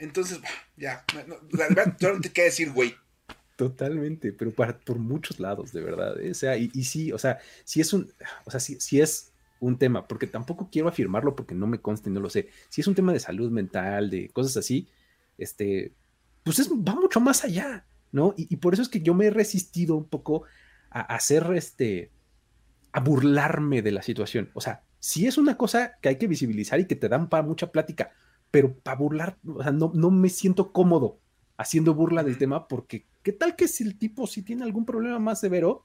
Entonces, 0.00 0.40
ya, 0.76 1.04
la 1.52 1.68
verdad, 1.68 1.96
no 2.00 2.20
te 2.20 2.32
queda 2.32 2.46
decir, 2.46 2.72
güey. 2.72 2.96
Totalmente, 3.54 4.32
pero 4.32 4.52
para, 4.52 4.80
por 4.80 4.98
muchos 4.98 5.38
lados, 5.38 5.70
de 5.72 5.80
verdad. 5.80 6.18
¿eh? 6.20 6.32
O 6.32 6.34
sea, 6.34 6.56
y, 6.56 6.70
sí, 6.82 7.12
o 7.12 7.18
sea, 7.18 7.38
si 7.62 7.80
es 7.80 7.92
un, 7.92 8.12
o 8.46 8.50
sea, 8.50 8.58
si, 8.58 9.00
es 9.00 9.31
un 9.62 9.78
tema, 9.78 10.08
porque 10.08 10.26
tampoco 10.26 10.68
quiero 10.70 10.88
afirmarlo 10.88 11.36
porque 11.36 11.54
no 11.54 11.68
me 11.68 11.80
consta 11.80 12.10
y 12.10 12.12
no 12.12 12.20
lo 12.20 12.28
sé. 12.28 12.48
Si 12.68 12.80
es 12.80 12.86
un 12.88 12.96
tema 12.96 13.12
de 13.12 13.20
salud 13.20 13.50
mental, 13.50 14.10
de 14.10 14.28
cosas 14.30 14.56
así, 14.56 14.88
este, 15.38 15.94
pues 16.42 16.58
es, 16.58 16.68
va 16.70 16.94
mucho 16.96 17.20
más 17.20 17.44
allá, 17.44 17.86
¿no? 18.10 18.34
Y, 18.36 18.56
por 18.56 18.74
eso 18.74 18.82
es 18.82 18.88
que 18.88 19.00
yo 19.00 19.14
me 19.14 19.26
he 19.26 19.30
resistido 19.30 19.96
un 19.96 20.08
poco 20.08 20.42
a, 20.90 21.00
hacer 21.00 21.46
este, 21.54 22.10
a 22.90 23.00
burlarme 23.00 23.82
de 23.82 23.92
la 23.92 24.02
situación. 24.02 24.50
O 24.54 24.60
sea, 24.60 24.82
si 24.98 25.28
es 25.28 25.38
una 25.38 25.56
cosa 25.56 25.96
que 26.00 26.08
hay 26.08 26.18
que 26.18 26.26
visibilizar 26.26 26.80
y 26.80 26.86
que 26.86 26.96
te 26.96 27.08
dan 27.08 27.28
para 27.28 27.44
mucha 27.44 27.70
plática, 27.70 28.10
pero 28.50 28.74
para 28.74 28.96
burlar, 28.96 29.38
o 29.46 29.62
sea, 29.62 29.70
no, 29.70 29.92
no 29.94 30.10
me 30.10 30.28
siento 30.28 30.72
cómodo 30.72 31.20
haciendo 31.56 31.94
burla 31.94 32.24
del 32.24 32.38
tema 32.38 32.66
porque 32.66 33.06
¿qué 33.22 33.30
tal 33.32 33.54
que 33.54 33.68
si 33.68 33.84
el 33.84 33.96
tipo 33.96 34.26
si 34.26 34.42
tiene 34.42 34.64
algún 34.64 34.84
problema 34.84 35.20
más 35.20 35.38
severo? 35.38 35.84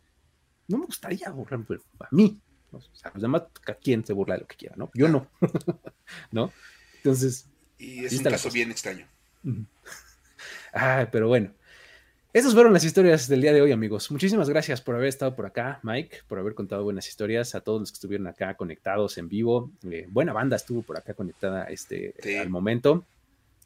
No 0.67 0.79
me 0.79 0.87
gustaría 0.87 1.29
burlarme, 1.29 1.77
a 1.99 2.07
mí. 2.11 2.41
O 2.71 2.81
sea, 2.93 3.11
los 3.13 3.21
demás, 3.21 3.43
quien 3.81 4.05
se 4.05 4.13
burla 4.13 4.35
de 4.35 4.41
lo 4.41 4.47
que 4.47 4.55
quiera, 4.55 4.75
¿no? 4.77 4.91
Yo 4.93 5.07
no. 5.07 5.27
¿No? 6.31 6.51
Entonces. 6.97 7.47
Y 7.77 8.05
es 8.05 8.13
un 8.13 8.23
caso 8.23 8.51
bien 8.51 8.71
extraño. 8.71 9.07
ah, 10.73 11.07
pero 11.11 11.27
bueno. 11.27 11.53
Esas 12.33 12.53
fueron 12.53 12.71
las 12.71 12.83
historias 12.83 13.27
del 13.27 13.41
día 13.41 13.51
de 13.51 13.61
hoy, 13.61 13.71
amigos. 13.71 14.11
Muchísimas 14.11 14.47
gracias 14.47 14.79
por 14.79 14.93
haber 14.93 15.07
estado 15.07 15.35
por 15.35 15.45
acá, 15.45 15.79
Mike, 15.81 16.19
por 16.27 16.37
haber 16.37 16.53
contado 16.53 16.83
buenas 16.83 17.07
historias, 17.07 17.55
a 17.55 17.61
todos 17.61 17.79
los 17.79 17.91
que 17.91 17.95
estuvieron 17.95 18.27
acá 18.27 18.55
conectados 18.55 19.17
en 19.17 19.27
vivo. 19.27 19.71
Eh, 19.89 20.05
buena 20.09 20.33
banda 20.33 20.55
estuvo 20.55 20.83
por 20.83 20.97
acá 20.97 21.15
conectada 21.15 21.63
este, 21.63 22.13
al 22.39 22.49
momento. 22.49 23.05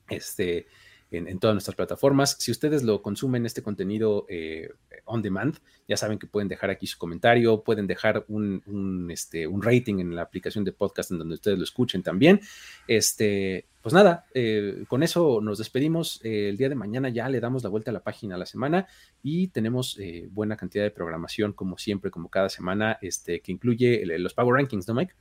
Este, 0.08 0.68
en, 1.12 1.40
todas 1.40 1.54
nuestras 1.54 1.76
plataformas. 1.76 2.38
Si 2.40 2.52
ustedes 2.52 2.84
lo 2.84 3.02
consumen, 3.02 3.46
este 3.46 3.62
contenido 3.62 4.26
eh, 4.30 4.70
on 5.06 5.22
demand, 5.22 5.58
ya 5.88 5.98
saben 5.98 6.18
que 6.18 6.26
pueden 6.26 6.48
dejar 6.48 6.70
aquí 6.70 6.88
su 6.88 6.98
comentario, 6.98 7.64
pueden 7.64 7.86
dejar 7.86 8.26
un, 8.30 9.10
este, 9.12 9.46
un 9.46 9.62
rating 9.62 10.00
en 10.00 10.16
la 10.16 10.22
aplicación 10.22 10.64
de 10.64 10.72
podcast 10.72 11.12
en 11.12 11.20
donde 11.20 11.36
ustedes 11.36 11.58
lo 11.58 11.64
escuchen 11.66 12.02
también. 12.02 12.40
Este, 12.88 13.66
pues 13.82 13.94
nada, 13.94 14.26
eh, 14.34 14.86
con 14.88 15.04
eso 15.04 15.42
nos 15.42 15.58
despedimos. 15.58 16.22
Eh, 16.24 16.50
el 16.50 16.58
día 16.58 16.70
de 16.70 16.76
mañana 16.76 17.10
ya 17.10 17.28
le 17.28 17.42
damos 17.42 17.62
la 17.64 17.70
vuelta 17.70 17.92
a 17.92 17.94
la 17.94 18.04
página 18.04 18.36
a 18.36 18.38
la 18.38 18.46
semana 18.46 18.88
y 19.22 19.48
tenemos 19.50 20.00
buena 20.30 20.56
cantidad 20.56 20.84
de 20.86 20.92
programación, 20.92 21.52
como 21.52 21.78
siempre, 21.78 22.10
como 22.10 22.30
cada 22.30 22.48
semana, 22.48 22.98
este, 23.02 23.42
que 23.42 23.52
incluye 23.52 24.06
los 24.18 24.34
Power 24.34 24.56
Rankings, 24.56 24.88
¿no, 24.88 24.94
Mike? 24.94 25.14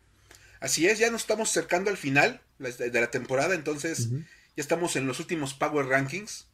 Así 0.61 0.87
es, 0.87 0.99
ya 0.99 1.11
nos 1.11 1.23
estamos 1.23 1.49
acercando 1.51 1.91
al 1.91 1.97
final 1.97 2.43
de 2.59 3.01
la 3.01 3.11
temporada, 3.11 3.55
entonces 3.55 4.11
ya 4.56 4.62
estamos 4.62 4.97
en 4.97 5.06
los 5.06 5.20
últimos 5.20 5.55
Power 5.55 5.86
Rankings. 5.86 6.47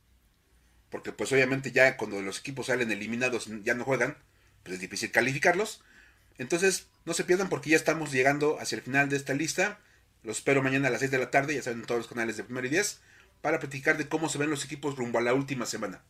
Porque 0.90 1.12
pues 1.12 1.32
obviamente 1.32 1.72
ya 1.72 1.96
cuando 1.96 2.22
los 2.22 2.38
equipos 2.38 2.66
salen 2.66 2.90
eliminados 2.90 3.48
ya 3.64 3.74
no 3.74 3.84
juegan, 3.84 4.16
pues 4.62 4.74
es 4.74 4.80
difícil 4.80 5.10
calificarlos. 5.10 5.82
Entonces 6.38 6.88
no 7.04 7.14
se 7.14 7.24
pierdan 7.24 7.48
porque 7.48 7.70
ya 7.70 7.76
estamos 7.76 8.12
llegando 8.12 8.58
hacia 8.60 8.76
el 8.76 8.82
final 8.82 9.08
de 9.08 9.16
esta 9.16 9.34
lista. 9.34 9.80
Los 10.22 10.38
espero 10.38 10.62
mañana 10.62 10.88
a 10.88 10.90
las 10.90 11.00
6 11.00 11.10
de 11.10 11.18
la 11.18 11.30
tarde, 11.30 11.54
ya 11.54 11.62
saben 11.62 11.80
en 11.80 11.86
todos 11.86 12.00
los 12.00 12.08
canales 12.08 12.36
de 12.36 12.44
Primero 12.44 12.66
y 12.66 12.70
10, 12.70 13.00
para 13.42 13.60
platicar 13.60 13.96
de 13.96 14.08
cómo 14.08 14.28
se 14.28 14.38
ven 14.38 14.50
los 14.50 14.64
equipos 14.64 14.96
rumbo 14.96 15.18
a 15.18 15.22
la 15.22 15.34
última 15.34 15.66
semana. 15.66 16.02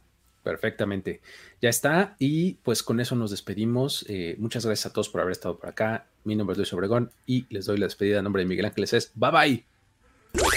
Perfectamente. 0.43 1.21
Ya 1.61 1.69
está. 1.69 2.15
Y 2.19 2.55
pues 2.63 2.85
con 2.85 3.01
eso 3.01 3.17
nos 3.17 3.33
despedimos. 3.33 4.07
Eh, 4.09 4.37
muchas 4.39 4.65
gracias 4.65 4.87
a 4.87 4.93
todos 4.93 5.09
por 5.09 5.21
haber 5.21 5.33
estado 5.33 5.59
por 5.59 5.69
acá. 5.69 6.07
Mi 6.23 6.37
nombre 6.37 6.53
es 6.53 6.59
Luis 6.59 6.73
Obregón 6.73 7.11
y 7.27 7.47
les 7.51 7.67
doy 7.67 7.79
la 7.79 7.87
despedida 7.87 8.19
en 8.19 8.25
nombre 8.25 8.43
de 8.43 8.49
Miguel 8.49 8.67
Ángeles. 8.67 9.11
Bye 9.15 9.31
bye. 9.33 10.57